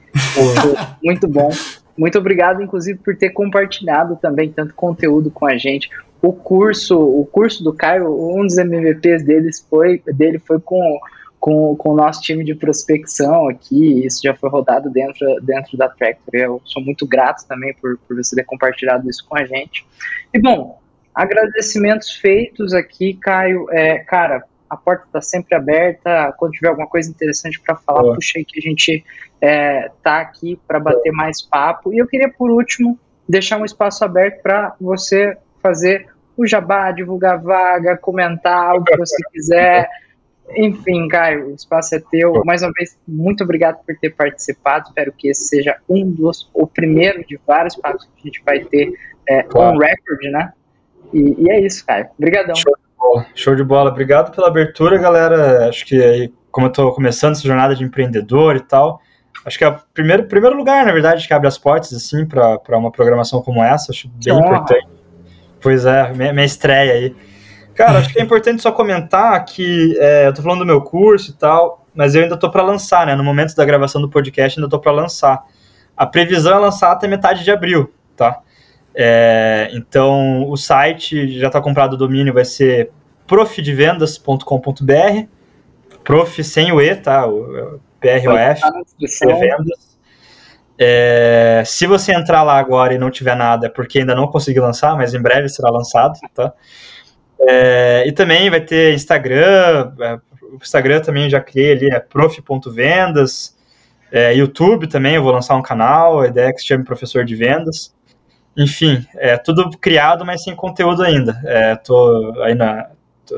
Muito 1.02 1.26
bom. 1.26 1.50
Muito 1.96 2.18
obrigado, 2.18 2.62
inclusive, 2.62 2.98
por 2.98 3.16
ter 3.16 3.30
compartilhado 3.30 4.16
também 4.16 4.50
tanto 4.50 4.74
conteúdo 4.74 5.30
com 5.30 5.46
a 5.46 5.56
gente. 5.56 5.88
O 6.20 6.32
curso, 6.32 6.98
o 6.98 7.24
curso 7.26 7.62
do 7.62 7.72
Caio, 7.72 8.08
um 8.08 8.46
dos 8.46 8.56
MVPs 8.56 9.24
deles 9.24 9.64
foi, 9.68 10.02
dele 10.06 10.38
foi 10.38 10.58
com 10.58 10.98
com, 11.44 11.76
com 11.76 11.90
o 11.90 11.94
nosso 11.94 12.22
time 12.22 12.42
de 12.42 12.54
prospecção 12.54 13.50
aqui, 13.50 14.06
isso 14.06 14.22
já 14.24 14.34
foi 14.34 14.48
rodado 14.48 14.88
dentro, 14.88 15.26
dentro 15.42 15.76
da 15.76 15.90
Tractor. 15.90 16.34
Eu 16.34 16.62
sou 16.64 16.82
muito 16.82 17.06
grato 17.06 17.46
também 17.46 17.74
por, 17.74 17.98
por 17.98 18.16
você 18.16 18.34
ter 18.34 18.44
compartilhado 18.44 19.10
isso 19.10 19.26
com 19.28 19.36
a 19.36 19.44
gente. 19.44 19.86
E 20.32 20.40
bom, 20.40 20.80
agradecimentos 21.14 22.12
feitos 22.12 22.72
aqui, 22.72 23.12
Caio. 23.20 23.66
É, 23.70 23.98
cara, 23.98 24.42
a 24.70 24.74
porta 24.74 25.04
está 25.04 25.20
sempre 25.20 25.54
aberta. 25.54 26.32
Quando 26.38 26.52
tiver 26.52 26.68
alguma 26.68 26.88
coisa 26.88 27.10
interessante 27.10 27.60
para 27.60 27.76
falar, 27.76 28.00
Boa. 28.00 28.14
puxa 28.14 28.38
aí 28.38 28.44
que 28.46 28.58
a 28.58 28.62
gente 28.62 29.04
é, 29.38 29.90
tá 30.02 30.20
aqui 30.20 30.58
para 30.66 30.80
bater 30.80 31.12
Boa. 31.12 31.24
mais 31.24 31.42
papo. 31.42 31.92
E 31.92 31.98
eu 31.98 32.06
queria, 32.06 32.30
por 32.30 32.50
último, 32.50 32.98
deixar 33.28 33.58
um 33.58 33.66
espaço 33.66 34.02
aberto 34.02 34.40
para 34.40 34.74
você 34.80 35.36
fazer 35.62 36.06
o 36.38 36.46
jabá, 36.46 36.90
divulgar 36.90 37.38
vaga, 37.38 37.98
comentar 37.98 38.76
o 38.76 38.82
que 38.82 38.96
você 38.96 39.22
quiser. 39.30 39.90
Enfim, 40.56 41.08
Caio, 41.08 41.48
o 41.48 41.54
espaço 41.54 41.94
é 41.94 42.00
teu. 42.10 42.42
Mais 42.44 42.62
uma 42.62 42.70
vez, 42.72 42.98
muito 43.08 43.42
obrigado 43.42 43.82
por 43.84 43.96
ter 43.96 44.10
participado. 44.10 44.88
Espero 44.88 45.12
que 45.12 45.28
esse 45.28 45.48
seja 45.48 45.76
um 45.88 46.10
dos, 46.10 46.50
o 46.52 46.66
primeiro 46.66 47.24
de 47.26 47.38
vários 47.46 47.74
papos 47.76 48.04
que 48.04 48.10
a 48.22 48.26
gente 48.26 48.42
vai 48.44 48.60
ter 48.60 48.92
é, 49.26 49.42
claro. 49.42 49.76
on 49.76 49.80
record, 49.80 50.22
né? 50.30 50.52
E, 51.12 51.44
e, 51.44 51.50
é 51.50 51.60
isso, 51.60 51.84
Caio. 51.86 52.08
Obrigadão. 52.18 52.54
Show 52.54 52.74
de 52.76 52.96
bola. 52.98 53.26
Show 53.34 53.56
de 53.56 53.64
bola. 53.64 53.90
Obrigado 53.90 54.34
pela 54.34 54.48
abertura, 54.48 54.98
galera. 54.98 55.68
Acho 55.68 55.86
que 55.86 56.02
aí, 56.02 56.32
como 56.50 56.66
eu 56.66 56.70
estou 56.70 56.92
começando 56.92 57.32
essa 57.32 57.46
jornada 57.46 57.74
de 57.74 57.82
empreendedor 57.82 58.56
e 58.56 58.60
tal, 58.60 59.00
acho 59.46 59.56
que 59.56 59.64
é 59.64 59.68
o 59.68 59.78
primeiro, 59.94 60.24
primeiro 60.24 60.56
lugar, 60.56 60.84
na 60.84 60.92
verdade, 60.92 61.26
que 61.26 61.32
abre 61.32 61.48
as 61.48 61.56
portas, 61.56 61.92
assim, 61.92 62.26
para 62.26 62.76
uma 62.76 62.92
programação 62.92 63.40
como 63.40 63.62
essa. 63.62 63.92
Acho 63.92 64.08
bem 64.22 64.36
importante. 64.38 64.86
Pois 65.60 65.86
é, 65.86 66.12
minha, 66.12 66.32
minha 66.32 66.44
estreia 66.44 66.92
aí. 66.92 67.16
Cara, 67.74 67.98
acho 67.98 68.12
que 68.12 68.20
é 68.20 68.22
importante 68.22 68.62
só 68.62 68.70
comentar 68.70 69.44
que 69.44 69.96
é, 69.98 70.28
eu 70.28 70.34
tô 70.34 70.42
falando 70.42 70.60
do 70.60 70.66
meu 70.66 70.80
curso 70.80 71.30
e 71.30 71.34
tal, 71.34 71.84
mas 71.94 72.14
eu 72.14 72.22
ainda 72.22 72.36
tô 72.36 72.50
para 72.50 72.62
lançar, 72.62 73.06
né? 73.06 73.14
No 73.14 73.24
momento 73.24 73.54
da 73.54 73.64
gravação 73.64 74.00
do 74.00 74.08
podcast, 74.08 74.58
ainda 74.58 74.70
tô 74.70 74.78
para 74.78 74.92
lançar. 74.92 75.44
A 75.96 76.06
previsão 76.06 76.56
é 76.56 76.58
lançar 76.58 76.92
até 76.92 77.08
metade 77.08 77.44
de 77.44 77.50
abril, 77.50 77.92
tá? 78.16 78.40
É, 78.94 79.70
então, 79.72 80.48
o 80.48 80.56
site 80.56 81.38
já 81.38 81.48
está 81.48 81.60
comprado 81.60 81.94
o 81.94 81.96
domínio, 81.96 82.32
vai 82.32 82.44
ser 82.44 82.90
profdevendas.com.br, 83.26 85.26
prof 86.04 86.44
sem 86.44 86.70
o 86.70 86.80
E, 86.80 86.94
tá? 86.94 87.26
O 87.26 87.80
PROF, 88.00 88.60
tá 88.60 89.34
vendas. 89.34 89.94
É, 90.78 91.62
se 91.64 91.86
você 91.86 92.12
entrar 92.12 92.42
lá 92.42 92.58
agora 92.58 92.94
e 92.94 92.98
não 92.98 93.10
tiver 93.10 93.36
nada, 93.36 93.66
é 93.66 93.70
porque 93.70 94.00
ainda 94.00 94.14
não 94.14 94.26
consegui 94.26 94.60
lançar, 94.60 94.96
mas 94.96 95.14
em 95.14 95.22
breve 95.22 95.48
será 95.48 95.70
lançado, 95.70 96.18
tá? 96.34 96.52
É, 97.48 98.04
e 98.06 98.12
também 98.12 98.50
vai 98.50 98.60
ter 98.60 98.94
Instagram, 98.94 99.92
é, 100.00 100.18
o 100.42 100.56
Instagram 100.56 101.00
também 101.00 101.28
já 101.28 101.40
criei 101.40 101.72
ali, 101.72 101.88
é 101.90 101.98
prof.vendas, 101.98 103.56
é, 104.10 104.34
YouTube 104.34 104.86
também, 104.86 105.16
eu 105.16 105.22
vou 105.22 105.32
lançar 105.32 105.56
um 105.56 105.62
canal, 105.62 106.20
a 106.20 106.28
ideia 106.28 106.48
é 106.48 106.52
que 106.52 106.60
se 106.60 106.66
chame 106.66 106.84
Professor 106.84 107.24
de 107.24 107.34
Vendas. 107.34 107.94
Enfim, 108.56 109.04
é 109.16 109.36
tudo 109.36 109.68
criado, 109.78 110.24
mas 110.24 110.44
sem 110.44 110.54
conteúdo 110.54 111.02
ainda. 111.02 111.40
É, 111.44 111.74
tô 111.74 112.32
aí 112.42 112.54
na, 112.54 112.88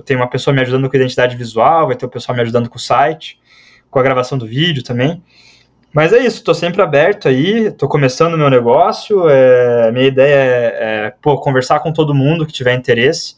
tem 0.04 0.16
uma 0.16 0.28
pessoa 0.28 0.54
me 0.54 0.60
ajudando 0.60 0.90
com 0.90 0.96
identidade 0.96 1.36
visual, 1.36 1.86
vai 1.86 1.96
ter 1.96 2.04
o 2.04 2.10
pessoal 2.10 2.36
me 2.36 2.42
ajudando 2.42 2.68
com 2.68 2.76
o 2.76 2.80
site, 2.80 3.40
com 3.90 3.98
a 3.98 4.02
gravação 4.02 4.36
do 4.36 4.46
vídeo 4.46 4.82
também. 4.82 5.22
Mas 5.92 6.12
é 6.12 6.18
isso, 6.18 6.36
estou 6.36 6.54
sempre 6.54 6.82
aberto 6.82 7.26
aí, 7.26 7.68
estou 7.68 7.88
começando 7.88 8.34
o 8.34 8.38
meu 8.38 8.50
negócio, 8.50 9.26
é, 9.30 9.90
minha 9.92 10.06
ideia 10.06 10.34
é, 10.34 11.06
é 11.06 11.14
pô, 11.22 11.40
conversar 11.40 11.80
com 11.80 11.90
todo 11.90 12.14
mundo 12.14 12.44
que 12.44 12.52
tiver 12.52 12.74
interesse. 12.74 13.36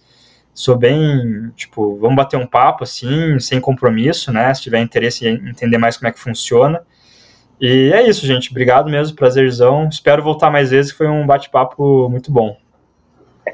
Sou 0.58 0.76
bem, 0.76 1.52
tipo, 1.54 1.96
vamos 1.98 2.16
bater 2.16 2.36
um 2.36 2.44
papo 2.44 2.82
assim, 2.82 3.38
sem 3.38 3.60
compromisso, 3.60 4.32
né? 4.32 4.52
Se 4.52 4.60
tiver 4.60 4.80
interesse 4.80 5.24
em 5.24 5.34
entender 5.48 5.78
mais 5.78 5.96
como 5.96 6.08
é 6.08 6.12
que 6.12 6.18
funciona. 6.18 6.82
E 7.60 7.92
é 7.94 8.04
isso, 8.08 8.26
gente. 8.26 8.50
Obrigado 8.50 8.90
mesmo, 8.90 9.16
prazerzão. 9.16 9.88
Espero 9.88 10.20
voltar 10.20 10.50
mais 10.50 10.70
vezes, 10.70 10.90
foi 10.90 11.06
um 11.06 11.24
bate-papo 11.24 12.08
muito 12.08 12.32
bom. 12.32 12.56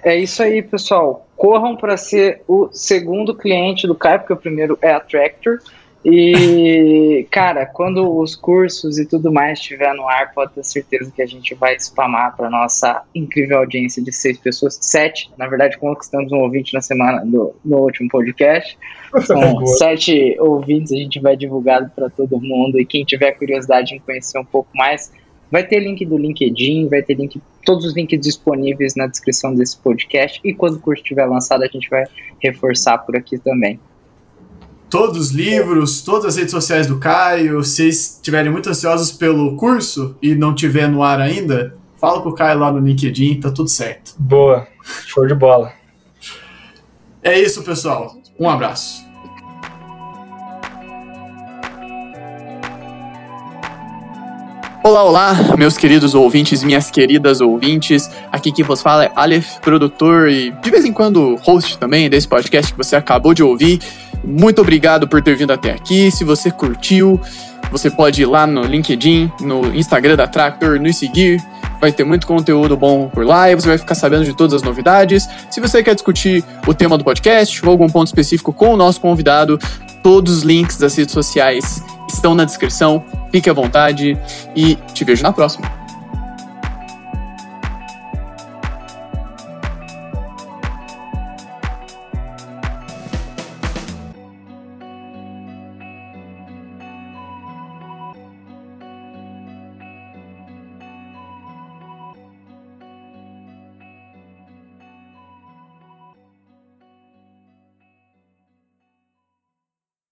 É 0.02 0.16
isso 0.16 0.43
aí, 0.43 0.62
pessoal. 0.62 1.28
Corram 1.36 1.76
para 1.76 1.98
ser 1.98 2.40
o 2.48 2.70
segundo 2.72 3.35
cliente 3.35 3.86
do 3.86 3.94
Caio, 3.94 4.20
porque 4.20 4.32
o 4.32 4.39
primeiro 4.39 4.78
é 4.81 4.94
a 4.94 4.98
Tractor. 4.98 5.59
E, 6.05 7.26
cara, 7.31 7.64
quando 7.64 8.18
os 8.18 8.36
cursos 8.36 8.98
e 8.98 9.06
tudo 9.06 9.32
mais 9.32 9.59
estiver 9.59 9.94
no 9.94 10.06
ar, 10.06 10.35
pode 10.35 10.52
ter 10.52 10.62
certeza 10.62 11.10
que 11.10 11.22
a 11.22 11.26
gente 11.26 11.55
vai 11.55 11.74
spamar 11.78 12.36
para 12.36 12.51
nossa 12.51 13.02
incrível 13.14 13.59
audiência 13.59 14.02
de 14.02 14.12
seis 14.12 14.36
pessoas, 14.36 14.78
sete, 14.82 15.31
na 15.39 15.48
verdade, 15.48 15.78
conquistamos 15.78 16.31
um 16.31 16.40
ouvinte 16.40 16.74
na 16.74 16.82
semana 16.82 17.24
do, 17.24 17.55
no 17.64 17.78
último 17.78 18.10
podcast. 18.10 18.76
São 19.22 19.64
sete 19.78 20.36
ouvintes, 20.39 20.93
a 20.93 20.97
gente 20.97 21.18
vai 21.20 21.36
divulgado 21.36 21.90
para 21.97 22.10
todo 22.10 22.39
mundo. 22.39 22.78
E 22.78 22.85
quem 22.85 23.02
tiver 23.02 23.32
curiosidade 23.32 23.94
em 23.94 23.98
conhecer 23.98 24.39
um 24.39 24.44
pouco 24.44 24.68
mais, 24.76 25.10
vai 25.51 25.66
ter 25.66 25.81
link 25.81 26.05
do 26.05 26.18
LinkedIn, 26.18 26.86
vai 26.89 27.02
ter 27.02 27.14
link, 27.14 27.40
todos 27.64 27.86
os 27.86 27.97
links 27.97 28.20
disponíveis 28.20 28.94
na 28.94 29.06
descrição 29.06 29.55
desse 29.55 29.78
podcast. 29.78 30.39
E 30.44 30.52
quando 30.52 30.74
o 30.74 30.81
curso 30.81 31.02
estiver 31.02 31.24
lançado, 31.24 31.62
a 31.62 31.66
gente 31.66 31.89
vai 31.89 32.05
reforçar 32.43 32.98
por 32.98 33.16
aqui 33.16 33.39
também 33.39 33.81
todos 34.95 35.19
os 35.19 35.31
livros, 35.33 36.03
todas 36.03 36.27
as 36.27 36.37
redes 36.37 36.53
sociais 36.53 36.87
do 36.87 37.01
Caio. 37.01 37.65
Se 37.65 37.73
vocês 37.73 38.15
estiverem 38.15 38.53
muito 38.53 38.71
ansiosos 38.71 39.11
pelo 39.11 39.57
curso 39.57 40.16
e 40.23 40.37
não 40.37 40.55
tiver 40.55 40.87
no 40.87 41.03
ar 41.03 41.21
ainda, 41.21 41.77
fala 42.01 42.23
com 42.23 42.29
o 42.29 42.33
Caio 42.33 42.61
lá 42.61 42.71
no 42.71 42.79
LinkedIn, 42.79 43.41
tá 43.41 43.51
tudo 43.51 43.69
certo. 43.69 44.15
Boa, 44.16 44.69
show 45.05 45.27
de 45.27 45.35
bola. 45.35 45.73
É 47.25 47.37
isso, 47.37 47.65
pessoal. 47.65 48.16
Um 48.39 48.49
abraço. 48.49 49.03
Olá, 54.86 55.02
olá, 55.02 55.35
meus 55.56 55.78
queridos 55.78 56.15
ouvintes, 56.15 56.62
minhas 56.62 56.90
queridas 56.90 57.40
ouvintes. 57.40 58.11
Aqui 58.31 58.52
quem 58.52 58.62
vos 58.62 58.82
fala 58.82 59.06
é 59.06 59.12
Aleph, 59.16 59.56
produtor 59.61 60.28
e 60.28 60.51
de 60.51 60.70
vez 60.70 60.85
em 60.85 60.93
quando 60.93 61.36
host 61.36 61.78
também 61.78 62.11
desse 62.11 62.28
podcast 62.28 62.70
que 62.70 62.77
você 62.77 62.94
acabou 62.94 63.32
de 63.32 63.43
ouvir. 63.43 63.81
Muito 64.23 64.61
obrigado 64.61 65.09
por 65.09 65.23
ter 65.23 65.36
vindo 65.36 65.55
até 65.55 65.70
aqui. 65.70 66.11
Se 66.11 66.23
você 66.23 66.51
curtiu, 66.51 67.19
você 67.73 67.90
pode 67.90 68.20
ir 68.20 68.27
lá 68.27 68.47
no 68.47 68.62
LinkedIn, 68.62 69.32
no 69.40 69.74
Instagram 69.74 70.16
da 70.16 70.27
Tractor, 70.27 70.78
nos 70.78 70.98
seguir. 70.98 71.43
Vai 71.81 71.90
ter 71.90 72.05
muito 72.05 72.27
conteúdo 72.27 72.77
bom 72.77 73.09
por 73.09 73.24
lá 73.24 73.51
e 73.51 73.55
você 73.55 73.69
vai 73.69 73.78
ficar 73.78 73.94
sabendo 73.94 74.27
de 74.27 74.36
todas 74.36 74.52
as 74.52 74.62
novidades. 74.62 75.27
Se 75.51 75.62
você 75.62 75.82
quer 75.82 75.94
discutir 75.94 76.44
o 76.66 76.74
tema 76.74 76.98
do 76.98 77.05
podcast 77.05 77.65
ou 77.65 77.73
algum 77.73 77.89
ponto 77.89 78.09
específico 78.09 78.52
com 78.52 78.74
o 78.74 78.77
nosso 78.77 79.01
convidado, 79.01 79.59
todos 80.05 80.36
os 80.36 80.43
links 80.43 80.76
das 80.76 80.94
redes 80.94 81.14
sociais 81.14 81.82
estão 82.06 82.35
na 82.35 82.44
descrição. 82.44 83.02
Fique 83.32 83.48
à 83.48 83.55
vontade 83.55 84.16
e 84.55 84.76
te 84.93 85.02
vejo 85.02 85.22
na 85.22 85.32
próxima. 85.32 85.84